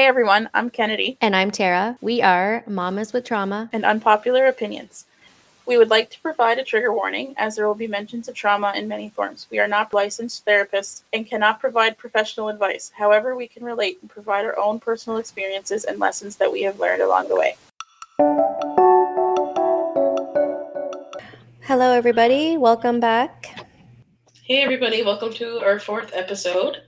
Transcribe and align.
Hey 0.00 0.06
everyone, 0.06 0.48
I'm 0.54 0.70
Kennedy. 0.70 1.18
And 1.20 1.36
I'm 1.36 1.50
Tara. 1.50 1.98
We 2.00 2.22
are 2.22 2.64
Mamas 2.66 3.12
with 3.12 3.26
Trauma 3.26 3.68
and 3.70 3.84
Unpopular 3.84 4.46
Opinions. 4.46 5.04
We 5.66 5.76
would 5.76 5.90
like 5.90 6.08
to 6.08 6.20
provide 6.22 6.58
a 6.58 6.64
trigger 6.64 6.90
warning 6.90 7.34
as 7.36 7.54
there 7.54 7.66
will 7.68 7.74
be 7.74 7.86
mentions 7.86 8.26
of 8.26 8.34
trauma 8.34 8.72
in 8.74 8.88
many 8.88 9.10
forms. 9.10 9.46
We 9.50 9.58
are 9.58 9.68
not 9.68 9.92
licensed 9.92 10.46
therapists 10.46 11.02
and 11.12 11.26
cannot 11.26 11.60
provide 11.60 11.98
professional 11.98 12.48
advice. 12.48 12.90
However, 12.96 13.36
we 13.36 13.46
can 13.46 13.62
relate 13.62 13.98
and 14.00 14.08
provide 14.08 14.46
our 14.46 14.58
own 14.58 14.80
personal 14.80 15.18
experiences 15.18 15.84
and 15.84 15.98
lessons 15.98 16.36
that 16.36 16.50
we 16.50 16.62
have 16.62 16.80
learned 16.80 17.02
along 17.02 17.28
the 17.28 17.36
way. 17.36 17.56
Hello, 21.64 21.92
everybody. 21.92 22.56
Welcome 22.56 23.00
back. 23.00 23.66
Hey, 24.44 24.62
everybody. 24.62 25.02
Welcome 25.02 25.34
to 25.34 25.60
our 25.62 25.78
fourth 25.78 26.12
episode. 26.14 26.84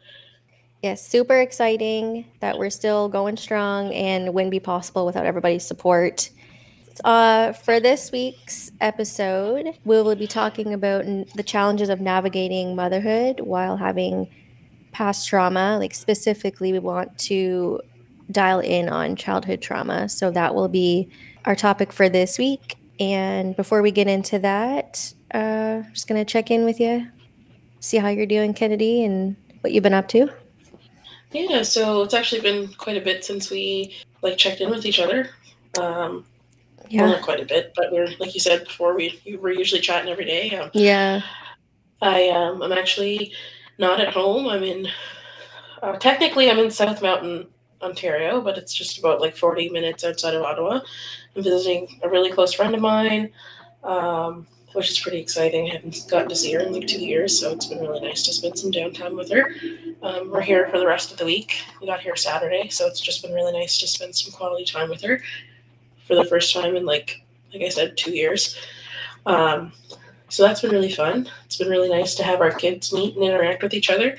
Yes, 0.83 1.07
super 1.07 1.41
exciting 1.41 2.25
that 2.41 2.59
we're 2.59 2.69
still 2.69 3.09
going 3.09 3.37
strong 3.37 3.95
and 3.95 4.35
wouldn't 4.35 4.51
be 4.51 4.59
possible 4.59 5.07
without 5.07 5.25
everybody's 5.25 5.65
support. 5.65 6.31
Uh, 7.05 7.53
for 7.53 7.79
this 7.79 8.11
week's 8.11 8.73
episode, 8.81 9.79
we 9.85 10.03
will 10.03 10.17
be 10.17 10.27
talking 10.27 10.75
about 10.75 11.05
n- 11.05 11.25
the 11.37 11.45
challenges 11.45 11.89
of 11.89 12.01
navigating 12.01 12.75
motherhood 12.75 13.39
while 13.39 13.77
having 13.77 14.29
past 14.91 15.29
trauma. 15.29 15.79
Like, 15.79 15.95
specifically, 15.95 16.73
we 16.73 16.81
want 16.81 17.17
to 17.31 17.81
dial 18.33 18.59
in 18.59 18.89
on 18.89 19.15
childhood 19.15 19.63
trauma. 19.63 20.09
So, 20.09 20.33
that 20.33 20.53
will 20.53 20.69
be 20.69 21.09
our 21.45 21.55
topic 21.55 21.93
for 21.93 22.09
this 22.09 22.39
week. 22.39 22.75
And 22.99 23.55
before 23.55 23.83
we 23.83 23.93
get 23.93 24.09
into 24.09 24.41
that, 24.41 25.15
uh, 25.33 25.83
just 25.93 26.09
going 26.09 26.21
to 26.21 26.31
check 26.31 26.51
in 26.51 26.65
with 26.65 26.81
you, 26.81 27.07
see 27.79 27.99
how 27.99 28.09
you're 28.09 28.27
doing, 28.27 28.53
Kennedy, 28.53 29.05
and 29.05 29.37
what 29.61 29.73
you've 29.73 29.85
been 29.85 29.95
up 29.95 30.09
to. 30.09 30.29
Yeah, 31.33 31.63
so 31.63 32.03
it's 32.03 32.15
actually 32.15 32.41
been 32.41 32.69
quite 32.75 32.97
a 32.97 33.01
bit 33.01 33.25
since 33.25 33.51
we 33.51 33.95
like 34.23 34.37
checked 34.37 34.61
in 34.61 34.71
with 34.71 34.87
each 34.87 35.01
other. 35.01 35.31
Um, 35.81 36.25
yeah. 36.89 37.03
Well, 37.03 37.13
not 37.13 37.23
quite 37.23 37.41
a 37.41 37.47
bit, 37.47 37.73
but 37.75 37.91
we're 37.93 38.09
like 38.19 38.35
you 38.35 38.41
said 38.41 38.65
before. 38.65 38.95
We 38.95 39.21
we're 39.41 39.55
usually 39.55 39.81
chatting 39.81 40.11
every 40.11 40.27
day. 40.27 40.55
Um, 40.57 40.71
yeah. 40.75 41.23
I 42.03 42.29
um 42.29 42.63
I'm 42.63 42.73
actually 42.73 43.33
not 43.79 44.01
at 44.01 44.13
home. 44.13 44.47
I'm 44.49 44.63
in. 44.63 44.89
Uh, 45.83 45.97
technically, 45.97 46.51
I'm 46.51 46.59
in 46.59 46.71
South 46.71 47.03
Mountain, 47.03 47.49
Ontario, 47.83 48.41
but 48.41 48.57
it's 48.57 48.73
just 48.73 48.99
about 48.99 49.21
like 49.21 49.37
40 49.37 49.71
minutes 49.71 50.05
outside 50.05 50.35
of 50.35 50.43
Ottawa. 50.43 50.81
I'm 51.35 51.43
visiting 51.43 51.99
a 52.03 52.09
really 52.09 52.31
close 52.31 52.53
friend 52.53 52.75
of 52.75 52.81
mine, 52.81 53.31
um, 53.83 54.47
which 54.73 54.91
is 54.91 54.99
pretty 54.99 55.19
exciting. 55.19 55.71
I 55.71 55.75
haven't 55.75 56.07
gotten 56.09 56.29
to 56.29 56.37
see 56.37 56.53
her 56.53 56.61
in 56.61 56.73
like 56.73 56.87
two 56.87 57.05
years, 57.05 57.39
so 57.39 57.53
it's 57.53 57.67
been 57.67 57.81
really 57.81 58.01
nice 58.01 58.23
to 58.25 58.33
spend 58.33 58.59
some 58.59 58.71
downtime 58.71 59.17
with 59.17 59.31
her. 59.31 59.55
Um, 60.03 60.31
we're 60.31 60.41
here 60.41 60.69
for 60.69 60.79
the 60.79 60.87
rest 60.87 61.13
of 61.13 61.19
the 61.19 61.25
week. 61.25 61.63
We 61.81 61.87
got 61.87 62.01
here 62.01 62.17
Saturday, 62.17 62.69
so 62.69 62.87
it's 62.87 63.01
just 63.01 63.23
been 63.23 63.33
really 63.33 63.53
nice 63.53 63.79
to 63.79 63.87
spend 63.87 64.15
some 64.15 64.33
quality 64.33 64.65
time 64.65 64.89
with 64.89 65.03
her 65.03 65.23
for 66.07 66.15
the 66.15 66.25
first 66.25 66.53
time 66.55 66.77
in 66.77 66.85
like 66.85 67.23
like 67.53 67.63
I 67.63 67.69
said, 67.69 67.97
two 67.97 68.13
years. 68.13 68.59
Um, 69.27 69.73
so 70.29 70.43
that's 70.43 70.63
been 70.63 70.71
really 70.71 70.91
fun. 70.91 71.29
It's 71.45 71.57
been 71.57 71.69
really 71.69 71.91
nice 71.91 72.15
to 72.17 72.23
have 72.23 72.41
our 72.41 72.53
kids 72.53 72.93
meet 72.93 73.15
and 73.15 73.25
interact 73.25 73.63
with 73.63 73.75
each 73.75 73.91
other. 73.91 74.17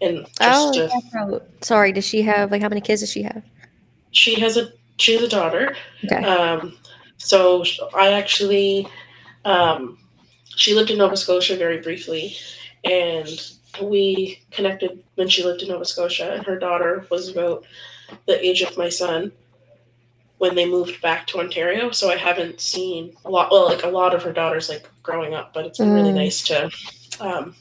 And 0.00 0.26
oh, 0.40 0.72
to, 0.72 1.42
sorry, 1.62 1.92
does 1.92 2.06
she 2.06 2.22
have 2.22 2.50
like 2.50 2.62
how 2.62 2.68
many 2.68 2.80
kids 2.80 3.00
does 3.02 3.12
she 3.12 3.22
have? 3.22 3.42
She 4.12 4.40
has 4.40 4.56
a 4.56 4.72
she 4.98 5.14
has 5.14 5.22
a 5.22 5.28
daughter. 5.28 5.76
Okay. 6.04 6.24
Um, 6.24 6.76
so 7.18 7.64
I 7.94 8.12
actually 8.12 8.86
um, 9.46 9.98
she 10.44 10.74
lived 10.74 10.90
in 10.90 10.98
Nova 10.98 11.16
Scotia 11.16 11.56
very 11.56 11.80
briefly, 11.80 12.36
and 12.84 13.54
we 13.80 14.42
connected 14.50 15.02
when 15.14 15.28
she 15.28 15.44
lived 15.44 15.62
in 15.62 15.68
Nova 15.68 15.84
Scotia, 15.84 16.34
and 16.34 16.44
her 16.44 16.58
daughter 16.58 17.06
was 17.10 17.28
about 17.28 17.64
the 18.26 18.44
age 18.44 18.62
of 18.62 18.76
my 18.76 18.88
son 18.88 19.30
when 20.38 20.54
they 20.54 20.68
moved 20.68 21.00
back 21.00 21.26
to 21.28 21.38
Ontario. 21.38 21.90
So 21.92 22.10
I 22.10 22.16
haven't 22.16 22.60
seen 22.60 23.14
a 23.24 23.30
lot, 23.30 23.50
well, 23.50 23.66
like 23.66 23.84
a 23.84 23.88
lot 23.88 24.14
of 24.14 24.22
her 24.24 24.32
daughters 24.32 24.68
like 24.68 24.88
growing 25.02 25.32
up, 25.32 25.54
but 25.54 25.64
it's 25.64 25.78
been 25.78 25.90
mm. 25.90 25.94
really 25.94 26.12
nice 26.12 26.42
to, 26.44 26.70
um, 27.20 27.54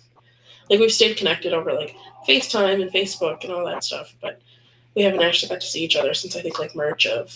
like 0.69 0.79
we've 0.79 0.91
stayed 0.91 1.17
connected 1.17 1.53
over 1.53 1.71
like 1.71 1.95
FaceTime 2.27 2.81
and 2.81 2.91
Facebook 2.91 3.43
and 3.43 3.53
all 3.53 3.65
that 3.65 3.83
stuff, 3.83 4.13
but 4.21 4.41
we 4.95 5.03
haven't 5.03 5.21
actually 5.21 5.49
got 5.49 5.61
to 5.61 5.67
see 5.67 5.83
each 5.83 5.95
other 5.95 6.13
since 6.13 6.35
I 6.35 6.41
think 6.41 6.57
like 6.57 6.75
March 6.75 7.05
of 7.05 7.27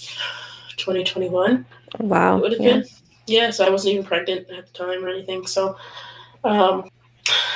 2021. 0.78 1.66
Wow. 2.00 2.38
It 2.38 2.42
would 2.42 2.52
have 2.54 2.62
yeah. 2.62 2.74
been. 2.80 2.86
Yeah, 3.30 3.52
so 3.52 3.66
I 3.66 3.70
wasn't 3.70 3.94
even 3.94 4.06
pregnant 4.06 4.50
at 4.50 4.68
the 4.68 4.74
time 4.74 5.06
or 5.06 5.10
anything. 5.10 5.46
So, 5.46 5.78
um, 6.44 6.90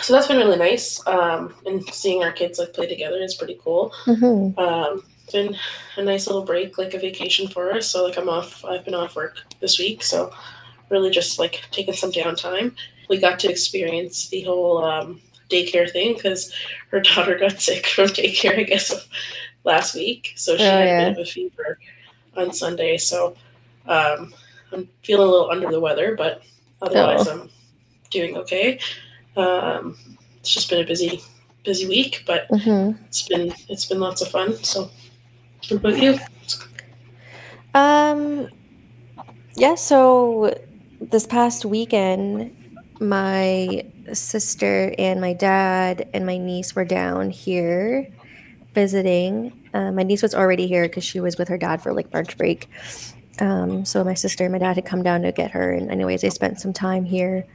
so 0.01 0.13
that's 0.13 0.27
been 0.27 0.37
really 0.37 0.57
nice. 0.57 1.05
Um, 1.07 1.53
and 1.65 1.83
seeing 1.93 2.23
our 2.23 2.31
kids 2.31 2.59
like 2.59 2.73
play 2.73 2.87
together 2.87 3.17
is 3.17 3.35
pretty 3.35 3.59
cool. 3.63 3.93
Mm-hmm. 4.05 4.59
Um, 4.59 5.03
been 5.31 5.57
a 5.97 6.03
nice 6.03 6.27
little 6.27 6.43
break, 6.43 6.77
like 6.77 6.93
a 6.93 6.99
vacation 6.99 7.47
for 7.47 7.71
us. 7.71 7.87
So 7.87 8.05
like 8.05 8.17
I'm 8.17 8.29
off. 8.29 8.63
I've 8.63 8.85
been 8.85 8.93
off 8.93 9.15
work 9.15 9.39
this 9.59 9.79
week, 9.79 10.03
so 10.03 10.31
really 10.89 11.09
just 11.09 11.39
like 11.39 11.63
taking 11.71 11.93
some 11.93 12.11
downtime. 12.11 12.75
We 13.09 13.19
got 13.19 13.39
to 13.39 13.49
experience 13.49 14.29
the 14.29 14.43
whole 14.43 14.83
um, 14.83 15.21
daycare 15.49 15.91
thing 15.91 16.13
because 16.13 16.53
her 16.91 16.99
daughter 17.01 17.37
got 17.37 17.59
sick 17.59 17.87
from 17.87 18.07
daycare, 18.07 18.59
I 18.59 18.63
guess, 18.63 19.07
last 19.63 19.95
week. 19.95 20.33
So 20.35 20.55
she 20.55 20.63
oh, 20.63 20.69
had 20.69 20.85
yeah. 20.85 21.01
a 21.01 21.09
bit 21.11 21.19
of 21.19 21.27
a 21.27 21.29
fever 21.29 21.79
on 22.37 22.53
Sunday. 22.53 22.97
So 22.97 23.35
um, 23.87 24.33
I'm 24.73 24.89
feeling 25.03 25.27
a 25.27 25.31
little 25.31 25.49
under 25.49 25.69
the 25.69 25.79
weather, 25.79 26.15
but 26.15 26.43
otherwise 26.81 27.27
oh. 27.27 27.41
I'm 27.41 27.49
doing 28.09 28.37
okay. 28.37 28.79
Um, 29.35 29.97
it's 30.39 30.53
just 30.53 30.69
been 30.69 30.83
a 30.83 30.87
busy, 30.87 31.21
busy 31.63 31.87
week, 31.87 32.23
but 32.25 32.47
mm-hmm. 32.49 33.01
it's 33.05 33.27
been 33.27 33.53
it's 33.69 33.85
been 33.85 33.99
lots 33.99 34.21
of 34.21 34.29
fun. 34.29 34.55
So 34.63 34.89
what 35.69 35.71
about 35.71 36.01
you? 36.01 36.19
Um, 37.73 38.49
yeah, 39.55 39.75
so 39.75 40.53
this 41.01 41.25
past 41.25 41.65
weekend, 41.65 42.55
my 42.99 43.85
sister 44.13 44.93
and 44.97 45.21
my 45.21 45.33
dad 45.33 46.09
and 46.13 46.25
my 46.25 46.37
niece 46.37 46.75
were 46.75 46.85
down 46.85 47.29
here 47.29 48.07
visiting. 48.73 49.51
Uh, 49.73 49.91
my 49.91 50.03
niece 50.03 50.21
was 50.21 50.35
already 50.35 50.67
here 50.67 50.83
because 50.83 51.03
she 51.03 51.19
was 51.19 51.37
with 51.37 51.47
her 51.47 51.57
dad 51.57 51.81
for 51.81 51.93
like 51.93 52.11
March 52.13 52.37
break. 52.37 52.69
Um, 53.39 53.85
so 53.85 54.03
my 54.03 54.13
sister 54.13 54.43
and 54.43 54.51
my 54.51 54.59
dad 54.59 54.75
had 54.75 54.85
come 54.85 55.03
down 55.03 55.23
to 55.23 55.31
get 55.31 55.51
her, 55.51 55.71
and 55.71 55.89
anyways, 55.91 56.21
they 56.21 56.29
spent 56.29 56.59
some 56.59 56.73
time 56.73 57.05
here 57.05 57.45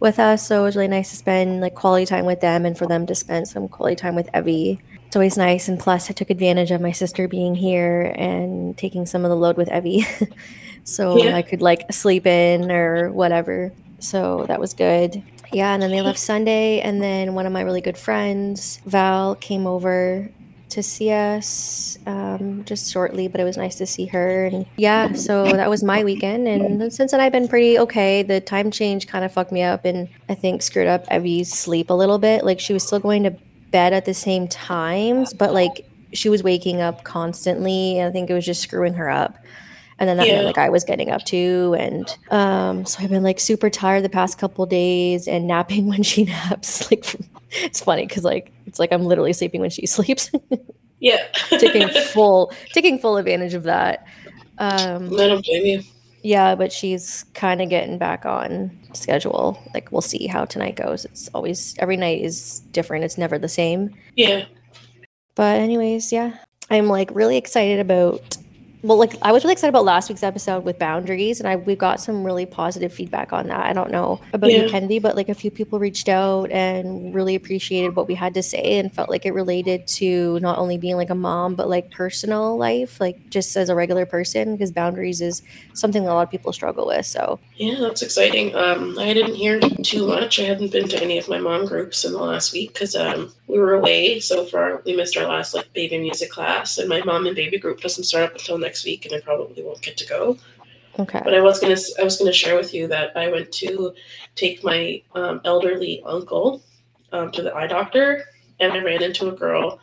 with 0.00 0.18
us. 0.18 0.46
So 0.46 0.60
it 0.60 0.64
was 0.64 0.76
really 0.76 0.88
nice 0.88 1.10
to 1.10 1.16
spend 1.16 1.60
like 1.60 1.74
quality 1.74 2.06
time 2.06 2.26
with 2.26 2.40
them, 2.40 2.66
and 2.66 2.76
for 2.76 2.86
them 2.86 3.06
to 3.06 3.14
spend 3.14 3.48
some 3.48 3.68
quality 3.68 3.96
time 3.96 4.14
with 4.14 4.28
Evie 4.34 4.80
it's 5.08 5.16
always 5.16 5.38
nice. 5.38 5.68
And 5.68 5.80
plus, 5.80 6.10
I 6.10 6.12
took 6.12 6.28
advantage 6.28 6.70
of 6.70 6.82
my 6.82 6.92
sister 6.92 7.28
being 7.28 7.54
here 7.54 8.12
and 8.14 8.76
taking 8.76 9.06
some 9.06 9.24
of 9.24 9.30
the 9.30 9.36
load 9.36 9.56
with 9.56 9.72
Evie. 9.72 10.06
so 10.84 11.16
yeah. 11.16 11.34
I 11.34 11.40
could 11.40 11.62
like 11.62 11.90
sleep 11.90 12.26
in 12.26 12.70
or 12.70 13.10
whatever. 13.10 13.72
So 14.00 14.44
that 14.48 14.60
was 14.60 14.74
good. 14.74 15.22
Yeah. 15.50 15.72
And 15.72 15.82
then 15.82 15.90
they 15.90 16.02
left 16.02 16.18
Sunday. 16.18 16.82
And 16.82 17.02
then 17.02 17.32
one 17.32 17.46
of 17.46 17.52
my 17.54 17.62
really 17.62 17.80
good 17.80 17.96
friends, 17.96 18.82
Val, 18.84 19.34
came 19.34 19.66
over 19.66 20.30
to 20.70 20.82
see 20.82 21.10
us 21.10 21.98
um, 22.06 22.64
just 22.64 22.92
shortly, 22.92 23.28
but 23.28 23.40
it 23.40 23.44
was 23.44 23.56
nice 23.56 23.76
to 23.76 23.86
see 23.86 24.06
her. 24.06 24.46
And 24.46 24.66
yeah, 24.76 25.12
so 25.12 25.44
that 25.44 25.70
was 25.70 25.82
my 25.82 26.04
weekend. 26.04 26.46
And 26.48 26.92
since 26.92 27.10
then, 27.10 27.20
I've 27.20 27.32
been 27.32 27.48
pretty 27.48 27.78
okay. 27.78 28.22
The 28.22 28.40
time 28.40 28.70
change 28.70 29.06
kind 29.06 29.24
of 29.24 29.32
fucked 29.32 29.52
me 29.52 29.62
up 29.62 29.84
and 29.84 30.08
I 30.28 30.34
think 30.34 30.62
screwed 30.62 30.88
up 30.88 31.04
Evie's 31.10 31.52
sleep 31.52 31.90
a 31.90 31.94
little 31.94 32.18
bit. 32.18 32.44
Like 32.44 32.60
she 32.60 32.72
was 32.72 32.86
still 32.86 33.00
going 33.00 33.24
to 33.24 33.36
bed 33.70 33.92
at 33.92 34.04
the 34.04 34.14
same 34.14 34.48
times, 34.48 35.32
but 35.32 35.52
like 35.52 35.86
she 36.12 36.28
was 36.28 36.42
waking 36.42 36.80
up 36.80 37.04
constantly, 37.04 38.02
I 38.02 38.10
think 38.10 38.30
it 38.30 38.34
was 38.34 38.46
just 38.46 38.62
screwing 38.62 38.94
her 38.94 39.10
up. 39.10 39.36
And 39.98 40.08
then 40.08 40.16
that 40.18 40.26
yeah. 40.26 40.34
meant 40.34 40.46
like 40.46 40.58
I 40.58 40.68
was 40.68 40.84
getting 40.84 41.10
up 41.10 41.24
too, 41.24 41.74
and 41.78 42.16
um, 42.30 42.86
so 42.86 43.02
I've 43.02 43.10
been 43.10 43.24
like 43.24 43.40
super 43.40 43.68
tired 43.68 44.04
the 44.04 44.08
past 44.08 44.38
couple 44.38 44.64
days 44.64 45.26
and 45.26 45.46
napping 45.46 45.86
when 45.88 46.02
she 46.02 46.24
naps. 46.24 46.90
Like 46.90 47.04
it's 47.50 47.80
funny 47.80 48.06
because 48.06 48.24
like 48.24 48.52
it's 48.66 48.78
like 48.78 48.92
I'm 48.92 49.04
literally 49.04 49.32
sleeping 49.32 49.60
when 49.60 49.70
she 49.70 49.86
sleeps. 49.86 50.30
yeah, 51.00 51.26
taking 51.50 51.88
full 52.12 52.52
taking 52.72 52.98
full 52.98 53.16
advantage 53.16 53.54
of 53.54 53.64
that. 53.64 54.06
Um, 54.58 55.12
I 55.14 55.28
don't 55.28 55.44
blame 55.44 55.64
you. 55.64 55.82
Yeah, 56.22 56.54
but 56.54 56.72
she's 56.72 57.24
kind 57.34 57.62
of 57.62 57.68
getting 57.68 57.98
back 57.98 58.26
on 58.26 58.70
schedule. 58.92 59.60
Like 59.74 59.90
we'll 59.90 60.00
see 60.00 60.26
how 60.26 60.44
tonight 60.44 60.76
goes. 60.76 61.04
It's 61.06 61.28
always 61.34 61.74
every 61.78 61.96
night 61.96 62.22
is 62.22 62.60
different. 62.72 63.04
It's 63.04 63.18
never 63.18 63.38
the 63.38 63.48
same. 63.48 63.94
Yeah. 64.16 64.44
But 65.34 65.60
anyways, 65.60 66.12
yeah. 66.12 66.36
I'm 66.70 66.88
like 66.88 67.10
really 67.14 67.36
excited 67.36 67.80
about 67.80 68.36
well, 68.82 68.98
like 68.98 69.14
I 69.22 69.32
was 69.32 69.44
really 69.44 69.52
excited 69.52 69.70
about 69.70 69.84
last 69.84 70.08
week's 70.08 70.22
episode 70.22 70.64
with 70.64 70.78
boundaries, 70.78 71.40
and 71.40 71.48
I 71.48 71.56
we 71.56 71.74
got 71.74 72.00
some 72.00 72.22
really 72.22 72.46
positive 72.46 72.92
feedback 72.92 73.32
on 73.32 73.48
that. 73.48 73.66
I 73.66 73.72
don't 73.72 73.90
know 73.90 74.20
about 74.32 74.50
you, 74.50 74.62
Yeah. 74.62 74.68
Kennedy, 74.68 74.98
but 74.98 75.16
like 75.16 75.28
a 75.28 75.34
few 75.34 75.50
people 75.50 75.78
reached 75.78 76.08
out 76.08 76.50
and 76.52 77.14
really 77.14 77.34
appreciated 77.34 77.96
what 77.96 78.06
we 78.06 78.14
had 78.14 78.34
to 78.34 78.42
say 78.42 78.78
and 78.78 78.92
felt 78.92 79.10
like 79.10 79.26
it 79.26 79.34
related 79.34 79.86
to 79.88 80.38
not 80.40 80.58
only 80.58 80.78
being 80.78 80.96
like 80.96 81.10
a 81.10 81.14
mom, 81.14 81.54
but 81.56 81.68
like 81.68 81.90
personal 81.90 82.56
life, 82.56 83.00
like 83.00 83.30
just 83.30 83.56
as 83.56 83.68
a 83.68 83.74
regular 83.74 84.06
person, 84.06 84.52
because 84.52 84.70
boundaries 84.70 85.20
is 85.20 85.42
something 85.74 86.04
that 86.04 86.10
a 86.10 86.14
lot 86.14 86.22
of 86.22 86.30
people 86.30 86.52
struggle 86.52 86.86
with. 86.86 87.06
So 87.06 87.40
Yeah, 87.56 87.76
that's 87.80 88.02
exciting. 88.02 88.54
Um, 88.54 88.96
I 88.98 89.12
didn't 89.12 89.34
hear 89.34 89.58
too 89.60 90.06
much. 90.06 90.38
I 90.38 90.44
hadn't 90.44 90.70
been 90.72 90.88
to 90.88 91.02
any 91.02 91.18
of 91.18 91.28
my 91.28 91.38
mom 91.38 91.66
groups 91.66 92.04
in 92.04 92.12
the 92.12 92.18
last 92.18 92.52
week 92.52 92.74
because 92.74 92.94
um, 92.94 93.32
we 93.48 93.58
were 93.58 93.74
away. 93.74 94.20
So 94.20 94.44
far, 94.44 94.82
we 94.86 94.94
missed 94.94 95.16
our 95.16 95.26
last 95.26 95.52
like 95.54 95.72
baby 95.72 95.98
music 95.98 96.30
class, 96.30 96.78
and 96.78 96.88
my 96.88 97.02
mom 97.02 97.26
and 97.26 97.34
baby 97.34 97.58
group 97.58 97.80
doesn't 97.80 98.04
start 98.04 98.24
up 98.24 98.32
until 98.34 98.58
next 98.58 98.67
week, 98.84 99.04
and 99.04 99.14
I 99.14 99.20
probably 99.20 99.62
won't 99.62 99.82
get 99.82 99.96
to 99.98 100.06
go. 100.06 100.38
okay, 100.98 101.20
But 101.24 101.34
I 101.34 101.40
was 101.40 101.60
gonna 101.60 101.76
I 102.00 102.04
was 102.04 102.16
gonna 102.16 102.32
share 102.32 102.56
with 102.56 102.74
you 102.74 102.86
that 102.88 103.16
I 103.16 103.30
went 103.30 103.52
to 103.52 103.94
take 104.34 104.64
my 104.64 105.02
um, 105.14 105.40
elderly 105.44 106.02
uncle 106.04 106.62
um, 107.12 107.30
to 107.32 107.42
the 107.42 107.54
eye 107.54 107.66
doctor, 107.66 108.24
and 108.60 108.72
I 108.72 108.78
ran 108.78 109.02
into 109.02 109.28
a 109.28 109.32
girl 109.32 109.80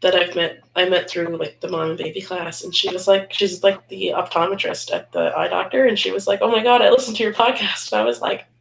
that 0.00 0.14
I've 0.14 0.34
met 0.34 0.60
I 0.76 0.88
met 0.88 1.08
through 1.08 1.36
like 1.36 1.60
the 1.60 1.68
mom 1.68 1.90
and 1.90 1.98
baby 1.98 2.20
class, 2.20 2.62
and 2.62 2.74
she 2.74 2.92
was 2.92 3.08
like 3.08 3.32
she's 3.32 3.62
like 3.62 3.88
the 3.88 4.12
optometrist 4.14 4.92
at 4.92 5.12
the 5.12 5.36
eye 5.36 5.48
doctor, 5.48 5.86
and 5.86 5.98
she 5.98 6.12
was 6.12 6.26
like, 6.26 6.40
"Oh 6.42 6.50
my 6.50 6.62
god, 6.62 6.82
I 6.82 6.90
listened 6.90 7.16
to 7.16 7.22
your 7.22 7.34
podcast," 7.34 7.92
and 7.92 8.00
I 8.00 8.04
was 8.04 8.20
like. 8.20 8.44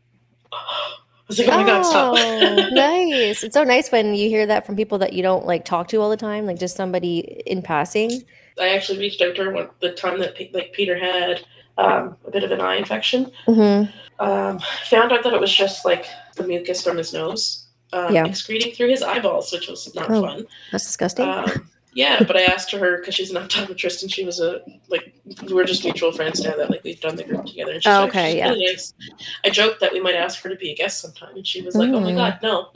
I 1.24 1.26
was 1.30 1.40
like, 1.40 1.48
oh 1.48 1.58
my 1.58 1.66
god, 1.66 1.84
stop. 1.84 2.16
Oh, 2.18 2.69
nice. 2.74 3.44
It's 3.46 3.54
so 3.54 3.64
nice 3.64 3.90
when 3.94 4.14
you 4.14 4.28
hear 4.28 4.46
that 4.46 4.66
from 4.66 4.76
people 4.76 4.98
that 4.98 5.14
you 5.14 5.24
don't 5.24 5.46
like 5.46 5.64
talk 5.64 5.88
to 5.88 6.02
all 6.02 6.10
the 6.10 6.18
time, 6.18 6.46
like 6.46 6.60
just 6.60 6.76
somebody 6.76 7.19
in 7.46 7.62
passing. 7.62 8.26
I 8.60 8.70
actually 8.76 9.00
reached 9.00 9.22
out 9.22 9.36
to 9.36 9.44
her 9.46 9.52
one, 9.52 9.70
the 9.82 9.92
time 9.94 10.20
that 10.20 10.36
like 10.54 10.74
Peter 10.74 10.98
had 10.98 11.46
um, 11.78 12.16
a 12.26 12.32
bit 12.32 12.44
of 12.44 12.52
an 12.52 12.62
eye 12.62 12.76
infection. 12.76 13.32
Mm-hmm. 13.48 13.90
Um, 14.24 14.60
found 14.86 15.12
out 15.12 15.24
that 15.24 15.34
it 15.34 15.42
was 15.42 15.54
just 15.54 15.86
like 15.86 16.06
the 16.36 16.44
mucus 16.44 16.84
from 16.84 16.98
his 16.98 17.14
nose 17.14 17.66
um, 17.94 18.14
Yeah. 18.14 18.26
excreting 18.26 18.74
through 18.74 18.90
his 18.90 19.02
eyeballs, 19.02 19.52
which 19.52 19.68
was 19.68 19.94
not 19.96 20.10
Oh. 20.12 20.22
fun. 20.22 20.46
That's 20.72 20.86
disgusting. 20.86 21.28
Um, 21.28 21.70
yeah, 21.96 22.24
but 22.24 22.36
I 22.36 22.42
asked 22.44 22.72
her 22.72 22.98
because 22.98 23.14
she's 23.14 23.30
an 23.32 23.38
optometrist 23.44 24.02
and 24.02 24.12
she 24.12 24.24
was 24.26 24.40
a 24.40 24.62
like 24.90 25.14
we're 25.52 25.64
just 25.64 25.84
mutual 25.84 26.12
friends 26.12 26.44
now 26.44 26.56
that 26.56 26.72
like 26.72 26.84
we've 26.84 27.00
done 27.00 27.16
the 27.16 27.24
group 27.24 27.46
together. 27.46 27.74
And 27.74 27.84
she's, 27.84 27.92
Oh, 27.94 28.02
like- 28.02 28.10
okay, 28.10 28.30
she's 28.32 28.38
yeah. 28.38 28.50
really 28.50 28.66
nice. 28.66 28.94
I 29.46 29.50
joked 29.52 29.80
that 29.82 29.94
we 29.94 30.00
might 30.00 30.16
ask 30.16 30.42
her 30.44 30.50
to 30.50 30.56
be 30.56 30.72
a 30.72 30.76
guest 30.76 31.02
sometime, 31.02 31.36
and 31.36 31.46
she 31.46 31.62
was 31.62 31.76
like, 31.76 31.90
"Oh 31.92 32.00
my 32.00 32.12
Mm. 32.12 32.16
god, 32.16 32.40
no." 32.42 32.70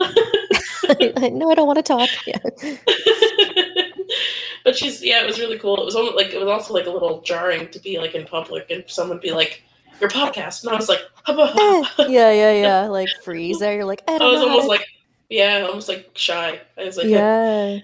no, 1.30 1.50
I 1.50 1.54
don't 1.56 1.66
want 1.66 1.78
to 1.78 1.82
talk. 1.82 2.08
Yeah. 2.26 2.38
but 4.64 4.76
she's 4.76 5.02
yeah, 5.02 5.22
it 5.22 5.26
was 5.26 5.38
really 5.38 5.58
cool. 5.58 5.80
It 5.80 5.84
was 5.84 5.96
almost 5.96 6.16
like 6.16 6.28
it 6.32 6.38
was 6.38 6.48
also 6.48 6.74
like 6.74 6.86
a 6.86 6.90
little 6.90 7.20
jarring 7.22 7.68
to 7.70 7.78
be 7.80 7.98
like 7.98 8.14
in 8.14 8.26
public 8.26 8.70
and 8.70 8.84
someone 8.86 9.18
be 9.18 9.30
like, 9.32 9.62
"Your 10.00 10.10
podcast," 10.10 10.62
and 10.64 10.72
I 10.72 10.76
was 10.76 10.88
like, 10.88 11.00
"Hubba, 11.24 11.52
Eh, 11.56 11.84
yeah, 12.08 12.30
yeah, 12.32 12.52
yeah. 12.52 12.80
Like 12.88 13.08
freeze 13.22 13.58
there. 13.58 13.74
You're 13.74 13.84
like, 13.84 14.02
I 14.08 14.16
I 14.16 14.24
was 14.26 14.40
almost 14.40 14.64
to- 14.64 14.68
like, 14.68 14.86
yeah, 15.28 15.64
almost 15.68 15.88
like 15.88 16.10
shy. 16.14 16.60
I 16.78 16.84
was 16.84 16.96
like, 16.96 17.06
yeah. 17.06 17.78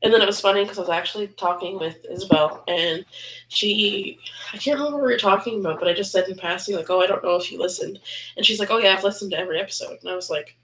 And 0.00 0.14
then 0.14 0.22
it 0.22 0.26
was 0.26 0.40
funny 0.40 0.62
because 0.62 0.78
I 0.78 0.82
was 0.82 0.90
actually 0.90 1.26
talking 1.26 1.76
with 1.76 1.96
Isabel, 2.08 2.62
and 2.68 3.04
she, 3.48 4.20
I 4.54 4.56
can't 4.56 4.78
remember 4.78 4.98
what 4.98 5.06
we 5.06 5.12
were 5.12 5.18
talking 5.18 5.58
about, 5.58 5.80
but 5.80 5.88
I 5.88 5.92
just 5.92 6.12
said 6.12 6.28
in 6.28 6.36
passing, 6.36 6.76
like, 6.76 6.88
oh, 6.88 7.00
I 7.00 7.08
don't 7.08 7.24
know 7.24 7.34
if 7.34 7.50
you 7.50 7.58
listened. 7.58 7.98
And 8.36 8.46
she's 8.46 8.60
like, 8.60 8.70
oh, 8.70 8.78
yeah, 8.78 8.94
I've 8.96 9.02
listened 9.02 9.32
to 9.32 9.38
every 9.40 9.58
episode. 9.58 9.98
And 10.00 10.08
I 10.08 10.14
was 10.14 10.30
like, 10.30 10.56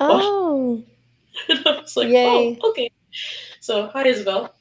Oh, 0.00 0.82
and 1.50 1.66
I 1.66 1.80
was 1.82 1.98
like, 1.98 2.08
Yay. 2.08 2.58
oh, 2.62 2.70
okay. 2.70 2.90
So, 3.62 3.86
hi, 3.92 4.06
Isabel. 4.08 4.52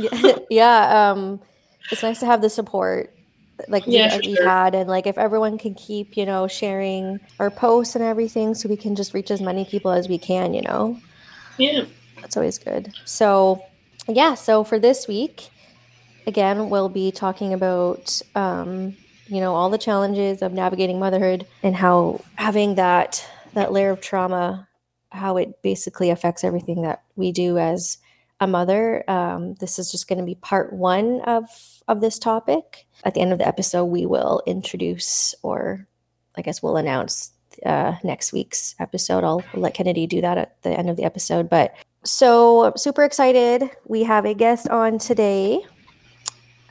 yeah. 0.00 0.32
yeah. 0.50 1.10
Um, 1.12 1.40
it's 1.92 2.02
nice 2.02 2.18
to 2.20 2.26
have 2.26 2.42
the 2.42 2.50
support 2.50 3.14
like 3.68 3.86
we- 3.86 3.94
Yeah, 3.94 4.16
we've 4.16 4.36
sure. 4.36 4.48
had, 4.48 4.74
and 4.74 4.90
like 4.90 5.06
if 5.06 5.16
everyone 5.16 5.58
can 5.58 5.74
keep, 5.74 6.16
you 6.16 6.26
know, 6.26 6.48
sharing 6.48 7.20
our 7.38 7.50
posts 7.50 7.94
and 7.94 8.04
everything, 8.04 8.54
so 8.54 8.68
we 8.68 8.76
can 8.76 8.96
just 8.96 9.14
reach 9.14 9.30
as 9.30 9.40
many 9.40 9.64
people 9.64 9.92
as 9.92 10.08
we 10.08 10.18
can, 10.18 10.54
you 10.54 10.62
know. 10.62 10.98
Yeah. 11.56 11.84
That's 12.20 12.36
always 12.36 12.58
good. 12.58 12.92
So, 13.04 13.62
yeah, 14.08 14.34
so 14.34 14.64
for 14.64 14.80
this 14.80 15.06
week, 15.06 15.50
again, 16.26 16.68
we'll 16.68 16.88
be 16.88 17.12
talking 17.12 17.52
about, 17.52 18.20
um, 18.34 18.96
you 19.28 19.40
know, 19.40 19.54
all 19.54 19.70
the 19.70 19.78
challenges 19.78 20.42
of 20.42 20.52
navigating 20.52 20.98
motherhood 20.98 21.46
and 21.62 21.76
how 21.76 22.20
having 22.34 22.74
that 22.74 23.24
that 23.54 23.72
layer 23.72 23.90
of 23.90 24.00
trauma, 24.00 24.68
how 25.10 25.36
it 25.36 25.62
basically 25.62 26.10
affects 26.10 26.42
everything 26.42 26.82
that 26.82 27.02
we 27.14 27.30
do 27.30 27.56
as 27.58 27.98
a 28.40 28.46
mother. 28.46 29.04
Um, 29.08 29.54
this 29.54 29.78
is 29.78 29.90
just 29.90 30.08
going 30.08 30.18
to 30.18 30.24
be 30.24 30.36
part 30.36 30.72
one 30.72 31.20
of 31.22 31.48
of 31.88 32.00
this 32.00 32.18
topic. 32.18 32.86
At 33.04 33.14
the 33.14 33.20
end 33.20 33.32
of 33.32 33.38
the 33.38 33.48
episode, 33.48 33.86
we 33.86 34.06
will 34.06 34.42
introduce, 34.46 35.34
or 35.42 35.86
I 36.36 36.42
guess 36.42 36.62
we'll 36.62 36.76
announce 36.76 37.32
uh, 37.64 37.96
next 38.04 38.32
week's 38.32 38.74
episode. 38.78 39.24
I'll 39.24 39.44
let 39.54 39.74
Kennedy 39.74 40.06
do 40.06 40.20
that 40.20 40.38
at 40.38 40.62
the 40.62 40.70
end 40.70 40.90
of 40.90 40.96
the 40.96 41.04
episode, 41.04 41.48
but 41.48 41.74
so 42.04 42.72
super 42.76 43.04
excited. 43.04 43.70
We 43.86 44.04
have 44.04 44.24
a 44.24 44.34
guest 44.34 44.68
on 44.68 44.98
today. 44.98 45.64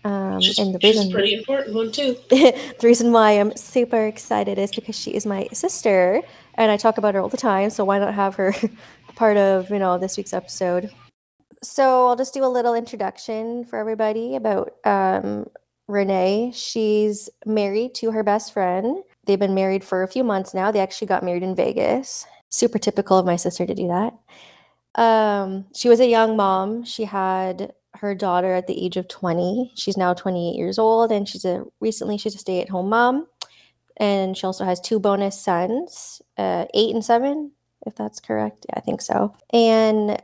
Um, 0.03 0.39
She's, 0.39 0.57
and 0.57 0.73
the 0.73 0.79
reason 0.81 1.09
a 1.09 1.13
pretty 1.13 1.33
important 1.33 1.75
one, 1.75 1.91
too. 1.91 2.15
the 2.29 2.75
reason 2.81 3.11
why 3.11 3.31
I'm 3.31 3.55
super 3.57 4.05
excited 4.05 4.57
is 4.57 4.71
because 4.71 4.97
she 4.97 5.11
is 5.11 5.25
my 5.25 5.47
sister, 5.51 6.21
and 6.55 6.71
I 6.71 6.77
talk 6.77 6.97
about 6.97 7.13
her 7.13 7.19
all 7.19 7.29
the 7.29 7.37
time. 7.37 7.69
So 7.71 7.83
why 7.83 7.99
not 7.99 8.13
have 8.13 8.35
her 8.35 8.53
part 9.15 9.35
of 9.35 9.69
you 9.69 9.79
know 9.79 9.97
this 9.97 10.15
week's 10.15 10.33
episode? 10.33 10.91
So 11.63 12.07
I'll 12.07 12.15
just 12.15 12.33
do 12.33 12.43
a 12.43 12.47
little 12.47 12.75
introduction 12.75 13.65
for 13.65 13.79
everybody 13.79 14.35
about 14.35 14.73
um, 14.85 15.47
Renee. 15.87 16.51
She's 16.53 17.29
married 17.45 17.95
to 17.95 18.11
her 18.11 18.23
best 18.23 18.53
friend. 18.53 19.03
They've 19.25 19.39
been 19.39 19.55
married 19.55 19.83
for 19.83 20.03
a 20.03 20.07
few 20.07 20.23
months 20.23 20.53
now. 20.53 20.71
They 20.71 20.79
actually 20.79 21.07
got 21.07 21.23
married 21.23 21.43
in 21.43 21.55
Vegas. 21.55 22.25
Super 22.49 22.79
typical 22.79 23.17
of 23.17 23.25
my 23.25 23.35
sister 23.35 23.65
to 23.65 23.73
do 23.73 23.87
that. 23.87 24.13
Um, 25.01 25.65
she 25.75 25.89
was 25.89 25.99
a 25.99 26.07
young 26.07 26.37
mom. 26.37 26.83
She 26.83 27.05
had 27.05 27.73
her 27.95 28.13
daughter 28.15 28.53
at 28.53 28.67
the 28.67 28.85
age 28.85 28.97
of 28.97 29.07
20. 29.07 29.71
She's 29.75 29.97
now 29.97 30.13
28 30.13 30.55
years 30.55 30.77
old 30.77 31.11
and 31.11 31.27
she's 31.27 31.45
a 31.45 31.65
recently 31.79 32.17
she's 32.17 32.35
a 32.35 32.39
stay-at-home 32.39 32.89
mom. 32.89 33.27
And 33.97 34.37
she 34.37 34.45
also 34.45 34.63
has 34.63 34.79
two 34.79 34.99
bonus 34.99 35.39
sons, 35.41 36.21
uh, 36.37 36.65
eight 36.75 36.93
and 36.93 37.03
seven, 37.03 37.51
if 37.85 37.95
that's 37.95 38.19
correct. 38.19 38.65
Yeah, 38.69 38.75
I 38.77 38.81
think 38.81 39.01
so. 39.01 39.35
And 39.51 40.21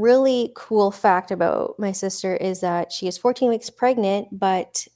really 0.00 0.52
cool 0.54 0.90
fact 0.90 1.30
about 1.30 1.76
my 1.78 1.92
sister 1.92 2.36
is 2.36 2.60
that 2.60 2.92
she 2.92 3.06
is 3.06 3.18
14 3.18 3.48
weeks 3.48 3.70
pregnant, 3.70 4.28
but 4.32 4.86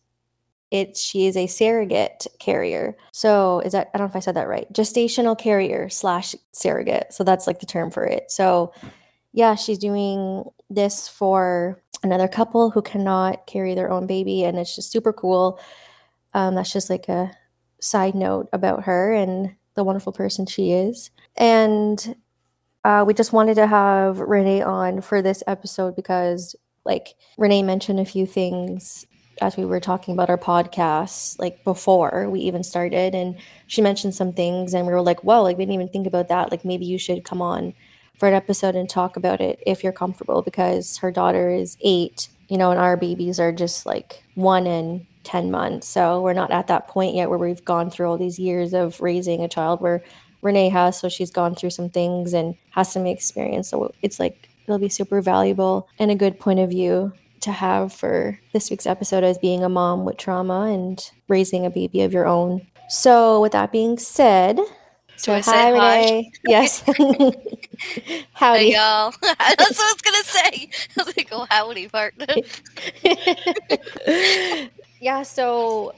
it 0.71 0.97
she 0.97 1.27
is 1.27 1.37
a 1.37 1.47
surrogate 1.47 2.27
carrier. 2.39 2.97
So 3.12 3.61
is 3.61 3.73
that 3.73 3.91
I 3.95 3.99
don't 3.99 4.06
know 4.06 4.11
if 4.11 4.17
I 4.17 4.21
said 4.21 4.37
that 4.37 4.49
right. 4.49 4.71
Gestational 4.73 5.39
carrier 5.39 5.89
slash 5.89 6.35
surrogate. 6.53 7.12
So 7.12 7.23
that's 7.23 7.47
like 7.47 7.61
the 7.61 7.67
term 7.67 7.91
for 7.91 8.05
it. 8.05 8.31
So 8.31 8.73
yeah, 9.33 9.55
she's 9.55 9.79
doing 9.79 10.45
this 10.71 11.09
for 11.09 11.83
another 12.03 12.29
couple 12.29 12.71
who 12.71 12.83
cannot 12.83 13.47
carry 13.47 13.75
their 13.75 13.91
own 13.91 14.06
baby, 14.06 14.45
and 14.45 14.59
it's 14.59 14.75
just 14.75 14.91
super 14.91 15.12
cool. 15.12 15.61
Um, 16.35 16.55
that's 16.55 16.73
just 16.73 16.91
like 16.91 17.09
a 17.09 17.31
side 17.81 18.15
note 18.15 18.49
about 18.53 18.85
her 18.85 19.12
and 19.12 19.55
the 19.75 19.85
wonderful 19.85 20.12
person 20.12 20.47
she 20.47 20.73
is. 20.73 21.11
And 21.37 22.17
uh, 22.84 23.04
we 23.06 23.14
just 23.14 23.32
wanted 23.32 23.54
to 23.54 23.66
have 23.66 24.20
Renee 24.20 24.62
on 24.62 25.00
for 25.00 25.22
this 25.22 25.43
episode 25.46 25.96
because, 25.96 26.55
like, 26.84 27.14
Renee 27.38 27.62
mentioned 27.62 27.98
a 27.98 28.05
few 28.05 28.26
things 28.26 29.06
as 29.41 29.56
we 29.56 29.64
were 29.64 29.81
talking 29.81 30.14
about 30.14 30.31
our 30.31 30.38
podcast, 30.38 31.38
like 31.41 31.64
before 31.64 32.29
we 32.31 32.41
even 32.41 32.62
started, 32.62 33.14
and 33.14 33.36
she 33.67 33.82
mentioned 33.82 34.14
some 34.14 34.32
things, 34.32 34.74
and 34.74 34.86
we 34.86 34.93
were 34.93 35.00
like, 35.00 35.24
"Well, 35.24 35.43
like 35.43 35.56
we 35.58 35.64
didn't 35.64 35.74
even 35.74 35.88
think 35.88 36.06
about 36.06 36.29
that. 36.29 36.50
Like 36.50 36.64
maybe 36.64 36.84
you 36.84 36.98
should 36.98 37.24
come 37.24 37.43
on 37.43 37.74
for 38.19 38.29
an 38.29 38.34
episode 38.34 38.76
and 38.76 38.88
talk 38.88 39.17
about 39.17 39.41
it 39.41 39.60
if 39.67 39.82
you're 39.82 39.93
comfortable 39.93 40.43
because 40.43 40.98
her 40.98 41.10
daughter 41.10 41.50
is 41.50 41.76
eight, 41.82 42.29
you 42.48 42.56
know, 42.58 42.70
and 42.70 42.79
our 42.79 42.96
babies 42.96 43.41
are 43.41 43.53
just 43.53 43.86
like 43.86 44.22
one 44.34 44.67
and 44.67 45.06
10 45.24 45.50
months. 45.50 45.88
So 45.88 46.20
we're 46.20 46.34
not 46.34 46.50
at 46.50 46.69
that 46.69 46.86
point 46.86 47.14
yet 47.14 47.29
where 47.29 47.38
we've 47.38 47.64
gone 47.64 47.91
through 47.91 48.08
all 48.08 48.19
these 48.19 48.38
years 48.38 48.72
of 48.74 49.00
raising 49.00 49.43
a 49.43 49.48
child 49.48 49.81
where 49.81 50.03
Renee 50.44 50.69
has. 50.69 51.01
So 51.01 51.08
she's 51.08 51.31
gone 51.31 51.56
through 51.56 51.70
some 51.70 51.91
things 51.91 52.32
and 52.32 52.55
has 52.70 52.93
some 52.93 53.06
experience. 53.06 53.69
So 53.69 53.93
it's 54.03 54.20
like, 54.20 54.48
it'll 54.67 54.79
be 54.79 54.89
super 54.89 55.20
valuable 55.20 55.89
and 55.98 56.10
a 56.10 56.15
good 56.15 56.39
point 56.39 56.60
of 56.60 56.70
view 56.70 57.13
to 57.41 57.53
have 57.53 57.93
for 57.93 58.39
this 58.53 58.70
week's 58.70 58.86
episode 58.86 59.24
as 59.24 59.39
being 59.39 59.65
a 59.65 59.69
mom 59.69 60.05
with 60.05 60.17
trauma 60.17 60.63
and 60.72 61.10
raising 61.29 61.67
a 61.67 61.70
baby 61.70 62.03
of 62.03 62.13
your 62.13 62.27
own. 62.27 62.67
So 62.89 63.41
with 63.41 63.53
that 63.53 63.72
being 63.72 63.98
said, 63.98 64.58
Do 65.22 65.32
I 65.32 65.41
hi? 65.41 65.70
Renee. 65.70 66.32
Yes. 66.46 66.81
Howdy. 68.32 68.65
Hey 68.65 68.74
y'all. 68.74 69.13
That's 69.22 69.79
what 69.79 69.81
I 69.81 69.93
was 69.93 70.03
gonna 70.03 70.24
say. 70.24 70.70
I 70.98 71.05
was 71.05 71.17
like, 71.17 71.29
oh 71.32 71.46
howdy 71.51 71.89
partner. 71.89 72.27
yeah, 75.01 75.22
so 75.22 75.93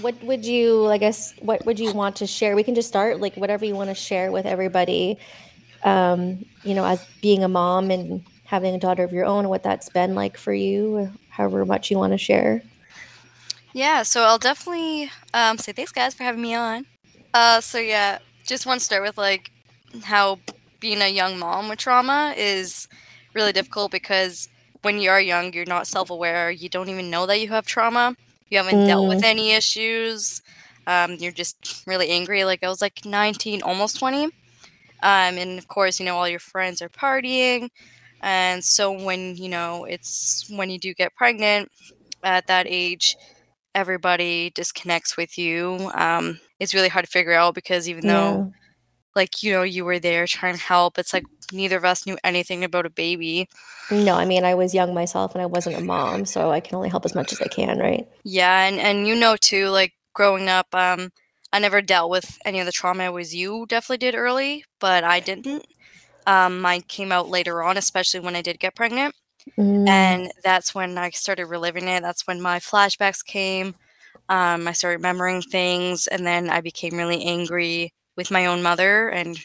what 0.00 0.20
would 0.22 0.44
you 0.44 0.86
I 0.86 0.98
guess 0.98 1.34
what 1.40 1.64
would 1.66 1.78
you 1.78 1.92
want 1.92 2.16
to 2.16 2.26
share? 2.26 2.56
We 2.56 2.62
can 2.62 2.74
just 2.74 2.88
start 2.88 3.20
like 3.20 3.36
whatever 3.36 3.64
you 3.64 3.74
want 3.74 3.90
to 3.90 3.94
share 3.94 4.32
with 4.32 4.46
everybody. 4.46 5.18
Um, 5.84 6.44
you 6.62 6.74
know, 6.74 6.84
as 6.84 7.04
being 7.20 7.42
a 7.42 7.48
mom 7.48 7.90
and 7.90 8.24
having 8.44 8.74
a 8.74 8.78
daughter 8.78 9.02
of 9.02 9.12
your 9.12 9.24
own, 9.24 9.48
what 9.48 9.62
that's 9.62 9.88
been 9.88 10.14
like 10.14 10.36
for 10.36 10.52
you, 10.52 11.10
however 11.30 11.64
much 11.64 11.90
you 11.90 11.98
want 11.98 12.12
to 12.12 12.18
share. 12.18 12.62
Yeah, 13.72 14.02
so 14.02 14.22
I'll 14.24 14.38
definitely 14.38 15.10
um, 15.32 15.56
say 15.58 15.72
thanks, 15.72 15.92
guys, 15.92 16.14
for 16.14 16.24
having 16.24 16.42
me 16.42 16.54
on. 16.54 16.86
Uh, 17.32 17.60
so 17.60 17.78
yeah, 17.78 18.18
just 18.46 18.66
want 18.66 18.80
to 18.80 18.84
start 18.84 19.02
with 19.02 19.16
like 19.16 19.50
how 20.02 20.38
being 20.80 21.00
a 21.00 21.08
young 21.08 21.38
mom 21.38 21.68
with 21.68 21.78
trauma 21.78 22.34
is 22.36 22.88
really 23.34 23.52
difficult 23.52 23.90
because 23.90 24.48
when 24.82 25.00
you 25.00 25.10
are 25.10 25.20
young, 25.20 25.52
you're 25.52 25.64
not 25.64 25.86
self-aware. 25.86 26.50
You 26.50 26.68
don't 26.68 26.88
even 26.88 27.08
know 27.08 27.24
that 27.26 27.40
you 27.40 27.48
have 27.48 27.66
trauma. 27.66 28.16
You 28.52 28.58
haven't 28.58 28.84
dealt 28.84 29.08
with 29.08 29.24
any 29.24 29.52
issues. 29.52 30.42
Um, 30.86 31.14
you're 31.14 31.32
just 31.32 31.84
really 31.86 32.10
angry. 32.10 32.44
Like 32.44 32.62
I 32.62 32.68
was 32.68 32.82
like 32.82 33.04
19, 33.04 33.62
almost 33.62 33.98
20. 33.98 34.26
Um, 34.26 34.32
and 35.02 35.58
of 35.58 35.68
course, 35.68 35.98
you 35.98 36.06
know, 36.06 36.16
all 36.16 36.28
your 36.28 36.38
friends 36.40 36.82
are 36.82 36.90
partying. 36.90 37.70
And 38.20 38.62
so 38.64 38.92
when, 38.92 39.36
you 39.36 39.48
know, 39.48 39.84
it's 39.84 40.48
when 40.50 40.70
you 40.70 40.78
do 40.78 40.94
get 40.94 41.14
pregnant 41.14 41.70
at 42.22 42.46
that 42.48 42.66
age, 42.68 43.16
everybody 43.74 44.50
disconnects 44.54 45.16
with 45.16 45.38
you. 45.38 45.90
Um, 45.94 46.40
it's 46.60 46.74
really 46.74 46.88
hard 46.88 47.06
to 47.06 47.10
figure 47.10 47.32
out 47.32 47.54
because 47.54 47.88
even 47.88 48.06
though, 48.06 48.46
like, 49.14 49.42
you 49.42 49.52
know, 49.52 49.62
you 49.62 49.84
were 49.84 49.98
there 49.98 50.26
trying 50.26 50.56
to 50.56 50.62
help, 50.62 50.98
it's 50.98 51.12
like 51.12 51.24
neither 51.52 51.76
of 51.76 51.84
us 51.84 52.06
knew 52.06 52.18
anything 52.24 52.64
about 52.64 52.86
a 52.86 52.90
baby. 52.90 53.48
No, 53.90 54.14
I 54.14 54.24
mean, 54.24 54.44
I 54.44 54.54
was 54.54 54.74
young 54.74 54.94
myself 54.94 55.34
and 55.34 55.42
I 55.42 55.46
wasn't 55.46 55.76
a 55.76 55.80
mom, 55.80 56.24
so 56.24 56.50
I 56.50 56.60
can 56.60 56.76
only 56.76 56.88
help 56.88 57.04
as 57.04 57.14
much 57.14 57.32
as 57.32 57.40
I 57.40 57.48
can, 57.48 57.78
right? 57.78 58.08
Yeah, 58.24 58.66
and 58.66 58.78
and 58.78 59.06
you 59.06 59.14
know 59.14 59.36
too, 59.36 59.68
like 59.68 59.92
growing 60.14 60.48
up, 60.48 60.74
um, 60.74 61.10
I 61.52 61.58
never 61.58 61.82
dealt 61.82 62.10
with 62.10 62.38
any 62.44 62.60
of 62.60 62.66
the 62.66 62.72
trauma 62.72 63.04
i 63.04 63.10
was 63.10 63.34
you 63.34 63.66
definitely 63.68 63.98
did 63.98 64.14
early, 64.14 64.64
but 64.80 65.04
I 65.04 65.20
didn't. 65.20 65.66
Um, 66.26 66.60
mine 66.60 66.82
came 66.82 67.12
out 67.12 67.28
later 67.28 67.62
on, 67.62 67.76
especially 67.76 68.20
when 68.20 68.36
I 68.36 68.42
did 68.42 68.60
get 68.60 68.74
pregnant. 68.76 69.14
Mm. 69.58 69.88
And 69.88 70.32
that's 70.44 70.74
when 70.74 70.96
I 70.96 71.10
started 71.10 71.46
reliving 71.46 71.88
it. 71.88 72.02
That's 72.02 72.26
when 72.26 72.40
my 72.40 72.60
flashbacks 72.60 73.24
came. 73.24 73.74
Um, 74.28 74.68
I 74.68 74.72
started 74.72 74.98
remembering 74.98 75.42
things, 75.42 76.06
and 76.06 76.26
then 76.26 76.48
I 76.48 76.60
became 76.60 76.96
really 76.96 77.24
angry 77.24 77.92
with 78.16 78.30
my 78.30 78.46
own 78.46 78.62
mother 78.62 79.08
and, 79.08 79.38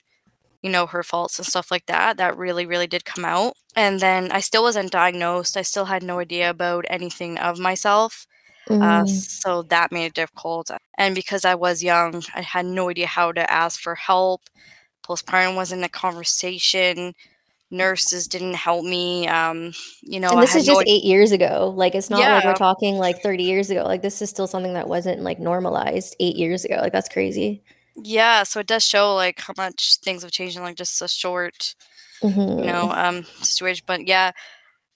you 0.61 0.69
know, 0.71 0.87
her 0.87 1.03
faults 1.03 1.39
and 1.39 1.45
stuff 1.47 1.71
like 1.71 1.85
that. 1.87 2.17
That 2.17 2.37
really, 2.37 2.65
really 2.65 2.87
did 2.87 3.05
come 3.05 3.25
out. 3.25 3.53
And 3.75 3.99
then 3.99 4.31
I 4.31 4.39
still 4.41 4.63
wasn't 4.63 4.91
diagnosed. 4.91 5.57
I 5.57 5.61
still 5.63 5.85
had 5.85 6.03
no 6.03 6.19
idea 6.19 6.49
about 6.49 6.85
anything 6.89 7.37
of 7.39 7.59
myself. 7.59 8.27
Uh, 8.81 9.03
Mm. 9.03 9.07
so 9.07 9.63
that 9.63 9.91
made 9.91 10.05
it 10.07 10.13
difficult. 10.15 10.71
And 10.97 11.15
because 11.15 11.45
I 11.45 11.55
was 11.55 11.83
young, 11.83 12.23
I 12.35 12.41
had 12.41 12.65
no 12.65 12.89
idea 12.89 13.07
how 13.07 13.31
to 13.33 13.49
ask 13.51 13.79
for 13.79 13.95
help. 13.95 14.41
Postpartum 15.07 15.55
wasn't 15.55 15.83
a 15.85 15.89
conversation. 15.89 17.13
Nurses 17.71 18.27
didn't 18.27 18.55
help 18.55 18.85
me. 18.85 19.27
Um, 19.27 19.73
you 20.01 20.19
know, 20.19 20.31
and 20.31 20.41
this 20.41 20.55
is 20.55 20.65
just 20.65 20.81
idea. 20.81 20.93
eight 20.95 21.03
years 21.03 21.31
ago. 21.33 21.73
Like, 21.75 21.95
it's 21.95 22.09
not 22.09 22.29
like 22.29 22.43
we're 22.45 22.53
talking 22.53 22.97
like 22.97 23.21
30 23.21 23.43
years 23.43 23.69
ago. 23.69 23.83
Like, 23.83 24.01
this 24.01 24.21
is 24.21 24.29
still 24.29 24.47
something 24.47 24.73
that 24.73 24.87
wasn't 24.89 25.21
like 25.21 25.39
normalized 25.39 26.15
eight 26.19 26.37
years 26.37 26.65
ago. 26.65 26.77
Like, 26.81 26.93
that's 26.93 27.09
crazy. 27.09 27.63
Yeah, 28.03 28.43
so 28.43 28.59
it 28.59 28.67
does 28.67 28.85
show 28.85 29.15
like 29.15 29.39
how 29.41 29.53
much 29.57 29.97
things 29.97 30.21
have 30.23 30.31
changed 30.31 30.55
in 30.57 30.63
like 30.63 30.75
just 30.75 31.01
a 31.01 31.07
short, 31.07 31.75
you 32.21 32.29
Mhm. 32.29 32.65
know, 32.65 32.91
um, 32.91 33.23
situation. 33.41 33.83
But 33.87 34.07
yeah, 34.07 34.31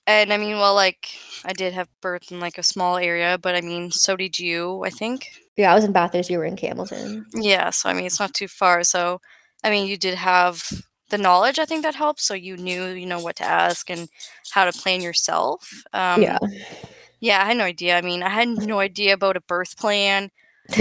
and 0.08 0.34
I 0.34 0.38
mean, 0.38 0.58
well, 0.58 0.76
like 0.76 1.10
I 1.46 1.54
did 1.54 1.74
have 1.74 1.90
birth 2.02 2.32
in 2.32 2.40
like 2.40 2.58
a 2.58 2.64
small 2.64 2.98
area, 2.98 3.38
but 3.38 3.56
I 3.56 3.62
mean, 3.62 3.92
so 3.92 4.16
did 4.16 4.40
you, 4.40 4.84
I 4.86 4.90
think. 4.90 5.30
Yeah, 5.58 5.72
I 5.72 5.76
was 5.76 5.84
in 5.84 5.92
Bathurst. 5.94 6.30
You 6.30 6.40
were 6.40 6.46
in 6.46 6.56
Campbellton. 6.56 7.26
Yeah, 7.36 7.70
so 7.72 7.90
I 7.90 7.94
mean, 7.94 8.06
it's 8.06 8.20
not 8.20 8.34
too 8.34 8.48
far. 8.48 8.84
So, 8.84 9.20
I 9.64 9.70
mean, 9.70 9.88
you 9.88 9.98
did 9.98 10.16
have 10.16 10.64
the 11.10 11.18
knowledge. 11.18 11.60
I 11.60 11.66
think 11.66 11.84
that 11.84 11.96
helps. 11.96 12.24
So 12.24 12.34
you 12.34 12.58
knew, 12.58 12.86
you 12.88 13.06
know, 13.06 13.20
what 13.20 13.36
to 13.38 13.44
ask 13.46 13.90
and 13.90 14.10
how 14.52 14.66
to 14.66 14.72
plan 14.74 15.02
yourself. 15.02 15.84
Um, 15.94 16.22
Yeah. 16.22 16.40
Yeah, 17.20 17.42
I 17.42 17.46
had 17.46 17.58
no 17.58 17.66
idea. 17.66 17.98
I 17.98 18.02
mean, 18.02 18.24
I 18.24 18.30
had 18.30 18.48
no 18.48 18.80
idea 18.80 19.14
about 19.14 19.38
a 19.38 19.42
birth 19.42 19.78
plan. 19.78 20.32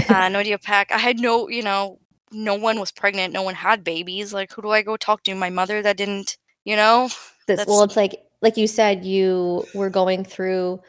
Uh, 0.07 0.29
no 0.29 0.39
idea 0.39 0.57
pack. 0.57 0.91
I 0.91 0.97
had 0.97 1.19
no, 1.19 1.49
you 1.49 1.63
know, 1.63 1.99
no 2.31 2.55
one 2.55 2.79
was 2.79 2.91
pregnant. 2.91 3.33
No 3.33 3.41
one 3.43 3.55
had 3.55 3.83
babies. 3.83 4.33
Like, 4.33 4.51
who 4.53 4.61
do 4.61 4.69
I 4.69 4.81
go 4.81 4.97
talk 4.97 5.23
to? 5.23 5.35
My 5.35 5.49
mother 5.49 5.81
that 5.81 5.97
didn't, 5.97 6.37
you 6.63 6.75
know. 6.75 7.09
That's 7.47 7.65
well, 7.67 7.83
it's 7.83 7.95
like 7.95 8.15
like 8.41 8.57
you 8.57 8.67
said, 8.67 9.05
you 9.05 9.65
were 9.73 9.89
going 9.89 10.23
through 10.23 10.81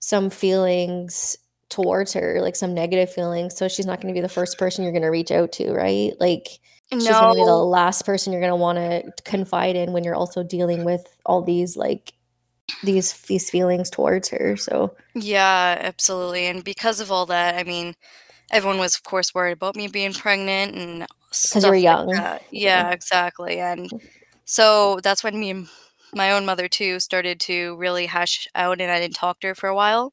some 0.00 0.30
feelings 0.30 1.36
towards 1.68 2.12
her, 2.12 2.40
like 2.40 2.56
some 2.56 2.74
negative 2.74 3.12
feelings. 3.12 3.56
So 3.56 3.68
she's 3.68 3.86
not 3.86 4.00
going 4.00 4.12
to 4.12 4.18
be 4.18 4.22
the 4.22 4.28
first 4.28 4.58
person 4.58 4.84
you're 4.84 4.92
going 4.92 5.02
to 5.02 5.08
reach 5.08 5.30
out 5.30 5.52
to, 5.52 5.72
right? 5.72 6.12
Like 6.20 6.48
she's 6.90 7.08
going 7.08 7.34
to 7.34 7.40
be 7.40 7.44
the 7.44 7.56
last 7.56 8.04
person 8.04 8.32
you're 8.32 8.42
going 8.42 8.52
to 8.52 8.56
want 8.56 8.76
to 8.78 9.22
confide 9.24 9.76
in 9.76 9.92
when 9.92 10.04
you're 10.04 10.14
also 10.14 10.42
dealing 10.42 10.84
with 10.84 11.06
all 11.24 11.42
these 11.42 11.76
like 11.76 12.12
these 12.82 13.12
these 13.22 13.48
feelings 13.48 13.90
towards 13.90 14.28
her. 14.28 14.56
So 14.56 14.94
Yeah, 15.14 15.78
absolutely. 15.80 16.46
And 16.46 16.62
because 16.62 17.00
of 17.00 17.10
all 17.10 17.26
that, 17.26 17.54
I 17.54 17.64
mean, 17.64 17.94
everyone 18.52 18.78
was, 18.78 18.94
of 18.94 19.02
course, 19.02 19.34
worried 19.34 19.52
about 19.52 19.76
me 19.76 19.88
being 19.88 20.12
pregnant 20.12 20.76
and 20.76 21.06
because 21.30 21.64
you 21.64 21.70
were 21.70 21.76
like 21.76 21.82
young. 21.82 22.06
that. 22.08 22.42
Yeah, 22.50 22.90
exactly. 22.90 23.58
And 23.58 23.90
so 24.44 25.00
that's 25.02 25.24
when 25.24 25.40
me 25.40 25.50
and 25.50 25.68
my 26.14 26.32
own 26.32 26.44
mother 26.44 26.68
too 26.68 27.00
started 27.00 27.40
to 27.40 27.74
really 27.76 28.06
hash 28.06 28.46
out, 28.54 28.80
and 28.80 28.90
I 28.90 29.00
didn't 29.00 29.14
talk 29.16 29.40
to 29.40 29.48
her 29.48 29.54
for 29.54 29.68
a 29.68 29.74
while, 29.74 30.12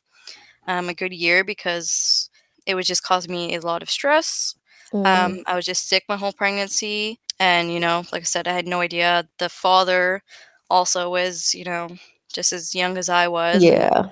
um, 0.67 0.87
a 0.87 0.93
good 0.93 1.13
year, 1.13 1.43
because 1.43 2.29
it 2.65 2.75
was 2.75 2.87
just 2.87 3.03
causing 3.03 3.31
me 3.31 3.53
a 3.55 3.59
lot 3.59 3.83
of 3.83 3.89
stress. 3.89 4.55
Mm. 4.93 5.05
Um, 5.05 5.43
I 5.45 5.55
was 5.55 5.65
just 5.65 5.89
sick 5.89 6.05
my 6.07 6.15
whole 6.15 6.31
pregnancy, 6.31 7.19
and 7.39 7.71
you 7.73 7.81
know, 7.81 8.05
like 8.13 8.21
I 8.21 8.25
said, 8.25 8.47
I 8.47 8.53
had 8.53 8.67
no 8.67 8.79
idea. 8.79 9.27
The 9.39 9.49
father 9.49 10.23
also 10.69 11.09
was, 11.09 11.53
you 11.53 11.65
know, 11.65 11.89
just 12.31 12.53
as 12.53 12.73
young 12.73 12.97
as 12.97 13.09
I 13.09 13.27
was, 13.27 13.61
yeah. 13.61 14.09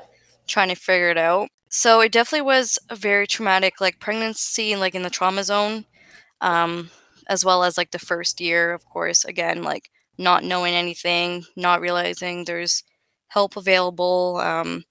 trying 0.47 0.69
to 0.69 0.75
figure 0.75 1.09
it 1.09 1.17
out. 1.17 1.49
So 1.69 2.01
it 2.01 2.11
definitely 2.11 2.45
was 2.45 2.79
a 2.89 2.95
very 2.95 3.27
traumatic, 3.27 3.81
like 3.81 3.99
pregnancy, 3.99 4.75
like 4.75 4.95
in 4.95 5.03
the 5.03 5.09
trauma 5.09 5.43
zone, 5.43 5.85
um, 6.41 6.91
as 7.27 7.43
well 7.45 7.63
as 7.63 7.77
like 7.77 7.91
the 7.91 7.99
first 7.99 8.39
year, 8.41 8.73
of 8.73 8.85
course. 8.85 9.25
Again, 9.25 9.63
like 9.63 9.89
not 10.17 10.43
knowing 10.43 10.73
anything, 10.73 11.45
not 11.55 11.81
realizing 11.81 12.45
there's 12.45 12.83
help 13.29 13.57
available, 13.57 14.37
um, 14.37 14.85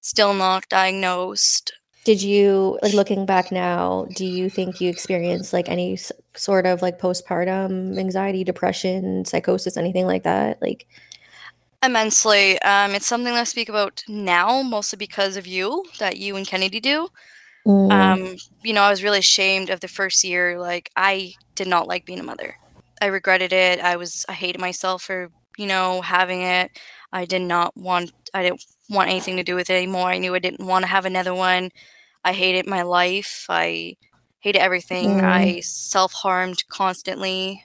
still 0.00 0.34
not 0.34 0.68
diagnosed. 0.68 1.72
Did 2.04 2.22
you 2.22 2.78
like 2.82 2.94
looking 2.94 3.26
back 3.26 3.52
now? 3.52 4.06
Do 4.14 4.24
you 4.24 4.48
think 4.48 4.80
you 4.80 4.88
experienced 4.88 5.52
like 5.52 5.68
any 5.68 5.94
s- 5.94 6.12
sort 6.34 6.66
of 6.66 6.80
like 6.82 6.98
postpartum 6.98 7.98
anxiety, 7.98 8.42
depression, 8.42 9.24
psychosis, 9.26 9.76
anything 9.76 10.06
like 10.06 10.22
that? 10.22 10.60
Like, 10.62 10.86
Immensely. 11.82 12.60
Um, 12.62 12.94
it's 12.94 13.06
something 13.06 13.32
that 13.32 13.40
I 13.40 13.44
speak 13.44 13.68
about 13.68 14.02
now, 14.08 14.62
mostly 14.62 14.96
because 14.98 15.36
of 15.36 15.46
you, 15.46 15.84
that 15.98 16.18
you 16.18 16.36
and 16.36 16.46
Kennedy 16.46 16.80
do. 16.80 17.08
mm, 17.66 17.90
Um, 17.90 18.36
you 18.62 18.72
know, 18.74 18.82
I 18.82 18.90
was 18.90 19.02
really 19.02 19.18
ashamed 19.20 19.70
of 19.70 19.80
the 19.80 19.88
first 19.88 20.24
year. 20.24 20.58
Like, 20.58 20.90
I 20.96 21.34
did 21.54 21.68
not 21.68 21.88
like 21.88 22.06
being 22.06 22.20
a 22.20 22.24
mother. 22.24 22.56
I 23.00 23.06
regretted 23.06 23.52
it. 23.52 23.80
I 23.80 23.96
was, 23.96 24.24
I 24.28 24.32
hated 24.34 24.60
myself 24.60 25.02
for, 25.04 25.30
you 25.58 25.66
know, 25.66 26.02
having 26.02 26.42
it. 26.42 26.70
I 27.12 27.24
did 27.26 27.42
not 27.42 27.76
want, 27.76 28.12
I 28.34 28.42
didn't 28.42 28.64
want 28.90 29.10
anything 29.10 29.36
to 29.36 29.44
do 29.44 29.54
with 29.56 29.70
it 29.70 29.74
anymore. 29.74 30.10
I 30.10 30.18
knew 30.18 30.34
I 30.34 30.38
didn't 30.40 30.66
want 30.66 30.84
to 30.84 30.88
have 30.90 31.06
another 31.06 31.34
one. 31.34 31.70
I 32.24 32.32
hated 32.32 32.66
my 32.66 32.82
life. 32.82 33.46
I 33.48 33.96
hated 34.40 34.60
everything. 34.60 35.20
Mm. 35.20 35.22
I 35.22 35.60
self 35.62 36.12
harmed 36.12 36.64
constantly. 36.68 37.64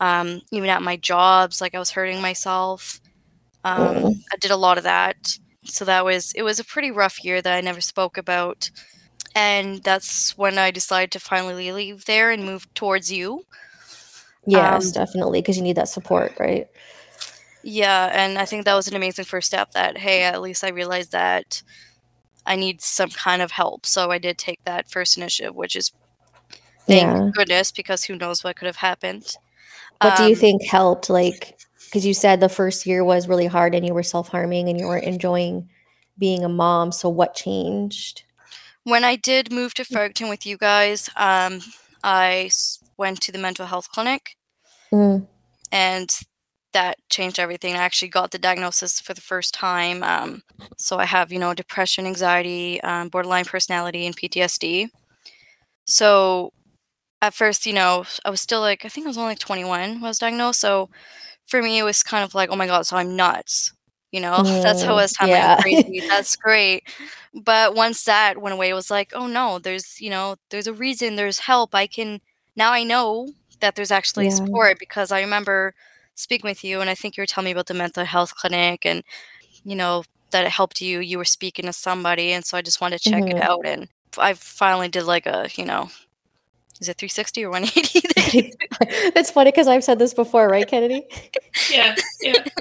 Um, 0.00 0.42
even 0.52 0.70
at 0.70 0.82
my 0.82 0.96
jobs, 0.96 1.60
like 1.60 1.74
I 1.74 1.78
was 1.78 1.90
hurting 1.92 2.20
myself. 2.20 3.00
Um, 3.64 4.10
Mm. 4.10 4.22
I 4.32 4.36
did 4.36 4.50
a 4.50 4.56
lot 4.56 4.78
of 4.78 4.84
that. 4.84 5.38
So 5.64 5.84
that 5.86 6.04
was, 6.04 6.32
it 6.34 6.42
was 6.42 6.60
a 6.60 6.64
pretty 6.64 6.90
rough 6.90 7.24
year 7.24 7.40
that 7.42 7.54
I 7.54 7.60
never 7.60 7.80
spoke 7.80 8.16
about 8.18 8.70
and 9.34 9.82
that's 9.84 10.36
when 10.38 10.58
I 10.58 10.70
decided 10.72 11.12
to 11.12 11.20
finally 11.20 11.72
leave 11.72 12.06
there 12.06 12.30
and 12.32 12.44
move 12.44 12.72
towards 12.74 13.12
you. 13.12 13.46
yes, 14.46 14.90
Um, 14.90 14.92
definitely, 14.92 15.40
because 15.40 15.56
you 15.56 15.62
need 15.62 15.76
that 15.76 15.88
support, 15.88 16.34
right? 16.38 16.68
Yeah, 17.62 18.10
and 18.12 18.38
I 18.38 18.44
think 18.44 18.64
that 18.64 18.74
was 18.74 18.88
an 18.88 18.96
amazing 18.96 19.24
first 19.24 19.46
step. 19.48 19.70
That 19.72 19.98
hey, 19.98 20.22
at 20.24 20.42
least 20.42 20.62
I 20.64 20.68
realized 20.70 21.12
that 21.12 21.62
I 22.46 22.56
need 22.56 22.82
some 22.82 23.10
kind 23.10 23.42
of 23.42 23.52
help. 23.52 23.86
So 23.86 24.10
I 24.10 24.18
did 24.18 24.38
take 24.38 24.60
that 24.64 24.90
first 24.90 25.16
initiative, 25.18 25.54
which 25.54 25.76
is 25.76 25.92
thank 26.88 27.14
Yeah. 27.16 27.30
goodness 27.32 27.72
because 27.72 28.04
who 28.04 28.16
knows 28.16 28.44
what 28.44 28.56
could 28.56 28.66
have 28.66 28.76
happened. 28.76 29.36
What 30.00 30.14
do 30.14 30.24
you 30.24 30.36
Um, 30.36 30.40
think 30.40 30.62
helped? 30.64 31.10
Like, 31.10 31.53
because 31.94 32.04
you 32.04 32.12
said 32.12 32.40
the 32.40 32.48
first 32.48 32.86
year 32.86 33.04
was 33.04 33.28
really 33.28 33.46
hard 33.46 33.72
and 33.72 33.86
you 33.86 33.94
were 33.94 34.02
self 34.02 34.26
harming 34.28 34.68
and 34.68 34.80
you 34.80 34.84
weren't 34.84 35.04
enjoying 35.04 35.68
being 36.18 36.42
a 36.42 36.48
mom. 36.48 36.90
So, 36.90 37.08
what 37.08 37.36
changed? 37.36 38.24
When 38.82 39.04
I 39.04 39.14
did 39.14 39.52
move 39.52 39.74
to 39.74 39.84
Fredericton 39.84 40.28
with 40.28 40.44
you 40.44 40.58
guys, 40.58 41.08
um, 41.14 41.60
I 42.02 42.50
went 42.96 43.20
to 43.20 43.30
the 43.30 43.38
mental 43.38 43.66
health 43.66 43.90
clinic, 43.92 44.36
Mm. 44.92 45.28
and 45.70 46.10
that 46.72 46.98
changed 47.08 47.38
everything. 47.38 47.74
I 47.74 47.84
actually 47.84 48.08
got 48.08 48.32
the 48.32 48.38
diagnosis 48.40 49.00
for 49.00 49.14
the 49.14 49.20
first 49.20 49.54
time. 49.54 50.02
Um, 50.02 50.42
so 50.76 50.98
I 50.98 51.04
have, 51.04 51.30
you 51.30 51.38
know, 51.38 51.54
depression, 51.54 52.06
anxiety, 52.06 52.80
um, 52.80 53.08
borderline 53.08 53.44
personality, 53.44 54.04
and 54.04 54.16
PTSD. 54.16 54.88
So 55.84 56.52
at 57.22 57.34
first, 57.34 57.66
you 57.66 57.72
know, 57.72 58.04
I 58.24 58.30
was 58.30 58.40
still 58.40 58.60
like, 58.60 58.84
I 58.84 58.88
think 58.88 59.06
I 59.06 59.10
was 59.10 59.16
only 59.16 59.30
like 59.30 59.38
21 59.38 59.94
when 59.94 60.04
I 60.04 60.08
was 60.08 60.18
diagnosed. 60.18 60.60
So 60.60 60.90
for 61.46 61.62
me, 61.62 61.78
it 61.78 61.82
was 61.84 62.02
kind 62.02 62.24
of 62.24 62.34
like, 62.34 62.50
oh 62.50 62.56
my 62.56 62.66
God, 62.66 62.86
so 62.86 62.96
I'm 62.96 63.16
nuts. 63.16 63.72
You 64.12 64.20
know, 64.20 64.42
that's 64.62 64.82
how 64.82 64.92
I 64.94 64.96
Mm, 64.96 65.02
was 65.02 65.12
telling 65.12 65.32
yeah. 65.32 65.56
crazy. 65.62 66.02
That's 66.10 66.36
great. 66.36 66.84
But 67.34 67.74
once 67.74 68.04
that 68.04 68.38
went 68.40 68.54
away, 68.54 68.70
it 68.70 68.74
was 68.74 68.90
like, 68.90 69.12
oh 69.14 69.26
no, 69.26 69.58
there's 69.58 70.00
you 70.00 70.10
know, 70.10 70.36
there's 70.50 70.66
a 70.66 70.72
reason, 70.74 71.16
there's 71.16 71.40
help. 71.40 71.74
I 71.74 71.86
can 71.86 72.20
now 72.56 72.72
I 72.72 72.82
know 72.84 73.32
that 73.60 73.74
there's 73.76 73.90
actually 73.92 74.30
Yeah. 74.30 74.30
support 74.30 74.78
because 74.78 75.10
I 75.12 75.20
remember 75.20 75.74
speaking 76.14 76.48
with 76.48 76.64
you 76.64 76.80
and 76.80 76.90
I 76.90 76.94
think 76.94 77.16
you 77.16 77.22
were 77.22 77.26
telling 77.26 77.46
me 77.46 77.52
about 77.52 77.66
the 77.66 77.74
mental 77.74 78.04
health 78.04 78.34
clinic 78.36 78.84
and 78.86 79.02
you 79.64 79.76
know 79.76 80.04
that 80.32 80.44
it 80.46 80.50
helped 80.52 80.80
you. 80.80 81.00
You 81.00 81.18
were 81.18 81.24
speaking 81.24 81.66
to 81.66 81.72
somebody 81.72 82.32
and 82.32 82.44
so 82.44 82.56
I 82.58 82.62
just 82.62 82.80
wanted 82.80 82.98
to 82.98 83.04
check 83.10 83.24
it 83.30 83.36
Mhm. 83.36 83.42
out 83.42 83.60
and 83.64 83.88
I 84.18 84.34
finally 84.34 84.88
did 84.88 85.04
like 85.04 85.26
a, 85.26 85.48
you 85.56 85.64
know, 85.66 85.88
is 86.80 86.88
it 86.88 86.98
360 86.98 87.44
or 87.44 87.50
180? 87.50 88.00
that 88.16 88.34
you 88.34 88.42
do? 88.42 88.48
it's 89.16 89.30
funny 89.30 89.50
because 89.50 89.68
I've 89.68 89.84
said 89.84 89.98
this 89.98 90.14
before, 90.14 90.48
right, 90.48 90.66
Kennedy? 90.66 91.06
Yeah, 91.70 91.94
yeah. 92.20 92.44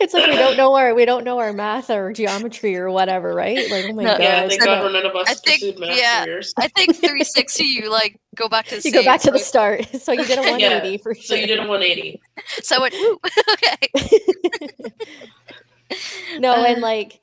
It's 0.00 0.14
like 0.14 0.26
we 0.30 0.36
don't 0.36 0.56
know 0.56 0.74
our 0.74 0.94
we 0.94 1.04
don't 1.04 1.22
know 1.22 1.38
our 1.38 1.52
math 1.52 1.90
or 1.90 2.14
geometry 2.14 2.76
or 2.76 2.90
whatever, 2.90 3.34
right? 3.34 3.70
Like, 3.70 3.84
oh 3.90 3.92
my 3.92 4.04
No, 4.04 4.12
god. 4.12 4.20
yeah, 4.22 4.48
thank 4.48 4.62
so 4.62 4.66
God 4.66 4.82
no, 4.84 4.88
none 4.88 5.04
of 5.06 5.14
us 5.14 5.28
I 5.28 5.34
think- 5.34 5.78
math 5.78 5.98
yeah, 5.98 6.24
careers. 6.24 6.54
I 6.56 6.66
think 6.68 6.96
360 6.96 7.64
you 7.64 7.90
like 7.90 8.18
go 8.34 8.48
back 8.48 8.66
to 8.68 8.76
the 8.80 8.88
you 8.88 8.90
go 8.92 9.04
back 9.04 9.20
to 9.20 9.30
the 9.30 9.38
start. 9.38 9.84
So 10.00 10.12
you 10.12 10.24
did 10.24 10.38
a 10.38 10.42
180 10.50 10.98
for 10.98 11.14
sure. 11.14 11.22
So 11.22 11.34
you 11.34 11.46
did 11.46 11.58
a 11.58 11.68
180. 11.68 12.20
So 12.62 12.76
I 12.76 12.78
went, 12.80 12.94
okay. 13.52 14.90
no, 16.38 16.54
and 16.64 16.78
Uh. 16.78 16.80
like 16.80 17.20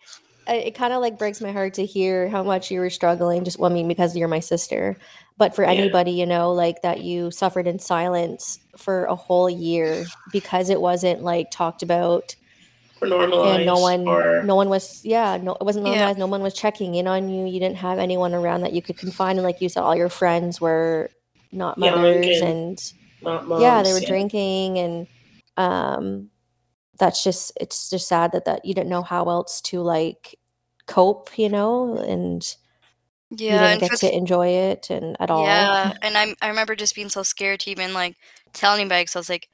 it 0.48 0.76
kind 0.76 0.94
of 0.94 1.02
like 1.02 1.18
breaks 1.18 1.42
my 1.42 1.52
heart 1.52 1.74
to 1.74 1.86
hear 1.86 2.30
how 2.30 2.44
much 2.44 2.72
you 2.72 2.80
were 2.80 2.90
struggling. 2.92 3.44
Just 3.44 3.60
well, 3.60 3.70
I 3.70 3.74
mean, 3.74 3.88
because 3.88 4.16
you're 4.16 4.28
my 4.30 4.40
sister, 4.40 4.96
but 5.38 5.56
for 5.56 5.64
Yeah. 5.64 5.72
anybody, 5.72 6.12
you 6.12 6.26
know, 6.26 6.52
like 6.52 6.82
that 6.82 7.02
you 7.02 7.32
suffered 7.32 7.68
in 7.68 7.80
silence 7.80 8.60
for 8.78 9.06
a 9.06 9.16
whole 9.16 9.50
year 9.50 10.06
because 10.32 10.70
it 10.70 10.82
wasn't 10.82 11.22
like 11.22 11.52
talked 11.52 11.84
about 11.84 12.36
Or 13.02 13.08
normalized. 13.08 13.58
and 13.58 13.66
no 13.66 13.80
one 13.80 14.08
or 14.08 14.42
no 14.44 14.56
one 14.56 14.70
was 14.70 15.02
yeah 15.04 15.38
no 15.38 15.54
it 15.54 15.64
wasn't 15.64 15.86
Yeah. 15.86 15.92
normalized 15.92 16.18
no 16.20 16.28
one 16.28 16.42
was 16.42 16.54
checking 16.56 16.96
in 16.96 17.08
on 17.08 17.30
you 17.30 17.46
you 17.46 17.60
didn't 17.60 17.78
have 17.78 18.00
anyone 18.00 18.34
around 18.34 18.62
that 18.62 18.74
you 18.74 18.82
could 18.82 18.98
confide 18.98 19.32
and 19.38 19.44
like 19.44 19.62
you 19.62 19.70
said 19.70 19.82
all 19.84 19.96
your 19.96 20.10
friends 20.10 20.60
were 20.60 21.12
not 21.52 21.78
Young 21.78 21.96
mothers 21.96 22.42
and 22.42 22.50
and 22.50 22.94
not 23.22 23.48
moms. 23.48 23.62
yeah 23.62 23.84
they 23.84 23.94
were 23.94 24.00
drinking 24.02 24.80
and 24.80 25.08
um 25.58 26.30
that's 27.00 27.24
just 27.24 27.52
it's 27.62 27.90
just 27.92 28.08
sad 28.08 28.32
that 28.32 28.46
that 28.46 28.66
you 28.66 28.74
didn't 28.74 28.90
know 28.90 29.04
how 29.04 29.30
else 29.30 29.62
to 29.62 29.82
like 29.82 30.38
cope 30.88 31.38
you 31.38 31.50
know 31.50 31.96
and 31.98 32.56
you 33.48 33.58
Yeah, 33.58 33.60
didn't 33.60 33.80
and 33.80 33.82
get 33.82 33.94
for 33.94 33.98
to 33.98 34.16
enjoy 34.16 34.48
it 34.50 34.90
and 34.90 35.18
at 35.20 35.30
all 35.32 35.74
Yeah, 35.74 35.94
and 36.02 36.18
I 36.18 36.36
I 36.42 36.48
remember 36.50 36.76
just 36.76 36.96
being 36.96 37.10
so 37.10 37.24
scared 37.24 37.60
to 37.62 37.72
even 37.72 37.94
like 37.94 38.16
tell 38.54 38.74
anybody 38.74 39.02
because 39.04 39.16
I 39.16 39.20
was 39.20 39.30
like, 39.30 39.50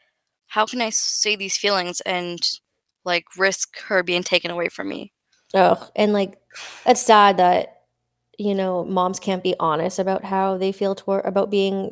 how 0.48 0.66
can 0.66 0.82
I 0.82 0.90
say 0.92 1.36
these 1.36 1.58
feelings 1.58 2.02
and 2.02 2.40
like 3.06 3.26
risk 3.38 3.80
her 3.84 4.04
being 4.04 4.24
taken 4.24 4.52
away 4.52 4.70
from 4.70 4.90
me? 4.90 5.14
Oh, 5.54 5.90
and 5.96 6.14
like 6.14 6.38
it's 6.86 7.02
sad 7.02 7.38
that 7.38 7.84
you 8.40 8.56
know 8.56 8.86
moms 8.86 9.20
can't 9.20 9.44
be 9.44 9.56
honest 9.60 10.00
about 10.00 10.26
how 10.26 10.58
they 10.58 10.72
feel 10.72 10.96
toward 10.96 11.26
about 11.26 11.52
being 11.52 11.92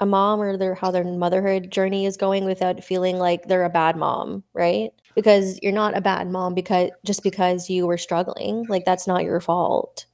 a 0.00 0.06
mom 0.06 0.40
or 0.40 0.56
their 0.56 0.74
how 0.74 0.90
their 0.90 1.04
motherhood 1.04 1.70
journey 1.70 2.06
is 2.06 2.16
going 2.16 2.44
without 2.44 2.84
feeling 2.84 3.18
like 3.18 3.44
they're 3.48 3.64
a 3.64 3.70
bad 3.70 3.96
mom, 3.96 4.44
right? 4.54 4.92
Because 5.14 5.58
you're 5.62 5.72
not 5.72 5.96
a 5.96 6.00
bad 6.00 6.28
mom 6.30 6.54
because 6.54 6.90
just 7.06 7.22
because 7.22 7.70
you 7.70 7.86
were 7.86 7.98
struggling, 7.98 8.66
like 8.68 8.84
that's 8.84 9.06
not 9.06 9.24
your 9.24 9.40
fault. 9.40 10.06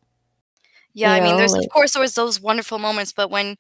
Yeah, 1.01 1.13
You 1.13 1.15
I 1.15 1.21
mean, 1.21 1.37
know, 1.37 1.39
there's 1.39 1.57
like- 1.57 1.65
of 1.65 1.69
course 1.69 1.93
there 1.95 2.03
was 2.03 2.15
those 2.15 2.41
wonderful 2.41 2.79
moments, 2.79 3.13
but 3.13 3.31
when 3.31 3.57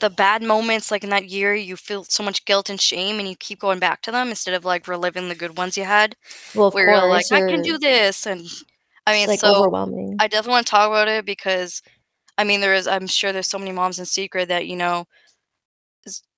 the 0.00 0.10
bad 0.10 0.42
moments, 0.42 0.90
like 0.90 1.04
in 1.04 1.10
that 1.10 1.28
year, 1.28 1.54
you 1.54 1.76
feel 1.76 2.04
so 2.04 2.22
much 2.22 2.44
guilt 2.46 2.70
and 2.70 2.80
shame, 2.80 3.18
and 3.18 3.28
you 3.28 3.36
keep 3.36 3.60
going 3.60 3.78
back 3.80 4.02
to 4.02 4.12
them 4.12 4.28
instead 4.30 4.54
of 4.54 4.64
like 4.64 4.88
reliving 4.88 5.28
the 5.28 5.34
good 5.36 5.56
ones 5.58 5.76
you 5.76 5.84
had, 5.84 6.16
Well, 6.54 6.66
of 6.68 6.74
where 6.74 6.84
course, 6.84 7.02
you're 7.04 7.08
like, 7.08 7.26
I 7.32 7.42
can 7.42 7.60
do 7.62 7.78
this, 7.78 8.26
and 8.26 8.46
I 9.06 9.12
it's 9.12 9.26
mean, 9.26 9.28
like 9.28 9.44
so 9.44 9.44
overwhelming. 9.44 10.20
I 10.20 10.28
definitely 10.28 10.52
want 10.52 10.66
to 10.66 10.70
talk 10.70 10.88
about 10.88 11.08
it 11.08 11.24
because, 11.26 11.82
I 12.38 12.44
mean, 12.44 12.60
there 12.60 12.74
is. 12.74 12.86
I'm 12.88 13.06
sure 13.08 13.32
there's 13.32 13.48
so 13.48 13.58
many 13.58 13.72
moms 13.72 13.98
in 13.98 14.06
secret 14.06 14.48
that 14.48 14.66
you 14.68 14.76
know, 14.76 15.06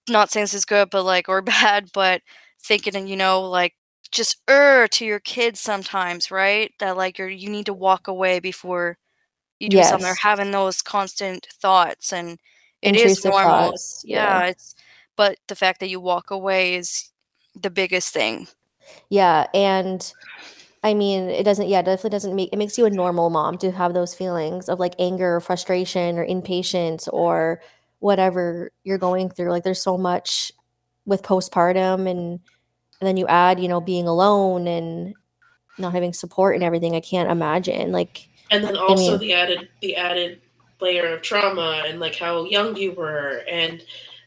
not 0.09 0.31
saying 0.31 0.45
this 0.45 0.55
is 0.55 0.65
good, 0.65 0.91
but 0.91 1.05
like 1.05 1.29
or 1.29 1.43
bad, 1.43 1.91
but 1.93 2.23
thinking 2.63 2.97
and 2.97 3.09
you 3.09 3.17
know 3.17 3.41
like 3.43 3.75
just 4.13 4.39
err 4.49 4.89
to 4.89 5.05
your 5.05 5.21
kids 5.21 5.61
sometimes, 5.61 6.31
right? 6.31 6.73
That 6.81 6.97
like 6.97 7.19
you're 7.19 7.29
you 7.29 7.51
need 7.51 7.67
to 7.67 7.75
walk 7.75 8.09
away 8.09 8.41
before 8.41 8.99
you 9.61 9.69
do 9.69 9.83
something 9.83 10.07
Yes. 10.07 10.19
having 10.21 10.51
those 10.51 10.83
constant 10.83 11.47
thoughts 11.53 12.13
and 12.13 12.39
it 12.83 12.97
is 12.97 13.15
Intrusive 13.15 13.25
normal. 13.25 13.73
thoughts, 13.73 14.05
Yeah, 14.05 14.43
yeah. 14.43 14.47
it's 14.47 14.75
but 15.17 15.39
the 15.49 15.57
fact 15.57 15.81
that 15.81 15.91
you 15.91 16.01
walk 16.01 16.31
away 16.31 16.75
is 16.77 17.11
the 17.61 17.71
biggest 17.71 18.13
thing. 18.13 18.49
Yeah, 19.11 19.47
and 19.55 20.13
I 20.83 20.95
mean, 20.95 21.29
it 21.29 21.45
doesn't. 21.45 21.69
Yeah, 21.69 21.83
definitely 21.83 22.11
doesn't 22.11 22.37
make 22.37 22.51
it 22.53 22.59
makes 22.59 22.79
you 22.79 22.87
a 22.87 22.91
normal 22.91 23.31
mom 23.31 23.59
to 23.59 23.73
have 23.73 23.95
those 23.95 24.15
feelings 24.15 24.69
of 24.69 24.79
like 24.81 24.95
anger, 24.99 25.37
or 25.37 25.41
frustration, 25.41 26.19
or 26.19 26.25
impatience, 26.25 27.09
or 27.09 27.61
whatever 28.01 28.73
you're 28.85 28.99
going 28.99 29.31
through. 29.31 29.51
Like, 29.51 29.65
there's 29.65 29.83
so 29.83 29.99
much 29.99 30.53
with 31.07 31.23
postpartum, 31.23 32.09
and 32.11 32.41
and 33.01 33.09
then 33.09 33.17
you 33.17 33.27
add, 33.29 33.61
you 33.61 33.69
know, 33.69 33.81
being 33.81 34.09
alone 34.09 34.67
and 34.69 35.15
not 35.79 35.95
having 35.95 36.13
support 36.13 36.55
and 36.55 36.65
everything. 36.65 36.95
I 36.97 37.01
can't 37.01 37.31
imagine. 37.31 37.93
Like, 37.93 38.29
and 38.51 38.65
then 38.65 38.77
also 38.77 39.17
the 39.17 39.33
added 39.33 39.69
the 39.81 39.97
added 39.97 40.41
layer 40.81 41.15
of 41.15 41.23
trauma 41.23 41.83
and 41.87 42.01
like 42.01 42.15
how 42.15 42.45
young 42.45 42.77
you 42.77 42.93
were 42.93 43.43
and 43.51 43.83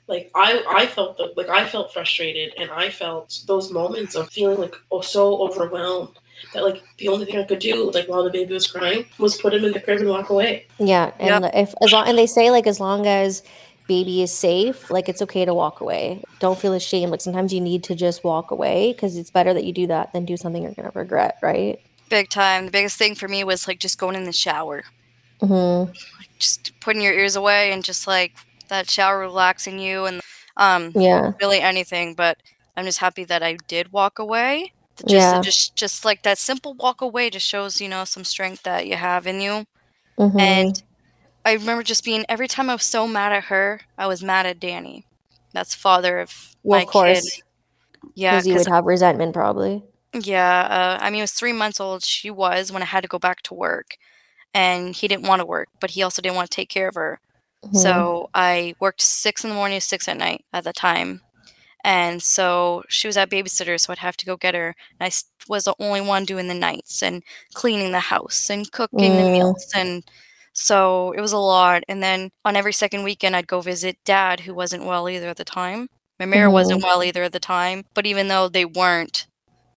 like 0.08 0.30
I 0.36 0.64
I 0.68 0.86
felt 0.86 1.18
the, 1.18 1.34
like 1.38 1.50
I 1.50 1.66
felt 1.68 1.94
frustrated 1.94 2.54
and 2.58 2.70
I 2.72 2.90
felt 2.90 3.42
those 3.48 3.72
moments 3.72 4.16
of 4.16 4.30
feeling 4.30 4.60
like 4.60 4.76
oh 4.92 5.02
so 5.02 5.42
overwhelmed 5.42 6.18
that 6.54 6.64
like 6.64 6.82
the 6.98 7.08
only 7.08 7.26
thing 7.26 7.38
I 7.38 7.44
could 7.44 7.60
do 7.60 7.92
like 7.92 8.08
while 8.08 8.24
the 8.24 8.30
baby 8.30 8.54
was 8.54 8.68
crying 8.68 9.06
was 9.18 9.40
put 9.40 9.54
him 9.54 9.64
in 9.64 9.72
the 9.72 9.80
crib 9.80 10.00
and 10.00 10.10
walk 10.10 10.30
away. 10.30 10.66
yeah, 10.80 11.12
and 11.20 11.46
if 11.54 11.74
as 11.82 11.92
long 11.92 12.08
and 12.08 12.18
they 12.18 12.28
say 12.28 12.52
like 12.52 12.68
as 12.68 12.80
long 12.80 13.08
as 13.08 13.44
baby 13.88 14.22
is 14.22 14.32
safe, 14.34 14.90
like 14.90 15.10
it's 15.10 15.22
okay 15.22 15.44
to 15.46 15.54
walk 15.54 15.82
away. 15.82 16.24
Don't 16.40 16.58
feel 16.58 16.74
ashamed. 16.74 17.12
Like 17.12 17.22
sometimes 17.22 17.54
you 17.54 17.62
need 17.62 17.84
to 17.86 17.96
just 17.96 18.24
walk 18.24 18.52
away 18.52 18.94
because 18.94 19.18
it's 19.18 19.30
better 19.30 19.54
that 19.54 19.66
you 19.66 19.74
do 19.74 19.88
that 19.88 20.14
than 20.14 20.26
do 20.26 20.38
something 20.38 20.64
you're 20.64 20.74
gonna 20.74 20.92
regret, 20.94 21.38
right? 21.42 21.80
Big 22.12 22.30
time. 22.30 22.66
The 22.68 22.72
biggest 22.72 22.98
thing 22.98 23.16
for 23.16 23.28
me 23.28 23.44
was 23.44 23.68
like 23.68 23.80
just 23.80 23.98
going 24.00 24.16
in 24.18 24.26
the 24.26 24.34
shower. 24.34 24.84
Mm-hmm. 25.42 25.92
Just 26.40 26.80
putting 26.82 27.02
your 27.02 27.14
ears 27.14 27.36
away 27.38 27.72
and 27.72 27.84
just 27.84 28.08
like 28.08 28.34
that 28.70 28.90
shower 28.90 29.20
relaxing 29.20 29.80
you 29.80 30.06
and 30.06 30.22
um 30.58 30.92
Yeah. 30.96 31.34
really 31.42 31.62
anything, 31.62 32.16
but 32.16 32.38
I'm 32.78 32.86
just 32.86 33.00
happy 33.00 33.26
that 33.26 33.44
I 33.44 33.58
did 33.68 33.94
walk 33.94 34.20
away. 34.20 34.74
Just 35.08 35.36
Yeah. 35.36 35.42
just 35.42 35.76
just 35.76 36.06
like 36.06 36.24
that 36.24 36.38
simple 36.40 36.76
walk 36.76 37.02
away 37.02 37.30
just 37.32 37.48
shows, 37.48 37.82
you 37.82 37.90
know, 37.90 38.06
some 38.06 38.26
strength 38.26 38.64
that 38.64 38.88
you 38.88 38.98
have 38.98 39.28
in 39.28 39.42
you. 39.42 39.66
Mhm. 40.20 40.40
And 40.40 40.84
I 41.46 41.54
remember 41.54 41.84
just 41.84 42.04
being 42.06 42.26
every 42.30 42.48
time 42.48 42.70
I 42.70 42.76
was 42.76 42.84
so 42.86 43.08
mad 43.08 43.34
at 43.34 43.46
her, 43.46 43.82
I 43.98 44.08
was 44.08 44.24
mad 44.24 44.46
at 44.48 44.60
Danny. 44.60 45.06
That's 45.54 45.76
father 45.76 46.20
of 46.20 46.56
well, 46.64 46.80
my 46.80 46.84
of 46.84 46.88
course, 46.88 47.22
kid. 47.30 47.44
Yeah, 48.16 48.32
because 48.32 48.48
you 48.48 48.56
would 48.56 48.68
have 48.68 48.86
resentment 48.86 49.34
probably. 49.34 49.84
Yeah. 50.14 50.98
Uh, 51.00 51.04
I 51.04 51.10
mean, 51.10 51.20
it 51.20 51.24
was 51.24 51.32
three 51.34 51.54
months 51.54 51.80
old. 51.80 52.04
She 52.04 52.30
was 52.32 52.72
when 52.72 52.82
I 52.82 52.86
had 52.86 53.02
to 53.04 53.08
go 53.10 53.20
back 53.20 53.42
to 53.44 53.54
work, 53.54 53.98
and 54.54 54.96
he 54.96 55.08
didn't 55.08 55.28
want 55.28 55.42
to 55.42 55.46
work, 55.46 55.70
but 55.82 55.92
he 55.92 56.04
also 56.04 56.22
didn't 56.22 56.36
want 56.36 56.50
to 56.52 56.56
take 56.56 56.70
care 56.70 56.90
of 56.90 56.96
her. 56.96 57.20
Mhm. 57.66 57.78
So 57.78 58.30
I 58.36 58.76
worked 58.80 59.02
six 59.02 59.44
in 59.44 59.50
the 59.52 59.56
morning 59.56 59.80
six 59.82 60.08
at 60.08 60.18
night 60.18 60.46
at 60.54 60.64
the 60.66 60.74
time. 60.74 61.22
And 61.84 62.22
so 62.24 62.84
she 62.90 63.08
was 63.08 63.18
at 63.18 63.30
babysitter, 63.32 63.80
so 63.80 63.92
I'd 63.94 64.00
have 64.00 64.18
to 64.18 64.26
go 64.26 64.38
get 64.38 64.56
her. 64.56 64.76
And 65.00 65.08
I 65.08 65.12
was 65.50 65.66
the 65.66 65.76
only 65.80 66.02
one 66.02 66.26
doing 66.26 66.48
the 66.48 66.54
nights 66.56 67.04
and 67.04 67.24
cleaning 67.56 67.92
the 67.94 68.00
house 68.02 68.50
and 68.52 68.72
cooking 68.72 69.18
the 69.18 69.24
Mm. 69.24 69.32
meals. 69.34 69.68
And 69.76 70.04
so 70.54 71.12
it 71.14 71.22
was 71.22 71.32
a 71.34 71.38
lot. 71.40 71.84
And 71.90 72.04
then 72.04 72.32
on 72.46 72.56
every 72.58 72.74
second 72.74 73.04
weekend, 73.04 73.36
I'd 73.36 73.48
go 73.48 73.62
visit 73.62 73.98
dad, 74.06 74.42
who 74.42 74.54
wasn't 74.54 74.86
well 74.86 75.10
either 75.10 75.30
at 75.30 75.38
the 75.38 75.46
time. 75.46 75.90
My 76.20 76.26
mare 76.28 76.50
wasn't 76.52 76.84
well 76.84 77.04
either 77.04 77.24
at 77.24 77.34
the 77.34 77.40
time. 77.40 77.86
But 77.96 78.06
even 78.08 78.28
though 78.28 78.48
they 78.50 78.66
weren't, 78.66 79.28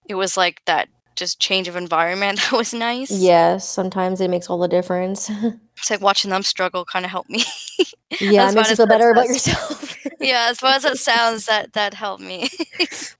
it 0.09 0.15
was 0.15 0.37
like 0.37 0.63
that 0.67 0.89
just 1.17 1.41
change 1.41 1.69
of 1.69 1.77
environment 1.77 2.41
that 2.51 2.53
was 2.57 2.75
nice. 2.75 3.11
yes, 3.11 3.69
sometimes 3.69 4.21
it 4.21 4.31
makes 4.31 4.49
all 4.51 4.59
the 4.59 4.69
difference. 4.69 5.31
It's 5.77 5.91
like 5.91 6.01
watching 6.01 6.31
them 6.31 6.45
struggle 6.45 6.85
kind 6.85 7.05
of 7.05 7.11
helped 7.11 7.31
me. 7.31 7.43
yeah, 8.21 8.49
it 8.49 8.55
makes 8.55 8.71
you 8.71 8.77
feel 8.77 8.87
better 8.87 9.11
about 9.11 9.27
yourself. 9.27 9.97
yeah, 10.21 10.47
as 10.49 10.61
far 10.61 10.71
as 10.75 10.85
it 10.85 10.99
sounds, 10.99 11.47
that 11.47 11.73
that 11.73 11.95
helped 11.95 12.23
me. 12.23 12.49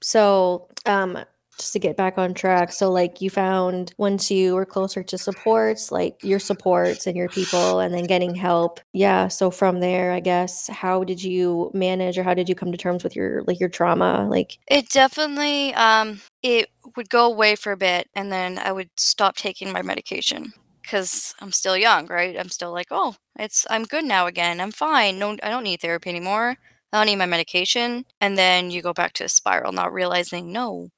so, 0.01 0.69
um, 0.85 1.19
just 1.57 1.73
to 1.73 1.79
get 1.79 1.97
back 1.97 2.17
on 2.17 2.33
track, 2.33 2.71
so 2.71 2.91
like 2.91 3.21
you 3.21 3.29
found 3.29 3.93
once 3.97 4.31
you 4.31 4.55
were 4.55 4.65
closer 4.65 5.03
to 5.03 5.17
supports, 5.17 5.91
like 5.91 6.17
your 6.23 6.39
supports 6.39 7.07
and 7.07 7.15
your 7.17 7.29
people, 7.29 7.79
and 7.79 7.93
then 7.93 8.05
getting 8.05 8.35
help. 8.35 8.79
Yeah. 8.93 9.27
So 9.27 9.51
from 9.51 9.79
there, 9.81 10.11
I 10.11 10.19
guess, 10.19 10.67
how 10.69 11.03
did 11.03 11.21
you 11.23 11.71
manage, 11.73 12.17
or 12.17 12.23
how 12.23 12.33
did 12.33 12.47
you 12.49 12.55
come 12.55 12.71
to 12.71 12.77
terms 12.77 13.03
with 13.03 13.15
your 13.15 13.43
like 13.43 13.59
your 13.59 13.69
trauma? 13.69 14.27
Like, 14.29 14.57
It 14.67 14.89
definitely 14.89 15.73
um 15.75 16.21
it 16.45 16.69
would 16.95 17.09
go 17.09 17.25
away 17.25 17.55
for 17.55 17.71
a 17.71 17.77
bit 17.77 18.09
and 18.15 18.31
then 18.31 18.59
I 18.59 18.71
would 18.71 18.89
stop 18.97 19.35
taking 19.37 19.71
my 19.71 19.81
medication 19.81 20.53
cuz 20.87 21.33
I'm 21.41 21.51
still 21.51 21.77
young, 21.77 22.07
right? 22.07 22.37
I'm 22.39 22.49
still 22.49 22.71
like, 22.71 22.87
"Oh, 22.91 23.15
it's 23.39 23.65
I'm 23.69 23.83
good 23.85 24.05
now 24.05 24.27
again. 24.27 24.61
I'm 24.61 24.71
fine. 24.71 25.17
No 25.19 25.31
I 25.43 25.49
don't 25.49 25.63
need 25.63 25.81
therapy 25.81 26.09
anymore. 26.09 26.57
I 26.93 26.97
don't 26.97 27.07
need 27.07 27.17
my 27.17 27.25
medication." 27.25 28.05
And 28.21 28.37
then 28.37 28.71
you 28.71 28.81
go 28.81 28.93
back 28.93 29.13
to 29.15 29.23
a 29.25 29.29
spiral 29.29 29.71
not 29.73 29.93
realizing, 29.93 30.51
"No, 30.51 30.89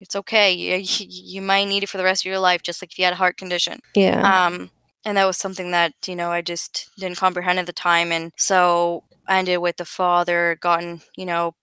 It's 0.00 0.16
okay. 0.16 0.52
You, 0.52 0.76
you, 1.00 1.06
you 1.08 1.42
might 1.42 1.66
need 1.66 1.82
it 1.84 1.88
for 1.88 1.98
the 1.98 2.04
rest 2.04 2.22
of 2.22 2.30
your 2.30 2.38
life, 2.40 2.62
just 2.62 2.82
like 2.82 2.92
if 2.92 2.98
you 2.98 3.04
had 3.04 3.14
a 3.14 3.16
heart 3.16 3.36
condition. 3.38 3.80
Yeah. 3.94 4.46
Um, 4.46 4.70
and 5.04 5.16
that 5.16 5.24
was 5.26 5.36
something 5.38 5.70
that 5.72 5.94
you 6.06 6.16
know 6.16 6.30
I 6.30 6.42
just 6.42 6.90
didn't 6.98 7.18
comprehend 7.18 7.58
at 7.58 7.66
the 7.66 7.72
time, 7.72 8.12
and 8.12 8.32
so 8.38 9.04
I 9.28 9.38
ended 9.38 9.58
with 9.60 9.76
the 9.78 9.84
father. 9.84 10.58
Gotten 10.60 11.02
you 11.16 11.26
know 11.26 11.54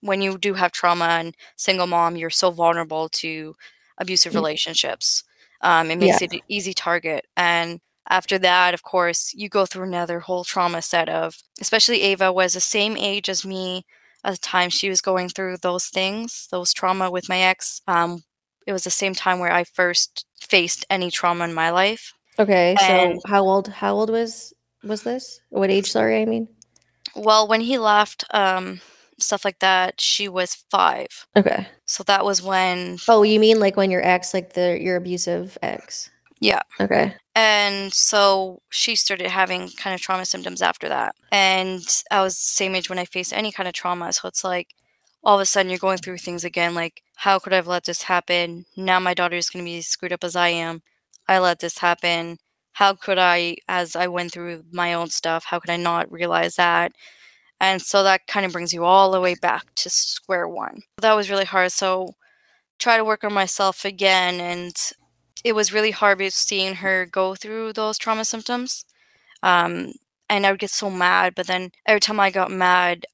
when 0.00 0.20
you 0.22 0.38
do 0.38 0.54
have 0.54 0.72
trauma 0.72 1.04
and 1.06 1.36
single 1.56 1.86
mom, 1.86 2.16
you're 2.16 2.30
so 2.30 2.50
vulnerable 2.50 3.08
to 3.10 3.54
abusive 3.98 4.32
Mm. 4.32 4.36
relationships. 4.36 5.24
Um, 5.62 5.90
it 5.90 5.96
makes 5.98 6.20
it 6.22 6.32
an 6.32 6.40
easy 6.48 6.74
target, 6.74 7.26
and 7.36 7.80
after 8.08 8.38
that, 8.38 8.74
of 8.74 8.82
course, 8.82 9.32
you 9.34 9.48
go 9.48 9.66
through 9.66 9.84
another 9.84 10.20
whole 10.20 10.44
trauma 10.44 10.80
set 10.82 11.08
of. 11.08 11.38
Especially 11.60 12.02
Ava 12.02 12.32
was 12.32 12.52
the 12.52 12.60
same 12.60 12.96
age 12.96 13.28
as 13.28 13.44
me 13.44 13.84
at 14.22 14.32
the 14.32 14.38
time 14.38 14.70
she 14.70 14.88
was 14.88 15.00
going 15.00 15.28
through 15.28 15.56
those 15.58 15.86
things, 15.86 16.46
those 16.50 16.72
trauma 16.72 17.10
with 17.10 17.28
my 17.28 17.40
ex. 17.40 17.80
Um, 17.88 18.22
it 18.66 18.72
was 18.72 18.84
the 18.84 18.90
same 18.90 19.14
time 19.14 19.38
where 19.40 19.52
I 19.52 19.64
first 19.64 20.26
faced 20.40 20.84
any 20.90 21.10
trauma 21.10 21.44
in 21.44 21.54
my 21.54 21.70
life. 21.70 22.12
Okay. 22.38 22.76
So 22.78 23.18
how 23.26 23.42
old 23.42 23.68
how 23.68 23.94
old 23.94 24.10
was 24.10 24.52
was 24.84 25.02
this? 25.02 25.40
What 25.50 25.70
age, 25.70 25.90
sorry, 25.90 26.20
I 26.20 26.26
mean? 26.26 26.48
Well, 27.14 27.48
when 27.48 27.60
he 27.60 27.78
left, 27.78 28.24
um, 28.34 28.80
stuff 29.18 29.44
like 29.44 29.58
that, 29.60 30.00
she 30.00 30.28
was 30.28 30.54
five. 30.70 31.26
Okay. 31.36 31.66
So 31.86 32.02
that 32.04 32.24
was 32.24 32.42
when, 32.42 32.98
Oh, 33.08 33.22
you 33.22 33.40
mean 33.40 33.60
like 33.60 33.76
when 33.76 33.90
your 33.90 34.04
ex, 34.04 34.34
like 34.34 34.52
the 34.54 34.78
your 34.80 34.96
abusive 34.96 35.56
ex? 35.62 36.10
Yeah. 36.40 36.60
Okay. 36.80 37.14
and 37.34 37.92
so 37.94 38.60
she 38.70 38.94
started 38.96 39.28
having 39.28 39.70
kind 39.76 39.94
of 39.94 40.00
trauma 40.00 40.26
symptoms 40.26 40.60
after 40.62 40.88
that. 40.88 41.14
And 41.32 41.82
I 42.10 42.20
was 42.20 42.34
the 42.34 42.40
same 42.40 42.74
age 42.74 42.90
when 42.90 42.98
I 42.98 43.04
faced 43.06 43.32
any 43.32 43.52
kind 43.52 43.66
of 43.68 43.74
trauma. 43.74 44.12
So 44.12 44.28
it's 44.28 44.44
like 44.44 44.74
all 45.24 45.36
of 45.36 45.40
a 45.40 45.46
sudden 45.46 45.70
you're 45.70 45.78
going 45.78 45.98
through 45.98 46.18
things 46.18 46.44
again. 46.44 46.74
Like, 46.74 47.02
how 47.16 47.38
could 47.38 47.52
I 47.52 47.56
have 47.56 47.66
let 47.66 47.84
this 47.84 48.02
happen? 48.02 48.66
Now 48.76 49.00
my 49.00 49.14
daughter 49.14 49.36
is 49.36 49.48
going 49.50 49.64
to 49.64 49.68
be 49.70 49.80
screwed 49.80 50.12
up 50.12 50.24
as 50.24 50.36
I 50.36 50.48
am. 50.48 50.82
I 51.28 51.38
let 51.38 51.60
this 51.60 51.78
happen. 51.78 52.38
How 52.74 52.94
could 52.94 53.18
I, 53.18 53.56
as 53.68 53.96
I 53.96 54.06
went 54.08 54.32
through 54.32 54.64
my 54.70 54.92
own 54.92 55.08
stuff, 55.08 55.44
how 55.46 55.58
could 55.58 55.70
I 55.70 55.76
not 55.78 56.12
realize 56.12 56.56
that? 56.56 56.92
And 57.60 57.80
so 57.80 58.02
that 58.02 58.26
kind 58.26 58.44
of 58.44 58.52
brings 58.52 58.72
you 58.72 58.84
all 58.84 59.10
the 59.10 59.20
way 59.20 59.34
back 59.34 59.74
to 59.76 59.90
square 59.90 60.46
one. 60.46 60.82
That 61.00 61.14
was 61.14 61.30
really 61.30 61.44
hard. 61.44 61.72
So 61.72 62.14
try 62.78 62.96
to 62.96 63.04
work 63.04 63.24
on 63.24 63.32
myself 63.32 63.84
again 63.84 64.40
and 64.40 64.76
it 65.44 65.54
was 65.54 65.72
really 65.72 65.92
hard 65.92 66.20
seeing 66.32 66.76
her 66.76 67.06
go 67.06 67.34
through 67.34 67.72
those 67.72 67.98
trauma 67.98 68.24
symptoms. 68.24 68.84
Um, 69.42 69.92
and 70.28 70.44
I 70.44 70.50
would 70.50 70.60
get 70.60 70.70
so 70.70 70.90
mad, 70.90 71.34
but 71.36 71.46
then 71.46 71.70
every 71.86 72.00
time 72.00 72.18
I 72.18 72.30
got 72.30 72.50
mad, 72.50 73.06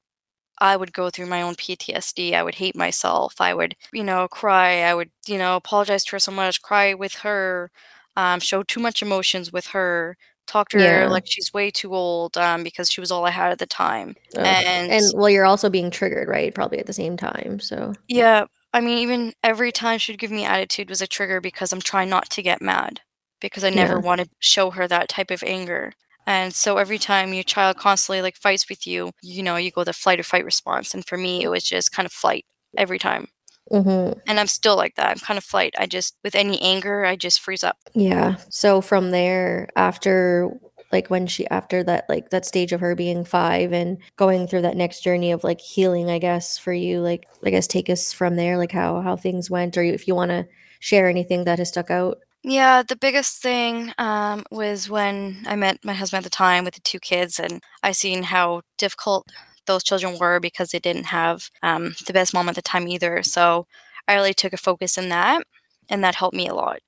I 0.59 0.77
would 0.77 0.93
go 0.93 1.09
through 1.09 1.27
my 1.27 1.41
own 1.41 1.55
PTSD. 1.55 2.33
I 2.33 2.43
would 2.43 2.55
hate 2.55 2.75
myself. 2.75 3.35
I 3.39 3.53
would, 3.53 3.75
you 3.91 4.03
know, 4.03 4.27
cry. 4.27 4.81
I 4.83 4.95
would, 4.95 5.11
you 5.27 5.37
know, 5.37 5.55
apologize 5.55 6.03
to 6.05 6.11
her 6.13 6.19
so 6.19 6.31
much, 6.31 6.61
cry 6.61 6.93
with 6.93 7.15
her, 7.15 7.71
um, 8.15 8.39
show 8.39 8.63
too 8.63 8.79
much 8.79 9.01
emotions 9.01 9.51
with 9.51 9.67
her, 9.67 10.17
talk 10.47 10.69
to 10.69 10.79
Yeah. 10.79 11.05
her 11.05 11.09
like 11.09 11.23
she's 11.25 11.53
way 11.53 11.71
too 11.71 11.95
old 11.95 12.37
um, 12.37 12.63
because 12.63 12.89
she 12.91 13.01
was 13.01 13.11
all 13.11 13.25
I 13.25 13.31
had 13.31 13.51
at 13.51 13.59
the 13.59 13.65
time. 13.67 14.15
And, 14.35 14.91
and 14.91 15.11
well, 15.15 15.29
you're 15.29 15.45
also 15.45 15.69
being 15.69 15.91
triggered, 15.91 16.27
right? 16.27 16.53
Probably 16.53 16.79
at 16.79 16.87
the 16.87 16.93
same 16.93 17.17
time. 17.17 17.59
So 17.59 17.97
yeah, 18.07 18.45
I 18.73 18.81
mean, 18.81 18.97
even 18.99 19.33
every 19.43 19.71
time 19.71 19.99
she'd 19.99 20.19
give 20.19 20.31
me 20.31 20.45
attitude 20.45 20.89
was 20.89 21.01
a 21.01 21.07
trigger 21.07 21.39
because 21.41 21.71
I'm 21.71 21.81
trying 21.81 22.09
not 22.09 22.29
to 22.31 22.41
get 22.41 22.61
mad 22.61 23.01
because 23.41 23.63
I 23.63 23.69
never 23.69 23.95
Yeah. 23.95 23.99
want 23.99 24.21
to 24.21 24.29
show 24.39 24.71
her 24.71 24.87
that 24.87 25.09
type 25.09 25.31
of 25.31 25.43
anger. 25.43 25.93
And 26.25 26.53
so 26.53 26.77
every 26.77 26.99
time 26.99 27.33
your 27.33 27.43
child 27.43 27.77
constantly 27.77 28.21
like 28.21 28.35
fights 28.37 28.69
with 28.69 28.87
you, 28.87 29.11
you 29.21 29.43
know, 29.43 29.57
you 29.57 29.71
go 29.71 29.83
the 29.83 29.93
flight 29.93 30.19
or 30.19 30.23
fight 30.23 30.45
response. 30.45 30.93
And 30.93 31.05
for 31.05 31.17
me, 31.17 31.43
it 31.43 31.49
was 31.49 31.63
just 31.63 31.91
kind 31.91 32.05
of 32.05 32.11
flight 32.13 32.45
every 32.77 32.99
time. 32.99 33.27
Mhm. 33.71 34.19
And 34.27 34.39
I'm 34.39 34.47
still 34.47 34.75
like 34.75 34.95
that. 34.95 35.09
I'm 35.09 35.19
kind 35.19 35.37
of 35.37 35.43
flight. 35.43 35.73
I 35.77 35.85
just, 35.85 36.15
with 36.23 36.35
any 36.35 36.61
anger, 36.61 37.05
I 37.05 37.15
just 37.15 37.39
freeze 37.41 37.63
up. 37.63 37.77
yeah. 37.93 38.35
So 38.49 38.81
from 38.81 39.11
there, 39.11 39.69
after 39.75 40.51
like 40.91 41.09
when 41.09 41.25
she 41.25 41.47
after 41.47 41.83
that 41.83 42.05
like 42.07 42.29
that 42.29 42.45
stage 42.45 42.71
of 42.71 42.79
her 42.79 42.93
being 42.93 43.25
five 43.25 43.73
and 43.73 43.97
going 44.15 44.45
through 44.47 44.61
that 44.61 44.77
next 44.77 45.01
journey 45.03 45.31
of 45.31 45.43
like 45.43 45.59
healing, 45.59 46.09
I 46.11 46.19
guess 46.19 46.57
for 46.59 46.71
you, 46.73 46.99
like 47.01 47.27
I 47.43 47.49
guess 47.49 47.65
take 47.67 47.89
us 47.89 48.13
from 48.13 48.35
there, 48.35 48.57
like 48.57 48.71
how 48.71 49.01
how 49.01 49.15
things 49.15 49.49
went, 49.49 49.75
or 49.77 49.83
if 49.83 50.07
you 50.07 50.13
want 50.13 50.29
to 50.29 50.45
share 50.79 51.07
anything 51.09 51.45
that 51.45 51.57
has 51.59 51.69
stuck 51.69 51.89
out. 51.89 52.19
Yeah, 52.43 52.83
the 52.83 52.97
biggest 52.97 53.41
thing 53.41 53.93
um, 53.97 54.43
was 54.51 54.89
when 54.89 55.43
I 55.47 55.55
met 55.55 55.77
my 55.83 55.93
husband 55.93 56.19
at 56.19 56.23
the 56.25 56.29
time 56.29 56.65
with 56.65 56.73
the 56.75 56.81
two 56.81 56.99
kids, 56.99 57.39
and 57.39 57.61
I 57.81 57.91
seen 57.93 58.21
how 58.23 58.61
difficult 58.77 59.25
those 59.67 59.83
children 59.83 60.17
were 60.19 60.39
because 60.39 60.71
they 60.71 60.79
didn't 60.79 61.05
have 61.05 61.49
um, 61.63 61.95
the 62.07 62.13
best 62.13 62.33
mom 62.33 62.49
at 62.49 62.55
the 62.55 62.61
time 62.61 62.87
either. 62.87 63.23
So 63.23 63.67
I 64.07 64.15
really 64.15 64.33
took 64.33 64.53
a 64.53 64.57
focus 64.57 64.97
in 64.97 65.09
that, 65.09 65.45
and 65.89 66.03
that 66.03 66.15
helped 66.15 66.35
me 66.35 66.47
a 66.47 66.55
lot. 66.55 66.79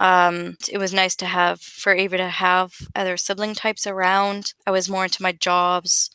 Um, 0.00 0.56
it 0.70 0.78
was 0.78 0.92
nice 0.92 1.16
to 1.16 1.26
have 1.26 1.60
for 1.60 1.92
Ava 1.94 2.18
to 2.18 2.28
have 2.28 2.74
other 2.94 3.16
sibling 3.16 3.54
types 3.54 3.86
around. 3.86 4.52
I 4.66 4.70
was 4.70 4.88
more 4.90 5.04
into 5.04 5.22
my 5.22 5.32
jobs. 5.32 6.10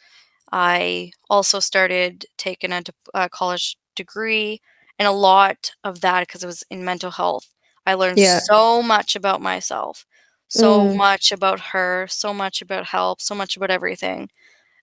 I 0.51 1.11
also 1.29 1.59
started 1.59 2.25
taking 2.37 2.71
a 3.13 3.29
college 3.29 3.77
degree, 3.95 4.61
and 4.99 5.07
a 5.07 5.11
lot 5.11 5.71
of 5.83 6.01
that 6.01 6.21
because 6.27 6.43
it 6.43 6.47
was 6.47 6.63
in 6.69 6.85
mental 6.85 7.11
health. 7.11 7.47
I 7.85 7.93
learned 7.95 8.19
Yeah. 8.19 8.39
so 8.45 8.81
much 8.83 9.15
about 9.15 9.41
myself, 9.41 10.05
so 10.47 10.87
Mm. 10.87 10.97
much 10.97 11.31
about 11.31 11.59
her, 11.73 12.07
so 12.09 12.33
much 12.33 12.61
about 12.61 12.87
help, 12.87 13.21
so 13.21 13.35
much 13.35 13.57
about 13.57 13.71
everything. 13.71 14.29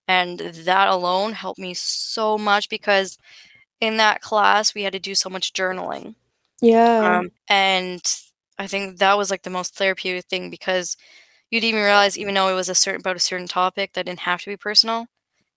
And 0.09 0.41
that 0.41 0.89
alone 0.89 1.33
helped 1.33 1.61
me 1.61 1.75
so 1.75 2.39
much 2.39 2.69
because 2.69 3.19
in 3.81 3.99
that 3.99 4.21
class 4.23 4.75
we 4.75 4.83
had 4.83 4.95
to 4.95 4.99
do 4.99 5.15
so 5.15 5.29
much 5.29 5.53
journaling. 5.53 6.15
Yeah. 6.61 7.19
Um, 7.19 7.31
and 7.49 8.03
I 8.59 8.67
think 8.67 8.99
that 8.99 9.17
was 9.17 9.31
like 9.31 9.43
the 9.43 9.51
most 9.51 9.77
therapeutic 9.77 10.25
thing 10.25 10.51
because 10.51 10.97
you'd 11.51 11.65
even 11.65 11.83
realize, 11.83 12.19
even 12.19 12.35
though 12.35 12.49
it 12.49 12.55
was 12.55 12.69
a 12.69 12.75
certain 12.75 13.01
about 13.01 13.17
a 13.17 13.21
certain 13.21 13.47
topic 13.47 13.93
that 13.93 14.07
didn't 14.07 14.21
have 14.21 14.41
to 14.43 14.51
be 14.51 14.57
personal, 14.57 15.07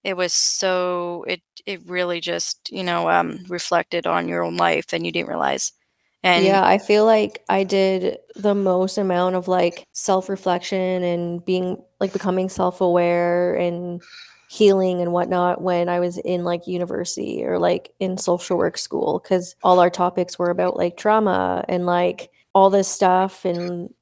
it 0.03 0.15
was 0.15 0.33
so 0.33 1.23
it 1.27 1.41
it 1.65 1.81
really 1.87 2.19
just 2.19 2.71
you 2.71 2.83
know 2.83 3.09
um, 3.09 3.39
reflected 3.49 4.07
on 4.07 4.27
your 4.27 4.43
own 4.43 4.57
life 4.57 4.93
and 4.93 5.05
you 5.05 5.11
didn't 5.11 5.29
realize. 5.29 5.73
And 6.23 6.45
yeah, 6.45 6.63
I 6.63 6.77
feel 6.77 7.05
like 7.05 7.43
I 7.49 7.63
did 7.63 8.17
the 8.35 8.53
most 8.53 8.99
amount 8.99 9.35
of 9.35 9.47
like 9.47 9.87
self 9.91 10.29
reflection 10.29 11.03
and 11.03 11.43
being 11.43 11.83
like 11.99 12.13
becoming 12.13 12.47
self 12.47 12.79
aware 12.79 13.55
and 13.55 14.01
healing 14.51 14.99
and 14.99 15.13
whatnot 15.13 15.61
when 15.61 15.87
I 15.87 16.01
was 16.01 16.17
in 16.17 16.43
like 16.43 16.67
university 16.67 17.41
or 17.45 17.57
like 17.57 17.93
in 18.01 18.17
social 18.17 18.57
work 18.57 18.77
school 18.77 19.21
because 19.23 19.55
all 19.63 19.79
our 19.79 19.89
topics 19.89 20.37
were 20.37 20.49
about 20.49 20.75
like 20.75 20.97
trauma 20.97 21.63
and 21.69 21.85
like 21.85 22.31
all 22.53 22.69
this 22.69 22.89
stuff. 22.89 23.45
And 23.45 23.93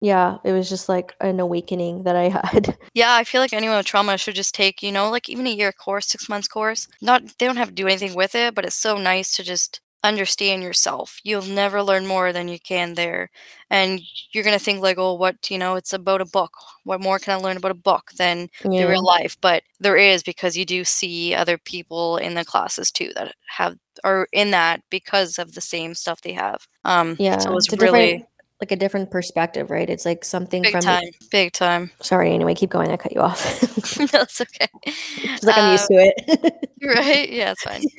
yeah, 0.00 0.38
it 0.42 0.52
was 0.52 0.70
just 0.70 0.88
like 0.88 1.14
an 1.20 1.38
awakening 1.38 2.04
that 2.04 2.16
I 2.16 2.28
had. 2.46 2.78
Yeah, 2.94 3.14
I 3.14 3.24
feel 3.24 3.42
like 3.42 3.52
anyone 3.52 3.76
with 3.76 3.84
trauma 3.84 4.16
should 4.16 4.36
just 4.36 4.54
take, 4.54 4.82
you 4.82 4.90
know, 4.90 5.10
like 5.10 5.28
even 5.28 5.46
a 5.46 5.50
year 5.50 5.70
course, 5.70 6.06
six 6.06 6.30
months 6.30 6.48
course. 6.48 6.88
Not 7.02 7.22
they 7.38 7.44
don't 7.44 7.58
have 7.58 7.68
to 7.68 7.74
do 7.74 7.86
anything 7.86 8.14
with 8.14 8.34
it, 8.34 8.54
but 8.54 8.64
it's 8.64 8.76
so 8.76 8.96
nice 8.96 9.36
to 9.36 9.42
just 9.42 9.82
understand 10.02 10.62
yourself. 10.62 11.18
You'll 11.24 11.42
never 11.42 11.82
learn 11.82 12.06
more 12.06 12.32
than 12.32 12.48
you 12.48 12.58
can 12.60 12.94
there. 12.94 13.30
And 13.70 14.00
you're 14.32 14.44
gonna 14.44 14.58
think 14.58 14.80
like, 14.82 14.98
oh, 14.98 15.14
what 15.14 15.50
you 15.50 15.58
know, 15.58 15.74
it's 15.76 15.92
about 15.92 16.20
a 16.20 16.24
book. 16.26 16.52
What 16.84 17.00
more 17.00 17.18
can 17.18 17.32
I 17.34 17.36
learn 17.36 17.56
about 17.56 17.70
a 17.72 17.74
book 17.74 18.12
than 18.18 18.48
the 18.76 18.86
real 18.86 19.04
life? 19.04 19.36
But 19.40 19.62
there 19.80 19.96
is 19.96 20.22
because 20.22 20.56
you 20.56 20.64
do 20.64 20.84
see 20.84 21.34
other 21.34 21.58
people 21.58 22.16
in 22.16 22.34
the 22.34 22.44
classes 22.44 22.90
too 22.90 23.12
that 23.16 23.34
have 23.56 23.76
are 24.04 24.28
in 24.32 24.50
that 24.52 24.82
because 24.90 25.38
of 25.38 25.52
the 25.54 25.60
same 25.60 25.94
stuff 25.94 26.20
they 26.22 26.32
have. 26.32 26.66
Um 26.84 27.18
Yeah. 27.18 27.38
so 27.38 27.56
it's 27.56 27.68
really 27.78 28.24
like 28.60 28.72
a 28.72 28.76
different 28.76 29.10
perspective, 29.10 29.70
right? 29.70 29.88
It's 29.88 30.04
like 30.04 30.24
something 30.24 30.62
big 30.62 30.72
from. 30.72 30.80
time. 30.82 31.02
Big 31.30 31.52
time. 31.52 31.90
Sorry, 32.00 32.32
anyway, 32.32 32.54
keep 32.54 32.70
going. 32.70 32.90
I 32.90 32.96
cut 32.96 33.12
you 33.12 33.20
off. 33.20 33.42
That's 34.12 34.40
okay. 34.40 34.68
It's 34.84 35.44
like 35.44 35.56
I'm 35.58 35.72
used 35.72 35.90
Um, 35.90 35.96
to 35.96 36.04
it. 36.04 36.68
right? 36.82 37.30
Yeah, 37.30 37.52
it's 37.52 37.62
fine. 37.62 37.82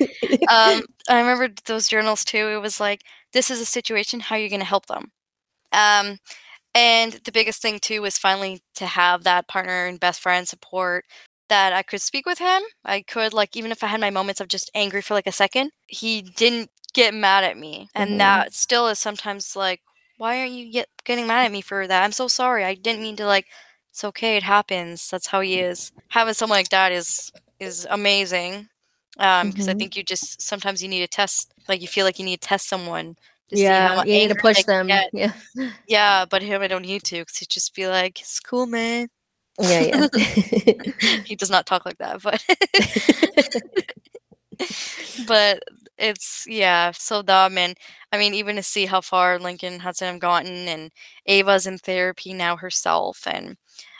um, 0.50 0.84
I 1.08 1.20
remember 1.20 1.48
those 1.66 1.88
journals 1.88 2.24
too. 2.24 2.48
It 2.48 2.60
was 2.60 2.80
like, 2.80 3.02
this 3.32 3.50
is 3.50 3.60
a 3.60 3.64
situation. 3.66 4.20
How 4.20 4.36
are 4.36 4.38
you 4.38 4.48
going 4.48 4.60
to 4.60 4.66
help 4.66 4.86
them? 4.86 5.10
Um, 5.72 6.18
and 6.74 7.14
the 7.24 7.32
biggest 7.32 7.62
thing 7.62 7.78
too 7.80 8.02
was 8.02 8.18
finally 8.18 8.62
to 8.76 8.86
have 8.86 9.24
that 9.24 9.48
partner 9.48 9.86
and 9.86 10.00
best 10.00 10.20
friend 10.20 10.46
support 10.48 11.04
that 11.48 11.72
I 11.72 11.82
could 11.82 12.00
speak 12.00 12.26
with 12.26 12.38
him. 12.38 12.62
I 12.84 13.02
could 13.02 13.32
like 13.34 13.56
even 13.56 13.72
if 13.72 13.82
I 13.84 13.88
had 13.88 14.00
my 14.00 14.10
moments 14.10 14.40
of 14.40 14.48
just 14.48 14.70
angry 14.74 15.02
for 15.02 15.14
like 15.14 15.26
a 15.26 15.32
second, 15.32 15.70
he 15.86 16.22
didn't 16.22 16.70
get 16.94 17.14
mad 17.14 17.44
at 17.44 17.58
me, 17.58 17.88
and 17.94 18.12
Mhm. 18.12 18.18
that 18.18 18.54
still 18.54 18.88
is 18.88 18.98
sometimes 18.98 19.56
like, 19.56 19.80
why 20.18 20.40
aren't 20.40 20.52
you 20.52 20.70
get, 20.72 20.88
getting 21.04 21.26
mad 21.26 21.44
at 21.46 21.52
me 21.52 21.60
for 21.62 21.86
that? 21.86 22.04
I'm 22.04 22.12
so 22.12 22.28
sorry. 22.28 22.64
I 22.64 22.74
didn't 22.74 23.02
mean 23.02 23.16
to 23.16 23.26
like. 23.26 23.46
It's 23.90 24.04
okay. 24.04 24.36
It 24.38 24.42
happens. 24.42 25.08
That's 25.10 25.26
how 25.26 25.40
he 25.40 25.58
is. 25.60 25.92
Having 26.08 26.34
someone 26.34 26.58
like 26.58 26.70
that 26.70 26.92
is 26.92 27.30
is 27.60 27.86
amazing 27.90 28.68
um 29.18 29.50
because 29.50 29.68
i 29.68 29.74
Mhm. 29.74 29.78
think 29.78 29.96
you 29.96 30.02
just 30.02 30.40
sometimes 30.42 30.82
you 30.82 30.88
need 30.88 31.00
to 31.00 31.06
test 31.06 31.52
like 31.68 31.80
you 31.82 31.86
feel 31.88 32.04
like 32.04 32.18
you 32.18 32.24
need 32.24 32.40
to 32.40 32.48
test 32.48 32.68
someone 32.68 33.14
to 33.48 33.56
see 33.56 33.62
yeah, 33.64 33.88
how 33.88 34.02
you 34.04 34.12
need 34.18 34.28
to 34.28 34.34
push 34.34 34.62
them. 34.64 34.88
get. 34.88 35.10
Yeah. 35.12 35.32
yeah 35.86 36.24
but 36.24 36.42
him 36.42 36.62
i 36.62 36.66
don't 36.66 36.82
need 36.82 37.04
to 37.04 37.20
because 37.20 37.36
he 37.36 37.46
just 37.46 37.74
be 37.74 37.86
like 37.86 38.20
it's 38.20 38.40
cool 38.40 38.66
man 38.66 39.08
Yeah, 39.60 39.82
yeah. 39.82 40.08
he 41.24 41.36
does 41.36 41.50
not 41.50 41.66
talk 41.66 41.84
like 41.84 41.98
that 41.98 42.22
but 42.22 42.42
but 45.26 45.62
it's 46.02 46.44
yeah, 46.48 46.90
so 46.92 47.22
dumb 47.22 47.56
and 47.56 47.76
I 48.12 48.18
mean 48.18 48.34
even 48.34 48.56
to 48.56 48.62
see 48.62 48.86
how 48.86 49.00
far 49.00 49.38
Lincoln 49.38 49.78
Hudson 49.80 50.08
have 50.08 50.20
gotten 50.20 50.68
and 50.68 50.90
Ava's 51.26 51.66
in 51.66 51.78
therapy 51.78 52.34
now 52.34 52.56
herself 52.56 53.26
and 53.26 53.56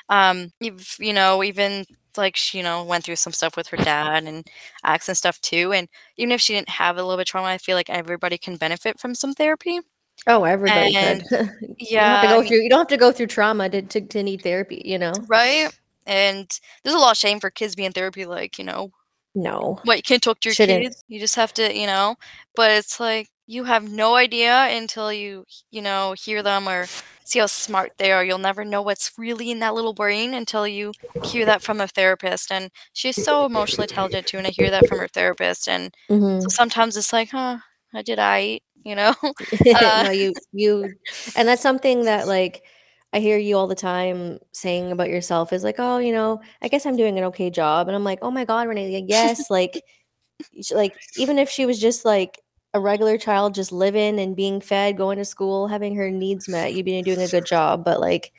um 0.09 0.51
you've, 0.61 0.97
you 0.99 1.13
know 1.13 1.43
even 1.43 1.87
like 2.17 2.37
she 2.37 2.59
you 2.59 2.65
know 2.65 2.85
went 2.85 3.05
through 3.05 3.17
some 3.17 3.33
stuff 3.33 3.57
with 3.57 3.69
her 3.69 3.77
dad 3.79 4.25
and 4.25 4.47
acts 4.85 5.09
and 5.09 5.17
stuff 5.17 5.41
too 5.41 5.73
and 5.73 5.89
even 6.19 6.33
if 6.33 6.41
she 6.41 6.53
didn't 6.53 6.69
have 6.69 6.97
a 6.97 7.03
little 7.03 7.17
bit 7.17 7.23
of 7.23 7.27
trauma 7.29 7.49
I 7.49 7.59
feel 7.59 7.77
like 7.77 7.89
everybody 7.89 8.37
can 8.37 8.57
benefit 8.57 8.99
from 9.01 9.15
some 9.15 9.33
therapy. 9.33 9.81
Oh, 10.27 10.45
everybody 10.45 10.95
And- 10.95 11.27
could. 11.29 11.51
you 11.61 11.67
don't 11.69 11.77
Yeah, 11.79 12.21
have 12.21 12.23
to 12.23 12.29
I 12.29 12.33
go 12.33 12.39
mean- 12.41 12.49
through. 12.49 12.63
You 12.63 12.69
don't 12.69 12.79
have 12.81 12.87
to 12.89 12.97
go 12.99 13.13
through 13.13 13.27
trauma 13.29 13.69
to, 13.71 13.81
to, 13.83 14.01
to 14.03 14.23
need 14.23 14.43
therapy. 14.43 14.83
You 14.85 14.99
know. 14.99 15.13
Right? 15.27 15.69
And 16.07 16.51
there's 16.85 16.95
a 16.95 16.99
lot 16.99 17.13
of 17.13 17.17
shame 17.17 17.41
for 17.41 17.49
kids 17.51 17.75
being 17.75 17.93
therapy 17.93 18.27
like, 18.27 18.59
you 18.59 18.65
know, 18.65 18.93
No. 19.35 19.79
what 19.83 19.97
you 19.99 20.03
can't 20.03 20.23
talk 20.23 20.41
to 20.41 20.49
your 20.51 20.57
Shouldn't. 20.57 20.89
kids? 20.89 21.03
You 21.09 21.21
just 21.21 21.37
have 21.37 21.53
to 21.55 21.77
you 21.77 21.87
know? 21.87 22.17
But 22.57 22.71
it's 22.73 23.01
like 23.01 23.29
you 23.47 23.65
have 23.65 23.89
no 23.89 24.15
idea 24.17 24.55
until 24.71 25.13
you 25.13 25.45
you 25.71 25.83
know 25.83 26.15
hear 26.19 26.43
them 26.43 26.69
or 26.69 26.89
see 27.25 27.39
how 27.41 27.47
smart 27.47 27.93
they 27.99 28.13
are. 28.13 28.25
You'll 28.25 28.39
never 28.39 28.65
know 28.65 28.83
what's 28.83 29.13
really 29.19 29.51
in 29.51 29.61
that 29.61 29.75
little 29.75 29.95
brain 29.95 30.35
until 30.35 30.67
you 30.67 30.93
hear 31.23 31.45
that 31.47 31.63
from 31.63 31.81
a 31.81 31.87
therapist 31.89 32.51
and 32.53 32.71
she's 32.93 33.17
so 33.17 33.47
emotionally 33.47 33.85
intelligent 33.85 34.27
too 34.27 34.37
and 34.39 34.47
i 34.47 34.51
hear 34.51 34.71
that 34.73 34.85
from 34.87 34.99
her 34.99 35.07
therapist 35.09 35.69
and 35.69 35.95
hmm 36.09 36.39
so 36.39 36.49
sometimes 36.51 36.97
it's 36.97 37.13
like 37.13 37.31
huh 37.31 37.59
i 37.95 38.03
did 38.03 38.19
i 38.19 38.59
you 38.85 38.95
know? 38.97 39.15
No, 39.97 40.11
you 40.11 40.35
you, 40.53 40.95
and 41.35 41.47
that's 41.49 41.63
something 41.63 42.05
that 42.05 42.27
like 42.29 42.63
I 43.13 43.21
hear 43.21 43.37
you 43.39 43.57
all 43.57 43.67
the 43.67 43.75
time 43.75 44.39
saying 44.53 44.91
about 44.91 45.11
yourself 45.11 45.53
is 45.53 45.65
like, 45.65 45.77
oh, 45.79 45.99
you 45.99 46.13
know, 46.13 46.41
I 46.63 46.69
guess 46.69 46.87
I'm 46.87 46.97
doing 46.97 47.19
an 47.19 47.25
okay 47.25 47.51
job, 47.51 47.89
and 47.89 47.95
I'm 47.97 48.05
like, 48.05 48.21
oh 48.23 48.31
my 48.31 48.45
god, 48.45 48.69
Renee, 48.69 49.05
yes, 49.07 49.51
like, 49.51 49.83
like 50.73 50.95
even 51.17 51.39
if 51.39 51.49
she 51.51 51.67
was 51.67 51.79
just 51.81 52.05
like 52.05 52.41
a 52.75 52.81
regular 52.81 53.19
child, 53.19 53.55
just 53.55 53.71
living 53.73 54.19
and 54.19 54.35
being 54.37 54.61
fed, 54.61 54.97
going 54.97 55.19
to 55.19 55.25
school, 55.25 55.69
having 55.69 55.95
her 55.97 56.11
needs 56.11 56.49
met, 56.49 56.75
you'd 56.75 56.87
be 56.87 57.03
doing 57.03 57.21
a 57.23 57.29
good 57.29 57.47
job, 57.47 57.85
but 57.85 58.01
like 58.01 58.33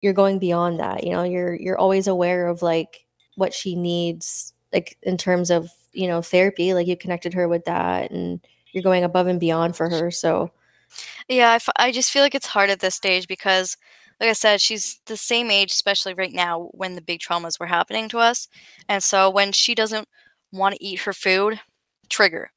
you're 0.00 0.14
going 0.14 0.38
beyond 0.38 0.80
that, 0.80 1.04
you 1.04 1.12
know, 1.12 1.22
you're 1.22 1.54
you're 1.54 1.78
always 1.78 2.06
aware 2.08 2.48
of 2.48 2.62
like 2.62 3.06
what 3.36 3.52
she 3.54 3.76
needs, 3.76 4.54
like 4.72 4.96
in 5.02 5.16
terms 5.18 5.50
of 5.50 5.70
you 5.92 6.08
know 6.08 6.22
therapy, 6.22 6.74
like 6.74 6.86
you 6.86 6.96
connected 6.96 7.34
her 7.34 7.46
with 7.48 7.64
that, 7.66 8.10
and 8.10 8.40
you're 8.72 8.82
going 8.82 9.04
above 9.04 9.26
and 9.26 9.40
beyond 9.40 9.76
for 9.76 9.88
her, 9.90 10.10
so. 10.10 10.50
Yeah, 11.28 11.50
I, 11.52 11.54
f- 11.56 11.68
I 11.76 11.92
just 11.92 12.10
feel 12.10 12.22
like 12.22 12.34
it's 12.34 12.46
hard 12.46 12.70
at 12.70 12.80
this 12.80 12.94
stage 12.94 13.26
because, 13.28 13.76
like 14.20 14.30
I 14.30 14.32
said, 14.34 14.60
she's 14.60 15.00
the 15.06 15.16
same 15.16 15.50
age, 15.50 15.72
especially 15.72 16.14
right 16.14 16.32
now 16.32 16.68
when 16.72 16.94
the 16.94 17.02
big 17.02 17.20
traumas 17.20 17.58
were 17.58 17.66
happening 17.66 18.08
to 18.10 18.18
us. 18.18 18.48
And 18.88 19.02
so 19.02 19.30
when 19.30 19.52
she 19.52 19.74
doesn't 19.74 20.08
want 20.52 20.74
to 20.76 20.84
eat 20.84 21.00
her 21.00 21.12
food, 21.12 21.60
trigger. 22.08 22.50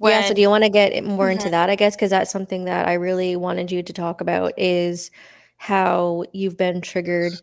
yeah, 0.00 0.20
so 0.20 0.34
do 0.34 0.40
you 0.40 0.48
want 0.50 0.64
to 0.64 0.70
get 0.70 1.04
more 1.04 1.30
into 1.30 1.48
Mhm. 1.48 1.50
that, 1.50 1.70
I 1.70 1.76
guess, 1.76 1.94
because 1.96 2.10
that's 2.10 2.30
something 2.30 2.64
that 2.64 2.88
I 2.88 2.94
really 2.94 3.36
wanted 3.36 3.70
you 3.70 3.82
to 3.82 3.92
talk 3.92 4.20
about 4.20 4.52
is 4.58 5.10
how 5.58 6.24
you've 6.32 6.56
been 6.56 6.80
triggered 6.80 7.38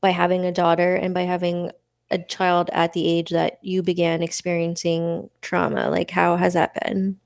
by 0.00 0.10
having 0.10 0.44
a 0.44 0.52
daughter 0.52 0.96
and 0.96 1.14
by 1.14 1.22
having 1.22 1.70
a 2.10 2.18
child 2.18 2.70
at 2.72 2.92
the 2.92 3.06
age 3.08 3.30
that 3.30 3.58
you 3.62 3.82
began 3.82 4.22
experiencing 4.22 5.30
trauma. 5.42 5.90
Like, 5.90 6.10
how 6.10 6.36
has 6.36 6.54
that 6.54 6.74
been? 6.84 7.18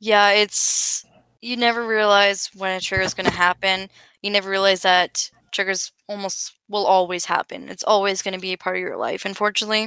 Yeah, 0.00 0.30
it's 0.30 1.04
you 1.42 1.56
never 1.56 1.86
realize 1.86 2.50
when 2.56 2.76
a 2.76 2.80
trigger 2.80 3.04
is 3.04 3.14
going 3.14 3.26
to 3.26 3.32
happen. 3.32 3.88
You 4.22 4.30
never 4.30 4.50
realize 4.50 4.82
that 4.82 5.30
triggers 5.52 5.92
almost 6.08 6.54
will 6.68 6.86
always 6.86 7.26
happen. 7.26 7.68
It's 7.68 7.84
always 7.84 8.22
going 8.22 8.34
to 8.34 8.40
be 8.40 8.54
a 8.54 8.58
part 8.58 8.76
of 8.76 8.82
your 8.82 8.96
life, 8.96 9.26
unfortunately. 9.26 9.84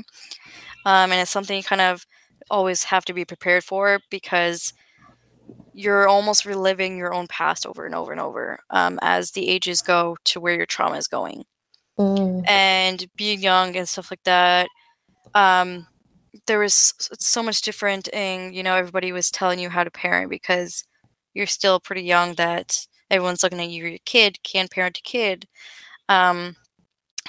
Um, 0.85 1.11
and 1.11 1.21
it's 1.21 1.31
something 1.31 1.57
you 1.57 1.63
kind 1.63 1.81
of 1.81 2.05
always 2.51 2.85
have 2.85 3.05
to 3.05 3.13
be 3.13 3.25
prepared 3.25 3.63
for 3.63 3.99
because 4.11 4.73
you're 5.73 6.07
almost 6.07 6.45
reliving 6.45 6.97
your 6.97 7.13
own 7.13 7.27
past 7.27 7.65
over 7.65 7.85
and 7.85 7.95
over 7.95 8.11
and 8.11 8.21
over 8.21 8.59
um, 8.69 8.99
as 9.01 9.31
the 9.31 9.49
ages 9.49 9.81
go 9.81 10.17
to 10.25 10.39
where 10.39 10.55
your 10.55 10.65
trauma 10.65 10.97
is 10.97 11.07
going 11.07 11.43
Mm, 11.97 12.43
and 12.47 13.05
being 13.15 13.41
young 13.41 13.75
and 13.75 13.87
stuff 13.87 14.11
like 14.11 14.23
that 14.23 14.67
um 15.33 15.87
there 16.47 16.59
was 16.59 16.93
so 17.19 17.41
much 17.43 17.61
different 17.61 18.09
and 18.13 18.55
you 18.55 18.63
know 18.63 18.75
everybody 18.75 19.11
was 19.11 19.31
telling 19.31 19.59
you 19.59 19.69
how 19.69 19.83
to 19.83 19.91
parent 19.91 20.29
because 20.29 20.83
you're 21.35 21.47
still 21.47 21.79
pretty 21.79 22.03
young 22.03 22.35
that 22.35 22.87
everyone's 23.11 23.43
looking 23.43 23.61
at 23.61 23.69
you 23.69 23.83
you're 23.85 23.95
a 23.95 23.99
kid 23.99 24.43
can't 24.43 24.71
parent 24.71 24.99
a 24.99 25.03
kid. 25.03 25.47
Um 26.09 26.57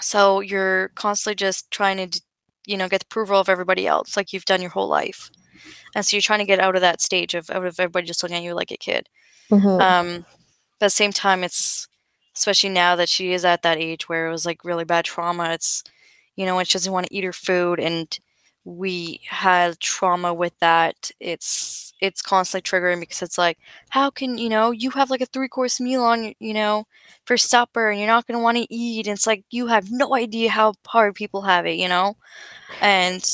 so 0.00 0.40
you're 0.40 0.88
constantly 0.90 1.36
just 1.36 1.70
trying 1.70 2.10
to 2.10 2.22
you 2.66 2.76
know 2.78 2.88
get 2.88 3.00
the 3.00 3.06
approval 3.06 3.40
of 3.40 3.48
everybody 3.48 3.86
else 3.86 4.16
like 4.16 4.32
you've 4.32 4.44
done 4.46 4.62
your 4.62 4.70
whole 4.72 4.88
life. 4.88 5.30
And 5.94 6.04
so 6.04 6.16
you're 6.16 6.22
trying 6.22 6.40
to 6.40 6.46
get 6.46 6.60
out 6.60 6.76
of 6.76 6.82
that 6.82 7.00
stage 7.02 7.34
of 7.34 7.50
out 7.50 7.64
of 7.66 7.80
everybody 7.80 8.06
just 8.06 8.22
looking 8.22 8.36
at 8.38 8.44
you 8.44 8.54
like 8.54 8.72
a 8.72 8.76
kid. 8.78 9.08
Mhm. 9.52 9.80
um 9.80 10.26
but 10.80 10.86
at 10.86 10.88
the 10.88 10.90
same 10.90 11.12
time 11.12 11.44
it's 11.44 11.88
especially 12.36 12.70
now 12.70 12.96
that 12.96 13.08
she 13.08 13.32
is 13.32 13.44
at 13.44 13.62
that 13.62 13.78
age 13.78 14.08
where 14.08 14.28
it 14.28 14.32
was 14.32 14.46
like 14.46 14.64
really 14.64 14.84
bad 14.84 15.04
trauma 15.04 15.50
it's 15.52 15.84
you 16.36 16.46
know 16.46 16.56
when 16.56 16.64
she 16.66 16.74
doesn't 16.74 16.92
want 16.92 17.06
to 17.06 17.14
eat 17.14 17.24
her 17.24 17.32
food 17.32 17.80
and 17.80 18.18
we 18.64 19.20
had 19.28 19.78
trauma 19.80 20.34
with 20.34 20.58
that 20.60 21.10
it's 21.20 21.85
it's 22.00 22.22
constantly 22.22 22.62
triggering 22.62 23.00
because 23.00 23.22
it's 23.22 23.38
like 23.38 23.58
how 23.90 24.10
can 24.10 24.36
you 24.38 24.48
know 24.48 24.70
you 24.70 24.90
have 24.90 25.10
like 25.10 25.20
a 25.20 25.26
three 25.26 25.48
course 25.48 25.80
meal 25.80 26.02
on 26.02 26.32
you 26.38 26.52
know 26.52 26.86
for 27.24 27.36
supper 27.36 27.90
and 27.90 27.98
you're 27.98 28.08
not 28.08 28.26
going 28.26 28.38
to 28.38 28.42
want 28.42 28.56
to 28.56 28.74
eat 28.74 29.06
and 29.06 29.14
it's 29.14 29.26
like 29.26 29.44
you 29.50 29.66
have 29.66 29.90
no 29.90 30.14
idea 30.14 30.50
how 30.50 30.74
hard 30.86 31.14
people 31.14 31.42
have 31.42 31.66
it 31.66 31.76
you 31.76 31.88
know 31.88 32.16
and 32.80 33.24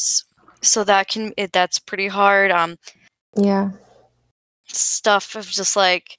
so 0.61 0.85
that 0.85 1.09
can 1.09 1.33
it, 1.37 1.53
that's 1.53 1.79
pretty 1.79 2.09
hard 2.09 2.51
um 2.51 2.77
yeah. 3.37 3.70
stuff 4.66 5.35
of 5.35 5.46
just 5.46 5.77
like 5.77 6.18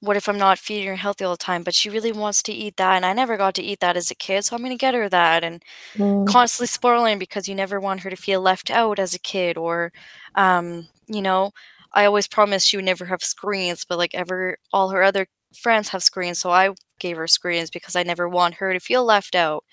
what 0.00 0.16
if 0.16 0.28
I'm 0.28 0.38
not 0.38 0.58
feeding 0.58 0.88
her 0.88 0.96
healthy 0.96 1.24
all 1.24 1.32
the 1.32 1.36
time? 1.38 1.62
But 1.64 1.74
she 1.74 1.90
really 1.90 2.12
wants 2.12 2.42
to 2.44 2.52
eat 2.52 2.76
that, 2.76 2.96
and 2.96 3.06
I 3.06 3.12
never 3.12 3.36
got 3.36 3.54
to 3.56 3.62
eat 3.62 3.80
that 3.80 3.96
as 3.96 4.10
a 4.10 4.14
kid, 4.14 4.44
so 4.44 4.56
I'm 4.56 4.62
gonna 4.62 4.76
get 4.76 4.94
her 4.94 5.08
that, 5.08 5.44
and 5.44 5.62
Mm, 5.98 6.26
constantly 6.26 6.66
spoiling 6.68 7.18
because 7.18 7.48
you 7.48 7.54
never 7.54 7.80
want 7.80 8.00
her 8.00 8.10
to 8.10 8.16
feel 8.16 8.40
left 8.40 8.70
out 8.70 8.98
as 8.98 9.14
a 9.14 9.18
kid, 9.18 9.56
or, 9.56 9.92
um, 10.34 10.88
you 11.08 11.22
know, 11.22 11.52
I 11.94 12.04
always 12.04 12.28
promised 12.28 12.68
she 12.68 12.76
would 12.76 12.84
never 12.86 13.06
have 13.06 13.22
screens, 13.24 13.84
but 13.88 13.98
like 13.98 14.14
ever, 14.14 14.58
all 14.72 14.90
her 14.90 15.02
other 15.02 15.26
friends 15.56 15.88
have 15.90 16.02
screens, 16.02 16.38
so 16.40 16.50
I 16.50 16.70
gave 17.00 17.16
her 17.16 17.26
screens 17.28 17.70
because 17.70 17.96
I 17.96 18.02
never 18.02 18.28
want 18.28 18.54
her 18.56 18.72
to 18.72 18.80
feel 18.80 19.04
left 19.04 19.34
out, 19.34 19.64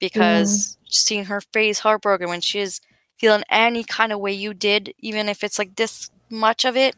because 0.00 0.78
seeing 0.90 1.24
her 1.26 1.40
face 1.52 1.80
heartbroken 1.80 2.28
when 2.28 2.40
she 2.40 2.60
is 2.60 2.80
feeling 3.18 3.44
any 3.50 3.84
kind 3.84 4.12
of 4.12 4.20
way 4.20 4.32
you 4.32 4.52
did, 4.54 4.92
even 4.98 5.28
if 5.28 5.42
it's 5.44 5.58
like 5.58 5.76
this 5.76 6.10
much 6.30 6.64
of 6.64 6.76
it, 6.76 6.94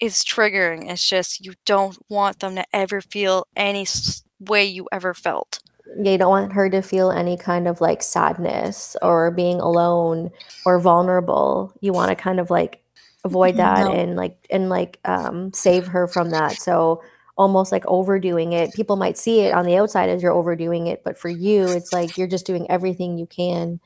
is 0.00 0.24
triggering. 0.24 0.90
It's 0.90 1.06
just 1.08 1.44
you 1.44 1.54
don't 1.64 1.98
want 2.08 2.40
them 2.40 2.54
to 2.56 2.64
ever 2.72 3.00
feel 3.00 3.46
any 3.56 3.86
way 4.40 4.64
you 4.64 4.88
ever 4.92 5.14
felt. 5.14 5.60
yeah, 6.00 6.12
you 6.12 6.18
don't 6.18 6.30
want 6.30 6.52
her 6.52 6.68
to 6.70 6.82
feel 6.82 7.10
any 7.10 7.36
kind 7.36 7.66
of 7.66 7.80
like 7.80 8.02
sadness 8.02 8.96
or 9.02 9.30
being 9.30 9.58
alone 9.60 10.30
or 10.64 10.78
vulnerable. 10.80 11.72
You 11.80 11.92
want 11.92 12.10
to 12.10 12.16
kind 12.16 12.38
of 12.40 12.50
like 12.50 12.82
avoid 13.24 13.56
that 13.56 13.86
No. 13.86 13.92
and 13.92 14.14
like 14.16 14.36
and 14.50 14.68
like 14.68 15.00
um 15.04 15.52
save 15.52 15.86
her 15.88 16.06
from 16.06 16.30
that. 16.30 16.60
So 16.60 17.02
almost 17.36 17.72
like 17.72 17.84
overdoing 17.86 18.52
it. 18.52 18.72
People 18.74 18.96
might 18.96 19.16
see 19.18 19.40
it 19.40 19.54
on 19.54 19.64
the 19.64 19.76
outside 19.76 20.08
as 20.10 20.22
you're 20.22 20.32
overdoing 20.32 20.86
it, 20.88 21.02
but 21.04 21.18
for 21.18 21.28
you 21.30 21.70
it's 21.72 21.92
like 21.92 22.16
you're 22.18 22.26
just 22.28 22.46
doing 22.46 22.70
everything 22.70 23.16
you 23.18 23.26
can 23.26 23.80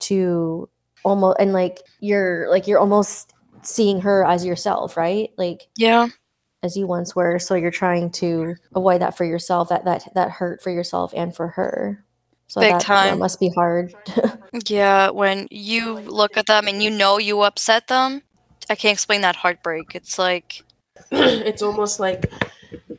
to 0.00 0.68
almost 1.04 1.36
and 1.40 1.52
like 1.52 1.78
you're 2.00 2.48
like 2.50 2.66
you're 2.66 2.80
almost 2.80 3.32
seeing 3.66 4.00
her 4.00 4.24
as 4.24 4.44
yourself, 4.44 4.96
right? 4.96 5.30
Like 5.36 5.68
Yeah. 5.76 6.08
as 6.62 6.76
you 6.76 6.86
once 6.86 7.14
were 7.14 7.38
so 7.38 7.54
you're 7.54 7.70
trying 7.70 8.10
to 8.10 8.54
avoid 8.74 9.00
that 9.00 9.16
for 9.16 9.24
yourself 9.24 9.68
that 9.68 9.84
that 9.84 10.04
that 10.14 10.30
hurt 10.30 10.62
for 10.62 10.70
yourself 10.70 11.12
and 11.14 11.34
for 11.36 11.48
her 11.48 12.02
so 12.48 12.60
Big 12.60 12.72
that, 12.72 12.78
that 12.80 12.86
time. 12.86 13.18
must 13.18 13.38
be 13.40 13.50
hard 13.50 13.94
Yeah. 14.68 15.10
When 15.10 15.48
you 15.50 15.94
look 16.00 16.36
at 16.36 16.46
them 16.46 16.66
and 16.68 16.82
you 16.82 16.90
know 16.90 17.18
you 17.18 17.42
upset 17.42 17.88
them, 17.88 18.22
I 18.70 18.74
can't 18.74 18.94
explain 18.94 19.20
that 19.20 19.36
heartbreak. 19.36 19.94
It's 19.94 20.18
like, 20.18 20.62
it's 21.10 21.62
almost 21.62 22.00
like 22.00 22.32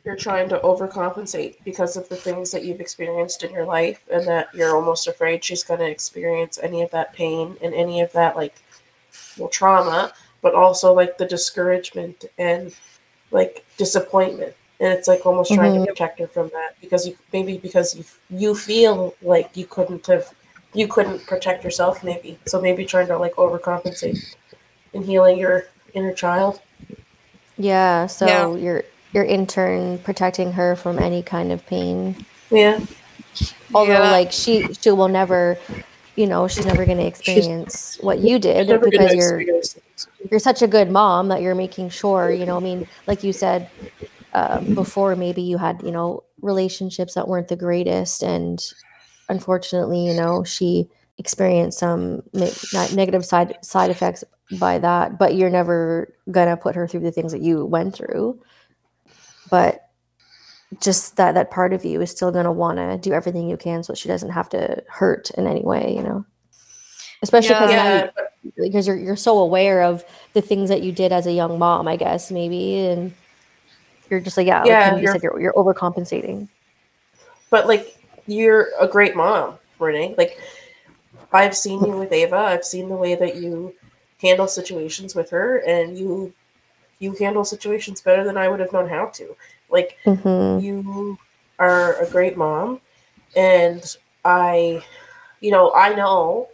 you're 0.04 0.16
trying 0.16 0.48
to 0.50 0.58
overcompensate 0.60 1.56
because 1.64 1.96
of 1.96 2.08
the 2.08 2.16
things 2.16 2.50
that 2.52 2.64
you've 2.64 2.80
experienced 2.80 3.42
in 3.42 3.52
your 3.52 3.64
life 3.66 4.00
and 4.10 4.26
that 4.26 4.48
you're 4.54 4.74
almost 4.74 5.06
afraid 5.08 5.44
she's 5.44 5.62
going 5.64 5.80
to 5.80 5.90
experience 5.90 6.58
any 6.62 6.80
of 6.82 6.90
that 6.92 7.12
pain 7.12 7.56
and 7.62 7.74
any 7.74 8.00
of 8.00 8.10
that 8.12 8.36
like 8.36 8.54
well 9.36 9.48
trauma 9.48 10.12
but 10.42 10.54
also 10.54 10.92
like 10.92 11.18
the 11.18 11.26
discouragement 11.26 12.24
and 12.38 12.74
like 13.30 13.64
disappointment. 13.76 14.54
And 14.80 14.92
it's 14.92 15.08
like 15.08 15.26
almost 15.26 15.52
trying 15.52 15.72
to 15.72 15.80
mm-hmm. 15.80 15.86
protect 15.86 16.20
her 16.20 16.28
from 16.28 16.50
that 16.50 16.76
because 16.80 17.06
you 17.06 17.16
maybe 17.32 17.58
because 17.58 17.96
you 17.96 18.04
you 18.30 18.54
feel 18.54 19.14
like 19.22 19.56
you 19.56 19.66
couldn't 19.66 20.06
have 20.06 20.32
you 20.72 20.86
couldn't 20.86 21.26
protect 21.26 21.64
yourself 21.64 22.04
maybe. 22.04 22.38
So 22.46 22.60
maybe 22.60 22.84
trying 22.84 23.08
to 23.08 23.18
like 23.18 23.34
overcompensate 23.34 24.36
in 24.92 25.02
healing 25.02 25.38
your 25.38 25.64
inner 25.94 26.12
child. 26.12 26.60
Yeah 27.56 28.06
so 28.06 28.26
Yeah. 28.26 28.54
you're 28.54 28.84
you're 29.12 29.24
in 29.24 29.48
turn 29.48 29.98
protecting 29.98 30.52
her 30.52 30.76
from 30.76 31.00
any 31.00 31.22
kind 31.24 31.50
of 31.50 31.66
pain. 31.66 32.24
Yeah. 32.50 32.78
Although 33.74 34.04
Yeah. 34.04 34.12
like 34.12 34.30
she 34.30 34.72
she 34.74 34.92
will 34.92 35.08
never 35.08 35.58
you 36.18 36.26
know, 36.26 36.48
she's 36.48 36.66
never 36.66 36.84
going 36.84 36.98
to 36.98 37.06
experience 37.06 37.96
what 38.00 38.18
you 38.18 38.40
did 38.40 38.66
because 38.80 39.14
you're 39.14 39.40
you're 40.28 40.40
such 40.40 40.62
a 40.62 40.66
good 40.66 40.90
mom 40.90 41.28
that 41.28 41.42
you're 41.42 41.54
making 41.54 41.90
sure, 41.90 42.32
you 42.32 42.44
know, 42.44 42.56
I 42.56 42.60
mean, 42.60 42.88
like 43.06 43.22
you 43.22 43.32
said 43.32 43.70
um, 44.32 44.74
before, 44.74 45.14
maybe 45.14 45.42
you 45.42 45.58
had, 45.58 45.80
you 45.84 45.92
know, 45.92 46.24
relationships 46.42 47.14
that 47.14 47.28
weren't 47.28 47.46
the 47.46 47.56
greatest. 47.56 48.24
And 48.24 48.60
unfortunately, 49.28 50.06
you 50.06 50.14
know, 50.14 50.42
she 50.42 50.88
experienced 51.18 51.78
some 51.78 52.22
ne- 52.32 52.50
negative 52.94 53.24
side 53.24 53.56
side 53.62 53.90
effects 53.90 54.24
by 54.58 54.78
that, 54.78 55.18
but 55.18 55.36
you're 55.36 55.50
never 55.50 56.12
gonna 56.32 56.56
put 56.56 56.74
her 56.74 56.88
through 56.88 57.00
the 57.00 57.12
things 57.12 57.30
that 57.30 57.42
you 57.42 57.64
went 57.64 57.94
through. 57.94 58.40
But 59.50 59.87
just 60.80 61.16
that 61.16 61.32
that 61.34 61.50
part 61.50 61.72
of 61.72 61.84
you 61.84 62.00
is 62.00 62.10
still 62.10 62.30
gonna 62.30 62.52
want 62.52 62.78
to 62.78 62.98
do 62.98 63.14
everything 63.14 63.48
you 63.48 63.56
can 63.56 63.82
so 63.82 63.94
she 63.94 64.08
doesn't 64.08 64.30
have 64.30 64.48
to 64.50 64.82
hurt 64.88 65.30
in 65.30 65.46
any 65.46 65.62
way, 65.62 65.94
you 65.96 66.02
know. 66.02 66.24
Especially 67.22 67.54
because 67.54 67.70
you, 67.70 67.76
Yeah, 67.76 68.10
but 68.14 68.32
because 68.56 68.86
you're 68.86 68.96
you're 68.96 69.16
so 69.16 69.38
aware 69.38 69.82
of 69.82 70.04
the 70.34 70.40
things 70.42 70.68
that 70.68 70.82
you 70.82 70.92
did 70.92 71.10
as 71.12 71.26
a 71.26 71.32
young 71.32 71.58
mom, 71.58 71.88
I 71.88 71.96
guess 71.96 72.30
maybe, 72.30 72.76
and 72.86 73.12
you're 74.10 74.20
just 74.20 74.36
like 74.36 74.46
yeah, 74.46 74.64
Yeah, 74.64 74.94
of 74.94 75.02
you 75.02 75.08
said 75.08 75.22
you're 75.22 75.40
you're 75.40 75.54
overcompensating. 75.54 76.48
but 77.50 77.66
like 77.66 77.96
you're 78.26 78.68
a 78.78 78.86
great 78.86 79.16
mom, 79.16 79.58
Renee. 79.78 80.14
Like 80.16 80.38
I've 81.32 81.56
seen 81.56 81.82
you 81.84 81.96
with 81.96 82.12
Ava. 82.12 82.36
I've 82.36 82.64
seen 82.64 82.88
the 82.88 82.96
way 82.96 83.14
that 83.14 83.36
you 83.36 83.74
handle 84.20 84.46
situations 84.46 85.14
with 85.14 85.30
her, 85.30 85.58
and 85.66 85.98
you 85.98 86.32
you 87.00 87.14
handle 87.14 87.44
situations 87.44 88.00
better 88.00 88.22
than 88.24 88.36
I 88.36 88.48
would 88.48 88.60
have 88.60 88.72
known 88.72 88.88
how 88.88 89.06
to. 89.06 89.36
Like 89.70 89.98
hmm 90.04 90.58
you 90.58 91.18
are 91.58 92.00
a 92.00 92.08
great 92.10 92.36
mom, 92.36 92.80
and 93.36 93.96
I, 94.24 94.82
you 95.40 95.50
know, 95.50 95.72
I 95.74 95.94
know 95.94 96.48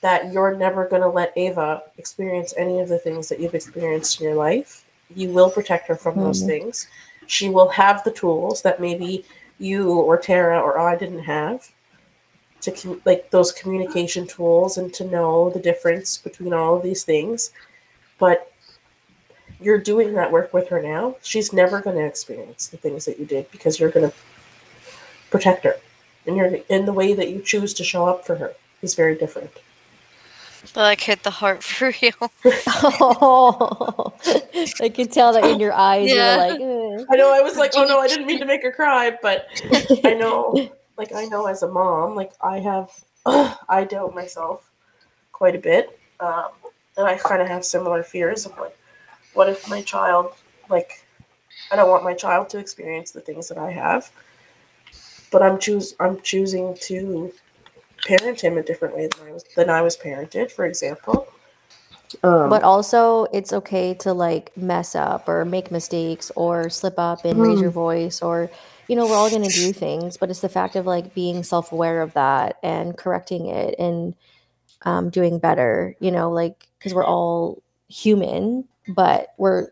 that 0.00 0.32
you're 0.32 0.56
never 0.56 0.86
going 0.88 1.02
to 1.02 1.08
let 1.08 1.32
Ava 1.36 1.82
experience 1.98 2.54
any 2.56 2.80
of 2.80 2.88
the 2.88 2.98
things 2.98 3.28
that 3.28 3.40
you've 3.40 3.54
experienced 3.54 4.20
in 4.20 4.26
your 4.26 4.36
life. 4.36 4.84
You 5.14 5.30
will 5.30 5.50
protect 5.50 5.88
her 5.88 5.96
from 5.96 6.16
those 6.16 6.42
Mhm. 6.42 6.46
things. 6.46 6.88
She 7.26 7.48
will 7.50 7.68
have 7.68 8.04
the 8.04 8.12
tools 8.12 8.62
that 8.62 8.80
maybe 8.80 9.24
you 9.58 9.92
or 9.92 10.16
Tara 10.16 10.60
or 10.60 10.78
I 10.78 10.96
didn't 10.96 11.24
have 11.24 11.70
to 12.60 13.00
like 13.04 13.30
those 13.30 13.52
communication 13.52 14.26
tools 14.26 14.78
and 14.78 14.92
to 14.94 15.04
know 15.04 15.50
the 15.50 15.60
difference 15.60 16.18
between 16.18 16.52
all 16.52 16.76
of 16.76 16.82
these 16.82 17.04
things. 17.04 17.50
But 18.18 18.52
you're 19.60 19.78
doing 19.78 20.14
that 20.14 20.30
work 20.30 20.52
with 20.52 20.68
her 20.68 20.80
now. 20.80 21.16
She's 21.22 21.52
never 21.52 21.80
going 21.80 21.96
to 21.96 22.04
experience 22.04 22.68
the 22.68 22.76
things 22.76 23.04
that 23.06 23.18
you 23.18 23.26
did 23.26 23.50
because 23.50 23.80
you're 23.80 23.90
going 23.90 24.10
to 24.10 24.16
protect 25.30 25.64
her. 25.64 25.76
And 26.26 26.36
you're 26.36 26.58
in 26.68 26.84
the 26.84 26.92
way 26.92 27.14
that 27.14 27.30
you 27.30 27.40
choose 27.40 27.74
to 27.74 27.84
show 27.84 28.06
up 28.06 28.26
for 28.26 28.36
her 28.36 28.54
is 28.82 28.94
very 28.94 29.16
different. 29.16 29.50
But 30.74 30.82
like 30.82 31.00
hit 31.00 31.22
the 31.22 31.30
heart 31.30 31.62
for 31.62 31.92
real. 32.02 32.32
Oh, 33.00 34.12
I 34.80 34.88
could 34.88 35.12
tell 35.12 35.32
that 35.32 35.44
in 35.44 35.60
your 35.60 35.72
eyes. 35.72 36.10
Yeah. 36.12 36.54
You 36.54 36.62
were 36.64 36.98
like, 36.98 37.06
I 37.10 37.16
know 37.16 37.32
I 37.32 37.40
was 37.40 37.56
like, 37.56 37.72
oh 37.74 37.84
no, 37.84 37.98
I 37.98 38.08
didn't 38.08 38.26
mean 38.26 38.40
to 38.40 38.44
make 38.46 38.62
her 38.62 38.72
cry, 38.72 39.16
but 39.22 39.46
I 40.04 40.14
know, 40.14 40.70
like 40.96 41.14
I 41.14 41.26
know 41.26 41.46
as 41.46 41.62
a 41.62 41.68
mom, 41.68 42.14
like 42.14 42.32
I 42.40 42.58
have, 42.58 42.90
I 43.26 43.86
doubt 43.88 44.14
myself 44.14 44.70
quite 45.32 45.54
a 45.54 45.58
bit, 45.58 45.98
um, 46.20 46.48
and 46.96 47.06
I 47.06 47.16
kind 47.16 47.40
of 47.40 47.48
have 47.48 47.64
similar 47.64 48.02
fears 48.02 48.44
of 48.44 48.58
like, 48.58 48.76
what 49.38 49.48
if 49.48 49.68
my 49.70 49.80
child, 49.82 50.34
like, 50.68 51.06
I 51.70 51.76
don't 51.76 51.88
want 51.88 52.02
my 52.02 52.12
child 52.12 52.48
to 52.50 52.58
experience 52.58 53.12
the 53.12 53.20
things 53.20 53.46
that 53.46 53.56
I 53.56 53.70
have, 53.70 54.10
but 55.30 55.42
I'm 55.42 55.60
choose 55.60 55.94
I'm 56.00 56.20
choosing 56.22 56.76
to 56.82 57.32
parent 58.04 58.40
him 58.40 58.58
a 58.58 58.64
different 58.64 58.96
way 58.96 59.06
than 59.06 59.28
I 59.28 59.32
was 59.32 59.44
than 59.54 59.70
I 59.70 59.80
was 59.80 59.96
parented, 59.96 60.50
for 60.50 60.66
example. 60.66 61.28
Um, 62.24 62.50
but 62.50 62.64
also 62.64 63.26
it's 63.32 63.52
okay 63.52 63.94
to 63.94 64.12
like 64.12 64.50
mess 64.56 64.96
up 64.96 65.28
or 65.28 65.44
make 65.44 65.70
mistakes 65.70 66.32
or 66.34 66.68
slip 66.68 66.98
up 66.98 67.24
and 67.24 67.40
raise 67.40 67.60
your 67.60 67.70
voice 67.70 68.22
or 68.22 68.50
you 68.88 68.96
know 68.96 69.06
we're 69.06 69.14
all 69.14 69.28
going 69.28 69.42
to 69.42 69.54
do 69.54 69.74
things 69.74 70.16
but 70.16 70.30
it's 70.30 70.40
the 70.40 70.48
fact 70.48 70.74
of 70.74 70.86
like 70.86 71.12
being 71.12 71.42
self-aware 71.42 72.00
of 72.00 72.14
that 72.14 72.56
and 72.62 72.96
correcting 72.96 73.48
it 73.48 73.74
and 73.78 74.14
um, 74.86 75.10
doing 75.10 75.38
better 75.38 75.94
you 76.00 76.10
know 76.10 76.30
like 76.30 76.66
because 76.78 76.94
we're 76.94 77.04
all 77.04 77.62
human 77.88 78.64
but 78.88 79.28
we're 79.38 79.68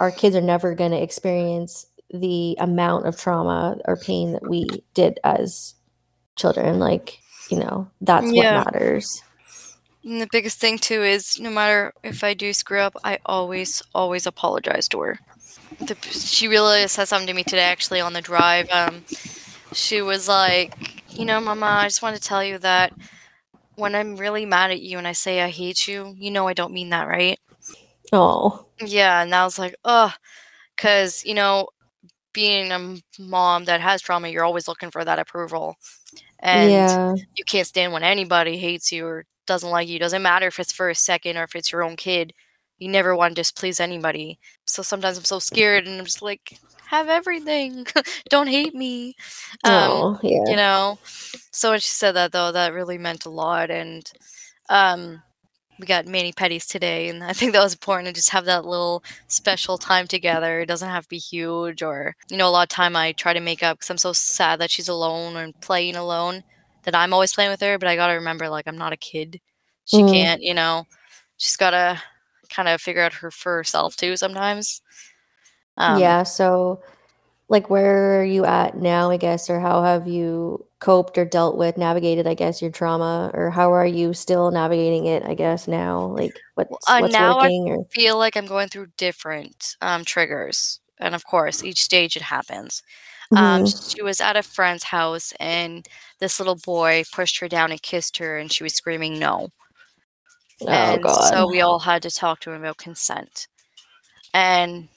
our 0.00 0.12
kids 0.12 0.36
are 0.36 0.42
never 0.42 0.74
going 0.74 0.92
to 0.92 1.02
experience 1.02 1.86
the 2.10 2.56
amount 2.60 3.06
of 3.06 3.16
trauma 3.16 3.78
or 3.86 3.96
pain 3.96 4.32
that 4.32 4.46
we 4.46 4.84
did 4.94 5.18
as 5.24 5.74
children 6.36 6.78
like 6.78 7.20
you 7.50 7.58
know 7.58 7.90
that's 8.00 8.34
Yeah. 8.34 8.34
what 8.34 8.52
matters 8.52 9.22
And 10.04 10.20
the 10.20 10.28
biggest 10.30 10.58
thing 10.58 10.78
too 10.78 11.02
is 11.02 11.38
no 11.40 11.50
matter 11.50 11.92
if 12.02 12.22
I 12.22 12.34
do 12.34 12.52
screw 12.52 12.80
up, 12.80 12.94
I 13.04 13.18
always, 13.26 13.82
always 13.94 14.26
apologize 14.26 14.88
to 14.90 15.00
her. 15.00 15.20
The, 15.80 15.96
she 16.10 16.48
really 16.48 16.86
said 16.88 17.06
something 17.06 17.26
to 17.28 17.34
me 17.34 17.44
today, 17.44 17.62
actually, 17.64 18.00
on 18.00 18.12
the 18.14 18.22
drive. 18.22 18.68
Um, 18.70 19.04
she 19.72 20.02
was 20.02 20.28
like, 20.28 20.72
"You 21.08 21.24
know, 21.26 21.40
Mama, 21.40 21.66
I 21.66 21.86
just 21.88 22.02
want 22.02 22.16
to 22.16 22.22
tell 22.22 22.44
you 22.44 22.58
that 22.58 22.92
when 23.76 23.94
I'm 23.94 24.16
really 24.16 24.46
mad 24.46 24.70
at 24.70 24.80
you 24.82 24.98
and 24.98 25.08
I 25.08 25.12
say 25.12 25.40
I 25.42 25.50
hate 25.50 25.88
you, 25.88 26.14
you 26.18 26.30
know 26.30 26.48
I 26.48 26.54
don't 26.54 26.72
mean 26.74 26.90
that, 26.90 27.08
right?" 27.08 27.38
Oh 28.12 28.66
Yeah, 28.84 29.22
and 29.22 29.34
I 29.34 29.44
was 29.44 29.58
like, 29.58 29.74
"Ugh," 29.84 30.12
because 30.76 31.24
you 31.24 31.34
know, 31.34 31.68
being 32.34 32.72
a 32.72 32.96
mom 33.20 33.64
that 33.66 33.80
has 33.80 34.02
trauma, 34.02 34.28
you're 34.28 34.44
always 34.44 34.68
looking 34.68 34.90
for 34.90 35.04
that 35.04 35.18
approval, 35.18 35.76
and 36.40 36.90
yeah 36.90 37.14
you 37.36 37.44
can't 37.44 37.66
stand 37.66 37.92
when 37.92 38.02
anybody 38.04 38.58
hates 38.58 38.92
you 38.92 39.06
or 39.06 39.24
doesn't 39.46 39.70
like 39.70 39.88
you. 39.88 39.98
Doesn't 39.98 40.22
matter 40.22 40.46
if 40.48 40.58
it's 40.60 40.72
for 40.72 40.88
a 40.90 40.94
second 40.94 41.36
or 41.38 41.44
if 41.44 41.54
it's 41.56 41.72
your 41.72 41.82
own 41.84 41.96
kid. 41.96 42.32
You 42.78 42.88
never 42.88 43.16
want 43.16 43.32
to 43.36 43.40
displease 43.42 43.80
anybody. 43.80 44.38
So 44.66 44.82
sometimes 44.82 45.18
I'm 45.18 45.24
so 45.24 45.38
scared 45.40 45.86
and 45.86 45.98
I'm 45.98 46.04
just 46.06 46.22
like, 46.22 46.60
have 46.86 47.08
everything. 47.08 47.86
Don't 48.30 48.48
hate 48.48 48.74
me. 48.74 49.14
Um, 49.64 50.04
oh 50.04 50.18
yeah 50.22 50.44
you 50.46 50.56
know. 50.56 50.98
So 51.52 51.70
when 51.72 51.80
she 51.80 51.88
said 51.88 52.12
that 52.14 52.32
though, 52.32 52.52
that 52.52 52.72
really 52.74 52.98
meant 52.98 53.26
a 53.26 53.30
lot. 53.30 53.70
And 53.70 54.04
um, 54.68 55.22
we 55.78 55.86
got 55.86 56.06
mani 56.06 56.32
petties 56.32 56.66
today, 56.66 57.08
and 57.08 57.22
I 57.24 57.32
think 57.32 57.52
that 57.52 57.62
was 57.62 57.74
important 57.74 58.08
to 58.08 58.12
just 58.14 58.30
have 58.30 58.44
that 58.46 58.64
little 58.64 59.02
special 59.28 59.78
time 59.78 60.06
together. 60.06 60.60
It 60.60 60.66
doesn't 60.66 60.88
have 60.88 61.04
to 61.04 61.08
be 61.08 61.18
huge, 61.18 61.82
or 61.82 62.14
you 62.30 62.36
know, 62.36 62.48
a 62.48 62.50
lot 62.50 62.64
of 62.64 62.68
time 62.70 62.96
I 62.96 63.12
try 63.12 63.32
to 63.34 63.40
make 63.40 63.62
up 63.62 63.78
because 63.78 63.90
I'm 63.90 63.98
so 63.98 64.12
sad 64.12 64.60
that 64.60 64.70
she's 64.70 64.88
alone 64.88 65.36
and 65.36 65.58
playing 65.60 65.96
alone. 65.96 66.42
That 66.84 66.94
I'm 66.94 67.12
always 67.12 67.34
playing 67.34 67.50
with 67.50 67.60
her, 67.60 67.78
but 67.78 67.88
I 67.88 67.96
gotta 67.96 68.14
remember, 68.14 68.48
like, 68.48 68.66
I'm 68.68 68.78
not 68.78 68.92
a 68.92 68.96
kid. 68.96 69.40
She 69.84 70.04
Mhm. 70.04 70.12
can't, 70.12 70.42
you 70.42 70.54
know. 70.54 70.86
She's 71.36 71.56
gotta 71.56 72.02
kind 72.50 72.68
of 72.68 72.80
figure 72.80 73.02
out 73.02 73.14
her 73.14 73.30
for 73.30 73.56
herself 73.56 73.96
too 73.96 74.16
sometimes. 74.16 74.82
Um, 75.76 75.98
yeah 75.98 76.22
so 76.22 76.80
like 77.48 77.70
where 77.70 78.20
are 78.20 78.24
you 78.24 78.44
at 78.44 78.76
now 78.76 79.10
i 79.10 79.16
guess 79.16 79.48
or 79.50 79.60
how 79.60 79.82
have 79.82 80.06
you 80.08 80.64
coped 80.80 81.16
or 81.18 81.24
dealt 81.24 81.56
with 81.56 81.76
navigated 81.78 82.26
i 82.26 82.34
guess 82.34 82.60
your 82.60 82.70
trauma 82.70 83.30
or 83.34 83.50
how 83.50 83.72
are 83.72 83.86
you 83.86 84.12
still 84.12 84.50
navigating 84.50 85.06
it 85.06 85.22
i 85.24 85.34
guess 85.34 85.68
now 85.68 86.06
like 86.06 86.40
what's 86.54 86.86
uh, 86.88 87.00
what's 87.00 87.12
now 87.12 87.38
I 87.38 87.50
working 87.50 87.68
or 87.68 87.86
feel 87.90 88.18
like 88.18 88.36
I'm 88.36 88.46
going 88.46 88.68
through 88.68 88.88
different 88.96 89.76
um, 89.80 90.04
triggers. 90.04 90.80
And 90.98 91.14
of 91.14 91.24
course, 91.24 91.62
each 91.62 91.82
stage 91.82 92.16
it 92.16 92.22
happens. 92.22 92.82
Um, 93.34 93.64
Mhm. 93.64 93.90
she 93.90 94.02
was 94.02 94.20
at 94.20 94.36
a 94.36 94.42
friend's 94.42 94.84
house, 94.84 95.32
and 95.40 95.86
this 96.20 96.38
little 96.40 96.56
boy 96.56 97.04
pushed 97.12 97.38
her 97.40 97.48
down 97.48 97.70
and 97.70 97.82
kissed 97.82 98.18
her, 98.18 98.38
and 98.38 98.52
she 98.52 98.62
was 98.64 98.74
screaming 98.74 99.18
no. 99.18 99.50
oh 100.62 100.98
and 100.98 101.02
god 101.02 101.34
so 101.34 101.48
we 101.48 101.60
all 101.60 101.80
had 101.80 102.02
to 102.02 102.10
talk 102.10 102.40
to 102.40 102.50
him 102.50 102.60
about 102.62 102.78
consent. 102.78 103.48
And 104.34 104.88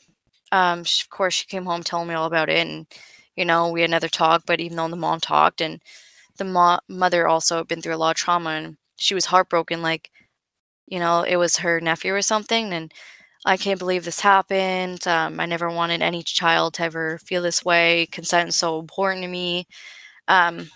um, 0.52 0.84
sh 0.84 1.04
of 1.04 1.10
course, 1.10 1.34
she 1.36 1.46
came 1.48 1.66
home 1.66 1.84
telling 1.84 2.08
me 2.10 2.16
all 2.16 2.26
about 2.28 2.50
it, 2.50 2.58
and 2.68 2.88
you 3.36 3.46
know, 3.46 3.70
we 3.72 3.82
had 3.82 3.90
another 3.90 4.10
talk. 4.10 4.44
But 4.46 4.60
even 4.62 4.78
though 4.78 4.90
the 4.90 4.96
mom 4.98 5.20
talked, 5.20 5.62
and 5.62 5.82
the 6.38 6.46
mo- 6.46 6.80
mother 6.90 7.28
also 7.28 7.58
had 7.60 7.68
been 7.68 7.82
through 7.82 7.96
a 7.96 7.98
lot 7.98 8.12
of 8.12 8.18
trauma, 8.18 8.52
and 8.52 8.78
she 8.98 9.14
was 9.16 9.26
heartbroken, 9.28 9.82
like 9.82 10.12
you 10.88 11.00
know, 11.00 11.24
it 11.24 11.38
was 11.38 11.58
her 11.58 11.80
nephew 11.82 12.14
or 12.14 12.22
something, 12.22 12.74
and 12.74 12.92
I 13.46 13.58
can't 13.58 13.80
believe 13.80 14.06
this 14.06 14.22
happened. 14.22 15.08
Um, 15.08 15.40
I 15.40 15.46
never 15.46 15.70
wanted 15.70 16.02
any 16.02 16.24
child 16.24 16.76
to 16.76 16.84
ever 16.84 17.20
feel 17.20 17.42
this 17.44 17.64
way. 17.66 18.08
Consent 18.12 18.50
is 18.50 18.56
so 18.56 18.80
important 18.80 19.24
to 19.24 19.30
me. 19.30 19.68
Um, 20.28 20.70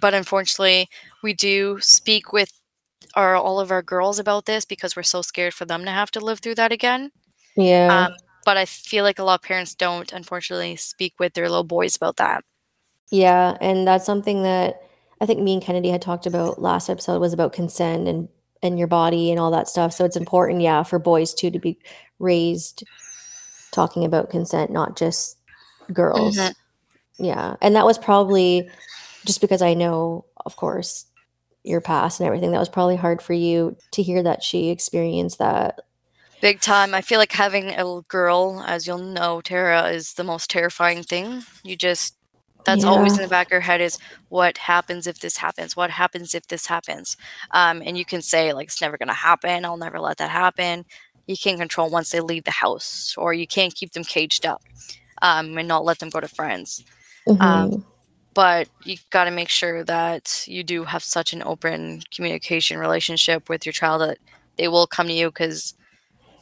but 0.00 0.14
unfortunately, 0.14 0.88
we 1.22 1.34
do 1.34 1.78
speak 1.80 2.32
with 2.32 2.52
our 3.14 3.36
all 3.36 3.60
of 3.60 3.70
our 3.70 3.82
girls 3.82 4.18
about 4.18 4.46
this 4.46 4.64
because 4.64 4.96
we're 4.96 5.02
so 5.02 5.22
scared 5.22 5.54
for 5.54 5.64
them 5.66 5.84
to 5.84 5.90
have 5.90 6.10
to 6.12 6.20
live 6.20 6.40
through 6.40 6.54
that 6.56 6.72
again. 6.72 7.10
yeah 7.56 8.06
Um, 8.06 8.14
but 8.44 8.56
I 8.56 8.64
feel 8.66 9.04
like 9.04 9.18
a 9.18 9.24
lot 9.24 9.36
of 9.40 9.42
parents 9.42 9.74
don't, 9.74 10.12
unfortunately, 10.12 10.76
speak 10.76 11.14
with 11.18 11.34
their 11.34 11.48
little 11.48 11.64
boys 11.64 11.96
about 11.96 12.16
that. 12.16 12.44
yeah 13.10 13.56
and 13.60 13.86
that's 13.86 14.06
something 14.06 14.42
that 14.42 14.80
i 15.20 15.26
think 15.26 15.38
me 15.40 15.52
and 15.54 15.62
kennedy 15.62 15.90
had 15.90 16.00
talked 16.02 16.26
about 16.26 16.60
last 16.60 16.88
episode 16.88 17.20
was 17.20 17.32
about 17.34 17.52
consent 17.52 18.08
and 18.08 18.28
and 18.62 18.78
your 18.78 18.88
body 18.88 19.30
and 19.30 19.38
all 19.38 19.50
that 19.50 19.68
stuff 19.68 19.92
so 19.92 20.04
it's 20.06 20.16
important 20.16 20.62
yeah 20.62 20.82
for 20.82 20.98
boys 20.98 21.34
too 21.34 21.50
to 21.50 21.58
be 21.58 21.76
raised 22.18 22.82
talking 23.72 24.04
about 24.04 24.30
consent 24.30 24.70
not 24.70 24.96
just 24.96 25.36
girls 25.92 26.36
Mhm. 26.38 26.54
yeah 27.18 27.56
and 27.60 27.76
that 27.76 27.84
was 27.86 27.98
probably 27.98 28.68
just 29.26 29.40
because 29.42 29.60
i 29.62 29.74
know 29.74 30.24
of 30.46 30.56
course 30.56 31.04
your 31.62 31.80
past 31.82 32.20
and 32.20 32.26
everything 32.26 32.52
that 32.52 32.58
was 32.58 32.68
probably 32.70 32.96
hard 32.96 33.20
for 33.22 33.34
you 33.34 33.76
to 33.92 34.02
hear 34.02 34.22
that 34.22 34.42
she 34.42 34.70
experienced 34.70 35.38
that 35.38 35.80
Big 36.44 36.60
time. 36.60 36.94
I 36.94 37.02
feel 37.02 37.18
like 37.20 37.32
having 37.32 37.70
a 37.70 37.76
little 37.78 38.02
girl, 38.08 38.62
as 38.66 38.86
you'll 38.86 38.98
know, 38.98 39.40
Tara, 39.42 39.88
is 39.88 40.14
the 40.14 40.24
most 40.24 40.50
terrifying 40.50 41.02
thing. 41.02 41.44
You 41.64 41.76
just 41.76 42.16
that's 42.66 42.84
always 42.84 43.16
in 43.18 43.22
the 43.24 43.28
back 43.28 43.48
of 43.48 43.52
your 43.52 43.60
head 43.62 43.80
is 43.82 43.98
what 44.28 44.58
happens 44.58 45.06
if 45.08 45.20
this 45.20 45.38
happens? 45.38 45.76
What 45.76 45.90
happens 45.90 46.34
if 46.34 46.48
this 46.48 46.66
happens? 46.66 47.16
Um, 47.52 47.82
and 47.86 47.98
you 47.98 48.06
can 48.06 48.22
say 48.22 48.52
like 48.54 48.68
it's 48.68 48.82
never 48.82 48.98
gonna 48.98 49.14
happen. 49.14 49.64
I'll 49.64 49.78
never 49.78 50.00
let 50.00 50.18
that 50.18 50.30
happen. 50.30 50.84
You 51.26 51.36
can't 51.36 51.58
control 51.60 51.90
once 51.90 52.10
they 52.12 52.20
leave 52.20 52.44
the 52.44 52.52
house, 52.52 53.14
or 53.18 53.34
you 53.34 53.46
can't 53.46 53.74
keep 53.74 53.92
them 53.92 54.04
caged 54.04 54.46
up 54.46 54.62
um, 55.22 55.56
and 55.58 55.68
not 55.68 55.84
let 55.84 56.00
them 56.00 56.10
go 56.10 56.20
to 56.20 56.28
friends. 56.28 56.84
Um, 57.40 57.68
Mhm. 57.68 57.84
but 58.34 58.68
you 58.84 58.98
got 59.10 59.24
to 59.24 59.32
make 59.32 59.50
sure 59.50 59.84
that 59.84 60.44
you 60.48 60.64
do 60.64 60.84
have 60.84 61.04
such 61.04 61.32
an 61.34 61.42
open 61.44 62.02
communication 62.14 62.78
relationship 62.78 63.48
with 63.50 63.66
your 63.66 63.72
child 63.74 64.02
that 64.02 64.18
they 64.58 64.68
will 64.68 64.86
come 64.86 65.08
to 65.08 65.14
you 65.14 65.28
because 65.30 65.74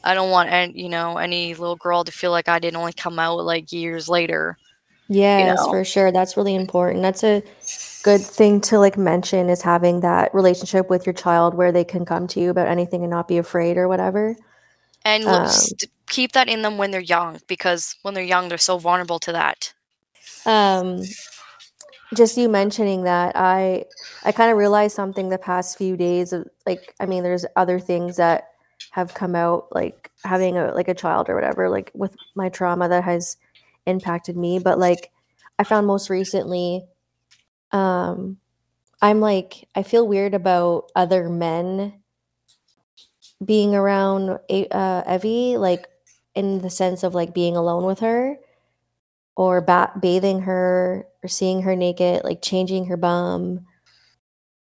I 0.05 0.15
don't 0.15 0.31
want 0.31 0.51
any, 0.51 0.81
you 0.83 0.89
know 0.89 1.19
any 1.19 1.55
little 1.55 1.77
girl 1.77 2.05
to 2.05 2.13
feel 2.13 2.31
like 2.31 2.49
I 2.49 2.59
didn't 2.59 2.77
only 2.77 2.93
come 2.93 3.19
out 3.19 3.45
like 3.45 3.73
years 3.73 4.09
later. 4.09 4.59
yes 5.09 5.59
know. 5.59 5.71
for 5.71 5.85
sure 5.85 6.13
that's 6.13 6.37
really 6.37 6.55
important 6.55 7.03
that's 7.03 7.25
a 7.25 7.43
good 8.03 8.21
thing 8.21 8.61
to 8.61 8.79
like 8.79 8.97
mention 8.97 9.49
is 9.49 9.63
having 9.63 10.01
that 10.01 10.33
relationship 10.35 10.89
with 10.91 11.07
your 11.07 11.13
child 11.13 11.55
where 11.55 11.73
they 11.73 11.85
can 11.85 12.05
come 12.05 12.27
to 12.27 12.41
you 12.41 12.51
about 12.51 12.67
anything 12.69 13.03
and 13.03 13.11
not 13.11 13.29
be 13.29 13.39
afraid 13.39 13.77
or 13.77 13.89
whatever 13.89 14.37
And 15.05 15.25
Um, 15.25 15.47
keep 16.09 16.33
that 16.33 16.49
in 16.49 16.63
them 16.63 16.79
when 16.79 16.91
they're 16.91 17.01
young 17.01 17.41
because 17.49 17.97
when 18.03 18.15
they're 18.15 18.23
young 18.25 18.49
they're 18.49 18.59
so 18.59 18.79
vulnerable 18.79 19.19
to 19.21 19.33
that. 19.33 19.73
um 20.47 21.03
just 22.15 22.37
you 22.37 22.49
mentioning 22.49 23.05
that 23.05 23.33
i 23.37 23.85
i 24.25 24.33
kind 24.33 24.51
of 24.51 24.59
realized 24.59 24.95
something 24.95 25.29
the 25.29 25.39
past 25.39 25.79
few 25.79 25.97
days 25.97 26.33
of 26.33 26.47
like 26.67 26.95
i 27.01 27.07
mean 27.07 27.23
there's 27.23 27.47
other 27.57 27.79
things 27.81 28.17
that 28.17 28.52
have 28.93 29.15
come 29.15 29.35
out 29.37 29.69
like 29.75 30.11
having 30.25 30.57
a 30.59 30.73
like 30.75 30.89
a 30.89 30.95
child 30.95 31.29
or 31.31 31.35
whatever 31.37 31.69
like 31.71 31.91
with 31.95 32.17
my 32.37 32.49
trauma 32.51 32.89
that 32.89 33.05
has 33.05 33.37
impacted 33.87 34.37
me. 34.37 34.61
But 34.61 34.79
like 34.79 35.11
i 35.59 35.65
found 35.65 35.87
most 35.87 36.11
recently 36.11 36.85
um 37.73 38.39
i'm 39.03 39.21
like 39.21 39.69
i 39.75 39.83
feel 39.83 40.07
weird 40.09 40.35
about 40.35 40.91
other 40.97 41.29
men 41.29 41.95
being 43.45 43.75
around 43.75 44.39
uh, 44.51 45.03
evie 45.09 45.57
like 45.57 45.89
in 46.35 46.61
the 46.61 46.71
sense 46.71 47.03
of 47.03 47.15
like 47.15 47.35
being 47.35 47.57
alone 47.57 47.85
with 47.85 48.01
her 48.01 48.37
or 49.37 49.61
ba- 49.61 49.93
bathing 50.01 50.43
her 50.43 51.07
or 51.23 51.29
seeing 51.29 51.63
her 51.63 51.75
naked 51.77 52.23
like 52.25 52.43
changing 52.43 52.87
her 52.87 52.97
bum 52.97 53.67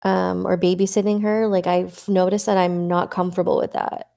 um 0.05 0.47
or 0.47 0.57
babysitting 0.59 1.23
her 1.23 1.47
like 1.49 1.67
i've 1.67 2.07
noticed 2.09 2.47
that 2.47 2.57
i'm 2.59 2.87
not 2.89 3.11
comfortable 3.11 3.57
with 3.59 3.73
that. 3.73 4.11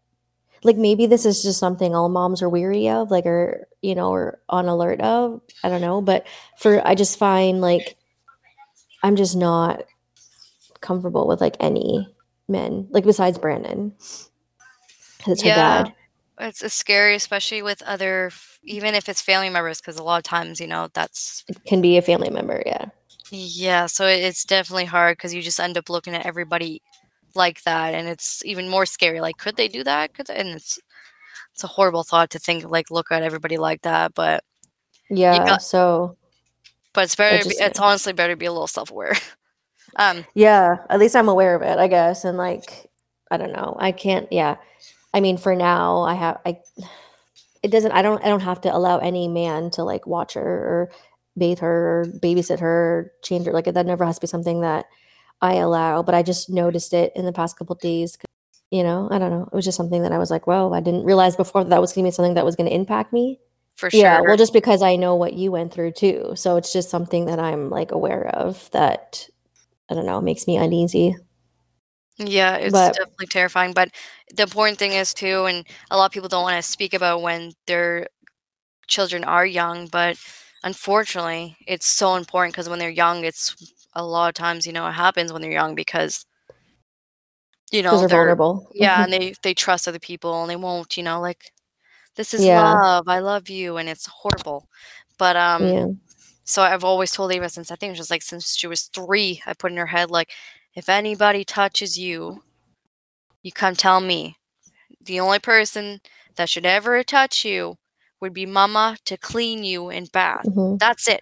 Like 0.64 0.76
maybe 0.76 1.06
this 1.06 1.26
is 1.26 1.44
just 1.44 1.60
something 1.60 1.96
all 1.96 2.10
moms 2.10 2.42
are 2.42 2.50
weary 2.50 2.90
of 2.90 3.12
like 3.12 3.26
or 3.26 3.68
you 3.82 3.96
know 3.96 4.10
or 4.10 4.40
on 4.50 4.66
alert 4.68 5.00
of 5.02 5.40
i 5.64 5.70
don't 5.70 5.82
know 5.82 6.02
but 6.02 6.26
for 6.58 6.86
i 6.86 6.96
just 6.96 7.20
find 7.20 7.62
like 7.62 7.96
i'm 9.04 9.16
just 9.16 9.36
not 9.36 9.84
comfortable 10.82 11.28
with 11.28 11.42
like 11.42 11.56
any 11.60 12.08
men 12.48 12.88
like 12.90 13.06
besides 13.06 13.38
brandon. 13.38 13.94
It's 15.28 15.42
her 15.44 15.50
Yeah. 15.50 15.84
dad. 15.84 15.94
It's, 16.40 16.62
it's 16.62 16.76
scary, 16.76 17.16
especially 17.16 17.62
with 17.64 17.82
other, 17.82 18.32
even 18.64 18.94
if 18.94 19.10
it's 19.10 19.22
family 19.22 19.50
members, 19.50 19.82
because 19.82 19.98
a 19.98 20.04
lot 20.04 20.18
of 20.18 20.24
times 20.24 20.60
you 20.62 20.68
know 20.68 20.88
that's 20.94 21.44
it 21.48 21.64
can 21.66 21.82
be 21.82 21.98
a 21.98 22.02
family 22.02 22.30
member 22.30 22.62
yeah 22.66 22.86
Yeah, 23.32 23.86
so 23.88 24.06
it- 24.08 24.24
it's 24.24 24.44
definitely 24.46 24.86
hard 24.86 25.18
because 25.18 25.34
you 25.34 25.42
just 25.42 25.60
end 25.60 25.78
up 25.78 25.90
looking 25.90 26.14
at 26.16 26.26
everybody 26.26 26.82
like 27.36 27.62
that, 27.64 27.94
and 27.94 28.08
it's 28.08 28.44
even 28.46 28.70
more 28.70 28.86
scary. 28.86 29.20
Like, 29.22 29.38
could 29.38 29.58
they 29.58 29.68
do 29.68 29.84
that? 29.84 30.14
Could 30.14 30.28
they? 30.28 30.36
And 30.36 30.50
it's 30.50 30.80
it's 31.54 31.64
a 31.64 31.68
horrible 31.68 32.04
thought 32.04 32.30
to 32.32 32.40
think 32.40 32.64
like 32.70 32.92
look 32.92 33.12
at 33.12 33.24
everybody 33.24 33.58
like 33.58 33.82
that. 33.82 34.14
But 34.14 34.44
yeah 35.10 35.38
got- 35.46 35.62
so 35.64 36.16
but 36.94 37.04
it's 37.06 37.16
better. 37.16 37.38
to 37.40 37.44
be, 37.44 37.50
just- 37.50 37.62
it's 37.62 37.80
honestly 37.80 38.14
better 38.14 38.34
to 38.34 38.38
be 38.38 38.46
a 38.46 38.52
little 38.52 38.68
self 38.68 38.92
aware. 38.92 39.16
um, 39.98 40.26
Yeah, 40.34 40.78
at 40.90 41.00
least 41.00 41.16
I'm 41.16 41.30
aware 41.30 41.56
of 41.56 41.62
it, 41.62 41.78
I 41.80 41.88
guess. 41.88 42.24
And 42.26 42.38
like, 42.38 42.90
I 43.32 43.38
don't 43.38 43.52
know. 43.54 43.76
I 43.80 43.92
can't. 43.92 44.32
Yeah, 44.32 44.56
I 45.14 45.20
mean, 45.20 45.38
for 45.38 45.56
now, 45.56 46.02
I 46.02 46.14
have. 46.16 46.40
I. 46.46 46.60
It 47.64 47.72
doesn't. 47.72 47.92
I 47.92 48.04
don't. 48.04 48.24
I 48.24 48.28
don't 48.28 48.42
have 48.42 48.62
to 48.62 48.74
allow 48.74 49.00
any 49.00 49.28
man 49.28 49.72
to 49.72 49.84
like 49.84 50.06
watch 50.06 50.36
her 50.36 50.42
or 50.42 50.90
bathe 51.38 51.60
her 51.60 52.06
babysit 52.22 52.60
her 52.60 53.12
change 53.24 53.46
her. 53.46 53.54
Like 53.54 53.66
that 53.66 53.86
never 53.86 54.06
has 54.06 54.16
to 54.18 54.22
be 54.22 54.28
something 54.28 54.62
that 54.62 54.86
I 55.42 55.56
allow. 55.56 56.04
But 56.04 56.16
I 56.16 56.24
just 56.24 56.50
noticed 56.50 56.94
it 56.94 57.12
in 57.16 57.26
the 57.26 57.34
past 57.34 57.58
couple 57.58 57.76
days. 57.76 58.18
You 58.72 58.84
know, 58.84 59.08
I 59.12 59.18
don't 59.20 59.32
know. 59.32 59.44
It 59.52 59.56
was 59.56 59.66
just 59.66 59.78
something 59.78 60.02
that 60.04 60.12
I 60.12 60.18
was 60.18 60.30
like, 60.32 60.46
whoa, 60.48 60.74
I 60.74 60.82
didn't 60.82 61.06
realize 61.06 61.36
before 61.38 61.64
that, 61.64 61.70
that 61.70 61.82
was 61.82 61.94
going 61.94 62.04
to 62.04 62.08
be 62.08 62.14
something 62.14 62.34
that 62.34 62.44
was 62.46 62.56
going 62.58 62.70
to 62.70 62.76
impact 62.76 63.14
me. 63.14 63.40
for 63.78 63.90
sure. 63.90 64.00
Yeah, 64.02 64.20
well, 64.22 64.36
just 64.36 64.52
because 64.54 64.82
I 64.82 64.96
know 64.98 65.16
what 65.16 65.34
you 65.34 65.52
went 65.52 65.72
through 65.74 65.92
too. 65.92 66.34
So 66.36 66.58
it's 66.58 66.74
just 66.74 66.90
something 66.90 67.26
that 67.28 67.40
I'm 67.40 67.70
like 67.70 67.92
aware 67.92 68.28
of 68.28 68.70
that 68.72 69.30
I 69.90 69.94
don't 69.94 70.06
know 70.06 70.20
makes 70.20 70.48
me 70.48 70.58
uneasy. 70.58 71.16
Yeah, 72.18 72.56
it's 72.56 72.74
But- 72.74 72.96
definitely 72.96 73.28
terrifying. 73.28 73.74
But 73.74 73.90
the 74.36 74.44
important 74.44 74.80
thing 74.80 74.92
is 74.94 75.14
too, 75.14 75.46
and 75.46 75.66
a 75.92 75.96
lot 75.98 76.08
of 76.08 76.12
people 76.12 76.28
don't 76.30 76.44
want 76.44 76.62
to 76.62 76.68
speak 76.70 76.94
about 76.94 77.22
when 77.22 77.54
their 77.68 78.08
children 78.88 79.24
are 79.24 79.46
young, 79.46 79.88
but 79.88 80.18
unfortunately, 80.68 81.58
it's 81.68 81.88
so 81.88 82.16
important 82.16 82.54
because 82.54 82.70
when 82.70 82.80
they're 82.80 82.90
young, 82.92 83.26
it's 83.26 83.56
a 83.96 84.06
lot 84.06 84.30
of 84.30 84.36
times 84.36 84.68
you 84.68 84.74
know 84.74 84.88
it 84.88 84.94
happens 84.94 85.34
when 85.34 85.42
they're 85.42 85.52
young 85.52 85.76
because 85.76 86.26
you 87.72 87.82
know 87.84 87.98
they're 87.98 88.08
they're 88.08 88.38
vulnerable. 88.38 88.70
yeah, 88.74 89.04
and 89.04 89.14
they 89.14 89.34
they 89.44 89.54
trust 89.54 89.88
other 89.88 90.00
people 90.00 90.42
and 90.42 90.50
they 90.52 90.56
won't, 90.56 90.98
you 90.98 91.04
know, 91.04 91.22
like 91.22 91.52
this 92.16 92.34
is 92.34 92.48
Yeah. 92.48 92.50
love, 92.50 93.08
I 93.08 93.20
love 93.20 93.50
you, 93.50 93.78
and 93.78 93.90
it's 93.90 94.08
horrible. 94.08 94.68
But 95.20 95.36
um, 95.38 95.74
yeah. 95.74 95.88
so 96.46 96.64
I've 96.64 96.84
always 96.86 97.12
told 97.14 97.32
Ava 97.34 97.50
since 97.50 97.72
I 97.72 97.76
think 97.78 97.90
it 97.92 97.94
was 97.94 98.00
just 98.00 98.12
like 98.12 98.24
since 98.24 98.56
she 98.58 98.68
was 98.68 98.84
three, 98.84 99.42
I 99.48 99.54
put 99.54 99.72
in 99.72 99.78
her 99.78 99.88
head 99.88 100.12
like, 100.12 100.32
if 100.76 100.90
anybody 100.90 101.46
touches 101.46 101.98
you, 102.00 102.44
you 103.44 103.52
come 103.52 103.76
tell 103.76 104.00
me. 104.02 104.38
The 105.02 105.20
only 105.20 105.40
person 105.40 106.02
that 106.38 106.50
should 106.50 106.66
ever 106.66 107.04
touch 107.04 107.46
you 107.46 107.78
would 108.22 108.34
be 108.34 108.46
mama 108.46 108.98
to 109.06 109.18
clean 109.18 109.64
you 109.64 109.90
and 109.90 110.12
bath. 110.12 110.48
hmm 110.48 110.76
That's 110.78 111.08
it. 111.08 111.22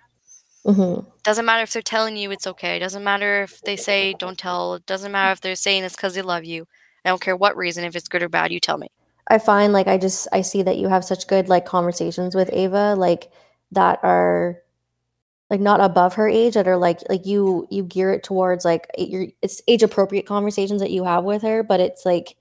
hmm 0.65 0.99
Doesn't 1.23 1.45
matter 1.45 1.63
if 1.63 1.73
they're 1.73 1.81
telling 1.81 2.17
you 2.17 2.31
it's 2.31 2.47
okay. 2.47 2.79
Doesn't 2.79 3.03
matter 3.03 3.43
if 3.43 3.61
they 3.61 3.75
say 3.75 4.13
don't 4.13 4.37
tell. 4.37 4.79
Doesn't 4.79 5.11
matter 5.11 5.31
if 5.31 5.41
they're 5.41 5.55
saying 5.55 5.83
it's 5.83 5.95
because 5.95 6.15
they 6.15 6.21
love 6.21 6.45
you. 6.45 6.65
I 7.03 7.09
don't 7.09 7.21
care 7.21 7.35
what 7.35 7.55
reason. 7.55 7.83
If 7.83 7.95
it's 7.95 8.07
good 8.07 8.23
or 8.23 8.29
bad, 8.29 8.51
you 8.51 8.59
tell 8.59 8.77
me. 8.77 8.87
I 9.29 9.39
find 9.39 9.73
like 9.73 9.87
I 9.87 9.97
just 9.97 10.27
I 10.31 10.41
see 10.41 10.61
that 10.63 10.77
you 10.77 10.87
have 10.87 11.03
such 11.03 11.27
good 11.27 11.49
like 11.49 11.65
conversations 11.65 12.35
with 12.35 12.49
Ava 12.53 12.95
like 12.95 13.31
that 13.71 13.99
are 14.03 14.59
like 15.49 15.59
not 15.59 15.81
above 15.81 16.15
her 16.15 16.27
age 16.27 16.53
that 16.55 16.67
are 16.67 16.77
like 16.77 16.99
like 17.09 17.25
you 17.25 17.67
you 17.69 17.83
gear 17.83 18.11
it 18.11 18.23
towards 18.23 18.65
like 18.65 18.87
your 18.97 19.27
it's 19.41 19.61
age 19.67 19.83
appropriate 19.83 20.25
conversations 20.25 20.81
that 20.81 20.91
you 20.91 21.03
have 21.03 21.23
with 21.23 21.41
her 21.41 21.63
but 21.63 21.79
it's 21.79 22.05
like 22.05 22.35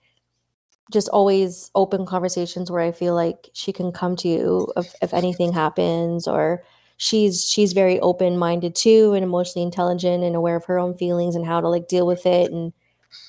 just 0.93 1.09
always 1.09 1.71
open 1.75 2.07
conversations 2.07 2.71
where 2.71 2.83
I 2.83 2.93
feel 2.93 3.15
like 3.15 3.51
she 3.53 3.73
can 3.73 3.93
come 3.93 4.17
to 4.17 4.29
you 4.29 4.73
if, 4.77 4.95
if 5.01 5.15
anything 5.15 5.53
happens 5.53 6.29
or 6.29 6.63
she's 6.97 7.45
she's 7.45 7.73
very 7.73 7.99
open 8.01 8.39
minded 8.39 8.75
too 8.75 9.15
and 9.15 9.25
emotionally 9.25 9.65
intelligent 9.65 10.23
and 10.23 10.37
aware 10.37 10.57
of 10.57 10.67
her 10.67 10.79
own 10.79 10.97
feelings 10.97 11.35
and 11.35 11.47
how 11.47 11.61
to 11.61 11.69
like 11.69 11.89
deal 11.89 12.07
with 12.07 12.27
it. 12.27 12.53
And 12.53 12.73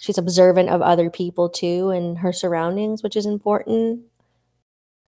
she's 0.01 0.17
observant 0.17 0.69
of 0.69 0.81
other 0.81 1.09
people 1.09 1.49
too 1.49 1.89
and 1.91 2.17
her 2.19 2.33
surroundings 2.33 3.03
which 3.03 3.15
is 3.15 3.25
important 3.25 4.01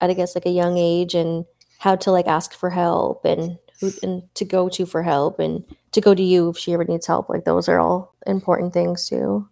at 0.01 0.11
I 0.11 0.14
guess 0.14 0.34
like 0.34 0.47
a 0.47 0.51
young 0.51 0.78
age 0.78 1.14
and 1.14 1.44
how 1.78 1.97
to 1.97 2.12
like 2.12 2.26
ask 2.26 2.55
for 2.55 2.70
help 2.70 3.24
and 3.24 3.59
who 3.80 3.92
and 4.03 4.22
to 4.34 4.44
go 4.44 4.68
to 4.68 4.86
for 4.86 5.03
help 5.03 5.38
and 5.40 5.64
to 5.92 6.01
go 6.01 6.14
to 6.14 6.22
you 6.22 6.51
if 6.51 6.59
she 6.59 6.72
ever 6.72 6.84
needs 6.84 7.07
help. 7.07 7.28
Like 7.28 7.44
those 7.44 7.68
are 7.68 7.80
all 7.80 8.14
important 8.26 8.72
things 8.72 9.09
too 9.09 9.49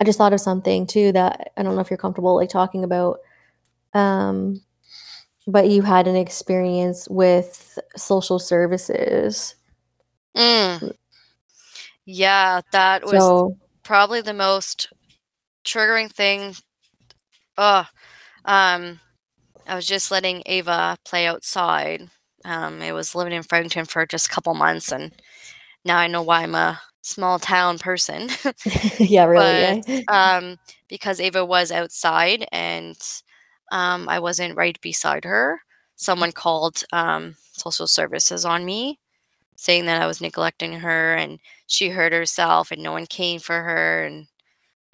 I 0.00 0.04
just 0.04 0.18
thought 0.18 0.32
of 0.32 0.40
something 0.40 0.86
too 0.86 1.12
that 1.12 1.52
I 1.56 1.62
don't 1.62 1.74
know 1.74 1.80
if 1.80 1.90
you're 1.90 1.96
comfortable 1.98 2.36
like 2.36 2.50
talking 2.50 2.84
about 2.84 3.20
um 3.94 4.62
but 5.46 5.70
you 5.70 5.82
had 5.82 6.08
an 6.08 6.16
experience 6.16 7.08
with 7.08 7.78
social 7.96 8.38
services 8.38 9.54
Mm. 10.36 10.92
Yeah, 12.04 12.60
that 12.72 13.04
was 13.04 13.12
so 13.12 13.56
probably 13.82 14.20
the 14.20 14.34
most 14.34 14.92
triggering 15.64 16.12
thing. 16.12 16.54
Ugh. 17.58 17.86
Um, 18.44 19.00
I 19.66 19.74
was 19.74 19.86
just 19.86 20.10
letting 20.10 20.42
Ava 20.46 20.98
play 21.04 21.26
outside. 21.26 22.08
Um, 22.44 22.82
I 22.82 22.92
was 22.92 23.14
living 23.14 23.32
in 23.32 23.42
Fredericton 23.42 23.86
for 23.86 24.06
just 24.06 24.26
a 24.26 24.30
couple 24.30 24.54
months, 24.54 24.92
and 24.92 25.12
now 25.84 25.98
I 25.98 26.06
know 26.06 26.22
why 26.22 26.42
I'm 26.42 26.54
a 26.54 26.80
small 27.06 27.38
town 27.40 27.78
person. 27.78 28.28
yeah 29.00 29.24
really 29.24 29.58
But, 29.58 29.78
yeah 29.82 29.82
um, 30.08 30.58
because 30.88 31.20
Ava 31.20 31.44
was 31.44 31.70
outside 31.72 32.46
and 32.52 32.96
um, 33.72 34.08
I 34.08 34.18
wasn't 34.20 34.56
right 34.56 34.80
beside 34.80 35.24
her. 35.24 35.60
Someone 35.96 36.32
called 36.32 36.84
um, 36.92 37.36
social 37.52 37.86
services 37.88 38.44
on 38.44 38.64
me. 38.64 39.00
saying 39.56 39.86
that 39.86 40.02
I 40.02 40.06
was 40.06 40.20
neglecting 40.20 40.80
her 40.80 41.14
and 41.14 41.38
she 41.66 41.90
hurt 41.90 42.12
herself 42.12 42.70
and 42.72 42.82
no 42.82 42.92
one 42.92 43.06
came 43.06 43.40
for 43.40 43.62
her 43.62 44.04
and 44.04 44.26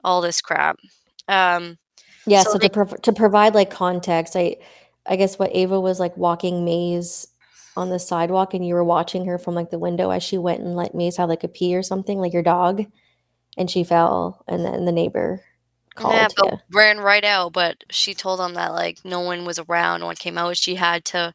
all 0.05 0.21
this 0.23 0.41
crap. 0.43 0.79
Um, 1.29 1.79
Yeah, 2.27 2.45
So 2.45 2.53
so, 2.53 2.59
they- 2.59 2.69
to 2.69 2.71
prov- 2.71 3.01
to 3.03 3.13
provide 3.13 3.55
like 3.55 3.71
context, 3.71 4.37
I 4.37 4.57
I 5.07 5.17
guess 5.17 5.39
what 5.39 5.51
Ava 5.55 5.81
was 5.81 5.99
like 6.01 6.17
walking 6.17 6.65
Maze 6.65 7.27
on 7.77 7.91
the 7.91 7.99
sidewalk 7.99 8.55
and 8.55 8.66
you 8.66 8.75
were 8.75 8.85
watching 8.85 9.27
her 9.27 9.39
from 9.39 9.55
like 9.55 9.70
the 9.70 9.79
window 9.79 10.11
as 10.11 10.23
she 10.23 10.39
went 10.39 10.61
and 10.61 10.77
let 10.77 10.95
Maze 10.95 11.16
have 11.16 11.29
like 11.29 11.45
a 11.45 11.49
pee 11.49 11.77
or 11.77 11.83
something, 11.83 12.18
like 12.18 12.33
your 12.33 12.43
dog, 12.43 12.85
and 13.57 13.70
she 13.70 13.85
fell 13.85 14.45
and 14.47 14.64
then 14.64 14.85
the 14.85 14.93
neighbor 14.93 15.43
called 15.95 16.14
yeah, 16.14 16.29
but 16.37 16.53
you. 16.53 16.59
ran 16.70 16.99
right 16.99 17.25
out. 17.25 17.53
But 17.53 17.85
she 17.91 18.14
told 18.14 18.41
them 18.41 18.55
that 18.55 18.73
like 18.73 19.05
no 19.05 19.20
one 19.20 19.45
was 19.45 19.59
around, 19.59 20.01
no 20.01 20.07
one 20.07 20.16
came 20.16 20.39
out. 20.39 20.57
She 20.57 20.77
had 20.77 21.05
to 21.07 21.35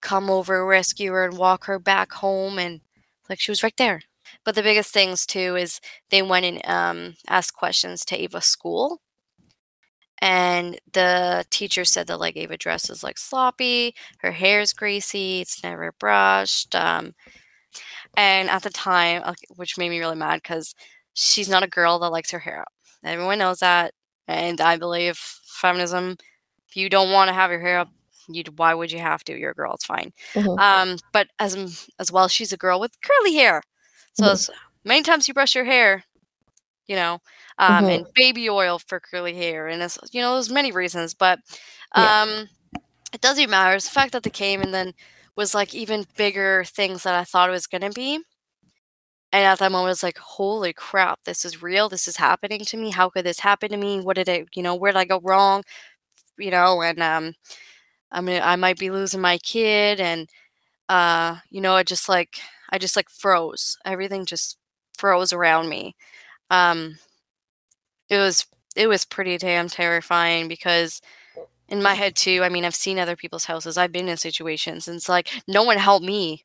come 0.00 0.30
over, 0.30 0.64
rescue 0.64 1.12
her, 1.12 1.24
and 1.24 1.38
walk 1.38 1.64
her 1.64 1.78
back 1.78 2.12
home, 2.12 2.58
and 2.58 2.80
like 3.28 3.40
she 3.40 3.50
was 3.50 3.62
right 3.62 3.76
there. 3.76 4.02
But 4.44 4.54
the 4.54 4.62
biggest 4.62 4.92
things 4.92 5.26
too 5.26 5.56
is 5.56 5.80
they 6.10 6.22
went 6.22 6.46
and 6.46 6.66
um, 6.66 7.16
asked 7.28 7.54
questions 7.54 8.04
to 8.06 8.16
Ava's 8.16 8.46
school, 8.46 9.00
and 10.20 10.78
the 10.92 11.44
teacher 11.50 11.84
said 11.84 12.06
that 12.08 12.20
like 12.20 12.36
Ava 12.36 12.56
dresses 12.56 13.02
like 13.02 13.18
sloppy, 13.18 13.94
her 14.18 14.32
hair's 14.32 14.72
greasy, 14.72 15.40
it's 15.40 15.62
never 15.62 15.92
brushed. 15.98 16.74
Um, 16.74 17.14
and 18.16 18.50
at 18.50 18.62
the 18.62 18.70
time, 18.70 19.22
which 19.56 19.78
made 19.78 19.90
me 19.90 19.98
really 19.98 20.16
mad 20.16 20.40
because 20.42 20.74
she's 21.14 21.48
not 21.48 21.62
a 21.62 21.68
girl 21.68 21.98
that 21.98 22.10
likes 22.10 22.30
her 22.30 22.38
hair 22.38 22.60
up. 22.62 22.72
Everyone 23.04 23.38
knows 23.38 23.60
that, 23.60 23.94
and 24.28 24.60
I 24.60 24.76
believe 24.76 25.16
feminism. 25.16 26.16
If 26.68 26.76
you 26.76 26.88
don't 26.88 27.12
want 27.12 27.28
to 27.28 27.34
have 27.34 27.50
your 27.50 27.60
hair 27.60 27.78
up, 27.80 27.88
you 28.28 28.44
why 28.56 28.74
would 28.74 28.92
you 28.92 28.98
have 29.00 29.24
to? 29.24 29.36
You're 29.38 29.50
a 29.52 29.54
girl. 29.54 29.74
It's 29.74 29.84
fine. 29.84 30.12
Mhm. 30.34 30.60
Um, 30.60 30.96
but 31.12 31.28
as 31.38 31.88
as 31.98 32.12
well, 32.12 32.28
she's 32.28 32.52
a 32.52 32.56
girl 32.56 32.78
with 32.80 32.92
curly 33.02 33.34
hair. 33.34 33.62
So 34.14 34.26
Mhm. 34.26 34.30
as 34.32 34.50
many 34.84 35.02
times 35.02 35.28
you 35.28 35.34
brush 35.34 35.54
your 35.54 35.64
hair, 35.64 36.04
you 36.90 36.96
know, 36.96 37.20
um, 37.58 37.88
Mhm. 37.88 37.90
and 37.90 38.06
baby 38.16 38.50
oil 38.50 38.80
for 38.80 39.00
curly 39.00 39.34
hair, 39.34 39.68
and 39.68 39.82
it's 39.82 39.98
you 40.12 40.20
know, 40.22 40.34
there's 40.34 40.50
many 40.50 40.72
reasons, 40.72 41.14
but 41.14 41.40
Yeah. 41.94 42.14
um, 42.22 42.48
it 43.12 43.20
doesn't 43.22 43.42
even 43.42 43.50
matter. 43.52 43.76
It's 43.76 43.86
the 43.86 43.92
fact 43.92 44.12
that 44.12 44.24
they 44.24 44.30
came 44.30 44.62
and 44.62 44.74
then 44.74 44.94
was 45.36 45.54
like 45.54 45.74
even 45.74 46.06
bigger 46.16 46.64
things 46.66 47.04
that 47.04 47.14
I 47.14 47.24
thought 47.24 47.48
it 47.50 47.52
was 47.52 47.66
gonna 47.68 47.90
be. 47.90 48.20
And 49.32 49.44
at 49.44 49.58
that 49.60 49.70
moment, 49.72 49.88
it 49.88 49.90
was 49.90 50.02
like, 50.02 50.18
holy 50.18 50.72
crap, 50.72 51.20
this 51.24 51.44
is 51.44 51.62
real. 51.62 51.88
This 51.88 52.08
is 52.08 52.16
happening 52.16 52.64
to 52.64 52.76
me. 52.76 52.90
How 52.90 53.08
could 53.10 53.24
this 53.24 53.40
happen 53.40 53.70
to 53.70 53.76
me? 53.76 54.00
What 54.00 54.16
did 54.16 54.28
it, 54.28 54.48
you 54.54 54.62
know, 54.62 54.74
where 54.74 54.92
did 54.92 54.98
I 54.98 55.04
go 55.04 55.20
wrong? 55.22 55.62
You 56.38 56.50
know, 56.50 56.82
and 56.82 57.00
um, 57.02 57.34
I 58.12 58.20
mean, 58.20 58.42
I 58.42 58.56
might 58.56 58.78
be 58.78 58.90
losing 58.90 59.20
my 59.20 59.38
kid. 59.38 60.00
And, 60.00 60.28
uh, 60.88 61.38
you 61.50 61.60
know, 61.60 61.74
I 61.74 61.82
just 61.84 62.08
like, 62.08 62.40
I 62.70 62.78
just 62.78 62.96
like 62.96 63.10
froze. 63.10 63.76
Everything 63.84 64.26
just 64.26 64.58
froze 64.98 65.32
around 65.32 65.68
me. 65.68 65.96
Um, 66.50 66.98
it 68.08 68.18
was, 68.18 68.46
it 68.76 68.88
was 68.88 69.04
pretty 69.04 69.38
damn 69.38 69.68
terrifying 69.68 70.48
because 70.48 71.00
in 71.68 71.82
my 71.82 71.94
head 71.94 72.16
too, 72.16 72.42
I 72.42 72.48
mean, 72.48 72.64
I've 72.64 72.74
seen 72.74 72.98
other 72.98 73.16
people's 73.16 73.44
houses. 73.44 73.78
I've 73.78 73.92
been 73.92 74.08
in 74.08 74.16
situations 74.16 74.88
and 74.88 74.96
it's 74.96 75.08
like, 75.08 75.28
no 75.46 75.62
one 75.62 75.78
helped 75.78 76.04
me 76.04 76.44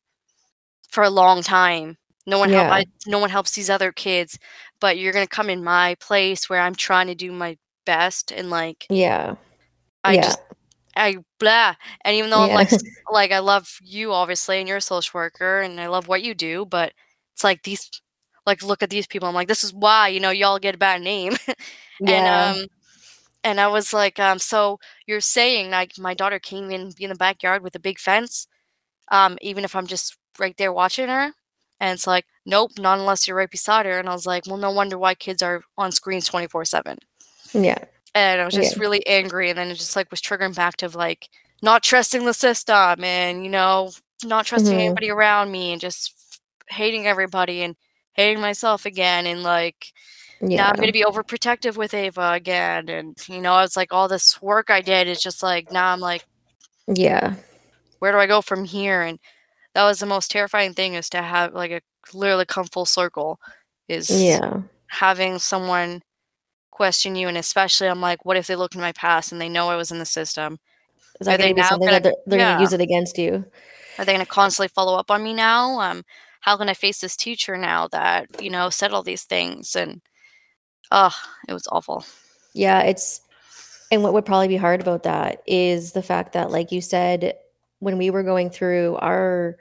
for 0.88 1.02
a 1.04 1.10
long 1.10 1.42
time. 1.42 1.96
No 2.26 2.38
one 2.38 2.50
help 2.50 2.68
Yeah. 2.68 2.74
I, 2.74 2.86
no 3.06 3.18
one 3.18 3.30
helps 3.30 3.52
these 3.52 3.70
other 3.70 3.92
kids, 3.92 4.38
but 4.80 4.98
you're 4.98 5.12
gonna 5.12 5.26
come 5.26 5.50
in 5.50 5.62
my 5.64 5.96
place 6.00 6.48
where 6.48 6.60
I'm 6.60 6.74
trying 6.74 7.06
to 7.08 7.14
do 7.14 7.32
my 7.32 7.56
best 7.84 8.32
and 8.32 8.50
like 8.50 8.86
Yeah. 8.90 9.36
I 10.04 10.14
yeah. 10.14 10.22
just 10.22 10.40
I 10.96 11.16
blah. 11.38 11.74
And 12.04 12.16
even 12.16 12.30
though 12.30 12.42
I'm 12.42 12.54
like 12.54 12.70
like 13.12 13.32
I 13.32 13.38
love 13.40 13.78
you 13.82 14.12
obviously 14.12 14.58
and 14.58 14.68
you're 14.68 14.78
a 14.78 14.80
social 14.80 15.18
worker 15.18 15.60
and 15.60 15.80
I 15.80 15.86
love 15.88 16.08
what 16.08 16.22
you 16.22 16.34
do, 16.34 16.64
but 16.66 16.92
it's 17.34 17.44
like 17.44 17.62
these 17.62 17.90
like 18.46 18.62
look 18.62 18.82
at 18.82 18.90
these 18.90 19.06
people. 19.06 19.28
I'm 19.28 19.34
like, 19.34 19.48
this 19.48 19.64
is 19.64 19.74
why, 19.74 20.08
you 20.08 20.20
know, 20.20 20.30
y'all 20.30 20.58
get 20.58 20.74
a 20.74 20.78
bad 20.78 21.02
name. 21.02 21.36
yeah. 22.00 22.06
And 22.06 22.26
um 22.28 22.66
and 23.44 23.60
I 23.60 23.68
was 23.68 23.92
like, 23.92 24.18
um, 24.18 24.38
so 24.38 24.78
you're 25.06 25.20
saying 25.20 25.70
like 25.70 25.92
my 25.98 26.14
daughter 26.14 26.38
can't 26.38 26.70
even 26.72 26.92
be 26.96 27.04
in 27.04 27.10
the 27.10 27.16
backyard 27.16 27.62
with 27.62 27.74
a 27.76 27.80
big 27.80 27.98
fence, 27.98 28.46
um, 29.10 29.38
even 29.42 29.64
if 29.64 29.74
I'm 29.76 29.86
just 29.86 30.16
right 30.38 30.56
there 30.58 30.72
watching 30.72 31.08
her? 31.08 31.32
And 31.80 31.94
it's 31.94 32.06
like, 32.06 32.26
nope, 32.46 32.72
not 32.78 32.98
unless 32.98 33.26
you're 33.28 33.36
right 33.36 33.50
beside 33.50 33.86
her. 33.86 33.98
And 33.98 34.08
I 34.08 34.12
was 34.12 34.26
like, 34.26 34.44
well, 34.46 34.56
no 34.58 34.70
wonder 34.70 34.98
why 34.98 35.14
kids 35.14 35.42
are 35.42 35.62
on 35.78 35.92
screens 35.92 36.26
24 36.26 36.64
7. 36.64 36.98
yeah. 37.54 37.84
And 38.14 38.40
I 38.40 38.44
was 38.44 38.54
just 38.54 38.76
Yeah. 38.76 38.80
really 38.80 39.06
angry. 39.06 39.50
And 39.50 39.58
then 39.58 39.68
it 39.70 39.74
just 39.76 39.96
like 39.96 40.10
was 40.10 40.20
triggering 40.20 40.54
back 40.54 40.76
to 40.78 40.88
like 40.88 41.28
not 41.62 41.82
trusting 41.82 42.24
the 42.24 42.32
system 42.34 43.04
and, 43.04 43.44
you 43.44 43.50
know, 43.50 43.90
not 44.24 44.46
trusting 44.46 44.78
Mhm. 44.78 44.80
anybody 44.80 45.10
around 45.10 45.50
me 45.50 45.72
and 45.72 45.80
just 45.80 46.40
hating 46.68 47.06
everybody 47.06 47.62
and 47.62 47.76
hating 48.16 48.40
myself 48.40 48.86
again. 48.86 49.26
And 49.26 49.42
like, 49.42 49.92
now 50.40 50.48
Yeah. 50.56 50.68
I'm 50.68 50.76
gonna 50.76 50.92
be 50.92 51.04
overprotective 51.04 51.76
with 51.76 51.94
Ava 51.94 52.32
again, 52.32 52.88
and 52.88 53.16
you 53.28 53.40
know, 53.40 53.58
it's 53.60 53.76
like 53.76 53.92
all 53.92 54.08
this 54.08 54.40
work 54.42 54.70
I 54.70 54.80
did 54.80 55.08
is 55.08 55.20
just 55.22 55.42
like 55.42 55.70
now 55.72 55.92
I'm 55.92 56.00
like, 56.00 56.24
Yeah. 56.86 57.34
where 58.00 58.12
do 58.12 58.18
I 58.18 58.26
go 58.26 58.40
from 58.42 58.64
here? 58.64 59.02
And 59.02 59.18
that 59.74 59.84
was 59.84 59.98
the 60.00 60.06
most 60.06 60.30
terrifying 60.30 60.74
thing 60.74 60.94
is 60.94 61.08
to 61.10 61.22
have 61.22 61.54
like 61.54 61.70
a 61.70 61.80
literally 62.14 62.44
come 62.46 62.66
full 62.66 62.86
circle, 62.86 63.38
is 63.88 64.10
Yeah. 64.10 64.60
having 64.88 65.38
someone 65.38 66.02
question 66.70 67.16
you, 67.16 67.28
and 67.28 67.38
especially 67.38 67.88
I'm 67.88 68.00
like, 68.02 68.24
what 68.26 68.36
if 68.36 68.46
they 68.46 68.56
look 68.56 68.74
in 68.74 68.80
my 68.82 68.92
past 68.92 69.32
and 69.32 69.40
they 69.40 69.48
know 69.48 69.68
I 69.70 69.76
was 69.76 69.90
in 69.90 69.98
the 69.98 70.04
system? 70.06 70.58
Is 71.20 71.26
Are 71.26 71.30
that 71.32 71.38
they 71.38 71.52
going 71.54 71.56
to 71.56 71.62
be 71.62 71.62
now 71.62 71.78
gonna- 71.78 72.00
they're, 72.00 72.14
they're 72.26 72.38
gonna 72.38 72.60
use 72.60 72.74
it 72.74 72.80
against 72.82 73.16
you? 73.16 73.44
Are 73.98 74.04
they 74.04 74.12
gonna 74.12 74.26
constantly 74.26 74.68
follow 74.68 74.98
up 74.98 75.10
on 75.10 75.22
me 75.24 75.32
now? 75.32 75.80
Um, 75.80 76.04
how 76.46 76.56
can 76.56 76.68
I 76.68 76.74
face 76.74 77.00
this 77.00 77.16
teacher 77.16 77.56
now 77.58 77.88
that 77.88 78.40
you 78.40 78.50
know 78.50 78.70
said 78.70 78.92
all 78.92 79.02
these 79.02 79.24
things? 79.24 79.74
And 79.74 80.00
oh, 80.92 81.14
it 81.48 81.52
was 81.52 81.66
awful. 81.70 82.06
Yeah, 82.54 82.82
it's 82.82 83.20
and 83.90 84.02
what 84.02 84.12
would 84.14 84.24
probably 84.24 84.48
be 84.48 84.56
hard 84.56 84.80
about 84.80 85.02
that 85.02 85.42
is 85.46 85.92
the 85.92 86.02
fact 86.02 86.32
that 86.32 86.50
like 86.50 86.70
you 86.72 86.80
said 86.80 87.34
when 87.80 87.98
we 87.98 88.10
were 88.10 88.22
going 88.22 88.48
through 88.48 88.96
our 88.96 89.56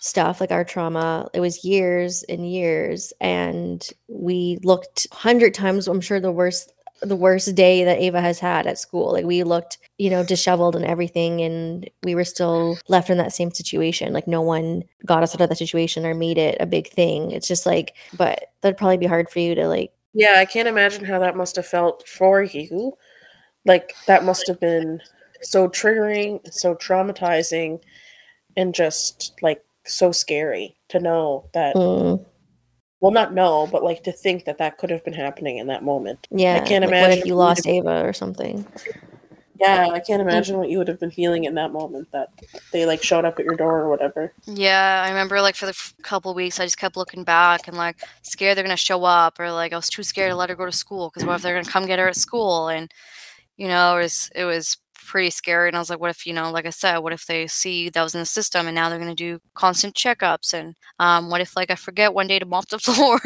stuff 0.00 0.40
like 0.40 0.50
our 0.50 0.64
trauma 0.64 1.28
it 1.32 1.40
was 1.40 1.64
years 1.64 2.24
and 2.24 2.50
years 2.50 3.12
and 3.22 3.88
we 4.08 4.58
looked 4.62 5.06
100 5.12 5.54
times 5.54 5.88
I'm 5.88 6.02
sure 6.02 6.20
the 6.20 6.30
worst 6.30 6.74
the 7.04 7.16
worst 7.16 7.54
day 7.54 7.84
that 7.84 8.00
Ava 8.00 8.20
has 8.20 8.38
had 8.38 8.66
at 8.66 8.78
school 8.78 9.12
like 9.12 9.24
we 9.24 9.42
looked 9.42 9.78
you 9.98 10.10
know 10.10 10.24
disheveled 10.24 10.76
and 10.76 10.84
everything 10.84 11.40
and 11.40 11.88
we 12.02 12.14
were 12.14 12.24
still 12.24 12.78
left 12.88 13.10
in 13.10 13.18
that 13.18 13.32
same 13.32 13.50
situation 13.50 14.12
like 14.12 14.26
no 14.26 14.42
one 14.42 14.84
got 15.04 15.22
us 15.22 15.34
out 15.34 15.40
of 15.40 15.48
that 15.48 15.58
situation 15.58 16.04
or 16.06 16.14
made 16.14 16.38
it 16.38 16.56
a 16.60 16.66
big 16.66 16.88
thing 16.88 17.30
it's 17.30 17.48
just 17.48 17.66
like 17.66 17.94
but 18.16 18.50
that'd 18.60 18.78
probably 18.78 18.96
be 18.96 19.06
hard 19.06 19.28
for 19.28 19.38
you 19.38 19.54
to 19.54 19.68
like 19.68 19.92
Yeah, 20.14 20.36
I 20.38 20.44
can't 20.44 20.68
imagine 20.68 21.04
how 21.04 21.18
that 21.18 21.36
must 21.36 21.56
have 21.56 21.66
felt 21.66 22.06
for 22.06 22.42
you. 22.42 22.96
Like 23.66 23.94
that 24.06 24.24
must 24.24 24.46
have 24.46 24.60
been 24.60 25.00
so 25.42 25.68
triggering, 25.68 26.40
so 26.52 26.74
traumatizing, 26.74 27.80
and 28.56 28.74
just 28.74 29.34
like 29.42 29.62
so 29.84 30.12
scary 30.12 30.76
to 30.88 31.00
know 31.00 31.48
that. 31.52 31.74
mm, 31.74 32.24
Well, 33.04 33.12
not 33.12 33.34
know, 33.34 33.68
but 33.70 33.84
like 33.84 34.02
to 34.04 34.12
think 34.12 34.46
that 34.46 34.56
that 34.56 34.78
could 34.78 34.88
have 34.88 35.04
been 35.04 35.12
happening 35.12 35.58
in 35.58 35.66
that 35.66 35.82
moment. 35.82 36.26
Yeah, 36.30 36.54
I 36.54 36.60
can't 36.60 36.80
like, 36.82 36.90
What 36.90 36.96
imagine 37.00 37.10
if 37.12 37.18
if 37.18 37.24
you 37.26 37.32
you 37.32 37.36
lost 37.36 37.66
would've- 37.66 37.76
Ava 37.86 38.08
or 38.08 38.14
something? 38.14 38.66
Yeah, 39.60 39.90
I 39.92 40.00
can't 40.00 40.22
mm. 40.22 40.30
imagine 40.30 40.56
what 40.56 40.70
you 40.70 40.78
would 40.78 40.88
have 40.88 40.98
been 40.98 41.10
feeling 41.10 41.44
in 41.44 41.54
that 41.56 41.70
moment 41.70 42.10
that 42.12 42.30
they 42.72 42.86
like 42.86 43.02
showed 43.02 43.26
up 43.26 43.38
at 43.38 43.44
your 43.44 43.56
door 43.56 43.78
or 43.80 43.90
whatever. 43.90 44.32
Yeah, 44.46 45.02
I 45.04 45.10
remember 45.10 45.42
like 45.42 45.54
for 45.54 45.66
the 45.66 45.72
f- 45.72 45.92
couple 46.00 46.30
of 46.30 46.34
weeks, 46.36 46.58
I 46.58 46.64
just 46.64 46.78
kept 46.78 46.96
looking 46.96 47.24
back 47.24 47.68
and 47.68 47.76
like 47.76 47.98
scared 48.22 48.56
they're 48.56 48.64
gonna 48.64 48.74
show 48.78 49.04
up, 49.04 49.38
or 49.38 49.52
like 49.52 49.74
I 49.74 49.76
was 49.76 49.90
too 49.90 50.02
scared 50.02 50.30
to 50.30 50.34
let 50.36 50.48
her 50.48 50.56
go 50.56 50.64
to 50.64 50.72
school 50.72 51.10
because 51.10 51.26
what 51.26 51.34
if 51.36 51.42
they're 51.42 51.54
gonna 51.54 51.70
come 51.70 51.84
get 51.84 51.98
her 51.98 52.08
at 52.08 52.16
school? 52.16 52.68
And 52.68 52.90
you 53.58 53.68
know, 53.68 53.98
it 53.98 54.02
was 54.04 54.30
it 54.34 54.44
was 54.46 54.78
pretty 55.04 55.30
scary. 55.30 55.68
And 55.68 55.76
I 55.76 55.78
was 55.78 55.90
like, 55.90 56.00
what 56.00 56.10
if 56.10 56.26
you 56.26 56.32
know, 56.32 56.50
like 56.50 56.66
I 56.66 56.70
said, 56.70 56.98
what 56.98 57.12
if 57.12 57.26
they 57.26 57.46
see 57.46 57.88
that 57.90 58.02
was 58.02 58.14
in 58.14 58.20
the 58.20 58.26
system 58.26 58.66
and 58.66 58.74
now 58.74 58.88
they're 58.88 58.98
gonna 58.98 59.14
do 59.14 59.40
constant 59.54 59.94
checkups? 59.94 60.52
And 60.54 60.74
um, 60.98 61.30
what 61.30 61.40
if 61.40 61.56
like 61.56 61.70
I 61.70 61.74
forget 61.76 62.14
one 62.14 62.26
day 62.26 62.38
to 62.38 62.46
mop 62.46 62.68
the 62.68 62.78
floor? 62.80 63.20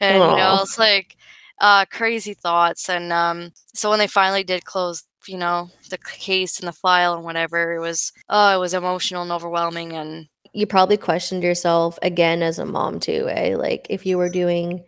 and 0.00 0.14
you 0.14 0.36
know, 0.36 0.58
it's 0.62 0.78
like 0.78 1.16
uh, 1.60 1.84
crazy 1.86 2.34
thoughts. 2.34 2.88
And 2.88 3.12
um, 3.12 3.52
so 3.74 3.90
when 3.90 3.98
they 3.98 4.06
finally 4.06 4.44
did 4.44 4.64
close, 4.64 5.04
you 5.26 5.38
know, 5.38 5.70
the 5.90 5.98
case 5.98 6.58
and 6.58 6.68
the 6.68 6.72
file 6.72 7.14
and 7.14 7.24
whatever, 7.24 7.74
it 7.74 7.80
was 7.80 8.12
oh, 8.28 8.54
it 8.54 8.58
was 8.58 8.74
emotional 8.74 9.22
and 9.22 9.32
overwhelming 9.32 9.92
and 9.92 10.28
You 10.52 10.66
probably 10.66 10.96
questioned 10.96 11.42
yourself 11.42 11.98
again 12.02 12.42
as 12.42 12.58
a 12.58 12.66
mom 12.66 13.00
too, 13.00 13.28
eh? 13.30 13.56
Like 13.56 13.86
if 13.90 14.04
you 14.04 14.18
were 14.18 14.28
doing 14.28 14.84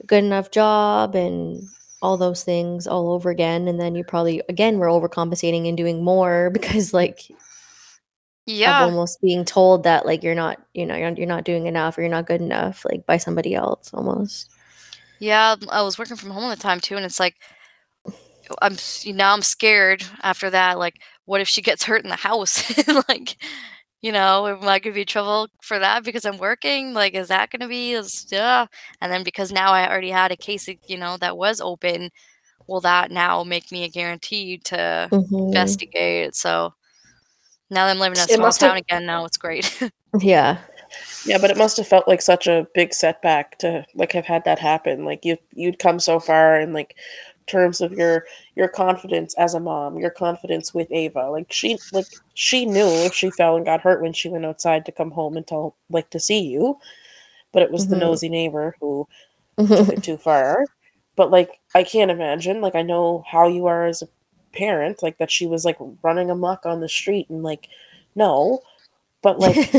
a 0.00 0.06
good 0.06 0.24
enough 0.24 0.50
job 0.50 1.14
and 1.14 1.62
all 2.02 2.16
those 2.16 2.44
things 2.44 2.86
all 2.86 3.12
over 3.12 3.30
again, 3.30 3.68
and 3.68 3.80
then 3.80 3.94
you 3.94 4.04
probably 4.04 4.42
again 4.48 4.78
were 4.78 4.86
overcompensating 4.86 5.68
and 5.68 5.76
doing 5.76 6.02
more 6.02 6.50
because 6.52 6.92
like 6.94 7.30
yeah. 8.46 8.82
of 8.82 8.90
almost 8.90 9.20
being 9.20 9.44
told 9.44 9.84
that 9.84 10.06
like 10.06 10.22
you're 10.22 10.34
not, 10.34 10.60
you 10.74 10.86
know, 10.86 10.96
you're, 10.96 11.12
you're 11.12 11.26
not 11.26 11.44
doing 11.44 11.66
enough 11.66 11.96
or 11.96 12.02
you're 12.02 12.10
not 12.10 12.26
good 12.26 12.40
enough, 12.40 12.84
like 12.84 13.06
by 13.06 13.16
somebody 13.16 13.54
else 13.54 13.92
almost. 13.92 14.50
Yeah, 15.18 15.52
um, 15.52 15.68
I 15.70 15.82
was 15.82 15.98
working 15.98 16.16
from 16.16 16.30
home 16.30 16.44
all 16.44 16.50
the 16.50 16.56
time 16.56 16.80
too, 16.80 16.96
and 16.96 17.04
it's 17.04 17.20
like 17.20 17.36
I'm 18.62 18.76
now 19.06 19.32
I'm 19.32 19.42
scared 19.42 20.04
after 20.22 20.50
that. 20.50 20.78
Like, 20.78 21.00
what 21.24 21.40
if 21.40 21.48
she 21.48 21.62
gets 21.62 21.84
hurt 21.84 22.02
in 22.02 22.10
the 22.10 22.16
house? 22.16 22.88
like, 23.08 23.36
you 24.02 24.12
know, 24.12 24.46
am 24.46 24.66
I 24.68 24.78
gonna 24.78 24.94
be 24.94 25.04
trouble 25.04 25.48
for 25.62 25.78
that 25.78 26.04
because 26.04 26.24
I'm 26.24 26.38
working? 26.38 26.94
Like, 26.94 27.14
is 27.14 27.28
that 27.28 27.50
gonna 27.50 27.68
be 27.68 27.92
is 27.92 28.26
yeah? 28.30 28.66
And 29.00 29.12
then 29.12 29.22
because 29.24 29.52
now 29.52 29.72
I 29.72 29.88
already 29.90 30.10
had 30.10 30.32
a 30.32 30.36
case, 30.36 30.68
you 30.86 30.98
know, 30.98 31.16
that 31.18 31.36
was 31.36 31.60
open, 31.60 32.10
will 32.66 32.80
that 32.82 33.10
now 33.10 33.44
make 33.44 33.70
me 33.72 33.84
a 33.84 33.88
guarantee 33.88 34.58
to 34.64 35.08
Mhm. 35.10 35.46
investigate? 35.48 36.34
So 36.34 36.72
now 37.70 37.86
that 37.86 37.92
I'm 37.92 37.98
living 38.00 38.16
in 38.16 38.20
a 38.22 38.24
It 38.24 38.30
small 38.36 38.46
must 38.46 38.60
have- 38.60 38.70
town 38.70 38.78
again, 38.78 39.06
now 39.06 39.24
it's 39.24 39.36
great. 39.36 39.64
Yeah. 40.20 40.58
Yeah, 41.24 41.38
but 41.38 41.52
it 41.52 41.56
must 41.56 41.76
have 41.76 41.86
felt 41.86 42.08
like 42.08 42.20
such 42.20 42.48
a 42.48 42.66
big 42.74 42.92
setback 42.92 43.58
to 43.58 43.84
like 43.94 44.10
have 44.10 44.24
had 44.26 44.42
that 44.44 44.58
happen. 44.58 45.04
Like 45.04 45.24
you 45.24 45.36
you'd 45.54 45.78
come 45.78 46.00
so 46.00 46.18
far 46.18 46.56
and 46.56 46.72
like 46.74 46.96
terms 47.50 47.80
of 47.80 47.92
your 47.92 48.24
your 48.56 48.68
confidence 48.68 49.34
as 49.38 49.54
a 49.54 49.60
mom, 49.60 49.98
your 49.98 50.10
confidence 50.10 50.74
with 50.74 50.88
Ava. 50.92 51.30
Like 51.30 51.52
she 51.52 51.78
like 51.92 52.06
she 52.34 52.66
knew 52.66 53.04
if 53.04 53.14
she 53.14 53.30
fell 53.30 53.56
and 53.56 53.66
got 53.66 53.80
hurt 53.82 54.02
when 54.02 54.12
she 54.12 54.28
went 54.28 54.46
outside 54.46 54.86
to 54.86 54.92
come 54.92 55.10
home 55.10 55.36
and 55.36 55.46
tell 55.46 55.76
like 55.90 56.10
to 56.10 56.20
see 56.20 56.40
you. 56.40 56.78
But 57.52 57.62
it 57.62 57.72
was 57.72 57.86
the 57.86 57.96
Mhm. 57.96 58.00
nosy 58.00 58.28
neighbor 58.28 58.76
who 58.80 59.06
took 59.74 59.92
it 59.92 60.02
too 60.02 60.16
far. 60.18 60.66
But 61.16 61.30
like 61.30 61.60
I 61.74 61.84
can't 61.84 62.10
imagine. 62.10 62.60
Like 62.62 62.74
I 62.76 62.82
know 62.82 63.24
how 63.26 63.48
you 63.48 63.66
are 63.66 63.86
as 63.86 64.02
a 64.02 64.08
parent, 64.54 65.02
like 65.02 65.18
that 65.18 65.30
she 65.30 65.46
was 65.46 65.64
like 65.64 65.78
running 66.02 66.30
amok 66.30 66.66
on 66.66 66.80
the 66.80 66.88
street 66.88 67.28
and 67.30 67.42
like 67.42 67.68
no. 68.16 68.60
But 69.22 69.38
like 69.40 69.74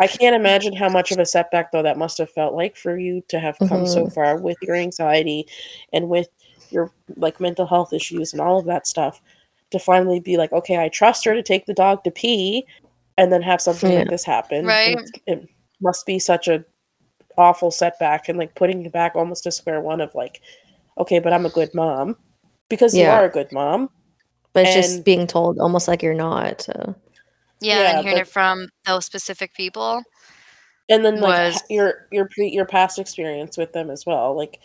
I 0.00 0.06
can't 0.08 0.36
imagine 0.36 0.74
how 0.74 0.88
much 0.88 1.12
of 1.12 1.18
a 1.18 1.26
setback 1.26 1.72
though 1.72 1.82
that 1.82 1.98
must 1.98 2.18
have 2.18 2.30
felt 2.30 2.54
like 2.54 2.76
for 2.76 2.98
you 2.98 3.22
to 3.28 3.38
have 3.40 3.62
come 3.62 3.84
so 3.86 4.06
Mhm. 4.06 4.12
far 4.14 4.36
with 4.38 4.58
your 4.62 4.76
anxiety 4.76 5.46
and 5.92 6.08
with 6.08 6.28
your 6.72 6.90
like 7.16 7.40
mental 7.40 7.66
health 7.66 7.92
issues 7.92 8.32
and 8.32 8.40
all 8.40 8.58
of 8.58 8.66
that 8.66 8.86
stuff 8.86 9.20
to 9.70 9.78
finally 9.78 10.20
be 10.20 10.36
like, 10.36 10.52
okay, 10.52 10.78
I 10.78 10.88
trust 10.88 11.24
her 11.24 11.34
to 11.34 11.42
take 11.42 11.66
the 11.66 11.74
dog 11.74 12.02
to 12.04 12.10
pee 12.10 12.66
and 13.16 13.32
then 13.32 13.42
have 13.42 13.60
something 13.60 13.92
Yeah. 13.92 13.98
like 14.00 14.08
this 14.10 14.24
happen. 14.24 14.64
Right. 14.66 14.96
It, 14.98 15.20
it 15.26 15.48
must 15.80 16.06
be 16.06 16.18
such 16.18 16.48
a 16.48 16.64
awful 17.36 17.70
setback 17.70 18.28
and 18.28 18.38
like 18.38 18.54
putting 18.54 18.82
you 18.82 18.90
back 18.90 19.14
almost 19.14 19.44
to 19.44 19.50
square 19.52 19.80
one 19.80 20.00
of 20.00 20.14
like, 20.14 20.40
okay, 20.98 21.18
but 21.18 21.32
I'm 21.32 21.46
a 21.46 21.50
good 21.50 21.72
mom. 21.74 22.16
Because 22.68 22.94
you 22.96 23.06
are 23.06 23.24
a 23.24 23.30
good 23.30 23.50
mom. 23.52 23.88
but 24.52 24.64
it's 24.66 24.74
just 24.74 25.04
being 25.04 25.26
told 25.26 25.58
almost 25.58 25.88
like 25.88 26.02
you're 26.02 26.12
not. 26.14 26.60
So. 26.62 26.94
yeah, 27.60 27.80
Yeah, 27.80 27.90
and 27.96 27.98
hearing 28.04 28.16
but- 28.18 28.22
it 28.22 28.28
from 28.28 28.68
those 28.86 29.04
specific 29.06 29.54
people. 29.54 30.02
and 30.90 31.04
then 31.04 31.20
like 31.20 31.52
was- 31.52 31.62
your 31.70 32.06
your 32.12 32.28
pre 32.30 32.48
your 32.48 32.64
past 32.66 32.98
experience 32.98 33.56
with 33.58 33.72
them 33.74 33.90
as 33.90 34.04
well 34.06 34.34
like 34.36 34.60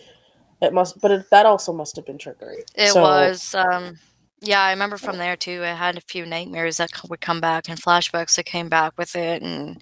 it 0.64 0.74
must 0.74 1.00
but 1.02 1.12
it, 1.12 1.30
that 1.30 1.46
also 1.46 1.72
must 1.74 1.96
have 1.96 2.06
been 2.06 2.18
triggering 2.18 2.62
It 2.76 2.92
So- 2.92 3.02
was, 3.02 3.54
um, 3.56 4.00
yeah, 4.42 4.62
I 4.62 4.72
remember 4.72 4.98
from 4.98 5.18
there 5.18 5.38
too. 5.38 5.62
I 5.64 5.74
had 5.74 5.98
a 5.98 6.02
few 6.02 6.26
nightmares 6.26 6.78
that 6.78 6.92
would 7.10 7.22
come 7.22 7.40
back 7.40 7.70
and 7.70 7.80
flashbacks 7.82 8.36
that 8.36 8.46
came 8.46 8.68
back 8.68 8.94
with 8.98 9.16
it, 9.16 9.42
and 9.42 9.82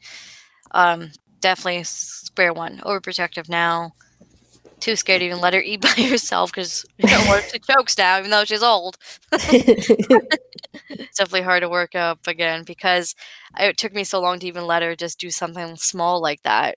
um, 0.71 1.11
definitely 1.39 1.83
square 1.83 2.53
one, 2.53 2.77
overprotective 2.85 3.49
now. 3.49 3.93
Too 4.79 4.95
scared 4.95 5.19
to 5.21 5.25
even 5.25 5.39
let 5.41 5.53
her 5.55 5.61
eat 5.61 5.81
by 5.87 5.89
herself 6.03 6.51
because 6.51 6.85
you 6.97 7.07
know 7.09 7.21
what 7.25 7.49
she 7.51 7.57
chokes 7.59 7.97
now, 7.97 8.19
even 8.19 8.29
though 8.29 8.45
she's 8.45 8.61
old. 8.63 8.97
It's 10.89 11.17
definitely 11.17 11.41
hard 11.41 11.61
to 11.61 11.69
work 11.69 11.95
up 11.95 12.19
again 12.27 12.63
because 12.63 13.15
it 13.59 13.77
took 13.77 13.93
me 13.93 14.03
so 14.03 14.21
long 14.21 14.39
to 14.39 14.47
even 14.47 14.65
let 14.67 14.81
her 14.83 14.95
just 14.95 15.19
do 15.19 15.29
something 15.29 15.75
small 15.75 16.21
like 16.21 16.41
that. 16.43 16.75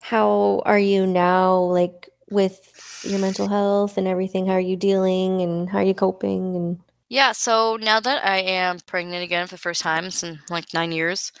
How 0.00 0.62
are 0.64 0.78
you 0.78 1.06
now, 1.06 1.58
like 1.58 2.08
with 2.30 3.02
your 3.04 3.18
mental 3.18 3.48
health 3.48 3.98
and 3.98 4.06
everything? 4.06 4.46
How 4.46 4.54
are 4.54 4.60
you 4.60 4.76
dealing 4.76 5.40
and 5.42 5.68
how 5.68 5.78
are 5.78 5.84
you 5.84 5.94
coping? 5.94 6.56
And 6.56 6.80
Yeah, 7.08 7.32
so 7.32 7.76
now 7.80 8.00
that 8.00 8.24
I 8.24 8.38
am 8.38 8.78
pregnant 8.80 9.22
again 9.22 9.46
for 9.46 9.54
the 9.54 9.60
first 9.60 9.82
time 9.82 10.08
in 10.22 10.40
like 10.50 10.74
nine 10.74 10.92
years, 10.92 11.32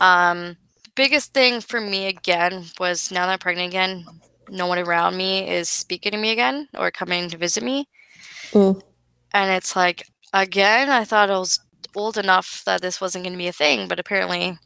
um, 0.00 0.56
biggest 0.94 1.32
thing 1.32 1.60
for 1.60 1.80
me 1.80 2.06
again 2.06 2.64
was 2.80 3.10
now 3.10 3.26
that 3.26 3.32
I'm 3.32 3.38
pregnant 3.38 3.68
again, 3.68 4.04
no 4.48 4.66
one 4.66 4.78
around 4.78 5.16
me 5.16 5.48
is 5.48 5.68
speaking 5.68 6.12
to 6.12 6.18
me 6.18 6.30
again 6.30 6.68
or 6.76 6.90
coming 6.90 7.28
to 7.30 7.36
visit 7.36 7.62
me. 7.62 7.88
Mm. 8.52 8.80
And 9.32 9.50
it's 9.50 9.76
like, 9.76 10.04
again, 10.32 10.88
I 10.88 11.04
thought 11.04 11.30
I 11.30 11.38
was 11.38 11.60
old 11.94 12.18
enough 12.18 12.62
that 12.64 12.82
this 12.82 13.00
wasn't 13.00 13.24
going 13.24 13.32
to 13.32 13.38
be 13.38 13.48
a 13.48 13.52
thing, 13.52 13.88
but 13.88 14.00
apparently, 14.00 14.58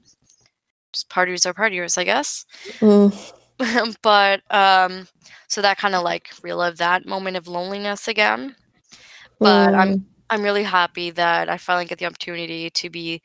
just 0.92 1.08
partiers 1.08 1.46
are 1.46 1.54
partiers, 1.54 1.98
I 1.98 2.04
guess. 2.04 2.44
Mm, 2.80 3.32
but 4.02 4.42
um, 4.50 5.06
so 5.48 5.62
that 5.62 5.78
kind 5.78 5.94
of 5.94 6.02
like 6.04 6.30
relived 6.42 6.78
that 6.78 7.06
moment 7.06 7.36
of 7.36 7.46
loneliness 7.48 8.08
again. 8.08 8.56
But 9.42 9.74
I'm 9.74 9.94
mm, 9.94 10.04
I'm 10.30 10.42
really 10.42 10.64
happy 10.64 11.10
that 11.12 11.48
I 11.48 11.58
finally 11.58 11.86
get 11.86 11.98
the 11.98 12.06
opportunity 12.06 12.70
to 12.70 12.90
be 12.90 13.22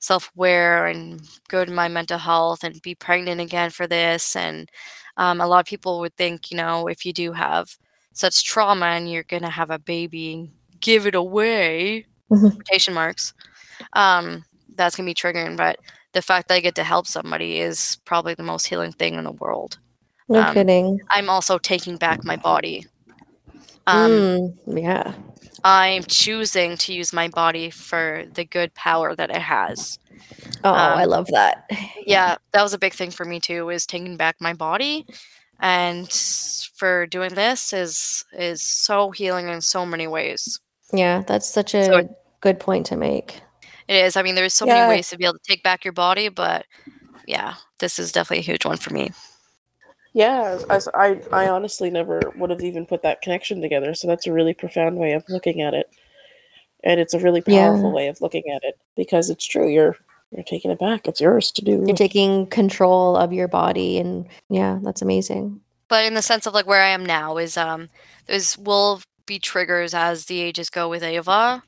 self-aware 0.00 0.86
and 0.86 1.20
go 1.48 1.64
to 1.64 1.70
my 1.72 1.88
mental 1.88 2.18
health 2.18 2.64
and 2.64 2.80
be 2.82 2.94
pregnant 2.94 3.40
again 3.40 3.70
for 3.70 3.86
this. 3.86 4.36
And 4.36 4.68
um, 5.16 5.40
a 5.40 5.46
lot 5.46 5.60
of 5.60 5.66
people 5.66 6.00
would 6.00 6.16
think, 6.16 6.50
you 6.50 6.56
know, 6.56 6.88
if 6.88 7.04
you 7.06 7.12
do 7.12 7.32
have 7.32 7.76
such 8.12 8.44
trauma 8.44 8.86
and 8.86 9.10
you're 9.10 9.24
gonna 9.24 9.50
have 9.50 9.70
a 9.70 9.78
baby, 9.78 10.50
give 10.80 11.06
it 11.06 11.14
away, 11.14 12.06
Mhm. 12.30 12.64
quotation 12.64 12.94
marks. 12.94 13.32
Um, 13.94 14.44
that's 14.76 14.96
gonna 14.96 15.06
be 15.06 15.14
triggering. 15.14 15.56
But 15.56 15.78
the 16.12 16.22
fact 16.22 16.48
that 16.48 16.54
I 16.54 16.60
get 16.60 16.74
to 16.76 16.84
help 16.84 17.06
somebody 17.06 17.58
is 17.60 17.98
probably 18.04 18.34
the 18.34 18.42
most 18.42 18.66
healing 18.66 18.92
thing 18.92 19.14
in 19.14 19.24
the 19.24 19.32
world. 19.32 19.78
no 20.28 20.40
um, 20.42 20.54
kidding. 20.54 21.00
I'm 21.10 21.28
also 21.28 21.58
taking 21.58 21.96
back 21.96 22.24
my 22.24 22.36
body. 22.36 22.86
Um, 23.86 24.10
Mm, 24.10 24.82
yeah. 24.82 25.14
I'm 25.64 26.02
choosing 26.04 26.76
to 26.78 26.92
use 26.92 27.12
my 27.12 27.28
body 27.28 27.70
for 27.70 28.24
the 28.32 28.44
good 28.44 28.72
power 28.74 29.14
that 29.16 29.30
it 29.30 29.42
has. 29.42 29.98
Oh, 30.64 30.72
I 30.72 31.02
um, 31.04 31.10
love 31.10 31.26
that. 31.28 31.68
Yeah, 32.06 32.36
that 32.52 32.62
was 32.62 32.72
a 32.74 32.78
big 32.78 32.92
thing 32.94 33.10
for 33.10 33.24
me 33.24 33.40
too, 33.40 33.68
is 33.70 33.86
taking 33.86 34.16
back 34.16 34.36
my 34.40 34.54
body. 34.54 35.06
And 35.60 36.10
for 36.74 37.06
doing 37.06 37.34
this 37.34 37.72
is 37.72 38.24
is 38.32 38.62
so 38.62 39.10
healing 39.10 39.48
in 39.48 39.60
so 39.60 39.84
many 39.84 40.06
ways. 40.06 40.60
Yeah, 40.92 41.22
that's 41.26 41.48
such 41.48 41.74
a 41.74 41.84
So- 41.84 42.16
good 42.40 42.60
point 42.60 42.86
to 42.86 42.96
make. 42.96 43.40
It 43.88 43.96
is. 44.04 44.16
I 44.16 44.22
mean, 44.22 44.34
there's 44.34 44.54
so 44.54 44.66
Yeah. 44.66 44.74
many 44.74 44.88
ways 44.88 45.08
to 45.08 45.16
be 45.18 45.24
able 45.24 45.34
to 45.34 45.40
take 45.48 45.62
back 45.62 45.84
your 45.84 45.92
body, 45.92 46.28
but 46.28 46.66
yeah, 47.26 47.54
this 47.80 47.98
is 47.98 48.12
definitely 48.12 48.38
a 48.40 48.42
huge 48.42 48.64
one 48.64 48.76
for 48.76 48.92
me. 48.92 49.10
yeah 50.14 50.58
as 50.70 50.88
i 50.94 51.20
i 51.32 51.48
honestly 51.48 51.90
never 51.90 52.32
would 52.36 52.48
have 52.48 52.62
even 52.62 52.86
put 52.86 53.02
that 53.02 53.20
connection 53.20 53.60
together 53.60 53.92
so 53.94 54.06
that's 54.08 54.26
a 54.26 54.32
really 54.32 54.54
profound 54.54 54.96
way 54.96 55.12
of 55.12 55.22
looking 55.28 55.60
at 55.60 55.74
it 55.74 55.86
and 56.82 56.98
it's 56.98 57.12
a 57.12 57.18
really 57.18 57.42
Yeah. 57.46 57.68
powerful 57.68 57.92
way 57.92 58.08
of 58.08 58.18
looking 58.22 58.44
at 58.50 58.64
it 58.64 58.78
because 58.96 59.28
it's 59.28 59.46
true 59.46 59.68
you're 59.68 59.96
you're 60.32 60.44
taking 60.44 60.70
it 60.70 60.78
back 60.78 61.06
it's 61.06 61.20
yours 61.20 61.50
to 61.52 61.62
do 61.62 61.84
You're 61.86 61.94
taking 61.94 62.46
control 62.46 63.16
of 63.16 63.32
your 63.34 63.48
body, 63.48 63.98
and 63.98 64.26
yeah, 64.48 64.78
that's 64.82 65.02
amazing. 65.02 65.60
But 65.88 66.06
in 66.06 66.14
the 66.14 66.22
sense 66.22 66.46
of 66.46 66.54
like 66.54 66.66
where 66.66 66.82
I 66.82 66.88
am 66.88 67.04
now 67.04 67.36
is 67.36 67.56
um 67.58 67.88
there's 68.26 68.56
will 68.58 69.02
be 69.26 69.38
triggers 69.38 69.92
as 69.94 70.24
the 70.24 70.40
ages 70.40 70.70
go 70.70 70.88
with 70.88 71.02
Ava. 71.02 71.62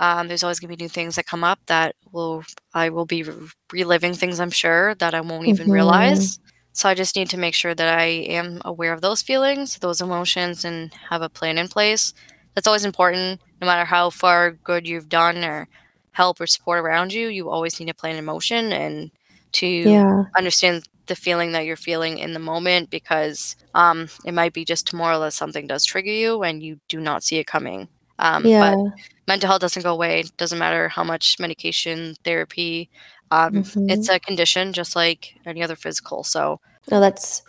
Um, 0.00 0.28
there's 0.28 0.44
always 0.44 0.60
gonna 0.60 0.76
be 0.76 0.82
new 0.84 0.88
things 0.90 1.16
that 1.16 1.26
come 1.26 1.44
up 1.44 1.60
that 1.68 1.96
will 2.12 2.44
I 2.74 2.90
will 2.90 3.06
be 3.06 3.22
re- 3.24 3.48
reliving 3.72 4.14
things 4.14 4.40
I'm 4.40 4.50
sure 4.52 4.94
that 4.96 5.14
I 5.14 5.20
won't 5.22 5.46
even 5.48 5.70
Mhm. 5.70 5.70
realize. 5.70 6.40
So 6.72 6.88
I 6.90 6.94
just 6.94 7.16
need 7.16 7.30
to 7.30 7.38
make 7.38 7.54
sure 7.54 7.74
that 7.74 7.98
I 7.98 8.04
am 8.06 8.60
aware 8.64 8.92
of 8.94 9.02
those 9.02 9.22
feelings, 9.22 9.78
those 9.80 10.00
emotions, 10.02 10.64
and 10.64 10.92
have 11.10 11.22
a 11.22 11.30
plan 11.30 11.58
in 11.58 11.68
place. 11.68 12.14
That's 12.54 12.66
always 12.68 12.84
important, 12.86 13.40
no 13.60 13.66
matter 13.66 13.84
how 13.86 14.10
far 14.10 14.52
good 14.52 14.86
you've 14.88 15.08
done 15.10 15.44
or 15.44 15.68
help 16.12 16.40
or 16.40 16.46
support 16.46 16.80
around 16.80 17.12
you. 17.12 17.28
You 17.28 17.50
always 17.50 17.78
need 17.80 17.90
a 17.90 17.94
plan 17.94 18.16
in 18.16 18.24
motion 18.24 18.72
and 18.72 19.10
to 19.54 20.06
Yeah. 20.08 20.24
understand 20.38 20.84
the 21.06 21.16
feeling 21.16 21.52
that 21.52 21.66
you're 21.66 21.76
feeling 21.76 22.18
in 22.18 22.32
the 22.34 22.40
moment 22.40 22.90
because 22.90 23.56
um, 23.74 24.08
it 24.24 24.32
might 24.34 24.52
be 24.54 24.64
just 24.64 24.86
tomorrow 24.86 25.20
that 25.20 25.32
something 25.34 25.66
does 25.66 25.84
trigger 25.84 26.10
you 26.10 26.42
and 26.42 26.62
you 26.62 26.78
do 26.88 27.00
not 27.00 27.22
see 27.24 27.38
it 27.38 27.46
coming. 27.46 27.88
Um, 28.20 28.46
Yeah. 28.46 28.74
But 28.74 28.92
mental 29.26 29.48
health 29.48 29.60
doesn't 29.60 29.82
go 29.82 29.92
away. 29.92 30.24
Doesn't 30.36 30.58
matter 30.58 30.88
how 30.88 31.02
much 31.04 31.38
medication, 31.40 32.14
therapy. 32.24 32.90
Um, 33.30 33.64
It's 33.88 34.08
a 34.08 34.18
condition 34.20 34.72
just 34.72 34.94
like 34.94 35.34
any 35.46 35.62
other 35.62 35.76
physical. 35.76 36.22
So 36.24 36.60
No, 36.90 37.00
that's 37.00 37.42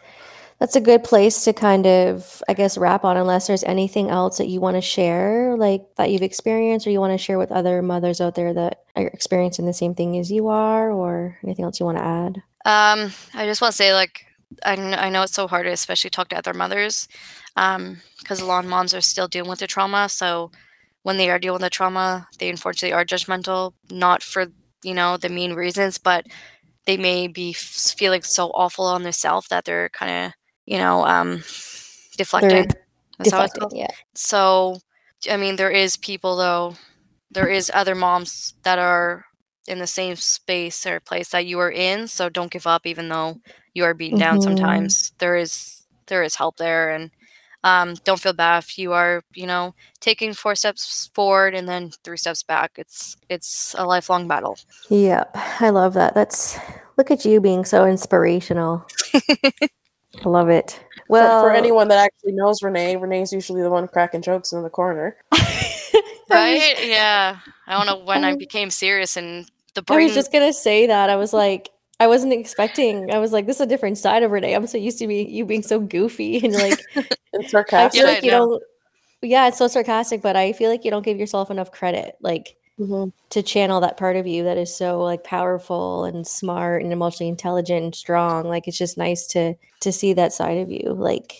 that's 0.59 0.75
a 0.75 0.81
good 0.81 1.03
place 1.03 1.43
to 1.45 1.53
kind 1.53 1.87
of, 1.87 2.43
I 2.47 2.53
guess, 2.53 2.77
wrap 2.77 3.03
on. 3.03 3.17
Unless 3.17 3.47
there's 3.47 3.63
anything 3.63 4.11
else 4.11 4.37
that 4.37 4.47
you 4.47 4.61
want 4.61 4.77
to 4.77 4.81
share, 4.81 5.57
like 5.57 5.81
that 5.97 6.11
you've 6.11 6.21
experienced, 6.21 6.85
or 6.85 6.91
you 6.91 6.99
want 6.99 7.13
to 7.13 7.17
share 7.17 7.39
with 7.39 7.51
other 7.51 7.81
mothers 7.81 8.21
out 8.21 8.35
there 8.35 8.53
that 8.53 8.83
are 8.95 9.07
experiencing 9.07 9.65
the 9.65 9.73
same 9.73 9.95
thing 9.95 10.19
as 10.19 10.31
you 10.31 10.49
are, 10.49 10.91
or 10.91 11.39
anything 11.43 11.65
else 11.65 11.79
you 11.79 11.85
want 11.87 11.97
to 11.97 12.03
add. 12.03 12.43
Um, 12.65 13.11
I 13.33 13.45
just 13.47 13.59
want 13.59 13.71
to 13.71 13.75
say, 13.77 13.91
like, 13.91 14.27
I, 14.63 14.73
I 14.73 15.09
know 15.09 15.23
it's 15.23 15.33
so 15.33 15.47
hard 15.47 15.65
to 15.65 15.71
especially 15.71 16.11
talk 16.11 16.29
to 16.29 16.37
other 16.37 16.53
mothers, 16.53 17.07
because 17.55 18.39
a 18.39 18.45
lot 18.45 18.63
of 18.63 18.69
moms 18.69 18.93
are 18.93 19.01
still 19.01 19.27
dealing 19.27 19.49
with 19.49 19.59
the 19.59 19.67
trauma. 19.67 20.09
So 20.09 20.51
when 21.03 21.17
they 21.17 21.29
are 21.29 21.39
dealing 21.39 21.55
with 21.55 21.61
the 21.63 21.69
trauma, 21.69 22.27
they 22.39 22.49
unfortunately 22.49 22.93
are 22.93 23.05
judgmental, 23.05 23.73
not 23.89 24.23
for 24.23 24.47
you 24.83 24.93
know 24.93 25.17
the 25.17 25.29
mean 25.29 25.53
reasons, 25.53 25.97
but 25.97 26.25
they 26.85 26.97
may 26.97 27.27
be 27.27 27.51
f- 27.51 27.57
feeling 27.97 28.21
so 28.23 28.49
awful 28.49 28.85
on 28.85 29.03
themselves 29.03 29.47
that 29.49 29.65
they're 29.65 29.89
kind 29.89 30.27
of 30.27 30.33
you 30.65 30.77
know 30.77 31.05
um, 31.05 31.43
deflecting. 32.17 32.75
That's 33.17 33.31
how 33.31 33.41
it's 33.43 33.53
Deflecting, 33.53 33.69
yeah. 33.71 33.87
So, 34.15 34.79
I 35.29 35.37
mean, 35.37 35.55
there 35.55 35.71
is 35.71 35.97
people 35.97 36.35
though, 36.37 36.75
there 37.31 37.47
is 37.47 37.71
other 37.73 37.95
moms 37.95 38.53
that 38.63 38.79
are 38.79 39.25
in 39.67 39.79
the 39.79 39.87
same 39.87 40.15
space 40.15 40.85
or 40.85 40.99
place 40.99 41.29
that 41.29 41.45
you 41.45 41.59
are 41.59 41.71
in. 41.71 42.07
So 42.07 42.29
don't 42.29 42.51
give 42.51 42.67
up, 42.67 42.85
even 42.85 43.09
though 43.09 43.37
you 43.73 43.83
are 43.83 43.93
beaten 43.93 44.17
down. 44.17 44.39
Sometimes 44.41 45.13
there 45.19 45.35
is 45.35 45.85
there 46.07 46.23
is 46.23 46.35
help 46.35 46.57
there, 46.57 46.91
and 46.91 47.11
um, 47.63 47.95
don't 48.03 48.19
feel 48.19 48.33
bad 48.33 48.63
if 48.63 48.77
you 48.77 48.93
are, 48.93 49.23
you 49.33 49.45
know, 49.45 49.75
taking 49.99 50.33
four 50.33 50.55
steps 50.55 51.09
forward 51.13 51.53
and 51.53 51.67
then 51.67 51.91
three 52.03 52.17
steps 52.17 52.43
back. 52.43 52.71
It's 52.77 53.17
it's 53.29 53.75
a 53.77 53.85
lifelong 53.85 54.27
battle. 54.27 54.57
Yep. 54.89 55.31
I 55.35 55.69
love 55.69 55.93
that. 55.93 56.15
That's 56.15 56.57
look 56.97 57.11
at 57.11 57.25
you 57.25 57.39
being 57.39 57.65
so 57.65 57.85
inspirational. 57.85 58.85
I 59.13 60.27
love 60.27 60.49
it. 60.49 60.79
Well, 61.07 61.43
for, 61.43 61.51
anyone 61.51 61.87
that 61.89 61.99
actually 61.99 62.33
knows 62.33 62.63
Renee, 62.63 62.95
Renee's 62.95 63.31
usually 63.31 63.61
the 63.61 63.69
one 63.69 63.87
cracking 63.87 64.21
jokes 64.21 64.51
in 64.51 64.63
the 64.63 64.69
corner. 64.69 65.17
Right? 66.29 66.87
yeah. 66.87 67.39
I 67.67 67.73
don't 67.73 67.85
know 67.85 68.05
when 68.05 68.23
I 68.23 68.35
became 68.37 68.69
serious 68.69 69.17
and 69.17 69.45
the 69.73 69.81
I 69.81 69.83
brain. 69.83 70.05
was 70.05 70.13
just 70.13 70.31
gonna 70.31 70.53
say 70.53 70.87
that. 70.87 71.09
I 71.09 71.17
was 71.17 71.33
like, 71.33 71.69
I 72.01 72.07
wasn't 72.07 72.33
expecting. 72.33 73.11
I 73.13 73.19
was 73.19 73.31
like, 73.31 73.45
this 73.45 73.57
is 73.57 73.61
a 73.61 73.65
different 73.67 73.97
side 73.97 74.23
of 74.23 74.31
Renee. 74.31 74.55
I'm 74.55 74.65
so 74.67 74.77
used 74.77 74.97
to 74.99 75.07
be 75.07 75.23
you 75.23 75.45
being 75.45 75.61
so 75.63 75.79
goofy 75.79 76.39
and 76.43 76.53
like 76.53 76.79
And 77.33 77.45
I 77.45 77.47
sarcastic. 77.49 77.99
feel 77.99 78.05
Yeah, 78.05 78.13
like 78.13 78.23
I 78.23 78.25
you 78.25 78.31
know. 78.31 78.49
don't. 78.49 78.63
Yeah, 79.21 79.47
it's 79.47 79.57
so 79.59 79.67
sarcastic, 79.67 80.21
but 80.21 80.35
I 80.35 80.51
feel 80.53 80.69
like 80.71 80.83
you 80.83 80.91
don't 80.91 81.05
give 81.05 81.19
yourself 81.19 81.51
enough 81.51 81.71
credit, 81.71 82.15
like 82.21 82.55
Mhm. 82.79 83.11
to 83.31 83.43
channel 83.43 83.81
that 83.81 83.97
part 83.97 84.15
of 84.15 84.25
you 84.27 84.43
that 84.45 84.57
is 84.57 84.75
so 84.75 85.01
like 85.03 85.23
powerful 85.23 86.05
and 86.05 86.25
smart 86.27 86.81
and 86.83 86.91
emotionally 86.91 87.29
intelligent 87.29 87.83
and 87.85 87.95
strong. 87.95 88.45
Like 88.47 88.67
it's 88.67 88.77
just 88.77 88.97
nice 88.97 89.27
to 89.27 89.53
to 89.81 89.91
see 89.91 90.13
that 90.13 90.33
side 90.33 90.57
of 90.57 90.71
you. 90.71 90.93
Like, 90.93 91.33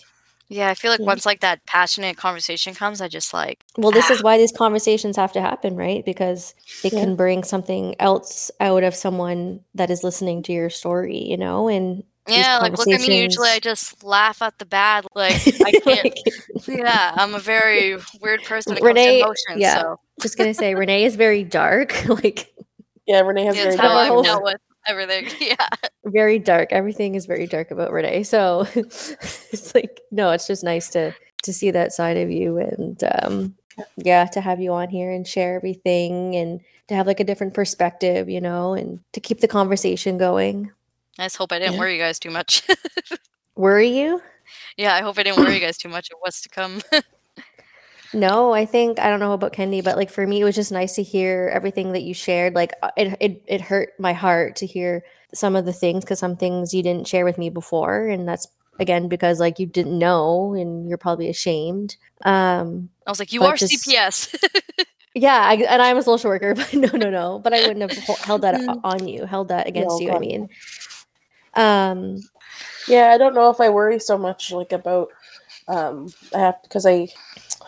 yeah, 0.52 0.68
I 0.68 0.74
feel 0.74 0.90
like 0.90 1.00
once 1.00 1.24
like 1.26 1.40
that 1.40 1.64
passionate 1.66 2.16
conversation 2.16 2.74
comes, 2.74 3.00
I 3.00 3.08
just 3.08 3.32
like 3.32 3.64
well, 3.76 3.90
this 3.90 4.10
is 4.10 4.22
why 4.26 4.36
these 4.38 4.52
conversations 4.52 5.16
have 5.16 5.32
to 5.32 5.40
happen, 5.40 5.76
right? 5.76 6.04
Because 6.04 6.54
it 6.84 6.92
Yeah. 6.92 7.00
can 7.00 7.16
bring 7.16 7.42
something 7.44 7.94
else 7.98 8.50
out 8.60 8.82
of 8.84 8.94
someone 8.94 9.60
that 9.74 9.90
is 9.90 10.04
listening 10.04 10.42
to 10.44 10.52
your 10.52 10.70
story, 10.70 11.18
you 11.18 11.36
know, 11.36 11.68
and 11.68 12.04
yeah, 12.28 12.58
like 12.58 12.78
look 12.78 12.86
at 12.88 13.00
me. 13.00 13.22
Usually, 13.24 13.48
I 13.48 13.58
just 13.58 14.04
laugh 14.04 14.42
at 14.42 14.56
the 14.58 14.64
bad. 14.64 15.06
Like 15.14 15.34
I 15.64 15.72
can't. 15.72 16.04
Like, 16.04 16.14
yeah, 16.68 17.12
I'm 17.16 17.34
a 17.34 17.40
very 17.40 17.96
weird 18.20 18.44
person 18.44 18.74
when 18.74 18.82
it 18.82 18.86
Renee- 18.86 19.22
comes 19.22 19.42
to 19.48 19.52
emotions. 19.54 19.60
yeah. 19.62 19.80
So 19.82 20.00
just 20.20 20.38
gonna 20.38 20.54
say 20.54 20.74
Renee 20.76 21.04
is 21.04 21.16
very 21.16 21.42
dark, 21.42 22.06
like 22.22 22.54
Yeah, 23.06 23.20
Renee 23.22 23.44
has 23.46 23.56
yeah, 23.56 23.62
very 23.64 23.76
that's 23.76 23.88
how 23.88 23.96
our 23.96 24.02
I've 24.04 24.08
whole- 24.08 24.22
dealt 24.22 24.44
with 24.44 24.56
everything. 24.86 25.26
Yeah. 25.40 25.66
very 26.04 26.38
dark. 26.38 26.72
Everything 26.72 27.14
is 27.14 27.26
very 27.26 27.46
dark 27.46 27.70
about 27.70 27.92
Renee. 27.92 28.22
So 28.24 28.66
it's 28.74 29.74
like 29.74 30.00
no, 30.10 30.30
it's 30.30 30.46
just 30.46 30.64
nice 30.64 30.88
to 30.90 31.14
to 31.44 31.52
see 31.52 31.70
that 31.72 31.92
side 31.92 32.16
of 32.16 32.30
you 32.30 32.58
and 32.58 33.02
um 33.22 33.54
yeah, 33.96 34.26
to 34.26 34.40
have 34.40 34.60
you 34.60 34.72
on 34.72 34.88
here 34.90 35.10
and 35.10 35.26
share 35.26 35.56
everything 35.56 36.36
and 36.36 36.60
to 36.88 36.94
have 36.94 37.06
like 37.06 37.20
a 37.20 37.24
different 37.24 37.54
perspective, 37.54 38.28
you 38.28 38.40
know, 38.40 38.74
and 38.74 39.00
to 39.12 39.20
keep 39.20 39.40
the 39.40 39.48
conversation 39.48 40.18
going. 40.18 40.70
I 41.18 41.24
just 41.24 41.36
hope 41.36 41.52
I 41.52 41.58
didn't 41.58 41.74
Yeah. 41.74 41.80
worry 41.80 41.94
you 41.94 42.00
guys 42.00 42.18
too 42.18 42.30
much. 42.30 42.62
Worry 43.56 43.88
you? 43.88 44.20
yeah, 44.78 44.94
I 44.94 45.00
hope 45.02 45.18
I 45.18 45.22
didn't 45.22 45.38
worry 45.40 45.54
you 45.54 45.60
guys 45.60 45.76
too 45.78 45.88
much 45.90 46.10
of 46.10 46.16
what's 46.20 46.40
to 46.42 46.48
come. 46.48 46.80
No, 48.14 48.52
I 48.52 48.66
think 48.66 48.98
I 48.98 49.08
don't 49.08 49.20
know 49.20 49.32
about 49.32 49.52
Kendi, 49.54 49.82
but 49.82 49.96
like 49.96 50.10
for 50.10 50.26
me, 50.26 50.40
it 50.40 50.44
was 50.44 50.54
just 50.54 50.70
nice 50.72 50.94
to 50.96 51.02
hear 51.02 51.50
everything 51.52 51.92
that 51.92 52.02
you 52.02 52.12
shared. 52.14 52.54
Like 52.54 52.72
uh, 52.82 52.90
it, 52.96 53.16
it, 53.20 53.42
it 53.46 53.60
hurt 53.62 53.90
my 53.98 54.12
heart 54.12 54.56
to 54.56 54.66
hear 54.66 55.02
some 55.34 55.56
of 55.56 55.64
the 55.64 55.72
things 55.72 56.04
because 56.04 56.18
some 56.18 56.36
things 56.36 56.74
you 56.74 56.82
didn't 56.82 57.08
share 57.08 57.24
with 57.24 57.38
me 57.38 57.48
before, 57.48 58.06
and 58.06 58.28
that's 58.28 58.46
again 58.78 59.08
because 59.08 59.40
like 59.40 59.58
you 59.58 59.66
didn't 59.66 59.98
know 59.98 60.54
and 60.54 60.88
you're 60.88 60.98
probably 60.98 61.28
ashamed. 61.30 61.96
Um, 62.24 62.90
I 63.06 63.10
was 63.10 63.18
like, 63.18 63.32
you 63.32 63.44
are 63.44 63.56
just- 63.56 63.86
CPS. 63.86 64.34
yeah, 65.14 65.40
I, 65.44 65.54
and 65.54 65.80
I'm 65.80 65.96
a 65.96 66.02
social 66.02 66.28
worker, 66.30 66.54
but 66.56 66.72
no, 66.74 66.88
no, 66.96 67.08
no. 67.10 67.38
But 67.38 67.54
I 67.54 67.66
wouldn't 67.66 67.90
have 67.90 68.18
held 68.18 68.42
that 68.42 68.54
Mm. 68.56 68.80
on 68.84 69.08
you, 69.08 69.24
held 69.24 69.48
that 69.48 69.66
against 69.66 70.00
No, 70.00 70.06
you. 70.06 70.12
I 70.12 70.18
mean, 70.18 70.48
um, 71.54 72.20
Yeah, 72.88 73.08
I 73.12 73.18
don't 73.18 73.34
know 73.34 73.50
if 73.50 73.60
I 73.60 73.68
worry 73.70 73.98
so 73.98 74.18
much 74.18 74.52
like 74.52 74.72
about 74.72 75.08
um 75.68 76.14
I 76.34 76.40
have 76.40 76.56
because 76.62 76.86
I 76.86 77.08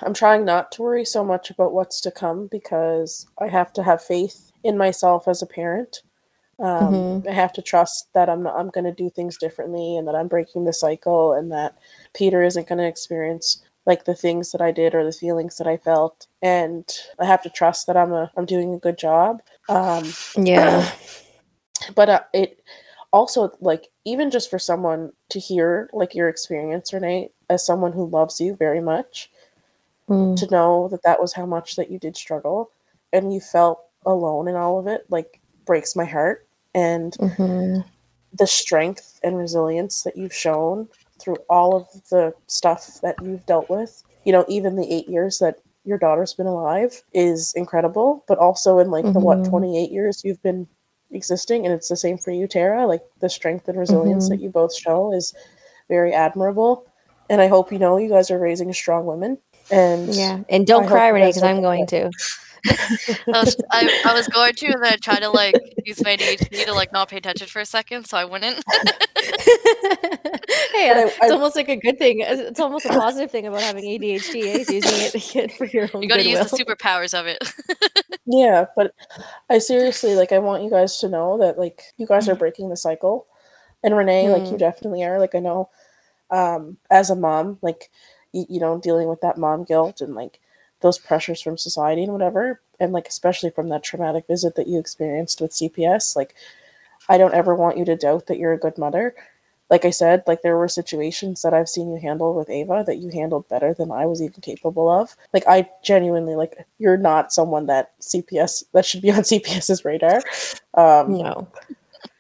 I'm 0.03 0.15
trying 0.15 0.45
not 0.45 0.73
to 0.73 0.83
worry 0.83 1.05
so 1.05 1.25
much 1.25 1.51
about 1.51 1.73
what's 1.75 2.01
to 2.03 2.11
come 2.13 2.49
because 2.51 3.27
I 3.41 3.49
have 3.49 3.73
to 3.75 3.83
have 3.83 4.03
faith 4.03 4.53
in 4.65 4.79
myself 4.79 5.29
as 5.29 5.43
a 5.43 5.47
parent. 5.47 6.03
Um, 6.61 7.09
Mhm. 7.23 7.29
I 7.29 7.33
have 7.33 7.53
to 7.55 7.63
trust 7.63 8.09
that 8.15 8.29
I'm 8.31 8.45
not, 8.45 8.57
I'm 8.57 8.71
going 8.71 8.85
to 8.85 8.93
do 8.93 9.11
things 9.11 9.37
differently 9.39 9.97
and 9.97 10.09
that 10.09 10.17
I'm 10.17 10.29
breaking 10.29 10.65
the 10.65 10.73
cycle 10.75 11.35
and 11.35 11.53
that 11.53 11.77
Peter 12.15 12.43
isn't 12.43 12.69
going 12.69 12.79
to 12.79 12.87
experience 12.89 13.63
like 13.87 14.05
the 14.07 14.15
things 14.15 14.53
that 14.53 14.63
I 14.63 14.73
did 14.73 14.95
or 14.95 15.05
the 15.05 15.13
feelings 15.13 15.59
that 15.59 15.67
I 15.69 15.77
felt 15.79 16.29
and 16.43 16.89
I 17.21 17.27
have 17.27 17.43
to 17.45 17.51
trust 17.51 17.87
that 17.89 17.97
I'm 17.97 18.13
a 18.13 18.31
I'm 18.37 18.47
doing 18.47 18.75
a 18.75 18.79
good 18.81 18.99
job. 18.99 19.43
Um, 19.69 20.17
yeah, 20.37 20.91
but 21.97 22.11
uh, 22.11 22.21
it 22.35 22.63
also 23.13 23.53
like 23.61 23.89
even 24.07 24.31
just 24.31 24.51
for 24.51 24.61
someone 24.61 25.13
to 25.31 25.41
hear 25.41 25.91
like 25.95 26.15
your 26.15 26.29
experience 26.31 26.93
renee 26.95 27.31
as 27.51 27.65
someone 27.67 27.93
who 27.93 28.07
loves 28.07 28.41
you 28.41 28.55
very 28.57 28.81
much 28.81 29.31
Mm, 30.09 30.37
to 30.37 30.47
know 30.51 30.89
that 30.89 31.03
that 31.03 31.21
was 31.21 31.33
how 31.33 31.47
much 31.47 31.77
that 31.77 31.91
you 31.91 31.99
did 31.99 32.17
struggle 32.17 32.71
and 33.13 33.33
you 33.33 33.41
felt 33.41 33.81
alone 34.07 34.49
in 34.49 34.55
all 34.57 34.79
of 34.79 34.87
it 34.87 35.05
like 35.11 35.41
breaks 35.67 35.97
my 35.97 36.05
heart 36.05 36.47
and 36.75 37.19
mhm. 37.19 37.85
the 38.33 38.47
strength 38.47 39.19
and 39.23 39.37
resilience 39.39 40.03
that 40.03 40.17
you've 40.17 40.35
shown 40.35 40.89
through 41.19 41.37
all 41.49 41.77
of 41.77 41.87
the 42.11 42.33
stuff 42.47 42.99
that 43.03 43.21
you've 43.21 43.47
dealt 43.47 43.69
with 43.71 44.03
you 44.25 44.33
know 44.33 44.45
even 44.49 44.77
the 44.77 44.93
eight 44.93 45.09
years 45.09 45.39
that 45.39 45.57
your 45.85 45.99
daughter's 45.99 46.35
been 46.35 46.47
alive 46.47 47.03
is 47.13 47.53
incredible 47.55 48.25
but 48.27 48.39
also 48.39 48.79
in 48.79 48.91
like 48.91 49.13
the 49.13 49.21
what 49.21 49.45
Mhm. 49.45 49.45
28 49.45 49.91
years 49.91 50.23
you've 50.25 50.43
been 50.43 50.67
existing 51.13 51.65
and 51.65 51.75
it's 51.75 51.89
the 51.89 51.97
same 51.97 52.19
for 52.19 52.31
you 52.33 52.47
tara 52.47 52.87
like 52.87 53.03
the 53.21 53.29
strength 53.29 53.69
and 53.69 53.79
resilience 53.79 54.29
Mhm. 54.29 54.29
that 54.29 54.41
you 54.41 54.49
both 54.49 54.75
show 54.75 55.13
is 55.13 55.33
very 55.89 56.13
admirable 56.13 56.87
and 57.31 57.41
i 57.41 57.47
hope 57.47 57.73
you 57.73 57.79
know 57.79 57.97
you 57.97 58.09
guys 58.09 58.31
are 58.31 58.39
raising 58.39 58.73
strong 58.73 59.07
women 59.07 59.39
and 59.71 60.15
yeah. 60.15 60.41
And 60.51 60.67
don't 60.67 60.85
I 60.85 60.89
cry, 60.89 61.09
you 61.09 61.15
Renee, 61.15 61.29
because 61.29 61.43
I'm 61.43 61.63
going 61.63 61.87
to. 61.87 62.11
I, 62.67 63.17
was, 63.27 63.57
I, 63.71 64.03
I 64.07 64.13
was 64.15 64.27
going 64.29 64.53
to, 64.55 64.67
and 64.67 64.83
then 64.85 64.93
I 64.93 64.97
tried 64.97 65.21
to 65.21 65.31
like 65.31 65.55
use 65.85 66.03
my 66.05 66.17
ADHD 66.17 66.65
to 66.67 66.73
like 66.75 66.93
not 66.93 67.09
pay 67.09 67.17
attention 67.17 67.47
for 67.47 67.61
a 67.61 67.65
second, 67.67 68.07
so 68.07 68.17
I 68.19 68.25
wouldn't. 68.25 68.57
hey, 69.17 70.91
I- 70.91 71.03
uh, 71.05 71.07
it's 71.07 71.19
I- 71.23 71.29
almost 71.31 71.57
like 71.57 71.69
a 71.69 71.77
good 71.77 71.99
thing. 71.99 72.21
It's 72.21 72.41
it's 72.41 72.61
almost 72.61 72.85
a 72.87 72.91
positive 72.91 73.31
thing 73.31 73.47
about 73.47 73.63
having 73.63 73.85
ADHD. 73.85 74.37
Is 74.37 74.71
using 74.71 75.41
it 75.43 75.53
for 75.53 75.65
your 75.67 75.89
own 75.95 76.03
You 76.03 76.09
got 76.09 76.17
to 76.17 76.29
use 76.29 76.51
the 76.51 76.57
superpowers 76.65 77.19
of 77.19 77.27
it. 77.27 77.39
Yeah, 78.27 78.67
but 78.77 78.95
I 79.51 79.59
seriously 79.59 80.15
like 80.15 80.33
I 80.33 80.39
want 80.39 80.63
you 80.63 80.71
guys 80.71 80.99
to 80.99 81.09
know 81.09 81.39
that 81.39 81.59
like 81.59 81.83
you 81.97 82.07
guys 82.07 82.27
Mm. 82.27 82.33
are 82.33 82.37
breaking 82.37 82.69
the 82.71 82.77
cycle. 82.77 83.27
And 83.83 83.95
Renee, 83.95 84.31
like 84.31 84.51
you 84.51 84.57
definitely 84.57 85.05
are. 85.05 85.19
Like 85.19 85.35
I 85.35 85.41
know 85.41 85.69
um 86.35 86.77
as 86.91 87.11
a 87.11 87.17
mom, 87.17 87.59
like 87.63 87.91
you, 88.33 88.45
you 88.49 88.61
know, 88.61 88.79
dealing 88.79 89.09
with 89.09 89.21
that 89.21 89.39
mom 89.39 89.65
guilt 89.65 90.01
and 90.01 90.15
like 90.15 90.41
those 90.81 90.99
pressures 90.99 91.41
from 91.41 91.57
society 91.57 92.03
and 92.03 92.13
whatever, 92.13 92.61
and 92.81 92.93
like 92.93 93.09
especially 93.09 93.51
from 93.51 93.69
that 93.71 93.85
traumatic 93.85 94.27
visit 94.27 94.57
that 94.57 94.67
you 94.69 94.79
experienced 94.79 95.41
with 95.41 95.53
CPS, 95.53 96.17
like 96.17 96.35
I 97.09 97.19
don't 97.19 97.35
ever 97.35 97.55
want 97.55 97.79
you 97.79 97.85
to 97.87 97.97
doubt 97.97 98.27
that 98.27 98.39
you're 98.39 98.53
a 98.53 98.59
good 98.59 98.77
mother. 98.79 99.15
Like 99.71 99.85
I 99.87 99.91
said, 99.91 100.23
like 100.27 100.43
there 100.43 100.59
were 100.59 100.69
situations 100.69 101.43
that 101.43 101.55
I've 101.55 101.71
seen 101.71 101.91
you 101.91 101.99
handle 101.99 102.35
with 102.35 102.51
Ava 102.51 102.85
that 102.87 102.99
you 102.99 103.09
handled 103.11 103.49
better 103.49 103.73
than 103.73 103.91
I 103.91 104.05
was 104.05 104.21
even 104.21 104.41
capable 104.43 104.91
of. 104.91 105.17
Like 105.33 105.45
I 105.49 105.71
genuinely 105.83 106.35
like 106.35 106.67
you're 106.79 106.99
not 106.99 107.33
someone 107.33 107.67
that 107.67 107.99
CPS 108.01 108.65
that 108.73 108.85
should 108.85 109.03
be 109.03 109.11
on 109.17 109.21
CPS's 109.21 109.85
radar. 109.85 110.23
Um, 110.75 111.13
No. 111.13 111.49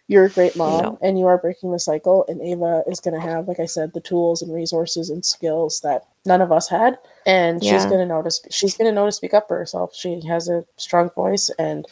You're 0.09 0.26
a 0.26 0.30
great 0.30 0.55
mom 0.57 0.82
No. 0.82 0.98
and 1.00 1.18
you 1.18 1.26
are 1.26 1.38
breaking 1.38 1.72
the 1.72 1.78
cycle 1.78 2.24
and 2.28 2.40
Ava 2.42 2.82
is 2.86 3.00
going 3.00 3.14
to 3.14 3.20
have 3.20 3.48
like 3.48 3.61
I 3.61 3.66
said 3.66 3.92
the 3.92 4.00
tools 4.00 4.42
and 4.42 4.52
resources 4.52 5.11
and 5.11 5.24
skills 5.24 5.80
that 5.80 6.07
none 6.26 6.40
of 6.42 6.52
us 6.52 6.68
had 6.68 6.98
and 7.26 7.62
she's 7.62 7.84
going 7.86 8.00
to 8.00 8.07
notice 8.07 8.40
she's 8.50 8.76
going 8.76 8.90
to 8.90 8.94
know 8.94 9.07
to 9.07 9.12
speak 9.12 9.34
up 9.34 9.48
for 9.48 9.57
herself. 9.57 9.94
She 9.94 10.20
has 10.26 10.48
a 10.48 10.64
strong 10.76 11.11
voice 11.11 11.50
and 11.59 11.86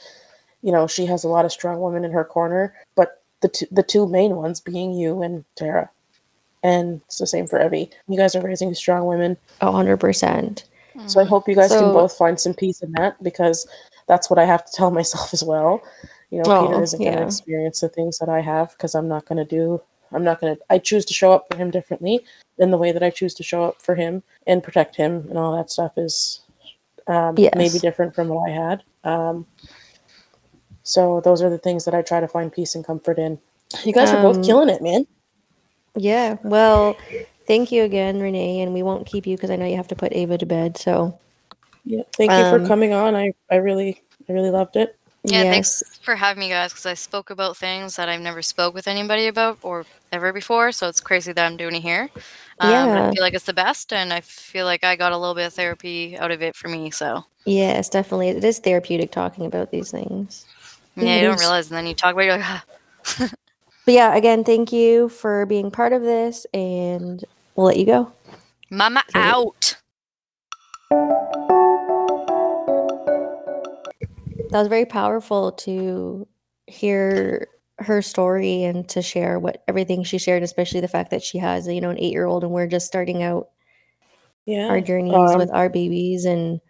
you 0.63 0.73
know 0.73 0.87
she 0.87 1.07
has 1.07 1.25
a 1.25 1.29
lot 1.29 1.45
of 1.45 1.53
strong 1.53 1.81
women 1.81 2.05
in 2.05 2.13
her 2.13 2.25
corner 2.25 2.75
but 2.95 3.23
the 3.41 3.49
two, 3.49 3.67
the 3.71 3.83
two 3.83 4.07
main 4.07 4.37
ones 4.37 4.61
being 4.61 4.93
you 4.93 5.23
and 5.23 5.45
Tara. 5.57 5.91
And 6.63 7.01
it's 7.07 7.19
the 7.19 7.27
same 7.27 7.49
for 7.49 7.61
Evie. 7.61 7.91
You 8.09 8.17
guys 8.17 8.37
are 8.37 8.41
raising 8.41 8.73
strong 8.75 9.07
women. 9.07 9.37
A 9.61 9.73
hundred 9.73 9.97
percent. 9.99 10.65
So 11.07 11.21
I 11.21 11.25
mm. 11.25 11.29
hope 11.29 11.49
you 11.49 11.57
guys 11.57 11.71
So- 11.71 11.81
can 11.81 11.93
both 11.93 12.17
find 12.17 12.39
some 12.39 12.55
peace 12.55 12.83
in 12.83 12.93
that 12.93 13.21
because 13.23 13.67
that's 14.07 14.31
what 14.31 14.39
I 14.39 14.45
have 14.45 14.65
to 14.65 14.73
tell 14.73 14.91
myself 15.01 15.35
as 15.35 15.43
well. 15.43 15.83
You 16.33 16.39
know, 16.39 16.45
Oh, 16.47 16.67
Peter 16.67 16.83
isn't 16.83 16.99
going 16.99 17.13
to 17.13 17.21
yeah. 17.21 17.27
experience 17.27 17.81
the 17.81 17.91
things 17.91 18.19
that 18.19 18.31
I 18.31 18.41
have 18.41 18.71
because 18.73 18.95
I'm 18.95 19.07
not 19.07 19.27
going 19.27 19.37
to 19.37 19.45
do. 19.45 19.83
I'm 20.13 20.25
not 20.25 20.41
going 20.41 20.57
to. 20.57 20.63
I 20.71 20.79
choose 20.79 21.05
to 21.05 21.15
show 21.15 21.31
up 21.31 21.47
for 21.51 21.59
him 21.59 21.71
differently 21.71 22.25
than 22.57 22.71
the 22.71 22.79
way 22.79 22.91
that 22.91 23.03
I 23.03 23.11
choose 23.11 23.35
to 23.35 23.43
show 23.43 23.65
up 23.65 23.83
for 23.83 23.95
him 23.95 24.23
and 24.47 24.63
protect 24.63 24.97
him 24.97 25.27
and 25.29 25.37
all 25.37 25.55
that 25.55 25.71
stuff 25.71 25.93
is 25.99 26.41
um, 27.07 27.35
Yes. 27.37 27.53
maybe 27.55 27.79
different 27.79 28.15
from 28.15 28.29
what 28.29 28.49
I 28.51 28.55
had. 28.55 28.83
Um, 29.05 29.47
so 30.85 31.21
those 31.21 31.43
are 31.43 31.51
the 31.51 31.59
things 31.59 31.85
that 31.85 31.95
I 31.95 32.01
try 32.01 32.19
to 32.21 32.29
find 32.29 32.51
peace 32.51 32.75
and 32.75 32.85
comfort 32.85 33.19
in. 33.19 33.39
You 33.85 33.93
guys 33.93 34.11
are 34.11 34.17
Um, 34.17 34.23
both 34.23 34.43
killing 34.43 34.71
it, 34.71 34.81
man. 34.81 35.07
Yeah. 35.97 36.39
Well, 36.43 36.97
thank 37.47 37.71
you 37.71 37.83
again, 37.83 38.21
Renee, 38.21 38.63
and 38.63 38.73
we 38.73 38.83
won't 38.83 39.07
keep 39.07 39.27
you 39.27 39.37
because 39.37 39.51
I 39.51 39.57
know 39.57 39.67
you 39.67 39.77
have 39.77 39.89
to 39.89 39.97
put 39.97 40.15
Ava 40.15 40.39
to 40.39 40.47
bed. 40.47 40.79
So 40.79 41.19
Yeah, 41.85 42.05
thank 42.17 42.31
you 42.31 42.39
um, 42.39 42.61
for 42.63 42.67
coming 42.67 42.95
on. 42.95 43.15
I 43.15 43.33
I 43.51 43.57
really 43.57 44.01
I 44.31 44.33
really 44.33 44.51
loved 44.51 44.77
it. 44.77 44.97
Yeah, 45.25 45.45
yes. 45.45 45.51
thanks 45.51 45.83
for 46.03 46.17
having 46.17 46.41
me, 46.41 46.49
guys, 46.49 46.73
because 46.73 46.87
I 46.87 46.95
spoke 46.95 47.31
about 47.31 47.57
things 47.57 47.97
that 47.97 48.09
I've 48.09 48.21
never 48.21 48.43
spoke 48.43 48.75
with 48.75 48.89
anybody 48.89 49.29
about 49.29 49.59
or 49.63 49.85
ever 50.11 50.33
before. 50.33 50.73
So 50.73 50.89
it's 50.89 51.01
crazy 51.01 51.33
that 51.33 51.47
I'm 51.47 51.57
doing 51.57 51.77
it 51.77 51.83
here. 51.83 52.09
Um, 52.59 52.71
Yeah. 52.71 53.09
I 53.09 53.11
feel 53.15 53.23
like 53.23 53.35
it's 53.35 53.45
the 53.47 53.53
best, 53.53 53.93
and 53.93 54.13
I 54.13 54.21
feel 54.21 54.67
like 54.67 54.83
I 54.85 54.97
got 54.97 55.13
a 55.13 55.17
little 55.19 55.35
bit 55.35 55.47
of 55.47 55.55
therapy 55.55 56.17
out 56.19 56.31
of 56.33 56.43
it 56.43 56.57
for 56.57 56.69
me. 56.69 56.91
So 56.91 57.25
Yes, 57.45 57.89
definitely. 57.89 58.29
It 58.31 58.45
is 58.45 58.59
therapeutic 58.61 59.11
talking 59.11 59.47
about 59.47 59.71
these 59.71 59.91
things. 59.91 60.47
yeah, 60.97 61.17
it 61.17 61.23
you 61.23 61.29
don't 61.29 61.39
realize, 61.39 61.69
and 61.71 61.77
then 61.77 61.87
you 61.87 61.95
talk 61.95 62.13
about 62.15 62.23
it, 62.23 62.27
you're 62.27 62.37
like, 62.39 62.47
ah. 62.47 62.65
But 63.85 63.95
yeah, 63.95 64.15
again, 64.15 64.45
thank 64.45 64.73
you 64.73 65.09
for 65.09 65.45
being 65.47 65.71
part 65.73 65.93
of 65.93 66.03
this, 66.03 66.47
and 66.55 67.25
we'll 67.57 67.67
let 67.67 67.77
you 67.79 67.87
go. 67.87 68.13
"Mama 68.71 69.03
Okay. 69.11 69.21
out." 69.21 69.77
That 74.53 74.59
was 74.61 74.69
very 74.69 74.87
powerful 74.87 75.53
to 75.53 76.29
hear 76.67 77.49
her 77.79 78.03
story 78.03 78.65
and 78.65 78.89
to 78.91 79.03
share 79.03 79.39
what 79.39 79.63
everything 79.67 80.05
she 80.05 80.19
shared, 80.19 80.43
especially 80.43 80.81
the 80.81 80.89
fact 80.89 81.11
that 81.11 81.23
she 81.23 81.39
has, 81.39 81.67
you 81.67 81.81
know, 81.81 81.91
an 81.91 81.99
eight 81.99 82.13
year 82.13 82.27
old 82.27 82.45
and 82.45 82.53
we're 82.53 82.67
just 82.67 82.87
starting 82.87 83.23
out 83.23 83.49
Yeah. 84.47 84.69
our 84.69 84.81
journeys 84.81 85.35
Um, 85.35 85.39
with 85.39 85.51
our 85.51 85.69
babies 85.69 86.25
and 86.25 86.61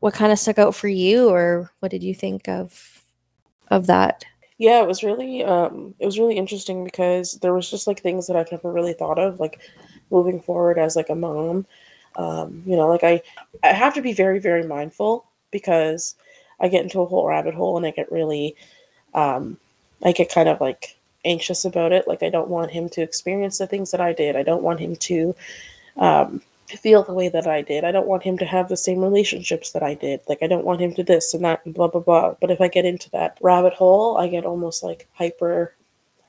what 0.00 0.14
kind 0.14 0.32
of 0.32 0.38
stuck 0.38 0.58
out 0.58 0.74
for 0.74 0.88
you 0.88 1.28
or 1.30 1.70
what 1.80 1.90
did 1.90 2.02
you 2.02 2.14
think 2.14 2.48
of 2.48 3.02
of 3.68 3.86
that? 3.86 4.24
yeah 4.58 4.82
it 4.82 4.86
was 4.86 5.02
really 5.02 5.42
um 5.44 5.94
it 5.98 6.06
was 6.06 6.18
really 6.18 6.36
interesting 6.36 6.84
because 6.84 7.34
there 7.40 7.54
was 7.54 7.70
just 7.70 7.86
like 7.86 8.00
things 8.00 8.26
that 8.26 8.36
i've 8.36 8.50
never 8.52 8.70
really 8.72 8.92
thought 8.92 9.18
of 9.18 9.40
like 9.40 9.60
moving 10.10 10.40
forward 10.40 10.78
as 10.78 10.94
like 10.94 11.08
a 11.08 11.14
mom 11.14 11.66
um 12.16 12.62
you 12.66 12.76
know 12.76 12.88
like 12.88 13.02
i 13.04 13.20
i 13.62 13.68
have 13.68 13.94
to 13.94 14.02
be 14.02 14.12
very 14.12 14.38
very 14.38 14.62
mindful 14.64 15.24
because 15.50 16.14
i 16.62 16.68
get 16.68 16.82
into 16.82 17.00
a 17.00 17.06
whole 17.06 17.26
rabbit 17.26 17.54
hole 17.54 17.76
and 17.76 17.84
i 17.84 17.90
get 17.90 18.10
really 18.10 18.56
um 19.14 19.56
i 20.04 20.12
get 20.12 20.32
kind 20.32 20.48
of 20.48 20.60
like 20.60 20.96
anxious 21.24 21.64
about 21.64 21.92
it 21.92 22.08
like 22.08 22.22
i 22.22 22.30
don't 22.30 22.48
want 22.48 22.70
him 22.70 22.88
to 22.88 23.02
experience 23.02 23.58
the 23.58 23.66
things 23.66 23.90
that 23.90 24.00
i 24.00 24.12
did 24.12 24.36
i 24.36 24.42
don't 24.42 24.62
want 24.62 24.80
him 24.80 24.96
to 24.96 25.34
um 25.98 26.40
feel 26.76 27.02
the 27.02 27.12
way 27.12 27.28
that 27.28 27.46
I 27.46 27.62
did. 27.62 27.84
I 27.84 27.92
don't 27.92 28.06
want 28.06 28.22
him 28.22 28.38
to 28.38 28.44
have 28.44 28.68
the 28.68 28.76
same 28.76 29.00
relationships 29.00 29.72
that 29.72 29.82
I 29.82 29.94
did. 29.94 30.20
Like 30.28 30.38
I 30.42 30.46
don't 30.46 30.64
want 30.64 30.80
him 30.80 30.94
to 30.94 31.02
this 31.02 31.34
and 31.34 31.44
that 31.44 31.64
and 31.64 31.74
blah 31.74 31.88
blah 31.88 32.00
blah. 32.00 32.34
But 32.40 32.50
if 32.50 32.60
I 32.60 32.68
get 32.68 32.84
into 32.84 33.10
that 33.10 33.38
rabbit 33.40 33.74
hole, 33.74 34.16
I 34.16 34.28
get 34.28 34.46
almost 34.46 34.82
like 34.82 35.08
hyper 35.12 35.74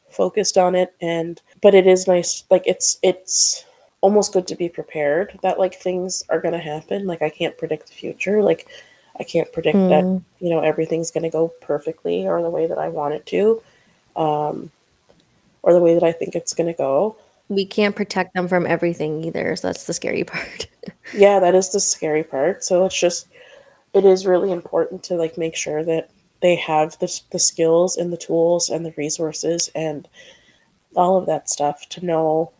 focused 0.10 0.58
on 0.58 0.76
it 0.76 0.94
and 1.02 1.42
but 1.62 1.74
it 1.74 1.88
is 1.88 2.08
nice 2.08 2.44
like 2.52 2.62
it's 2.68 3.00
it's 3.02 3.66
almost 4.02 4.32
good 4.32 4.46
to 4.46 4.56
be 4.56 4.70
prepared 4.70 5.40
that 5.42 5.58
like 5.58 5.74
things 5.74 6.24
are 6.30 6.40
going 6.40 6.54
to 6.54 6.60
happen. 6.60 7.08
Like 7.08 7.22
I 7.22 7.30
can't 7.30 7.58
predict 7.58 7.88
the 7.88 7.94
future. 7.94 8.44
Like 8.44 8.68
I 9.20 9.24
can't 9.24 9.52
predict 9.54 9.76
that, 9.90 10.04
Mm, 10.04 10.24
you 10.40 10.50
know, 10.50 10.60
everything's 10.62 11.12
going 11.12 11.24
to 11.24 11.30
go 11.30 11.52
perfectly 11.62 12.28
or 12.28 12.42
the 12.42 12.50
way 12.50 12.68
that 12.68 12.78
I 12.78 12.90
want 12.90 13.14
it 13.14 13.26
to. 13.28 13.62
Um 14.16 14.72
or 15.62 15.72
the 15.74 15.80
way 15.80 15.94
that 15.94 16.04
I 16.04 16.12
think 16.12 16.36
it's 16.36 16.54
going 16.54 16.68
to 16.68 16.74
go. 16.78 17.16
we 17.50 17.66
can't 17.66 17.96
protect 17.96 18.34
them 18.34 18.48
from 18.48 18.66
everything 18.66 19.24
either, 19.24 19.56
so 19.56 19.68
that's 19.68 19.86
the 19.88 19.94
scary 19.94 20.24
part. 20.34 20.68
yeah 21.14 21.40
that 21.40 21.56
is 21.56 21.72
the 21.72 21.80
scary 21.80 22.24
part 22.24 22.64
so 22.64 22.86
it's 22.86 23.00
just 23.00 23.28
it 23.94 24.06
is 24.06 24.26
really 24.26 24.52
important 24.52 25.04
to 25.04 25.16
like 25.16 25.38
make 25.38 25.56
sure 25.56 25.84
that 25.84 26.10
they 26.42 26.56
have 26.56 26.98
the, 27.00 27.22
the 27.32 27.40
skills 27.40 27.96
and 27.98 28.12
the 28.12 28.18
tools 28.18 28.70
and 28.70 28.86
the 28.86 28.94
resources 28.98 29.70
and 29.76 30.08
all 30.96 31.18
of 31.18 31.26
that 31.28 31.50
stuff 31.50 31.88
to 31.90 32.06
know 32.06 32.52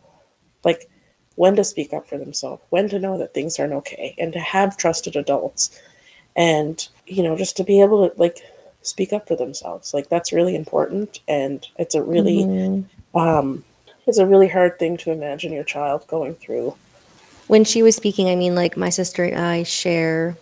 like 0.64 0.88
when 1.36 1.56
to 1.56 1.64
speak 1.64 1.92
up 1.92 2.06
for 2.08 2.16
themselves 2.18 2.62
when 2.70 2.88
to 2.88 2.98
know 2.98 3.18
that 3.18 3.34
things 3.34 3.58
aren't 3.58 3.72
okay 3.72 4.14
and 4.18 4.32
to 4.32 4.38
have 4.40 4.76
trusted 4.76 5.16
adults 5.16 5.78
and 6.36 6.88
you 7.06 7.22
know 7.22 7.36
just 7.36 7.56
to 7.56 7.64
be 7.64 7.80
able 7.80 8.08
to 8.08 8.18
like 8.20 8.38
speak 8.82 9.12
up 9.12 9.26
for 9.28 9.36
themselves 9.36 9.94
like 9.94 10.08
that's 10.08 10.32
really 10.32 10.54
important 10.54 11.20
and 11.28 11.66
it's 11.78 11.94
a 11.94 12.02
really 12.02 12.44
Mhm. 12.44 12.84
um 13.14 13.64
it's 14.06 14.18
a 14.18 14.26
really 14.26 14.48
hard 14.48 14.78
thing 14.78 14.96
to 14.98 15.10
imagine 15.10 15.52
your 15.52 15.64
child 15.64 16.06
going 16.08 16.34
through 16.34 16.74
When 17.46 17.64
she 17.64 17.82
was 17.82 17.94
speaking, 17.96 18.28
I 18.30 18.36
mean, 18.36 18.54
like 18.54 18.76
my 18.76 18.88
sister 18.90 19.22
and 19.24 19.38
I 19.38 19.64
share 19.64 20.36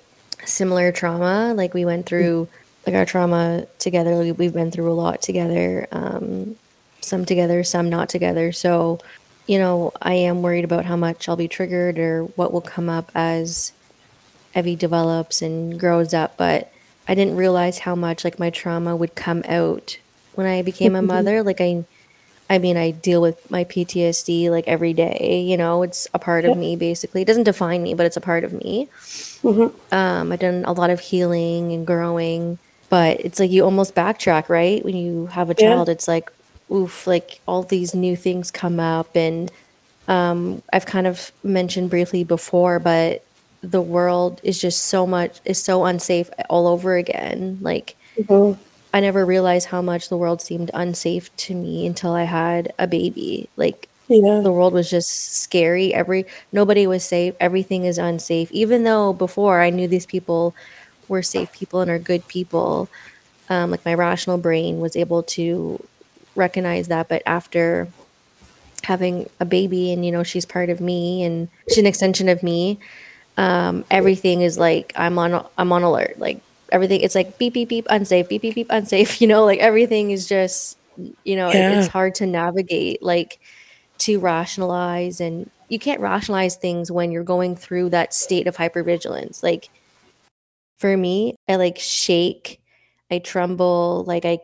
similar 0.45 0.93
trauma. 0.93 1.53
Like 1.55 1.75
we 1.75 1.85
went 1.85 2.07
through 2.07 2.49
like 2.87 2.95
our 2.97 3.05
trauma 3.05 3.67
together. 3.81 4.15
Like, 4.15 4.39
we've 4.39 4.53
been 4.55 4.71
through 4.71 4.91
a 4.91 4.95
lot 4.95 5.21
together. 5.23 5.87
Um, 5.93 6.57
some 7.01 7.25
together, 7.25 7.65
some 7.65 7.89
not 7.91 8.09
together. 8.09 8.53
So, 8.53 9.01
you 9.49 9.59
know, 9.59 9.93
I 10.01 10.15
am 10.15 10.43
worried 10.43 10.65
about 10.65 10.85
how 10.85 10.97
much 10.97 11.29
I'll 11.29 11.37
be 11.37 11.49
triggered 11.49 11.99
or 11.99 12.25
what 12.37 12.53
will 12.53 12.61
come 12.63 12.89
up 12.89 13.11
as 13.17 13.73
Evie 14.55 14.77
develops 14.77 15.43
and 15.43 15.79
grows 15.79 16.13
up. 16.15 16.37
But 16.37 16.73
I 17.09 17.15
didn't 17.15 17.37
realize 17.37 17.81
how 17.81 17.95
much 17.95 18.25
like 18.25 18.39
my 18.39 18.51
trauma 18.51 18.95
would 18.97 19.15
come 19.15 19.43
out 19.49 19.99
when 20.35 20.47
I 20.47 20.63
became 20.63 20.95
a 20.95 21.03
mother. 21.15 21.43
Like 21.43 21.61
I 21.61 21.85
I 22.51 22.59
mean, 22.59 22.77
I 22.77 22.91
deal 22.91 23.23
with 23.23 23.51
my 23.51 23.65
PTSD 23.65 24.51
like 24.51 24.69
every 24.69 24.93
day. 24.93 25.43
You 25.47 25.57
know, 25.57 25.83
it's 25.83 26.07
a 26.13 26.19
part 26.19 26.45
of 26.45 26.57
me 26.57 26.77
basically. 26.77 27.23
It 27.23 27.27
doesn't 27.27 27.45
define 27.45 27.83
me, 27.83 27.95
but 27.95 28.05
it's 28.07 28.17
a 28.17 28.21
part 28.21 28.45
of 28.45 28.53
me. 28.53 28.89
Mhm. 29.43 29.73
Um, 29.93 30.33
I've 30.33 30.41
done 30.41 30.65
a 30.67 30.73
lot 30.73 30.91
of 30.91 31.01
healing 31.01 31.73
and 31.73 31.87
growing, 31.87 32.59
but 32.89 33.21
it's 33.21 33.41
like 33.41 33.51
you 33.51 33.65
almost 33.65 33.95
backtrack, 33.95 34.49
right? 34.49 34.85
When 34.85 34.97
you 34.97 35.27
have 35.27 35.51
a 35.51 35.55
Yeah. 35.59 35.71
child, 35.75 35.89
it's 35.89 36.07
like, 36.09 36.31
oof, 36.71 37.07
like 37.07 37.41
all 37.47 37.63
these 37.63 37.95
new 37.95 38.17
things 38.17 38.51
come 38.51 38.79
up. 38.81 39.15
And 39.17 39.51
um, 40.09 40.63
I've 40.73 40.87
kind 40.87 41.07
of 41.07 41.33
mentioned 41.43 41.91
briefly 41.91 42.25
before, 42.25 42.79
but 42.79 43.25
the 43.63 43.81
world 43.81 44.41
is 44.43 44.61
just 44.61 44.85
so 44.85 45.07
much, 45.07 45.41
is 45.45 45.63
so 45.63 45.85
unsafe 45.85 46.29
all 46.51 46.67
over 46.67 46.97
again. 46.97 47.59
Like, 47.61 47.97
Mhm. 48.19 48.59
I 48.95 49.01
never 49.01 49.25
realized 49.25 49.69
how 49.69 49.81
much 49.81 50.09
the 50.09 50.17
world 50.19 50.43
seemed 50.43 50.71
unsafe 50.75 51.35
to 51.39 51.55
me 51.55 51.87
until 51.87 52.13
I 52.13 52.25
had 52.25 52.73
a 52.79 52.87
baby. 52.87 53.49
Like 53.57 53.89
yeah 54.09 54.41
the 54.41 54.53
world 54.53 54.75
was 54.75 54.91
just 54.91 55.33
scary. 55.35 55.95
Every 55.95 56.27
nobody 56.53 56.87
was 56.87 57.03
safe. 57.03 57.35
Everything 57.41 57.85
is 57.85 57.97
unsafe. 57.97 58.51
Even 58.53 58.85
though 58.85 59.15
before 59.15 59.63
I 59.63 59.71
knew 59.71 59.89
these 59.89 60.05
people 60.05 60.55
were 61.09 61.23
safe 61.23 61.51
people 61.53 61.81
and 61.81 61.91
are 61.91 61.99
good 61.99 62.27
people, 62.29 62.89
um, 63.49 63.71
like 63.71 63.85
my 63.87 63.95
rational 63.95 64.37
brain 64.39 64.79
was 64.81 64.95
able 64.97 65.23
to 65.23 65.83
recognize 66.35 66.89
that. 66.89 67.09
But 67.09 67.23
after 67.25 67.89
having 68.83 69.31
a 69.41 69.45
baby 69.45 69.93
and 69.93 70.05
you 70.05 70.13
know 70.13 70.23
she's 70.25 70.45
part 70.45 70.69
of 70.69 70.81
me 70.81 71.23
and 71.23 71.49
she's 71.69 71.79
an 71.79 71.87
extension 71.87 72.29
of 72.29 72.43
me, 72.43 72.79
um, 73.37 73.85
everything 73.91 74.43
is 74.43 74.59
like 74.59 74.93
I'm 74.97 75.19
on 75.19 75.47
I'm 75.59 75.73
on 75.73 75.83
alert. 75.83 76.19
Like 76.19 76.41
everything, 76.71 77.01
it's 77.01 77.15
like 77.15 77.39
beep 77.39 77.55
beep 77.55 77.69
beep 77.69 77.87
unsafe, 77.91 78.29
beep 78.29 78.43
beep 78.43 78.55
beep 78.55 78.69
unsafe. 78.71 79.21
You 79.21 79.29
know, 79.29 79.45
like 79.45 79.61
everything 79.61 80.11
is 80.11 80.29
just 80.29 80.79
you 81.25 81.37
know 81.37 81.51
it- 81.51 81.55
Yeah. 81.55 81.79
it's 81.79 81.89
hard 81.89 82.15
to 82.17 82.27
navigate. 82.27 83.03
Like 83.03 83.41
to 83.99 84.19
rationalize 84.19 85.21
and 85.21 85.51
you 85.69 85.79
can't 85.79 86.01
rationalize 86.01 86.57
things 86.57 86.91
when 86.91 87.13
you're 87.13 87.25
going 87.25 87.57
through 87.57 87.91
that 87.91 88.13
state 88.15 88.47
of 88.47 88.57
hypervigilance 88.57 89.43
like 89.43 89.71
for 90.79 90.97
me 90.97 91.35
i 91.49 91.57
like 91.57 91.79
shake 91.79 92.61
i 93.11 93.19
tremble 93.19 94.05
like 94.07 94.25
I 94.25 94.41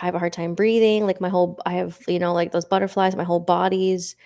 have 0.00 0.14
a 0.14 0.18
hard 0.18 0.32
time 0.32 0.54
breathing 0.54 1.06
like 1.06 1.20
my 1.20 1.28
whole 1.28 1.58
i 1.66 1.74
have 1.74 1.98
you 2.08 2.18
know 2.18 2.32
like 2.32 2.52
those 2.52 2.64
butterflies 2.64 3.16
my 3.16 3.24
whole 3.24 3.40
body's 3.40 4.16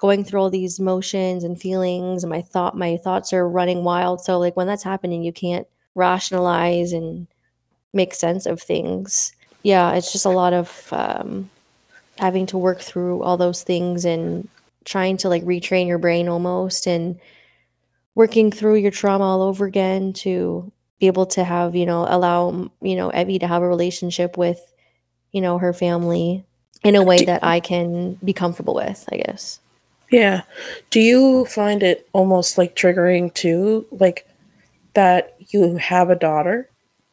going 0.00 0.24
through 0.24 0.40
all 0.40 0.48
these 0.48 0.80
motions 0.80 1.44
and 1.44 1.60
feelings 1.60 2.24
and 2.24 2.30
my 2.30 2.40
thought 2.40 2.74
my 2.74 2.96
thoughts 2.96 3.34
are 3.34 3.46
running 3.46 3.84
wild. 3.84 4.22
So 4.22 4.38
like 4.38 4.56
when 4.56 4.66
that's 4.66 4.82
happening 4.82 5.22
you 5.22 5.32
can't 5.32 5.66
rationalize 5.94 6.92
and 6.92 7.26
make 7.92 8.14
sense 8.14 8.46
of 8.46 8.62
things. 8.62 9.32
Yeah 9.62 9.92
it's 9.92 10.10
just 10.10 10.24
a 10.24 10.30
lot 10.30 10.54
of 10.54 10.88
um 10.90 11.50
having 12.18 12.46
to 12.46 12.56
work 12.56 12.80
through 12.80 13.22
all 13.22 13.36
those 13.36 13.62
things 13.62 14.06
and 14.06 14.48
trying 14.84 15.18
to 15.18 15.28
like 15.28 15.44
retrain 15.44 15.86
your 15.86 15.98
brain 15.98 16.28
almost 16.28 16.86
and 16.86 17.20
working 18.14 18.50
through 18.50 18.76
your 18.76 18.90
trauma 18.90 19.24
all 19.24 19.42
over 19.42 19.66
again 19.66 20.14
to 20.14 20.72
be 20.98 21.08
able 21.08 21.26
to 21.26 21.44
have 21.44 21.76
you 21.76 21.84
know 21.84 22.06
allow 22.08 22.70
you 22.80 22.96
know 22.96 23.10
evie 23.12 23.38
to 23.38 23.46
have 23.46 23.62
a 23.62 23.68
relationship 23.68 24.38
with 24.38 24.60
you 25.30 25.42
know 25.42 25.58
her 25.58 25.74
family 25.74 26.44
in 26.84 26.96
a 26.96 27.02
way 27.02 27.22
that 27.24 27.44
i 27.44 27.60
can 27.60 28.14
be 28.24 28.32
comfortable 28.32 28.74
with 28.74 29.06
i 29.12 29.16
guess 29.16 29.60
Yeah. 30.10 30.42
Do 30.90 31.00
you 31.00 31.44
find 31.46 31.82
it 31.82 32.08
almost 32.12 32.58
like 32.58 32.74
triggering 32.74 33.32
too, 33.32 33.86
like 33.90 34.26
that 34.94 35.36
you 35.48 35.76
have 35.76 36.10
a 36.10 36.16
daughter, 36.16 36.68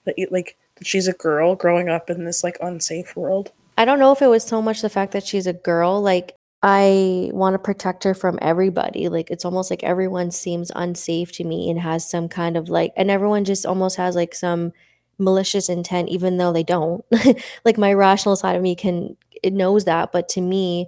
that 0.05 0.17
you 0.17 0.27
like 0.31 0.57
that 0.77 0.87
she's 0.87 1.07
a 1.07 1.13
girl 1.13 1.55
growing 1.55 1.89
up 1.89 2.09
in 2.09 2.25
this 2.25 2.43
like 2.43 2.57
unsafe 2.61 3.15
world? 3.15 3.51
I 3.77 3.85
don't 3.85 3.99
know 3.99 4.11
if 4.11 4.21
it 4.21 4.27
was 4.27 4.43
so 4.43 4.61
much 4.61 4.81
the 4.81 4.89
fact 4.89 5.11
that 5.11 5.25
she's 5.25 5.45
a 5.45 5.53
girl. 5.53 6.01
Like, 6.01 6.33
I 6.63 7.29
want 7.31 7.53
to 7.53 7.59
protect 7.59 8.03
her 8.03 8.15
from 8.15 8.39
everybody. 8.41 9.07
Like, 9.07 9.29
it's 9.29 9.45
almost 9.45 9.69
like 9.69 9.83
everyone 9.83 10.31
seems 10.31 10.71
unsafe 10.75 11.31
to 11.33 11.43
me 11.43 11.69
and 11.69 11.79
has 11.79 12.09
some 12.09 12.27
kind 12.27 12.57
of 12.57 12.69
like, 12.69 12.91
and 12.97 13.11
everyone 13.11 13.45
just 13.45 13.65
almost 13.65 13.97
has 13.97 14.15
like 14.15 14.33
some 14.33 14.73
malicious 15.19 15.69
intent, 15.69 16.09
even 16.09 16.37
though 16.37 16.51
they 16.51 16.63
don't. 16.63 17.05
like, 17.65 17.77
my 17.77 17.93
rational 17.93 18.35
side 18.35 18.55
of 18.55 18.63
me 18.63 18.75
can, 18.75 19.15
it 19.43 19.53
knows 19.53 19.85
that. 19.85 20.11
But 20.11 20.27
to 20.29 20.41
me, 20.41 20.87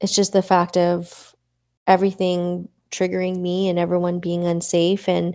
it's 0.00 0.14
just 0.14 0.34
the 0.34 0.42
fact 0.42 0.76
of 0.76 1.34
everything 1.88 2.68
triggering 2.92 3.40
me 3.40 3.68
and 3.68 3.78
everyone 3.78 4.20
being 4.20 4.46
unsafe. 4.46 5.08
And 5.08 5.34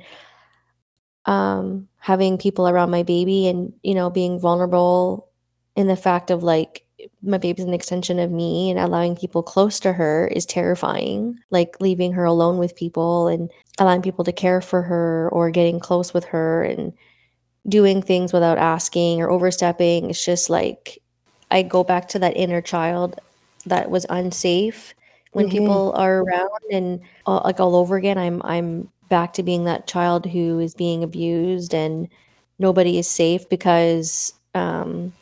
um, 1.25 1.87
having 1.99 2.37
people 2.37 2.67
around 2.67 2.91
my 2.91 3.03
baby 3.03 3.47
and 3.47 3.73
you 3.81 3.95
know 3.95 4.09
being 4.09 4.39
vulnerable 4.39 5.29
in 5.75 5.87
the 5.87 5.95
fact 5.95 6.29
of 6.29 6.43
like 6.43 6.85
my 7.21 7.37
baby's 7.37 7.65
an 7.65 7.73
extension 7.73 8.19
of 8.19 8.31
me 8.31 8.69
and 8.69 8.79
allowing 8.79 9.15
people 9.15 9.43
close 9.43 9.79
to 9.79 9.93
her 9.93 10.27
is 10.27 10.45
terrifying 10.45 11.37
like 11.49 11.75
leaving 11.79 12.13
her 12.13 12.25
alone 12.25 12.57
with 12.57 12.75
people 12.75 13.27
and 13.27 13.49
allowing 13.79 14.01
people 14.01 14.23
to 14.23 14.31
care 14.31 14.61
for 14.61 14.81
her 14.81 15.29
or 15.31 15.49
getting 15.49 15.79
close 15.79 16.13
with 16.13 16.25
her 16.25 16.63
and 16.63 16.93
doing 17.67 18.01
things 18.01 18.33
without 18.33 18.57
asking 18.57 19.21
or 19.21 19.29
overstepping 19.29 20.09
it's 20.09 20.23
just 20.23 20.49
like 20.49 20.99
i 21.51 21.61
go 21.61 21.83
back 21.83 22.09
to 22.09 22.19
that 22.19 22.35
inner 22.35 22.61
child 22.61 23.19
that 23.65 23.89
was 23.89 24.05
unsafe 24.09 24.93
when 25.33 25.47
Mhm. 25.47 25.51
people 25.51 25.93
are 25.95 26.21
around 26.21 26.49
and 26.71 27.01
uh, 27.27 27.41
like 27.43 27.59
all 27.59 27.75
over 27.75 27.95
again 27.97 28.17
i'm 28.17 28.41
i'm 28.45 28.89
back 29.09 29.33
to 29.33 29.43
being 29.43 29.65
that 29.65 29.87
child 29.87 30.25
who 30.25 30.59
is 30.59 30.73
being 30.73 31.03
abused 31.03 31.73
and 31.73 32.07
nobody 32.59 32.97
is 32.97 33.07
safe 33.09 33.47
because 33.49 34.33
um 34.55 35.13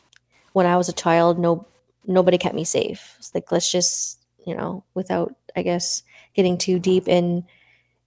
when 0.53 0.65
i 0.65 0.77
was 0.77 0.89
a 0.89 0.93
child 0.93 1.39
no 1.39 1.65
nobody 2.07 2.37
kept 2.37 2.55
me 2.55 2.63
safe. 2.63 3.15
It's 3.19 3.33
like 3.35 3.51
let's 3.51 3.71
just 3.71 4.19
you 4.45 4.55
know 4.55 4.83
without 4.95 5.35
i 5.55 5.61
guess 5.61 6.03
getting 6.33 6.57
too 6.57 6.79
deep 6.79 7.07
in 7.07 7.45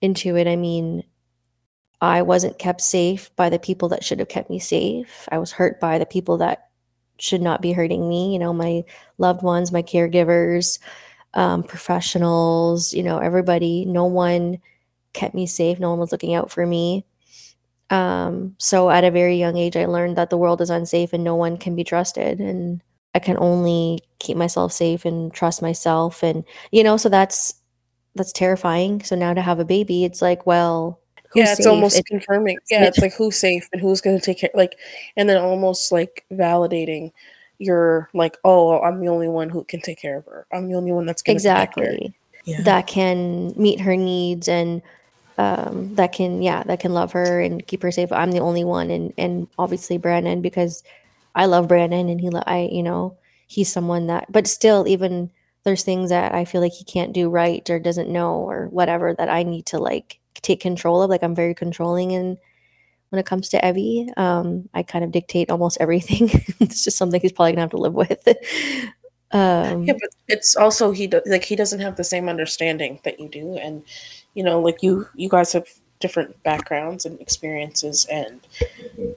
into 0.03 0.37
it 0.37 0.47
i 0.49 0.57
mean 0.57 1.05
i 2.01 2.23
wasn't 2.23 2.59
kept 2.59 2.81
safe 2.81 3.35
by 3.37 3.49
the 3.49 3.59
people 3.59 3.89
that 3.89 4.05
should 4.05 4.19
have 4.19 4.29
kept 4.29 4.51
me 4.51 4.59
safe. 4.59 5.29
I 5.33 5.39
was 5.39 5.53
hurt 5.53 5.81
by 5.81 5.99
the 5.99 6.07
people 6.07 6.39
that 6.39 6.69
should 7.19 7.43
not 7.43 7.63
be 7.63 7.73
hurting 7.73 8.09
me 8.09 8.33
you 8.33 8.39
know 8.39 8.53
my 8.53 8.85
loved 9.19 9.43
ones 9.43 9.71
my 9.73 9.83
caregivers 9.83 10.79
um, 11.35 11.63
professionals 11.63 12.93
you 12.93 13.03
know 13.03 13.19
everybody 13.19 13.85
no 13.87 14.05
one 14.05 14.59
kept 15.13 15.35
me 15.35 15.47
safe 15.47 15.79
no 15.81 15.91
one 15.91 15.99
was 15.99 16.13
looking 16.13 16.35
out 16.35 16.51
for 16.51 16.67
me 16.67 17.05
um, 17.91 18.55
so 18.59 18.91
at 18.91 19.05
a 19.05 19.11
very 19.11 19.37
young 19.37 19.57
age 19.57 19.77
i 19.77 19.85
learned 19.87 20.17
that 20.17 20.31
the 20.31 20.39
world 20.39 20.61
is 20.61 20.71
unsafe 20.71 21.13
and 21.13 21.25
no 21.25 21.35
one 21.35 21.57
can 21.57 21.77
be 21.77 21.85
trusted 21.85 22.41
and 22.41 22.83
i 23.15 23.19
can 23.19 23.37
only 23.39 24.01
keep 24.19 24.37
myself 24.37 24.73
safe 24.73 25.05
and 25.05 25.33
trust 25.35 25.63
myself 25.63 26.23
and 26.23 26.45
you 26.73 26.83
know 26.83 26.97
so 26.97 27.09
that's 27.09 27.55
that's 28.15 28.33
terrifying 28.33 29.03
so 29.03 29.17
now 29.17 29.35
to 29.35 29.43
have 29.43 29.59
a 29.59 29.65
baby 29.65 30.05
it's 30.05 30.23
like 30.23 30.47
well 30.47 31.01
who's 31.33 31.45
yeah, 31.47 31.53
it's 31.53 31.65
safe? 31.65 31.67
almost 31.67 31.99
It- 31.99 32.07
confirming. 32.07 32.59
Yeah, 32.71 32.85
it's 32.85 32.99
like 32.99 33.13
who's 33.15 33.37
safe 33.37 33.69
and 33.73 33.81
who's 33.83 34.01
going 34.01 34.17
to 34.19 34.25
take 34.25 34.39
care. 34.39 34.51
Like, 34.55 34.79
and 35.17 35.29
then 35.29 35.37
almost 35.37 35.91
like 35.91 36.25
validating 36.33 37.11
your 37.65 38.09
like, 38.15 38.37
oh, 38.45 38.81
I'm 38.81 39.01
the 39.01 39.09
only 39.09 39.29
one 39.29 39.49
who 39.49 39.65
can 39.65 39.81
take 39.81 39.99
care 40.01 40.19
of 40.19 40.27
her. 40.27 40.47
I'm 40.53 40.69
the 40.69 40.77
only 40.77 40.93
one 40.93 41.07
that's 41.07 41.23
going 41.23 41.37
exactly 41.37 42.15
Yeah. 42.45 42.63
that 42.63 42.87
can 42.87 43.55
meet 43.57 43.81
her 43.81 43.97
needs 43.97 44.49
and 44.49 44.83
um, 45.37 45.95
that 45.97 46.13
can 46.13 46.43
yeah 46.43 46.63
that 46.65 46.79
can 46.81 46.95
love 46.95 47.13
her 47.13 47.41
and 47.41 47.67
keep 47.67 47.83
her 47.83 47.91
safe 47.91 48.13
i'm 48.13 48.31
the 48.31 48.39
only 48.41 48.63
one 48.63 48.91
and 48.91 49.13
and 49.19 49.49
obviously 49.59 49.99
brandon 49.99 50.41
because 50.43 50.85
i 51.35 51.47
love 51.47 51.67
brandon 51.67 52.09
and 52.09 52.21
he 52.21 52.31
lo- 52.31 52.45
i 52.47 52.69
you 52.71 52.83
know 52.85 53.17
he's 53.49 53.73
someone 53.73 54.07
that 54.07 54.31
but 54.31 54.47
still 54.47 54.87
even 54.87 55.31
there's 55.65 55.83
things 55.83 56.11
that 56.11 56.33
i 56.35 56.45
feel 56.45 56.61
like 56.61 56.73
he 56.73 56.85
can't 56.85 57.13
do 57.13 57.29
right 57.29 57.69
or 57.69 57.81
doesn't 57.81 58.09
know 58.09 58.35
or 58.37 58.69
whatever 58.69 59.13
that 59.15 59.29
i 59.29 59.43
need 59.43 59.67
to 59.67 59.79
like 59.79 60.21
take 60.43 60.61
control 60.61 61.03
of 61.03 61.11
like 61.11 61.23
i'm 61.25 61.35
very 61.35 61.55
controlling 61.55 62.13
and 62.13 62.39
when 63.15 63.21
it 63.21 63.27
comes 63.27 63.49
to 63.49 63.67
evie 63.67 64.11
um, 64.17 64.69
i 64.75 64.83
kind 64.83 65.05
of 65.05 65.13
dictate 65.13 65.51
almost 65.51 65.79
everything. 65.81 66.29
It's 66.61 66.85
just 66.85 66.99
something 66.99 67.21
he's 67.21 67.33
probably 67.33 67.53
gonna 67.53 67.63
have 67.63 67.71
to 67.71 67.77
live 67.77 67.95
with. 67.95 68.27
Um, 69.33 69.83
Yeah, 69.83 69.95
but 69.95 70.11
it's 70.29 70.55
also 70.55 70.93
he 70.93 71.09
do, 71.09 71.21
like 71.27 71.43
he 71.43 71.57
doesn't 71.57 71.81
have 71.81 71.97
the 71.97 72.05
same 72.05 72.29
understanding 72.29 73.01
that 73.03 73.19
you 73.19 73.29
do, 73.29 73.57
and 73.57 73.83
you 74.35 74.45
know, 74.45 74.61
like 74.61 74.81
you 74.81 75.09
you 75.17 75.29
guys 75.29 75.53
have 75.53 75.67
different 75.99 76.41
backgrounds 76.45 77.05
and 77.05 77.21
experiences, 77.21 78.07
and 78.13 78.41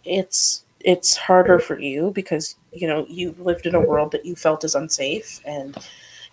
it's 0.03 0.65
it's 0.79 1.15
harder 1.15 1.59
for 1.59 1.79
you 1.79 2.11
because 2.15 2.55
you 2.73 2.87
know 2.87 3.05
you 3.07 3.35
lived 3.37 3.67
in 3.67 3.75
a 3.75 3.79
world 3.79 4.11
that 4.11 4.25
you 4.25 4.35
felt 4.35 4.63
is 4.63 4.73
unsafe, 4.73 5.39
and 5.45 5.77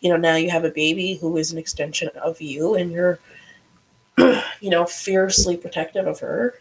you 0.01 0.09
know 0.09 0.17
now 0.17 0.37
you 0.37 0.49
have 0.49 0.65
a 0.65 0.71
baby 0.71 1.17
who 1.17 1.37
is 1.37 1.53
an 1.53 1.59
extension 1.59 2.09
of 2.23 2.41
you, 2.41 2.77
and 2.77 2.91
you're 2.91 3.19
you 4.17 4.71
know 4.71 4.87
fiercely 4.87 5.59
protective 5.59 6.07
of 6.07 6.21
her, 6.21 6.55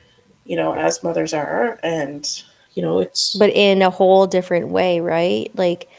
you 0.45 0.55
know 0.55 0.73
as 0.73 1.03
mothers 1.03 1.33
are, 1.33 1.79
and 1.83 2.43
you 2.73 2.81
know 2.81 2.99
it's 2.99 3.35
but 3.37 3.49
in 3.51 3.81
a 3.81 3.89
whole 3.89 4.27
different 4.27 4.69
way 4.69 4.99
right 4.99 5.51
like 5.55 5.89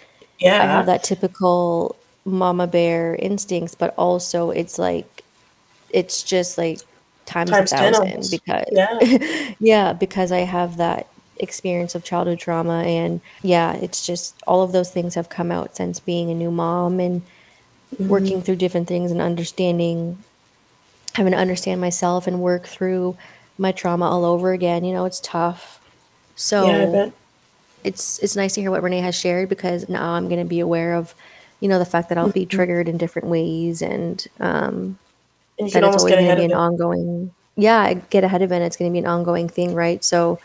yeah. 0.40 0.58
I 0.60 0.66
have 0.66 0.86
that 0.86 1.02
typical 1.04 1.96
mama 2.24 2.66
bear 2.66 3.16
instincts, 3.16 3.74
but 3.74 3.94
also 3.96 4.50
it's 4.50 4.78
like 4.78 5.24
it's 5.90 6.22
just 6.22 6.58
like 6.58 6.80
times, 7.26 7.50
Times 7.50 7.72
a 7.72 7.76
10 7.76 7.92
thousand 7.92 8.30
because 8.30 8.64
Yeah. 8.72 8.98
yeah, 9.60 9.92
because 9.92 10.32
I 10.32 10.40
have 10.40 10.76
that 10.78 11.08
experience 11.38 11.94
of 11.94 12.04
childhood 12.04 12.38
trauma 12.40 12.82
and 12.84 13.20
yeah, 13.42 13.74
it's 13.74 14.06
just 14.06 14.36
all 14.46 14.62
of 14.62 14.72
those 14.72 14.90
things 14.90 15.14
have 15.14 15.28
come 15.28 15.50
out 15.52 15.76
since 15.76 16.00
being 16.00 16.30
a 16.30 16.34
new 16.34 16.50
mom 16.50 17.00
and 17.00 17.22
Mm-hmm. 17.98 18.08
working 18.08 18.42
through 18.42 18.56
different 18.56 18.88
things 18.88 19.10
and 19.12 19.20
understanding 19.20 20.18
having 21.14 21.32
to 21.32 21.38
understand 21.38 21.80
myself 21.80 22.26
and 22.26 22.40
work 22.40 22.66
through 22.66 23.16
my 23.58 23.72
trauma 23.72 24.06
all 24.10 24.24
over 24.24 24.52
again. 24.52 24.84
You 24.84 24.92
know, 24.94 25.04
it's 25.04 25.20
tough. 25.20 25.80
So 26.36 26.66
yeah, 26.66 26.82
I 26.88 26.92
bet. 26.92 27.12
it's 27.84 28.18
it's 28.20 28.36
nice 28.36 28.54
to 28.54 28.60
hear 28.60 28.70
what 28.70 28.82
Renee 28.82 29.00
has 29.00 29.14
shared 29.14 29.48
because 29.48 29.88
now 29.88 30.10
I'm 30.12 30.28
going 30.28 30.40
to 30.40 30.48
be 30.48 30.60
aware 30.60 30.94
of, 30.94 31.14
you 31.60 31.68
know, 31.68 31.78
the 31.78 31.84
fact 31.84 32.08
that 32.08 32.18
I'll 32.18 32.30
be 32.32 32.46
triggered 32.46 32.88
in 32.88 32.98
different 32.98 33.28
ways 33.28 33.82
and 33.82 34.26
um, 34.40 34.98
And 35.58 35.68
you 35.68 35.72
that 35.72 35.82
can 35.82 35.84
it's 35.84 35.86
almost 35.86 36.00
always 36.00 36.12
get 36.12 36.18
going 36.18 36.26
to 36.26 36.32
ahead 36.32 36.38
be 36.40 36.44
of 36.44 36.50
an 36.50 36.52
it. 36.52 36.56
ongoing. 36.58 37.30
Yeah, 37.56 37.80
I 37.80 37.94
get 37.94 38.24
ahead 38.24 38.42
of 38.42 38.50
it. 38.50 38.62
It's 38.62 38.76
going 38.76 38.90
to 38.90 38.92
be 38.92 38.98
an 38.98 39.06
ongoing 39.06 39.48
thing, 39.48 39.74
right? 39.74 40.02
So, 40.02 40.40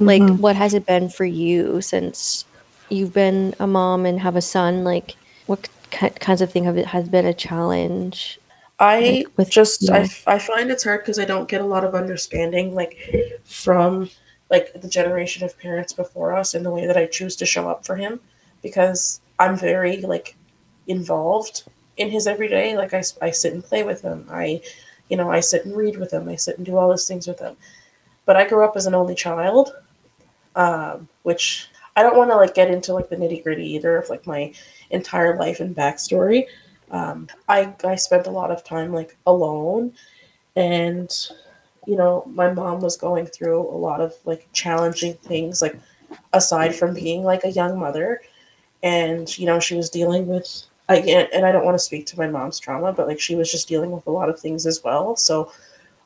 like, 0.00 0.22
Mhm. 0.22 0.40
what 0.40 0.56
has 0.56 0.74
it 0.74 0.84
been 0.86 1.08
for 1.08 1.24
you 1.24 1.80
since 1.80 2.44
you've 2.88 3.12
been 3.14 3.54
a 3.60 3.68
mom 3.68 4.04
and 4.04 4.18
have 4.18 4.34
a 4.34 4.42
son? 4.42 4.82
Like, 4.82 5.14
what 5.46 5.68
ki- 5.92 6.10
kinds 6.18 6.42
of 6.42 6.50
thing 6.52 6.64
have 6.64 6.76
it 6.76 6.86
has 6.86 7.08
been 7.08 7.24
a 7.26 7.32
challenge? 7.34 8.39
I 8.80 9.24
like, 9.26 9.38
with- 9.38 9.50
just 9.50 9.90
I, 9.90 10.08
I 10.26 10.38
find 10.38 10.70
it's 10.70 10.84
hard 10.84 11.02
because 11.02 11.18
I 11.20 11.24
don't 11.26 11.48
get 11.48 11.60
a 11.60 11.66
lot 11.66 11.84
of 11.84 11.94
understanding 11.94 12.74
like 12.74 13.40
from 13.44 14.10
like 14.50 14.80
the 14.80 14.88
generation 14.88 15.44
of 15.44 15.58
parents 15.58 15.92
before 15.92 16.34
us 16.34 16.54
and 16.54 16.66
the 16.66 16.70
way 16.72 16.86
that 16.86 16.96
I 16.96 17.06
choose 17.06 17.36
to 17.36 17.46
show 17.46 17.68
up 17.68 17.86
for 17.86 17.96
him 17.96 18.20
because 18.62 19.20
I'm 19.38 19.56
very 19.56 19.98
like 19.98 20.36
involved 20.88 21.64
in 21.98 22.10
his 22.10 22.26
everyday. 22.26 22.76
Like 22.76 22.94
I, 22.94 23.02
I 23.22 23.30
sit 23.30 23.52
and 23.54 23.64
play 23.64 23.84
with 23.84 24.02
him. 24.02 24.26
I 24.30 24.62
you 25.10 25.16
know 25.18 25.30
I 25.30 25.40
sit 25.40 25.66
and 25.66 25.76
read 25.76 25.98
with 25.98 26.12
him. 26.12 26.28
I 26.28 26.36
sit 26.36 26.56
and 26.58 26.66
do 26.66 26.76
all 26.76 26.88
those 26.88 27.06
things 27.08 27.28
with 27.28 27.40
him. 27.40 27.56
But 28.26 28.36
I 28.36 28.48
grew 28.48 28.64
up 28.64 28.76
as 28.76 28.86
an 28.86 28.94
only 28.96 29.16
child 29.16 29.74
um, 30.56 31.08
which 31.22 31.68
I 31.96 32.02
don't 32.02 32.16
want 32.16 32.30
to 32.30 32.36
like 32.36 32.54
get 32.54 32.70
into 32.70 32.92
like 32.94 33.08
the 33.08 33.16
nitty 33.16 33.42
gritty 33.42 33.66
either 33.74 33.96
of 33.96 34.08
like 34.08 34.26
my 34.26 34.52
entire 34.90 35.38
life 35.38 35.60
and 35.60 35.76
backstory 35.76 36.46
um, 36.90 37.28
I 37.48 37.74
I 37.84 37.96
spent 37.96 38.26
a 38.26 38.30
lot 38.30 38.50
of 38.50 38.64
time 38.64 38.92
like 38.92 39.16
alone, 39.26 39.92
and 40.56 41.10
you 41.86 41.96
know 41.96 42.24
my 42.26 42.52
mom 42.52 42.80
was 42.80 42.96
going 42.96 43.26
through 43.26 43.60
a 43.60 43.78
lot 43.78 44.00
of 44.00 44.14
like 44.24 44.48
challenging 44.52 45.14
things 45.14 45.62
like 45.62 45.78
aside 46.32 46.74
from 46.74 46.94
being 46.94 47.22
like 47.22 47.44
a 47.44 47.50
young 47.50 47.78
mother, 47.78 48.20
and 48.82 49.36
you 49.38 49.46
know 49.46 49.60
she 49.60 49.76
was 49.76 49.90
dealing 49.90 50.26
with 50.26 50.64
again 50.88 51.28
and 51.32 51.46
I 51.46 51.52
don't 51.52 51.64
want 51.64 51.76
to 51.76 51.78
speak 51.78 52.06
to 52.06 52.18
my 52.18 52.26
mom's 52.28 52.58
trauma, 52.58 52.92
but 52.92 53.06
like 53.06 53.20
she 53.20 53.36
was 53.36 53.50
just 53.50 53.68
dealing 53.68 53.90
with 53.92 54.06
a 54.06 54.10
lot 54.10 54.28
of 54.28 54.40
things 54.40 54.66
as 54.66 54.82
well. 54.84 55.16
So 55.16 55.52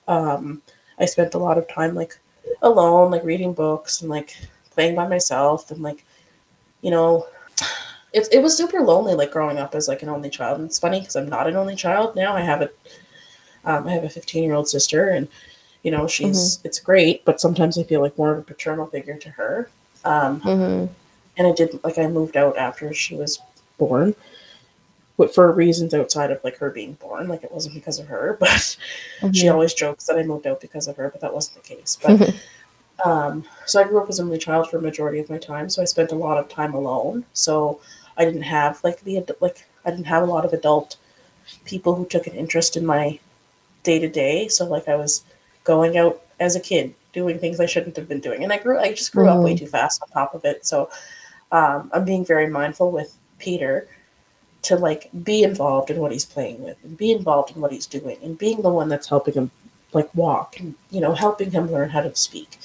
um, 0.09 0.63
I 0.99 1.07
spent 1.07 1.35
a 1.35 1.39
lot 1.39 1.59
of 1.59 1.69
time 1.69 1.95
like 1.95 2.19
alone, 2.63 3.11
like 3.11 3.25
reading 3.25 3.55
books 3.55 4.03
and 4.03 4.11
like 4.11 4.37
playing 4.71 4.95
by 4.95 5.09
myself 5.09 5.71
and 5.71 5.83
like 5.83 6.05
you 6.83 6.91
know 6.91 7.27
it, 8.15 8.29
it 8.33 8.43
was 8.43 8.57
super 8.57 8.81
lonely 8.81 9.15
like 9.15 9.33
growing 9.33 9.59
up 9.59 9.75
as 9.75 9.89
like 9.89 10.03
an 10.03 10.09
only 10.09 10.31
child. 10.31 10.59
And 10.59 10.69
it's 10.69 10.79
funny 10.79 11.01
because 11.01 11.17
i'm 11.17 11.29
not 11.29 11.47
an 11.49 11.57
only 11.57 11.77
child 11.77 12.17
now. 12.17 12.35
I 12.35 12.41
have 12.41 12.63
a 12.63 12.71
um, 13.65 13.87
i 13.89 13.93
have 13.93 14.05
a 14.05 14.09
15 14.09 14.45
year 14.45 14.55
old 14.55 14.69
sister 14.69 15.09
and 15.11 15.29
you 15.83 15.91
know 15.91 16.07
she's 16.07 16.61
it's 16.65 16.79
great 16.79 17.25
but 17.25 17.41
sometimes 17.41 17.79
i 17.79 17.83
feel 17.83 18.01
like 18.01 18.17
more 18.17 18.33
of 18.33 18.39
a 18.39 18.43
paternal 18.43 18.87
figure 18.87 19.17
to 19.19 19.31
her. 19.31 19.71
Um, 20.05 20.41
hmm 20.41 20.87
and 21.37 21.49
i 21.49 21.53
did 21.53 21.83
like 21.83 21.99
i 21.99 22.07
moved 22.07 22.37
out 22.37 22.57
after 22.57 22.95
she 22.95 23.17
was 23.17 23.41
born 23.77 24.15
but 25.17 25.35
for 25.35 25.51
reasons 25.53 25.95
outside 25.95 26.31
of 26.31 26.43
like 26.45 26.57
her 26.59 26.71
being 26.71 26.95
born. 26.95 27.29
Like 27.29 27.45
it 27.45 27.53
wasn't 27.53 27.75
because 27.75 27.99
of 27.99 28.07
her 28.07 28.37
but 28.41 28.77
she 29.33 29.49
always 29.49 29.75
jokes 29.75 30.07
that 30.07 30.19
i 30.19 30.23
moved 30.23 30.47
out 30.47 30.61
because 30.61 30.89
of 30.89 30.97
her 30.97 31.09
but 31.11 31.21
that 31.21 31.35
wasn't 31.35 31.63
the 31.63 31.75
case. 31.77 31.99
But 32.01 32.35
um, 33.05 33.45
so 33.67 33.81
I 33.81 33.85
grew 33.85 34.01
up 34.01 34.09
as 34.09 34.19
an 34.19 34.27
only 34.27 34.39
child 34.39 34.71
for 34.71 34.79
a 34.79 34.83
majority 34.83 35.19
of 35.19 35.29
my 35.31 35.39
time, 35.39 35.69
so 35.69 35.83
I 35.83 35.85
spent 35.85 36.13
a 36.13 36.17
lot 36.17 36.39
of 36.39 36.49
time 36.49 36.75
alone. 36.75 37.25
So 37.33 37.81
I 38.17 38.25
didn't 38.25 38.43
have 38.43 38.83
like 38.85 39.01
the 39.01 39.25
like 39.41 39.67
I 39.85 39.91
didn't 39.91 40.07
have 40.07 40.23
a 40.23 40.33
lot 40.33 40.45
of 40.45 40.53
adult 40.53 40.97
people 41.65 41.95
who 41.95 42.07
took 42.07 42.27
an 42.27 42.35
interest 42.35 42.77
in 42.77 42.87
my 42.87 43.19
day 43.83 43.99
to 43.99 44.09
day. 44.09 44.49
So 44.49 44.67
like 44.67 44.89
I 44.89 44.97
was 44.97 45.23
going 45.65 45.97
out 45.97 46.21
as 46.41 46.57
a 46.57 46.61
kid 46.61 46.95
doing 47.13 47.39
things 47.39 47.61
I 47.61 47.67
shouldn't 47.67 47.97
have 47.97 48.09
been 48.09 48.21
doing, 48.21 48.43
and 48.43 48.53
I 48.53 48.59
grew 48.59 48.79
I 48.79 48.93
just 48.93 49.13
grew 49.13 49.29
up 49.29 49.43
way 49.43 49.57
too 49.57 49.67
fast 49.67 50.03
on 50.03 50.09
top 50.09 50.35
of 50.35 50.45
it. 50.45 50.67
So 50.67 50.91
um, 51.53 51.91
I'm 51.95 52.05
being 52.05 52.25
very 52.25 52.49
mindful 52.49 52.91
with 52.91 53.17
Peter 53.39 53.89
to 54.63 54.77
like 54.77 55.11
be 55.23 55.43
involved 55.43 55.91
in 55.91 55.99
what 55.99 56.11
he's 56.11 56.25
playing 56.25 56.63
with 56.63 56.77
and 56.83 56.97
be 56.97 57.13
involved 57.13 57.55
in 57.55 57.61
what 57.61 57.71
he's 57.71 57.87
doing 57.87 58.17
and 58.23 58.39
being 58.39 58.63
the 58.63 58.71
one 58.71 58.89
that's 58.89 59.09
helping 59.09 59.35
him 59.35 59.51
like 59.93 60.13
walk 60.15 60.59
and 60.59 60.75
you 60.91 61.01
know 61.01 61.15
helping 61.15 61.51
him 61.51 61.71
learn 61.71 61.91
how 61.91 62.01
to 62.01 62.15
speak 62.17 62.59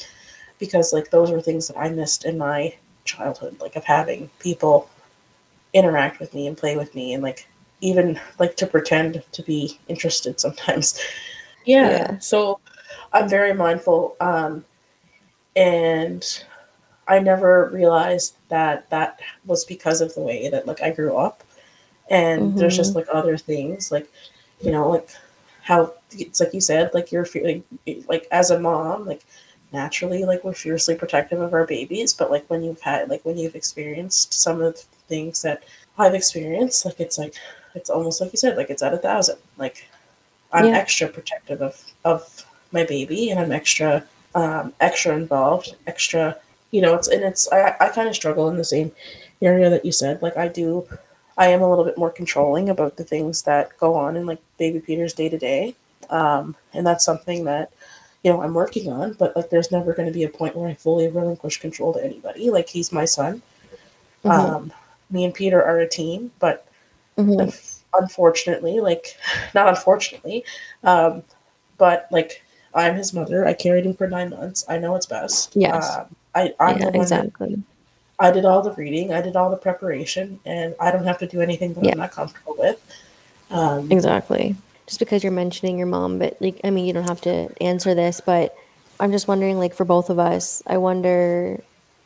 because 0.60 0.94
like 0.94 1.12
those 1.12 1.30
were 1.30 1.42
things 1.42 1.68
that 1.68 1.78
I 1.78 1.90
missed 1.90 2.26
in 2.26 2.38
my 2.38 2.74
childhood 3.04 3.60
like 3.60 3.76
of 3.76 3.84
having 3.84 4.30
people 4.40 4.90
interact 5.74 6.20
with 6.20 6.34
me 6.34 6.48
and 6.48 6.58
play 6.58 6.76
with 6.78 6.94
me 6.96 7.14
and 7.14 7.24
like 7.24 7.48
even 7.82 8.20
like 8.40 8.56
to 8.58 8.68
pretend 8.68 9.24
to 9.32 9.44
be 9.44 9.80
interested 9.88 10.40
sometimes. 10.40 11.00
Yeah, 11.66 11.90
Yeah. 11.90 12.20
so 12.20 12.60
I'm 13.14 13.30
very 13.30 13.54
mindful 13.54 14.16
um 14.22 14.66
and 15.56 16.24
I 17.08 17.20
never 17.20 17.70
realized 17.74 18.36
that 18.50 18.90
that 18.92 19.20
was 19.46 19.66
because 19.66 20.02
of 20.02 20.14
the 20.16 20.22
way 20.22 20.50
that 20.50 20.68
like 20.68 20.82
I 20.82 20.92
grew 20.92 21.18
up. 21.18 21.44
And 22.10 22.58
there's 22.58 22.76
just 22.78 22.96
like 22.96 23.08
other 23.14 23.38
things 23.38 23.92
like 23.92 24.12
you 24.62 24.72
know 24.72 24.90
like 24.90 25.10
how 25.62 25.94
it's 26.12 26.40
like 26.40 26.54
you 26.54 26.62
said 26.62 26.90
like 26.94 27.12
you're 27.12 27.26
feeling 27.26 27.64
like 28.08 28.28
as 28.32 28.50
a 28.52 28.60
mom 28.60 29.06
like 29.06 29.24
naturally 29.72 30.26
like 30.26 30.44
we're 30.44 30.54
fiercely 30.54 30.96
protective 30.96 31.40
of 31.40 31.54
our 31.54 31.68
babies 31.68 32.14
but 32.14 32.32
like 32.32 32.50
when 32.50 32.64
you've 32.64 32.82
had 32.82 33.10
like 33.10 33.24
when 33.26 33.38
you've 33.38 33.56
experienced 33.56 34.34
some 34.34 34.62
of 34.62 34.84
things 35.14 35.42
that 35.42 35.64
i've 35.98 36.14
experienced 36.22 36.86
like 36.86 37.00
it's 37.06 37.18
like 37.18 37.34
it's 37.76 37.90
almost 37.90 38.22
like 38.22 38.32
you 38.34 38.38
said 38.44 38.58
like 38.58 38.70
it's 38.70 38.84
at 38.88 38.94
a 38.94 38.98
thousand 39.08 39.38
like 39.58 39.78
i'm 40.54 40.66
Yeah. 40.66 40.78
extra 40.84 41.08
protective 41.08 41.62
of 41.62 41.76
of 42.06 42.20
my 42.72 42.84
baby 42.86 43.30
and 43.32 43.40
i'm 43.40 43.52
extra 43.62 43.92
um 44.36 44.74
extra 44.80 45.16
involved 45.16 45.76
extra 45.94 46.38
you 46.72 46.82
know 46.84 46.94
it's 46.96 47.08
and 47.14 47.24
it's 47.24 47.52
i 47.52 47.76
i 47.80 47.90
kind 47.90 48.08
of 48.10 48.16
struggle 48.16 48.50
in 48.50 48.58
the 48.58 48.64
same 48.76 48.92
area 49.42 49.70
that 49.70 49.84
you 49.86 49.92
said 49.92 50.22
like 50.22 50.38
i 50.38 50.48
do 50.48 50.88
I 51.38 51.48
am 51.56 51.62
a 51.62 51.70
little 51.70 51.86
bit 51.86 51.98
more 51.98 52.10
controlling 52.12 52.68
about 52.70 52.98
the 52.98 53.06
things 53.06 53.44
that 53.44 53.66
go 53.80 53.96
on 53.96 54.18
in 54.18 54.26
like 54.26 54.42
baby 54.58 54.82
Peter's 54.82 55.14
day 55.14 55.30
to 55.30 55.38
day. 55.38 55.74
Um, 56.10 56.54
and 56.74 56.86
that's 56.86 57.06
something 57.06 57.46
that, 57.46 57.72
you 58.26 58.30
know, 58.30 58.42
I'm 58.44 58.54
working 58.54 58.92
on, 58.92 59.14
but 59.14 59.34
like 59.38 59.50
there's 59.50 59.72
never 59.72 59.94
going 59.94 60.10
to 60.10 60.14
be 60.14 60.26
a 60.26 60.30
point 60.40 60.58
where 60.58 60.68
I 60.68 60.74
fully 60.74 61.08
relinquish 61.08 61.62
control 61.62 61.94
to 61.94 62.04
anybody. 62.04 62.50
Like 62.50 62.68
he's 62.68 62.92
my 62.92 63.06
son. 63.06 63.42
Mhm. 64.26 64.32
Um, 64.32 64.74
me 65.10 65.26
and 65.26 65.34
Peter 65.34 65.64
are 65.64 65.80
a 65.80 65.88
team, 65.88 66.32
but 66.40 66.66
Mhm. 67.18 67.38
unf- 67.48 67.80
unfortunately, 68.00 68.80
like 68.80 69.18
not 69.54 69.68
unfortunately, 69.70 70.44
um, 70.84 71.24
but 71.78 72.08
like 72.12 72.44
I'm 72.74 72.96
his 72.96 73.14
mother. 73.14 73.46
I 73.46 73.54
carried 73.54 73.86
him 73.86 73.94
for 73.96 74.08
nine 74.08 74.30
months. 74.30 74.64
I 74.70 74.78
know 74.78 74.92
what's 74.92 75.08
best. 75.08 75.56
Yes. 75.56 75.98
Um, 75.98 76.06
I, 76.36 76.54
I'm 76.60 76.78
yeah, 76.80 76.86
the 76.92 76.98
one 76.98 77.10
that 77.10 77.26
exactly. 77.26 77.64
I 78.20 78.32
did 78.32 78.46
all 78.46 78.62
the 78.62 78.74
reading, 78.74 79.14
I 79.14 79.22
did 79.22 79.36
all 79.36 79.50
the 79.50 79.58
preparation, 79.58 80.40
and 80.46 80.76
I 80.80 80.92
don't 80.92 81.06
have 81.06 81.18
to 81.20 81.28
do 81.28 81.42
anything 81.42 81.74
that 81.76 81.86
Yeah. 81.86 81.92
I'm 81.94 81.98
not 81.98 82.12
comfortable 82.12 82.56
with. 82.60 82.80
Um, 83.50 83.92
Exactly. 83.92 84.56
Just 84.86 85.00
because 85.00 85.24
you're 85.24 85.32
mentioning 85.32 85.78
your 85.78 85.88
mom, 85.88 86.20
but 86.20 86.36
like, 86.42 86.60
I 86.64 86.70
mean, 86.70 86.86
you 86.86 86.94
don't 86.94 87.08
have 87.08 87.22
to 87.22 87.50
answer 87.62 87.96
this, 87.96 88.22
but 88.22 88.56
I'm 89.00 89.12
just 89.12 89.28
wondering, 89.28 89.58
like, 89.58 89.74
for 89.74 89.86
both 89.86 90.10
of 90.10 90.20
us, 90.20 90.62
I 90.68 90.78
wonder 90.78 91.62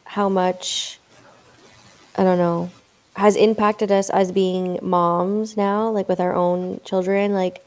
how 0.06 0.30
much, 0.30 0.99
I 2.16 2.24
don't 2.24 2.38
know, 2.38 2.70
has 3.16 3.36
impacted 3.36 3.91
us 3.91 4.09
as 4.09 4.32
being 4.32 4.80
moms 4.82 5.55
now, 5.57 5.89
like 5.89 6.09
with 6.09 6.20
our 6.20 6.34
own 6.36 6.80
children, 6.84 7.34
like 7.34 7.64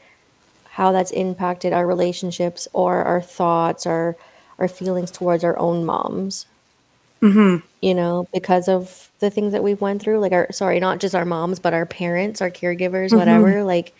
how 0.71 0.91
that's 0.91 1.11
impacted 1.11 1.73
our 1.73 1.87
relationships 1.87 2.67
or 2.73 3.03
our 3.03 3.21
thoughts 3.21 3.85
or 3.87 4.15
our 4.59 4.67
feelings 4.67 5.11
towards 5.11 5.43
our 5.43 5.57
own 5.59 5.85
moms. 5.85 6.45
mhm. 7.21 7.63
you 7.81 7.93
know, 7.95 8.27
because 8.33 8.67
of 8.67 9.09
the 9.19 9.29
things 9.29 9.51
that 9.53 9.63
we've 9.63 9.81
went 9.81 10.01
through, 10.01 10.19
like 10.19 10.31
our 10.31 10.51
sorry, 10.51 10.79
not 10.79 10.99
just 10.99 11.15
our 11.15 11.25
moms, 11.25 11.59
but 11.59 11.73
our 11.73 11.85
parents, 11.85 12.41
our 12.41 12.51
caregivers, 12.51 13.13
Mhm. 13.13 13.17
whatever, 13.17 13.63
like 13.63 13.93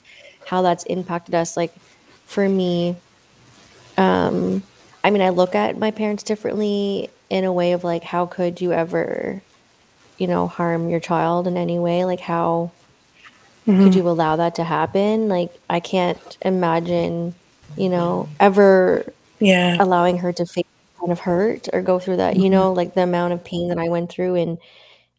how 0.46 0.62
that's 0.62 0.84
impacted 0.86 1.34
us. 1.36 1.58
Like 1.58 1.74
for 2.26 2.48
me, 2.48 2.96
um, 3.98 4.64
I 5.04 5.10
mean, 5.10 5.22
I 5.22 5.30
look 5.30 5.56
at 5.56 5.78
my 5.78 5.92
parents 5.92 6.24
differently 6.24 7.10
in 7.30 7.44
a 7.44 7.54
way 7.54 7.72
of 7.74 7.84
like, 7.84 8.04
how 8.04 8.26
could 8.26 8.62
you 8.62 8.72
ever, 8.74 9.42
you 10.18 10.28
know, 10.28 10.48
harm 10.48 10.90
your 10.90 11.00
child 11.00 11.48
in 11.48 11.58
any 11.58 11.80
way? 11.80 12.06
Like 12.06 12.20
how 12.20 12.72
could 13.66 13.76
mm-hmm. 13.76 13.98
you 13.98 14.08
allow 14.08 14.38
that 14.38 14.56
to 14.56 14.64
happen? 14.64 15.28
Like 15.28 15.52
I 15.70 15.80
can't 15.80 16.38
imagine, 16.42 17.36
you 17.76 17.90
know, 17.90 18.30
ever 18.40 19.12
Yeah. 19.40 19.76
allowing 19.80 20.20
her 20.20 20.32
to 20.34 20.46
face 20.46 20.66
kind 21.00 21.12
of 21.12 21.20
hurt 21.20 21.68
or 21.74 21.82
go 21.82 22.00
through 22.00 22.18
that, 22.18 22.38
you 22.38 22.44
mm-hmm. 22.44 22.52
know, 22.52 22.72
like 22.72 22.94
the 22.94 23.04
amount 23.04 23.34
of 23.34 23.44
pain 23.44 23.68
that 23.70 23.78
I 23.78 23.90
went 23.90 24.10
through 24.10 24.36
and 24.36 24.58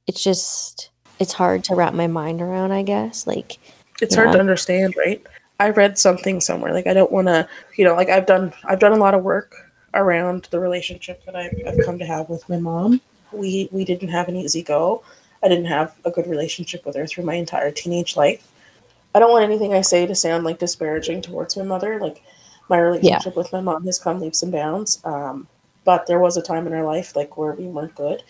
it's 0.07 0.25
just 0.25 0.91
it's 1.19 1.33
hard 1.33 1.65
to 1.65 1.75
wrap 1.75 1.95
my 1.95 2.07
mind 2.07 2.41
around, 2.41 2.73
I 2.73 2.83
guess. 2.83 3.27
Like 3.27 3.59
It's 4.01 4.15
hard 4.15 4.33
to 4.33 4.41
understand, 4.41 4.95
right? 4.97 5.23
I 5.61 5.71
read 5.71 5.99
something 5.99 6.41
somewhere. 6.41 6.73
Like 6.73 6.87
I 6.87 6.95
don't 6.95 7.13
want 7.13 7.27
to, 7.27 7.49
you 7.77 7.85
know, 7.85 7.95
like 7.95 8.09
I've 8.09 8.27
done, 8.27 8.53
I've 8.65 8.79
done 8.79 8.93
a 8.93 8.97
lot 8.97 9.15
of 9.15 9.25
work 9.25 9.55
around 9.95 10.49
the 10.51 10.61
relationship 10.61 11.25
that 11.27 11.35
I've, 11.35 11.55
I've 11.67 11.85
come 11.85 11.99
to 11.99 12.07
have 12.07 12.29
with 12.29 12.49
my 12.49 12.59
mom. 12.59 13.01
We 13.33 13.69
we 13.73 13.85
didn't 13.85 14.09
have 14.09 14.29
an 14.29 14.37
easy 14.37 14.63
go. 14.63 15.03
I 15.43 15.49
didn't 15.49 15.67
have 15.67 15.95
a 16.05 16.11
good 16.11 16.27
relationship 16.27 16.85
with 16.85 16.97
her 16.97 17.07
through 17.07 17.25
my 17.25 17.35
entire 17.35 17.71
teenage 17.71 18.17
life. 18.17 18.47
I 19.15 19.19
don't 19.19 19.31
want 19.31 19.45
anything 19.45 19.73
I 19.75 19.81
say 19.81 20.07
to 20.07 20.15
sound 20.15 20.45
like 20.45 20.59
disparaging 20.59 21.23
towards 21.23 21.57
my 21.57 21.63
mother. 21.63 21.99
Like 22.01 22.23
my 22.69 22.79
relationship 22.79 23.37
with 23.37 23.53
my 23.53 23.61
mom 23.61 23.85
has 23.87 23.99
come 23.99 24.21
leaps 24.21 24.43
and 24.43 24.53
bounds. 24.53 25.01
Um, 25.05 25.47
but 25.85 26.07
there 26.07 26.19
was 26.19 26.37
a 26.37 26.43
time 26.43 26.67
in 26.67 26.75
our 26.75 26.85
life 26.85 27.17
like 27.17 27.37
where 27.37 27.53
we 27.53 27.65
weren't 27.65 27.95
good, 27.95 28.23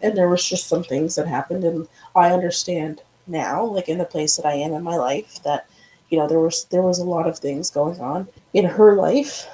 and 0.00 0.16
there 0.16 0.28
was 0.30 0.48
just 0.48 0.66
some 0.66 0.82
things 0.82 1.14
that 1.16 1.26
happened, 1.26 1.62
and 1.64 1.86
I 2.16 2.32
understand 2.32 3.02
now, 3.26 3.64
like 3.64 3.88
in 3.88 3.98
the 3.98 4.04
place 4.04 4.36
that 4.36 4.46
I 4.46 4.54
am 4.54 4.72
in 4.72 4.82
my 4.82 4.96
life, 4.96 5.42
that 5.44 5.66
you 6.08 6.18
know 6.18 6.26
there 6.26 6.40
was 6.40 6.64
there 6.70 6.82
was 6.82 6.98
a 6.98 7.04
lot 7.04 7.28
of 7.28 7.38
things 7.38 7.70
going 7.70 8.00
on 8.00 8.28
in 8.54 8.64
her 8.64 8.96
life, 8.96 9.46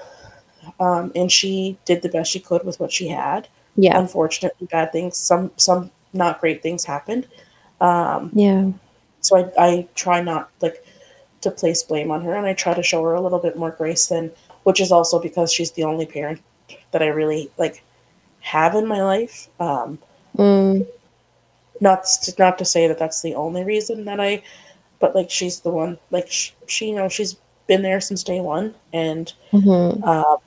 um, 0.79 1.11
and 1.17 1.33
she 1.33 1.77
did 1.85 2.03
the 2.03 2.09
best 2.09 2.31
she 2.31 2.41
could 2.41 2.65
with 2.65 2.79
what 2.79 2.93
she 2.93 3.09
had. 3.09 3.49
Yeah. 3.79 3.99
Unfortunately, 3.99 4.69
bad 4.71 4.93
things, 4.93 5.17
some 5.17 5.51
some 5.57 5.91
not 6.13 6.41
great 6.41 6.63
things 6.63 6.85
happened. 6.85 7.27
Um, 7.81 8.31
Yeah. 8.35 8.73
so 9.21 9.37
I, 9.39 9.53
I 9.59 9.89
try 9.95 10.23
not 10.23 10.51
like 10.61 10.85
to 11.43 11.51
place 11.51 11.83
blame 11.85 12.11
on 12.11 12.23
her 12.25 12.35
and 12.35 12.47
i 12.47 12.55
try 12.55 12.75
to 12.75 12.83
show 12.83 13.03
her 13.05 13.15
a 13.15 13.21
little 13.21 13.39
bit 13.39 13.57
more 13.57 13.71
grace 13.71 14.07
than 14.09 14.31
which 14.65 14.81
is 14.81 14.93
also 14.93 15.21
because 15.21 15.53
she's 15.53 15.73
the 15.73 15.85
only 15.85 16.07
parent 16.07 16.41
that 16.93 17.03
i 17.03 17.07
really 17.09 17.51
like 17.59 17.83
have 18.41 18.75
in 18.75 18.87
my 18.87 19.03
life 19.03 19.49
um 19.61 19.99
Mm, 20.37 20.87
not 21.81 22.05
to, 22.25 22.35
not 22.39 22.59
to 22.59 22.65
say 22.65 22.89
that 22.89 22.99
that's 22.99 23.23
the 23.23 23.35
only 23.35 23.65
reason 23.65 24.05
that 24.07 24.21
i 24.21 24.43
but 25.01 25.15
like 25.15 25.31
she's 25.31 25.61
the 25.61 25.71
one 25.71 25.99
like 26.11 26.31
she, 26.31 26.53
she 26.67 26.89
you 26.91 26.97
know 26.97 27.09
she's 27.09 27.37
been 27.67 27.83
there 27.83 28.01
since 28.01 28.23
day 28.25 28.41
one 28.41 28.75
and 28.93 29.33
mhm. 29.53 30.03
um 30.07 30.39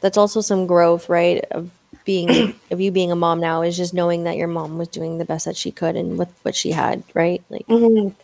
That's 0.00 0.18
also 0.18 0.40
some 0.42 0.66
growth, 0.66 1.08
right? 1.08 1.44
Of 1.52 1.70
being 2.08 2.54
of 2.72 2.80
you 2.80 2.90
being 2.90 3.12
a 3.12 3.16
mom 3.16 3.38
now 3.38 3.60
is 3.62 3.76
just 3.76 3.92
knowing 3.92 4.24
that 4.24 4.36
your 4.40 4.48
mom 4.48 4.78
was 4.78 4.88
doing 4.88 5.18
the 5.18 5.24
best 5.26 5.44
that 5.44 5.56
she 5.56 5.70
could 5.70 5.94
and 5.94 6.18
with 6.18 6.30
what 6.42 6.56
she 6.56 6.70
had, 6.72 7.02
right? 7.14 7.42
Like 7.50 7.66
mhm. 7.66 8.14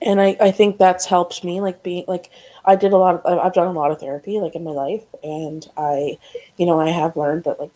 and 0.00 0.20
I, 0.20 0.36
I 0.40 0.50
think 0.52 0.78
that's 0.78 1.06
helped 1.06 1.42
me 1.42 1.60
like 1.60 1.82
being 1.82 2.04
like 2.06 2.30
i 2.64 2.74
did 2.76 2.92
a 2.92 2.98
lot 2.98 3.14
of 3.24 3.38
i've 3.38 3.54
done 3.54 3.68
a 3.68 3.78
lot 3.80 3.90
of 3.90 3.98
therapy 4.00 4.38
like 4.40 4.54
in 4.54 4.64
my 4.64 4.70
life 4.70 5.04
and 5.22 5.66
i 5.76 6.18
you 6.58 6.66
know 6.66 6.78
i 6.80 6.90
have 6.90 7.16
learned 7.16 7.44
that 7.44 7.58
like 7.60 7.70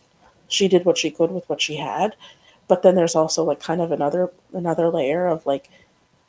she 0.48 0.68
did 0.68 0.84
what 0.84 0.98
she 0.98 1.10
could 1.10 1.30
with 1.32 1.48
what 1.48 1.60
she 1.62 1.76
had 1.76 2.14
but 2.68 2.82
then 2.82 2.94
there's 2.96 3.14
also 3.14 3.44
like 3.44 3.60
kind 3.60 3.80
of 3.80 3.92
another 3.92 4.30
another 4.52 4.88
layer 4.90 5.26
of 5.26 5.46
like 5.46 5.70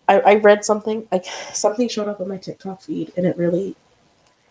i, 0.07 0.19
I 0.31 0.33
read 0.35 0.63
something 0.63 1.07
like 1.11 1.25
something 1.53 1.89
showed 1.89 2.07
up 2.07 2.21
on 2.21 2.29
my 2.29 2.37
tiktok 2.37 2.81
feed 2.81 3.11
and 3.17 3.25
it 3.25 3.37
really 3.37 3.75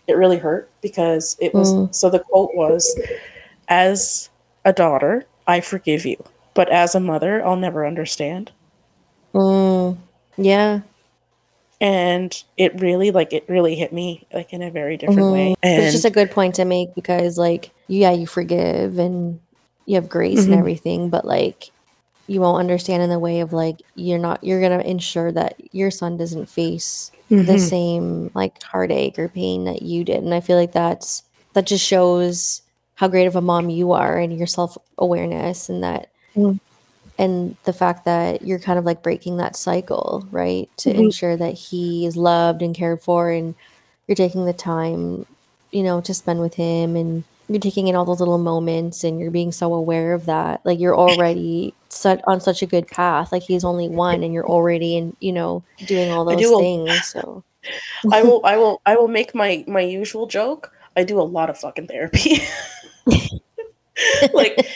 it 0.06 0.16
really 0.16 0.38
hurt 0.38 0.68
because 0.82 1.36
it 1.40 1.54
was 1.54 1.72
Mm. 1.72 1.94
so 1.94 2.10
the 2.10 2.20
quote 2.20 2.54
was 2.54 2.84
as 3.68 4.29
a 4.64 4.72
daughter 4.72 5.24
i 5.46 5.60
forgive 5.60 6.04
you 6.04 6.16
but 6.54 6.68
as 6.70 6.94
a 6.94 7.00
mother 7.00 7.44
i'll 7.44 7.56
never 7.56 7.86
understand 7.86 8.50
mm, 9.34 9.96
yeah. 10.36 10.80
and 11.80 12.42
it 12.56 12.78
really 12.80 13.10
like 13.10 13.32
it 13.32 13.44
really 13.48 13.74
hit 13.74 13.92
me 13.92 14.26
like 14.32 14.52
in 14.52 14.62
a 14.62 14.70
very 14.70 14.96
different 14.96 15.30
way 15.30 15.54
and 15.62 15.82
it's 15.82 15.92
just 15.92 16.04
a 16.04 16.10
good 16.10 16.30
point 16.30 16.54
to 16.56 16.64
make 16.64 16.94
because 16.94 17.38
like 17.38 17.70
yeah, 17.88 18.12
you 18.12 18.24
forgive 18.26 18.98
and 19.00 19.40
you 19.86 19.96
have 19.96 20.08
grace 20.08 20.44
and 20.44 20.54
Mhm. 20.54 20.58
everything, 20.58 21.10
but 21.10 21.24
like 21.24 21.72
you 22.28 22.40
won't 22.40 22.60
understand 22.60 23.02
in 23.02 23.10
the 23.10 23.18
way 23.18 23.40
of 23.40 23.52
like 23.52 23.82
you're 23.96 24.18
not 24.18 24.44
you're 24.44 24.60
gonna 24.60 24.78
ensure 24.82 25.32
that 25.32 25.56
your 25.74 25.90
son 25.90 26.16
doesn't 26.16 26.48
face 26.48 27.10
the 27.28 27.54
Mhm. 27.54 27.58
same 27.58 28.30
like 28.34 28.62
heartache 28.62 29.18
or 29.18 29.28
pain 29.28 29.64
that 29.64 29.82
you 29.82 30.04
did. 30.04 30.22
And 30.22 30.32
I 30.32 30.38
feel 30.40 30.56
like 30.56 30.70
that's 30.72 31.24
that 31.54 31.66
just 31.66 31.84
shows 31.84 32.62
how 33.00 33.08
great 33.08 33.24
of 33.26 33.34
a 33.34 33.40
mom 33.40 33.70
you 33.70 33.92
are 33.92 34.18
and 34.18 34.36
your 34.36 34.46
self 34.46 34.76
awareness 34.98 35.70
and 35.70 35.82
that 35.82 36.10
Mm. 36.36 36.60
and 37.18 37.56
the 37.64 37.72
fact 37.72 38.04
that 38.04 38.42
you're 38.42 38.58
kind 38.58 38.78
of 38.78 38.84
like 38.84 39.02
breaking 39.02 39.38
that 39.38 39.56
cycle, 39.56 40.26
right? 40.30 40.68
To 40.78 40.90
Mhm. 40.92 40.98
ensure 41.06 41.34
that 41.36 41.54
he 41.54 42.04
is 42.04 42.14
loved 42.16 42.60
and 42.62 42.74
cared 42.74 43.00
for 43.00 43.30
and 43.30 43.54
you're 44.06 44.14
taking 44.16 44.44
the 44.44 44.52
time, 44.52 45.24
you 45.72 45.82
know, 45.82 46.00
to 46.02 46.12
spend 46.12 46.40
with 46.40 46.54
him 46.54 46.94
and 46.94 47.24
you're 47.48 47.58
taking 47.58 47.88
in 47.88 47.96
all 47.96 48.04
those 48.04 48.20
little 48.20 48.38
moments 48.38 49.02
and 49.02 49.18
you're 49.18 49.30
being 49.30 49.50
so 49.50 49.72
aware 49.74 50.12
of 50.12 50.26
that. 50.26 50.60
Like 50.64 50.78
you're 50.78 50.96
already 50.96 51.72
set 51.88 52.20
on 52.28 52.38
such 52.40 52.60
a 52.62 52.66
good 52.66 52.86
path. 52.86 53.32
Like 53.32 53.42
he's 53.44 53.64
only 53.64 53.88
one 53.88 54.22
and 54.22 54.32
you're 54.34 54.46
already 54.48 54.94
in, 54.96 55.16
you 55.20 55.32
know, 55.32 55.62
doing 55.86 56.10
all 56.10 56.24
those 56.26 56.38
do 56.40 56.54
a- 56.54 56.58
things. 56.58 57.06
So 57.12 57.42
I 58.12 58.22
will 58.22 58.40
I 58.44 58.56
will 58.58 58.80
I 58.86 58.94
will 58.96 59.08
make 59.08 59.34
my 59.34 59.64
my 59.66 59.80
usual 59.80 60.26
joke. 60.26 60.70
I 60.96 61.02
do 61.04 61.20
a 61.20 61.22
lot 61.22 61.50
of 61.50 61.58
fucking 61.58 61.86
therapy. 61.88 62.38
like 64.32 64.66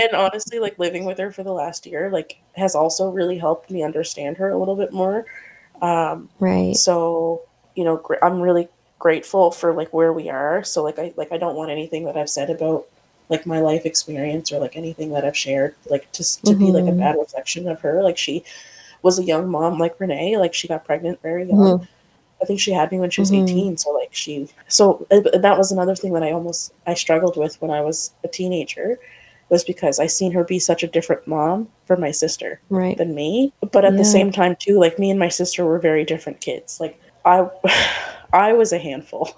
and 0.00 0.12
honestly 0.14 0.58
like 0.58 0.78
living 0.78 1.04
with 1.04 1.18
her 1.18 1.30
for 1.30 1.42
the 1.42 1.52
last 1.52 1.86
year 1.86 2.10
like 2.10 2.38
has 2.56 2.74
also 2.74 3.10
really 3.10 3.38
helped 3.38 3.70
me 3.70 3.82
understand 3.82 4.36
her 4.36 4.50
a 4.50 4.58
little 4.58 4.76
bit 4.76 4.92
more 4.92 5.24
um 5.82 6.28
right. 6.40 6.74
so 6.76 7.42
you 7.74 7.84
know 7.84 7.96
gr- 7.98 8.22
i'm 8.22 8.40
really 8.40 8.68
grateful 8.98 9.50
for 9.50 9.72
like 9.72 9.92
where 9.92 10.12
we 10.12 10.28
are 10.28 10.62
so 10.64 10.82
like 10.82 10.98
i 10.98 11.12
like 11.16 11.30
i 11.32 11.36
don't 11.36 11.56
want 11.56 11.70
anything 11.70 12.04
that 12.04 12.16
i've 12.16 12.30
said 12.30 12.50
about 12.50 12.86
like 13.28 13.46
my 13.46 13.60
life 13.60 13.84
experience 13.86 14.52
or 14.52 14.58
like 14.58 14.76
anything 14.76 15.10
that 15.10 15.24
i've 15.24 15.36
shared 15.36 15.74
like 15.90 16.10
to, 16.12 16.42
to 16.42 16.54
be 16.54 16.70
like 16.70 16.84
a 16.84 16.88
Mhm. 16.88 16.98
bad 16.98 17.16
reflection 17.18 17.68
of 17.68 17.80
her 17.80 18.02
like 18.02 18.18
she 18.18 18.44
was 19.02 19.18
a 19.18 19.24
young 19.24 19.48
mom 19.50 19.78
like 19.78 19.98
renee 20.00 20.36
like 20.38 20.54
she 20.54 20.68
got 20.68 20.84
pregnant 20.84 21.20
very 21.22 21.44
young 21.44 21.58
Mhm. 21.58 21.88
I 22.42 22.44
think 22.44 22.60
she 22.60 22.72
had 22.72 22.90
me 22.92 22.98
when 22.98 23.10
she 23.10 23.20
was 23.20 23.30
Mhm. 23.30 23.42
18 23.48 23.76
so 23.78 23.90
like 23.90 24.12
she 24.12 24.48
so 24.68 25.06
uh, 25.10 25.20
that 25.38 25.56
was 25.56 25.70
another 25.72 25.94
thing 25.94 26.12
that 26.14 26.22
i 26.22 26.32
almost 26.32 26.72
i 26.86 26.94
struggled 26.94 27.36
with 27.36 27.60
when 27.62 27.70
i 27.70 27.80
was 27.80 28.12
a 28.24 28.28
teenager 28.28 28.98
was 29.48 29.64
because 29.64 29.98
i 30.00 30.06
seen 30.06 30.32
her 30.32 30.44
be 30.44 30.58
such 30.58 30.82
a 30.82 30.86
different 30.88 31.26
mom 31.26 31.68
for 31.86 31.96
my 31.96 32.10
sister 32.10 32.60
Right. 32.70 32.96
than 32.98 33.14
me 33.14 33.52
but 33.72 33.84
at 33.84 33.96
the 33.96 34.04
same 34.04 34.32
time 34.32 34.56
too 34.58 34.78
like 34.78 34.98
me 34.98 35.10
and 35.10 35.20
my 35.20 35.28
sister 35.28 35.64
were 35.64 35.78
very 35.78 36.04
different 36.04 36.40
kids 36.40 36.80
like 36.80 36.98
i 37.24 37.46
i 38.32 38.52
was 38.52 38.72
a 38.72 38.78
handful 38.78 39.30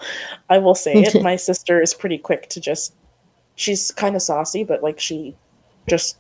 i 0.49 0.57
will 0.59 0.75
say 0.77 0.95
it 1.03 1.23
my 1.31 1.37
sister 1.37 1.83
is 1.83 1.93
pretty 1.95 2.19
quick 2.19 2.49
to 2.51 2.61
just 2.61 2.95
she's 3.57 3.91
kind 3.93 4.15
of 4.17 4.23
saucy 4.23 4.63
but 4.65 4.83
like 4.83 4.99
she 5.01 5.35
just 5.89 6.17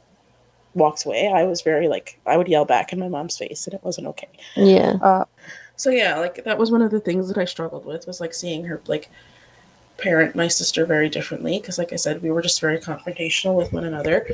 walks 0.74 1.06
away 1.06 1.28
i 1.32 1.44
was 1.44 1.62
very 1.62 1.86
like 1.86 2.18
i 2.26 2.36
would 2.36 2.48
yell 2.48 2.64
back 2.64 2.92
in 2.92 2.98
my 2.98 3.08
mom's 3.08 3.38
face 3.38 3.64
and 3.66 3.74
it 3.74 3.82
wasn't 3.84 4.06
okay 4.06 4.28
Yeah. 4.56 4.98
So 5.76 5.90
yeah 5.90 6.18
like 6.18 6.42
that 6.44 6.58
was 6.58 6.70
one 6.70 6.82
of 6.82 6.90
the 6.90 7.00
things 7.00 7.28
that 7.28 7.38
i 7.38 7.44
struggled 7.44 7.84
with 7.84 8.06
was 8.06 8.20
like 8.20 8.32
seeing 8.34 8.64
her 8.64 8.80
like 8.86 9.10
parent 9.96 10.34
my 10.34 10.48
sister 10.48 10.84
very 10.86 11.08
differently 11.08 11.58
because 11.58 11.78
like 11.78 11.92
i 11.92 11.96
said 11.96 12.20
we 12.22 12.30
were 12.30 12.42
just 12.42 12.60
very 12.60 12.78
confrontational 12.78 13.54
with 13.56 13.72
one 13.72 13.84
another 13.84 14.26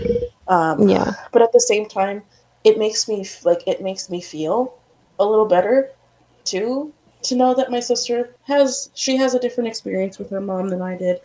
um 0.49 0.89
Yeah. 0.89 1.13
but 1.33 1.43
at 1.43 1.53
the 1.53 1.61
same 1.61 1.87
time 1.87 2.23
it 2.65 2.79
makes 2.79 3.09
me 3.09 3.27
like 3.45 3.67
it 3.67 3.83
makes 3.83 4.09
me 4.11 4.21
feel 4.21 4.75
a 5.19 5.25
little 5.25 5.47
better 5.47 5.91
too 6.45 6.93
to 7.23 7.37
know 7.37 7.53
that 7.55 7.71
my 7.71 7.81
sister 7.81 8.35
has 8.45 8.91
she 8.95 9.17
has 9.17 9.35
a 9.35 9.39
different 9.39 9.69
experience 9.69 10.19
with 10.19 10.31
her 10.31 10.41
mom 10.41 10.69
than 10.69 10.81
i 10.83 10.97
did 10.97 11.21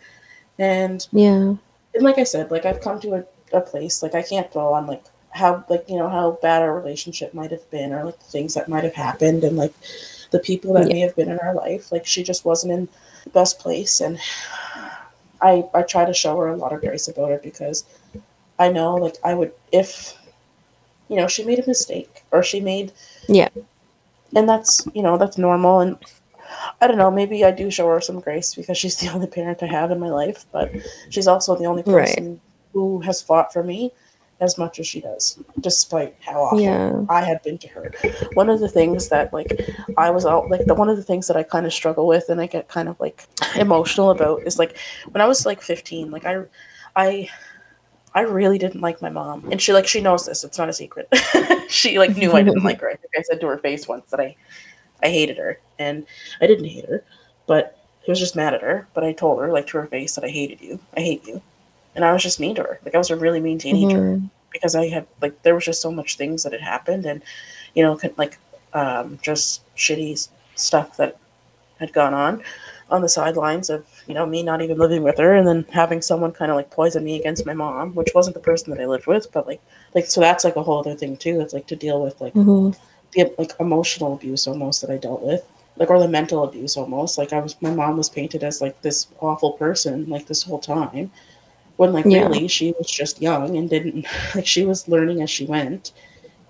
and 0.58 1.06
Yeah. 1.12 1.54
and 1.94 2.02
like 2.02 2.18
i 2.18 2.24
said 2.24 2.50
like 2.50 2.66
i've 2.66 2.80
come 2.82 3.00
to 3.00 3.14
a, 3.14 3.24
a 3.56 3.60
place 3.60 4.02
like 4.02 4.14
i 4.14 4.22
can't 4.22 4.50
dwell 4.52 4.74
on 4.74 4.86
like 4.86 5.04
how 5.36 5.64
like 5.68 5.84
you 5.88 5.96
know 5.98 6.08
how 6.08 6.38
bad 6.42 6.62
our 6.62 6.74
relationship 6.80 7.34
might 7.34 7.50
have 7.52 7.68
been 7.70 7.92
or 7.92 8.04
like 8.04 8.18
the 8.18 8.32
things 8.36 8.54
that 8.54 8.68
might 8.68 8.84
have 8.84 8.94
happened 8.94 9.44
and 9.44 9.56
like 9.56 9.74
the 10.32 10.40
people 10.40 10.74
that 10.74 10.88
Yeah. 10.88 10.94
may 10.94 11.00
have 11.00 11.16
been 11.16 11.30
in 11.30 11.38
our 11.40 11.54
life 11.54 11.92
like 11.92 12.06
she 12.06 12.22
just 12.22 12.44
wasn't 12.44 12.72
in 12.72 12.88
the 13.24 13.30
best 13.30 13.58
place 13.60 14.00
and 14.00 14.18
i 15.40 15.64
i 15.74 15.82
try 15.82 16.04
to 16.04 16.14
show 16.14 16.36
her 16.38 16.48
a 16.48 16.56
lot 16.56 16.72
of 16.72 16.80
grace 16.80 17.08
about 17.08 17.30
it 17.32 17.42
because 17.42 17.84
i 18.58 18.68
know 18.70 18.94
like 18.96 19.16
i 19.24 19.34
would 19.34 19.52
if 19.72 20.16
you 21.08 21.16
know 21.16 21.28
she 21.28 21.44
made 21.44 21.58
a 21.60 21.66
mistake 21.66 22.22
or 22.32 22.42
she 22.42 22.60
made 22.60 22.92
Yeah. 23.28 23.48
and 24.34 24.48
that's 24.48 24.88
you 24.94 25.02
know 25.02 25.16
that's 25.18 25.38
normal 25.38 25.80
and 25.80 25.96
i 26.80 26.86
don't 26.86 26.98
know 26.98 27.10
maybe 27.10 27.44
i 27.44 27.50
do 27.50 27.70
show 27.70 27.88
her 27.88 28.00
some 28.00 28.20
grace 28.20 28.54
because 28.54 28.78
she's 28.78 28.96
the 28.98 29.08
only 29.14 29.26
parent 29.26 29.62
i 29.62 29.66
have 29.66 29.90
in 29.90 30.00
my 30.00 30.10
life 30.10 30.44
but 30.52 30.70
she's 31.10 31.28
also 31.28 31.56
the 31.56 31.66
only 31.66 31.82
Right. 31.84 32.06
person 32.06 32.40
who 32.72 33.00
has 33.00 33.22
fought 33.22 33.52
for 33.52 33.62
me 33.62 33.92
as 34.40 34.58
much 34.58 34.78
as 34.78 34.86
she 34.86 35.00
does 35.00 35.38
despite 35.60 36.14
how 36.20 36.42
awful 36.42 36.60
Yeah. 36.60 37.04
i 37.08 37.22
had 37.22 37.42
been 37.42 37.56
to 37.58 37.68
her 37.68 37.90
one 38.34 38.50
of 38.50 38.60
the 38.60 38.68
things 38.68 39.08
that 39.08 39.32
like 39.32 39.60
i 39.96 40.10
was 40.10 40.26
out 40.26 40.50
like 40.50 40.66
the 40.66 40.74
one 40.74 40.88
of 40.90 40.96
the 40.98 41.02
things 41.02 41.26
that 41.28 41.36
i 41.36 41.42
kind 41.42 41.64
of 41.64 41.72
struggle 41.72 42.06
with 42.06 42.28
and 42.28 42.40
i 42.40 42.46
get 42.46 42.68
kind 42.68 42.88
of 42.88 43.00
like 43.00 43.26
emotional 43.56 44.10
about 44.10 44.42
is 44.42 44.58
like 44.58 44.76
when 45.10 45.22
i 45.22 45.26
was 45.26 45.46
like 45.46 45.62
15 45.62 46.10
like 46.10 46.26
i 46.26 46.42
i 46.96 47.28
I 48.14 48.20
really 48.22 48.56
didn't 48.56 48.80
like 48.80 49.02
my 49.02 49.10
mom, 49.10 49.46
and 49.52 49.60
she 49.60 49.74
like 49.74 49.86
she 49.86 50.00
knows 50.00 50.24
this. 50.24 50.42
It's 50.42 50.56
not 50.56 50.70
a 50.70 50.72
secret. 50.72 51.06
she 51.68 51.98
like 51.98 52.16
knew 52.16 52.32
I 52.32 52.40
didn't 52.42 52.64
like 52.64 52.80
her. 52.80 52.88
I 52.88 52.94
think 52.96 53.12
I 53.14 53.20
said 53.20 53.42
to 53.42 53.46
her 53.48 53.58
face 53.58 53.86
once 53.86 54.10
that 54.10 54.20
I, 54.20 54.34
I 55.02 55.08
hated 55.10 55.36
her, 55.36 55.60
and 55.78 56.06
I 56.40 56.46
didn't 56.46 56.64
hate 56.64 56.88
her, 56.88 57.04
but 57.46 57.76
I 58.08 58.10
was 58.10 58.18
just 58.18 58.34
mad 58.34 58.54
at 58.54 58.62
her. 58.62 58.88
But 58.94 59.04
I 59.04 59.12
told 59.12 59.38
her 59.42 59.52
like 59.52 59.66
to 59.66 59.76
her 59.76 59.86
face 59.86 60.14
that 60.14 60.24
I 60.24 60.28
hated 60.28 60.62
you. 60.62 60.80
I 60.96 61.00
hate 61.00 61.26
you, 61.26 61.42
and 61.96 62.04
I 62.04 62.12
was 62.12 62.22
just 62.22 62.38
mean 62.38 62.54
to 62.56 62.62
her. 62.62 62.78
Like 62.84 62.94
I 62.94 62.98
was 62.98 63.10
a 63.10 63.16
really 63.16 63.40
mean 63.40 63.58
teenager 63.58 63.98
Mhm. 63.98 64.30
because 64.52 64.74
I 64.76 64.86
had 64.88 65.06
like 65.20 65.42
there 65.42 65.54
was 65.54 65.64
just 65.64 65.80
so 65.82 65.90
much 65.90 66.16
things 66.16 66.42
that 66.44 66.52
had 66.52 66.60
happened, 66.60 67.04
and 67.06 67.22
you 67.74 67.82
know, 67.82 67.98
like 68.16 68.38
um, 68.74 69.18
just 69.22 69.62
shitty 69.76 70.28
stuff 70.54 70.96
that 70.98 71.16
had 71.80 71.92
gone 71.92 72.14
on 72.14 72.42
on 72.88 73.02
the 73.02 73.08
sidelines 73.08 73.68
of 73.68 73.84
you 74.06 74.14
know 74.14 74.24
me 74.24 74.42
not 74.42 74.62
even 74.62 74.78
living 74.78 75.02
with 75.02 75.18
her 75.18 75.34
and 75.34 75.46
then 75.48 75.64
having 75.72 76.00
someone 76.00 76.30
kind 76.30 76.50
of 76.52 76.56
like 76.56 76.70
poison 76.70 77.02
me 77.04 77.18
against 77.18 77.44
my 77.44 77.52
mom 77.52 77.92
which 77.96 78.12
wasn't 78.14 78.32
the 78.32 78.40
person 78.40 78.70
that 78.70 78.80
i 78.80 78.86
lived 78.86 79.06
with 79.08 79.30
but 79.32 79.44
like 79.46 79.60
like 79.94 80.06
so 80.06 80.20
that's 80.20 80.44
like 80.44 80.54
a 80.56 80.62
whole 80.62 80.78
other 80.78 80.94
thing 80.94 81.16
too 81.16 81.40
it's 81.40 81.52
like 81.52 81.66
to 81.66 81.74
deal 81.76 82.00
with 82.00 82.18
like 82.20 82.32
Mhm. 82.34 82.76
the 83.12 83.34
like 83.38 83.52
emotional 83.58 84.14
abuse 84.14 84.46
almost 84.46 84.80
that 84.82 84.90
i 84.90 84.96
dealt 84.96 85.20
with 85.22 85.42
like 85.76 85.90
or 85.90 85.98
the 85.98 86.06
mental 86.08 86.44
abuse 86.44 86.76
almost 86.76 87.18
like 87.18 87.32
i 87.32 87.40
was 87.40 87.60
my 87.60 87.70
mom 87.70 87.96
was 87.96 88.08
painted 88.08 88.44
as 88.44 88.60
like 88.62 88.80
this 88.82 89.08
awful 89.20 89.52
person 89.52 90.08
like 90.08 90.26
this 90.26 90.44
whole 90.44 90.60
time 90.60 91.10
when 91.76 91.92
like 91.92 92.10
Yeah. 92.10 92.12
really 92.12 92.48
she 92.48 92.74
was 92.78 92.90
just 92.90 93.20
young 93.20 93.56
and 93.56 93.68
didn't 93.70 94.06
like 94.34 94.46
she 94.46 94.64
was 94.64 94.88
learning 94.88 95.22
as 95.22 95.30
she 95.30 95.46
went 95.46 95.92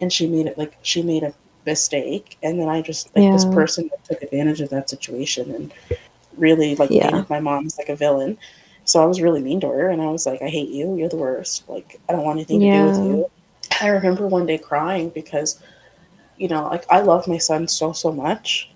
and 0.00 0.12
she 0.12 0.26
made 0.26 0.46
it 0.46 0.58
like 0.58 0.76
she 0.82 1.02
made 1.02 1.22
a 1.22 1.32
mistake 1.66 2.36
and 2.42 2.58
then 2.60 2.68
i 2.68 2.80
just 2.82 3.14
like 3.14 3.30
this 3.30 3.44
person 3.44 3.88
that 3.90 4.04
took 4.04 4.22
advantage 4.22 4.60
of 4.60 4.70
that 4.70 4.88
situation 4.90 5.50
and 5.54 5.72
really 6.36 6.74
like 6.76 6.96
Yeah. 6.96 6.98
painted 6.98 7.28
my 7.28 7.40
mom 7.40 7.66
as 7.66 7.76
like 7.78 7.88
a 7.88 7.96
villain. 7.96 8.36
So 8.84 9.02
i 9.02 9.06
was 9.06 9.20
really 9.20 9.42
mean 9.42 9.60
to 9.60 9.68
her 9.68 9.88
and 9.90 10.00
i 10.02 10.06
was 10.06 10.26
like 10.26 10.42
i 10.42 10.48
hate 10.48 10.70
you. 10.70 10.96
You're 10.96 11.08
the 11.08 11.16
worst. 11.16 11.68
Like 11.68 12.00
i 12.08 12.12
don't 12.12 12.24
want 12.24 12.36
anything 12.38 12.60
to 12.60 12.66
do 12.68 12.84
with 12.84 13.00
you. 13.00 13.26
I 13.80 13.88
remember 13.88 14.26
one 14.26 14.46
day 14.46 14.58
crying 14.58 15.10
because 15.10 15.60
you 16.36 16.48
know 16.48 16.64
like 16.68 16.84
i 16.90 17.00
love 17.00 17.26
my 17.28 17.38
son 17.38 17.68
so 17.68 17.92
so 17.92 18.12
much 18.12 18.70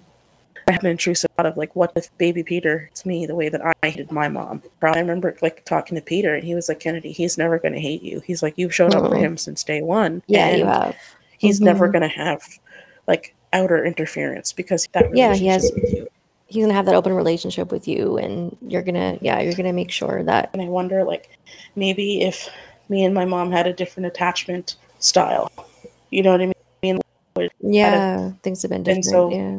I 0.70 0.72
have 0.74 0.84
an 0.84 0.90
intrusive 0.90 1.30
thought 1.36 1.47
of 1.47 1.56
like, 1.56 1.74
what 1.74 1.92
if 1.97 2.16
baby 2.16 2.44
Peter 2.44 2.88
it's 2.92 3.05
me 3.05 3.26
the 3.26 3.34
way 3.34 3.48
that 3.48 3.60
I 3.66 3.72
hated 3.82 4.12
my 4.12 4.28
mom? 4.28 4.62
I 4.82 5.01
remember 5.01 5.36
like 5.42 5.64
talking 5.64 5.97
to 5.97 6.01
Peter, 6.01 6.32
and 6.36 6.44
he 6.44 6.55
was 6.55 6.68
like, 6.68 6.78
Kennedy, 6.78 7.10
he's 7.10 7.36
never 7.36 7.59
going 7.59 7.74
to 7.74 7.80
hate 7.80 8.02
you. 8.02 8.20
He's 8.20 8.40
like, 8.40 8.55
you've 8.56 8.72
shown 8.74 8.94
up 8.94 9.05
for 9.10 9.16
Oh. 9.16 9.18
him 9.20 9.36
since 9.36 9.64
day 9.64 9.82
one. 9.82 10.22
Yeah, 10.28 10.55
you 10.55 10.64
have. 10.66 10.94
He's 11.38 11.60
never 11.60 11.88
Mhm. 11.88 11.92
going 11.92 12.02
to 12.02 12.09
have 12.09 12.40
like 13.09 13.34
outer 13.52 13.84
interference 13.84 14.52
because 14.52 14.86
that 14.92 15.14
Yeah, 15.16 15.34
he 15.34 15.47
has- 15.48 15.72
He's 16.47 16.64
gonna 16.64 16.74
have 16.74 16.86
that 16.86 16.97
open 16.97 17.12
relationship 17.12 17.70
with 17.70 17.86
you, 17.86 18.16
and 18.18 18.56
you're 18.66 18.82
gonna, 18.82 19.18
yeah, 19.20 19.38
you're 19.40 19.52
gonna 19.55 19.72
make 19.72 19.92
sure 19.92 20.24
that. 20.24 20.51
And 20.52 20.60
I 20.60 20.64
wonder, 20.64 21.05
like, 21.05 21.30
maybe 21.76 22.22
if 22.22 22.48
me 22.88 23.05
and 23.05 23.14
my 23.14 23.24
mom 23.24 23.52
had 23.52 23.68
a 23.68 23.72
different 23.72 24.06
attachment 24.09 24.74
style, 24.98 25.48
you 26.10 26.24
know 26.24 26.32
what 26.32 26.40
I 26.40 26.52
mean? 26.82 26.98
Yeah, 27.60 28.32
things 28.42 28.62
have 28.62 28.70
been 28.72 28.82
different. 28.82 29.05
so- 29.05 29.30
yeah. 29.30 29.59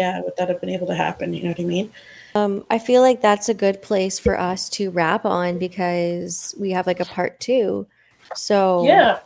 Yeah, 0.00 0.22
would 0.22 0.34
that 0.38 0.48
have 0.48 0.62
been 0.62 0.70
able 0.70 0.86
to 0.86 0.94
happen? 0.94 1.34
You 1.34 1.42
know 1.42 1.48
what 1.50 1.60
I 1.60 1.64
mean? 1.64 1.92
Um, 2.34 2.64
I 2.70 2.78
feel 2.78 3.02
like 3.02 3.20
that's 3.20 3.50
a 3.50 3.54
good 3.54 3.82
place 3.82 4.18
for 4.18 4.40
us 4.40 4.70
to 4.70 4.90
wrap 4.90 5.26
on 5.26 5.58
because 5.58 6.54
we 6.58 6.70
have 6.70 6.86
like 6.86 7.00
a 7.00 7.04
part 7.04 7.38
two. 7.38 7.86
So 8.34 8.86
Yeah. 8.86 9.18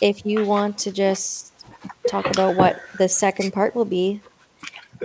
if 0.00 0.24
you 0.24 0.42
want 0.46 0.78
to 0.78 0.90
just 0.90 1.52
talk 2.08 2.24
about 2.30 2.54
what 2.54 2.80
the 2.96 3.10
second 3.10 3.52
part 3.52 3.74
will 3.76 3.84
be 3.84 4.22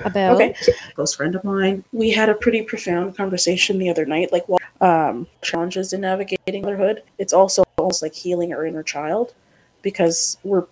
about. 0.06 0.36
Okay. 0.36 0.56
Close 0.96 1.14
friend 1.14 1.36
of 1.36 1.44
mine. 1.44 1.84
We 1.92 2.12
had 2.12 2.30
a 2.30 2.34
pretty 2.34 2.62
profound 2.62 3.18
conversation 3.18 3.80
the 3.80 3.90
other 3.90 4.06
night, 4.06 4.32
like 4.32 4.46
um, 4.80 5.28
challenges 5.42 5.92
in 5.92 6.00
navigating 6.00 6.62
motherhood. 6.62 7.04
It's 7.18 7.34
also 7.34 7.66
almost 7.78 8.02
like 8.02 8.14
healing 8.14 8.54
our 8.54 8.66
inner 8.66 8.84
child 8.84 9.34
because 9.82 10.38
we're 10.46 10.68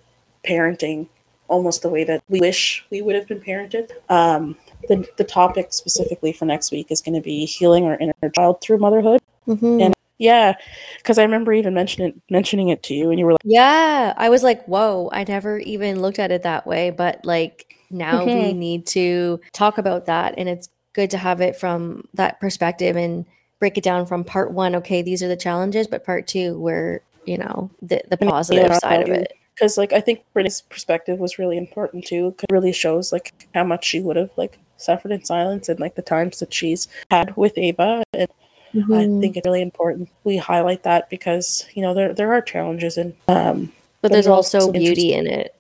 parenting 0.45 1.07
almost 1.49 1.81
the 1.81 1.89
way 1.89 2.03
that 2.03 2.23
we 2.29 2.39
wish 2.39 2.85
we 2.89 3.01
would 3.01 3.15
have 3.15 3.27
been 3.27 3.41
parented. 3.41 3.91
Um, 4.09 4.55
the, 4.87 5.05
the 5.17 5.23
topic 5.23 5.67
specifically 5.73 6.31
for 6.31 6.45
next 6.45 6.71
week 6.71 6.87
is 6.89 7.01
going 7.01 7.15
to 7.15 7.21
be 7.21 7.45
healing 7.45 7.85
our 7.85 7.97
inner 7.97 8.13
child 8.35 8.61
through 8.61 8.77
motherhood. 8.77 9.21
Mhm. 9.47 9.81
And- 9.81 9.95
Yeah, 10.21 10.53
because 10.97 11.17
I 11.17 11.23
remember 11.23 11.53
even 11.53 11.73
mentioning 11.73 12.21
mentioning 12.29 12.67
it 12.69 12.83
to 12.83 12.93
you, 12.93 13.09
and 13.09 13.17
you 13.17 13.25
were 13.25 13.31
like, 13.33 13.41
Yeah, 13.45 14.13
I 14.17 14.27
was 14.29 14.43
like, 14.43 14.65
whoa, 14.65 15.09
I 15.13 15.23
never 15.23 15.59
even 15.59 16.01
looked 16.01 16.19
at 16.19 16.29
it 16.31 16.43
that 16.43 16.67
way. 16.67 16.89
But 16.89 17.25
like 17.25 17.75
now 17.89 18.25
we 18.25 18.31
Mhm. 18.31 18.55
need 18.57 18.85
to 18.87 19.39
talk 19.53 19.77
about 19.77 20.05
that. 20.07 20.35
And 20.37 20.49
it's 20.49 20.67
good 20.93 21.09
to 21.11 21.17
have 21.17 21.39
it 21.39 21.55
from 21.55 22.03
that 22.15 22.39
perspective 22.41 22.97
and 22.97 23.25
break 23.59 23.77
it 23.77 23.83
down 23.83 24.05
from 24.05 24.23
part 24.25 24.51
one. 24.51 24.75
Okay, 24.75 25.01
these 25.01 25.23
are 25.23 25.27
the 25.29 25.37
challenges, 25.37 25.87
but 25.87 26.03
part 26.05 26.27
two, 26.27 26.59
where, 26.59 27.01
you 27.25 27.37
know, 27.37 27.69
the, 27.81 28.01
the 28.09 28.17
positive 28.17 28.67
yeah, 28.69 28.77
side 28.79 29.01
of 29.03 29.09
it. 29.09 29.33
Because 29.59 29.77
like 29.77 29.91
I 29.93 29.99
think 29.99 30.23
Brittany's 30.33 30.61
perspective 30.61 31.19
was 31.19 31.37
really 31.37 31.57
important 31.57 32.05
too. 32.05 32.31
'cause 32.37 32.45
it 32.49 32.53
really 32.53 32.71
shows 32.71 33.11
like 33.11 33.33
how 33.53 33.63
much 33.65 33.85
she 33.85 33.99
would 33.99 34.15
have 34.15 34.29
like 34.37 34.57
suffered 34.77 35.11
in 35.11 35.23
silence 35.25 35.67
and 35.67 35.79
like 35.79 35.95
the 35.95 36.01
times 36.01 36.39
that 36.39 36.53
she's 36.53 36.87
had 37.11 37.35
with 37.35 37.57
Ava. 37.57 38.03
And 38.13 38.29
I 38.73 38.77
Mhm. 38.77 39.19
think 39.21 39.35
it's 39.37 39.45
really 39.45 39.61
important 39.61 40.09
we 40.23 40.37
highlight 40.37 40.83
that 40.83 41.09
because 41.09 41.65
you 41.73 41.81
know 41.81 41.93
there 41.93 42.13
there 42.13 42.31
are 42.33 42.41
challenges 42.41 42.97
and 42.97 43.13
um. 43.27 43.71
but 44.01 44.11
there's 44.11 44.27
also 44.27 44.71
beauty 44.71 45.13
in 45.13 45.27
it. 45.27 45.53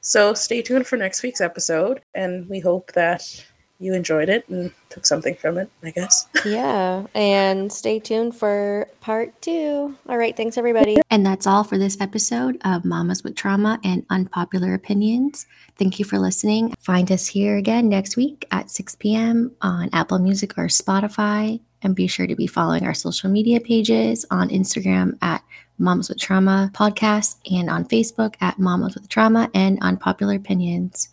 So 0.00 0.34
stay 0.34 0.60
tuned 0.62 0.86
for 0.86 0.96
next 0.96 1.22
week's 1.22 1.40
episode, 1.40 2.00
and 2.14 2.48
we 2.48 2.60
hope 2.60 2.92
that 2.92 3.44
you 3.78 3.94
enjoyed 3.94 4.28
it 4.28 4.48
and 4.48 4.72
took 4.88 5.06
something 5.06 5.34
from 5.36 5.58
it, 5.58 5.70
I 5.82 5.90
guess. 5.90 6.26
Yeah, 6.44 7.06
and 7.14 7.70
stay 7.70 7.98
tuned 7.98 8.34
for 8.34 8.88
part 9.00 9.40
two. 9.42 9.96
All 10.08 10.16
right, 10.16 10.36
thanks 10.36 10.56
everybody. 10.56 10.98
And 11.10 11.26
that's 11.26 11.46
all 11.46 11.62
for 11.62 11.76
this 11.76 12.00
episode 12.00 12.58
of 12.64 12.84
Mamas 12.84 13.22
with 13.22 13.34
Trauma 13.34 13.78
and 13.84 14.06
Unpopular 14.08 14.72
Opinions. 14.72 15.46
Thank 15.76 15.98
you 15.98 16.04
for 16.04 16.18
listening. 16.18 16.74
Find 16.80 17.10
us 17.12 17.26
here 17.26 17.56
again 17.56 17.88
next 17.88 18.16
week 18.16 18.46
at 18.50 18.70
6 18.70 18.94
p.m. 18.96 19.52
on 19.60 19.90
Apple 19.92 20.18
Music 20.18 20.56
or 20.56 20.66
Spotify. 20.66 21.60
And 21.82 21.94
be 21.94 22.06
sure 22.06 22.26
to 22.26 22.34
be 22.34 22.46
following 22.46 22.84
our 22.84 22.94
social 22.94 23.30
media 23.30 23.60
pages 23.60 24.24
on 24.30 24.48
Instagram 24.48 25.18
at 25.20 25.44
Mamas 25.78 26.08
with 26.08 26.18
Trauma 26.18 26.70
Podcast 26.74 27.36
and 27.50 27.68
on 27.68 27.84
Facebook 27.84 28.34
at 28.40 28.58
Mamas 28.58 28.94
with 28.94 29.08
Trauma 29.08 29.50
and 29.54 29.78
Unpopular 29.80 30.34
Opinions. 30.34 31.08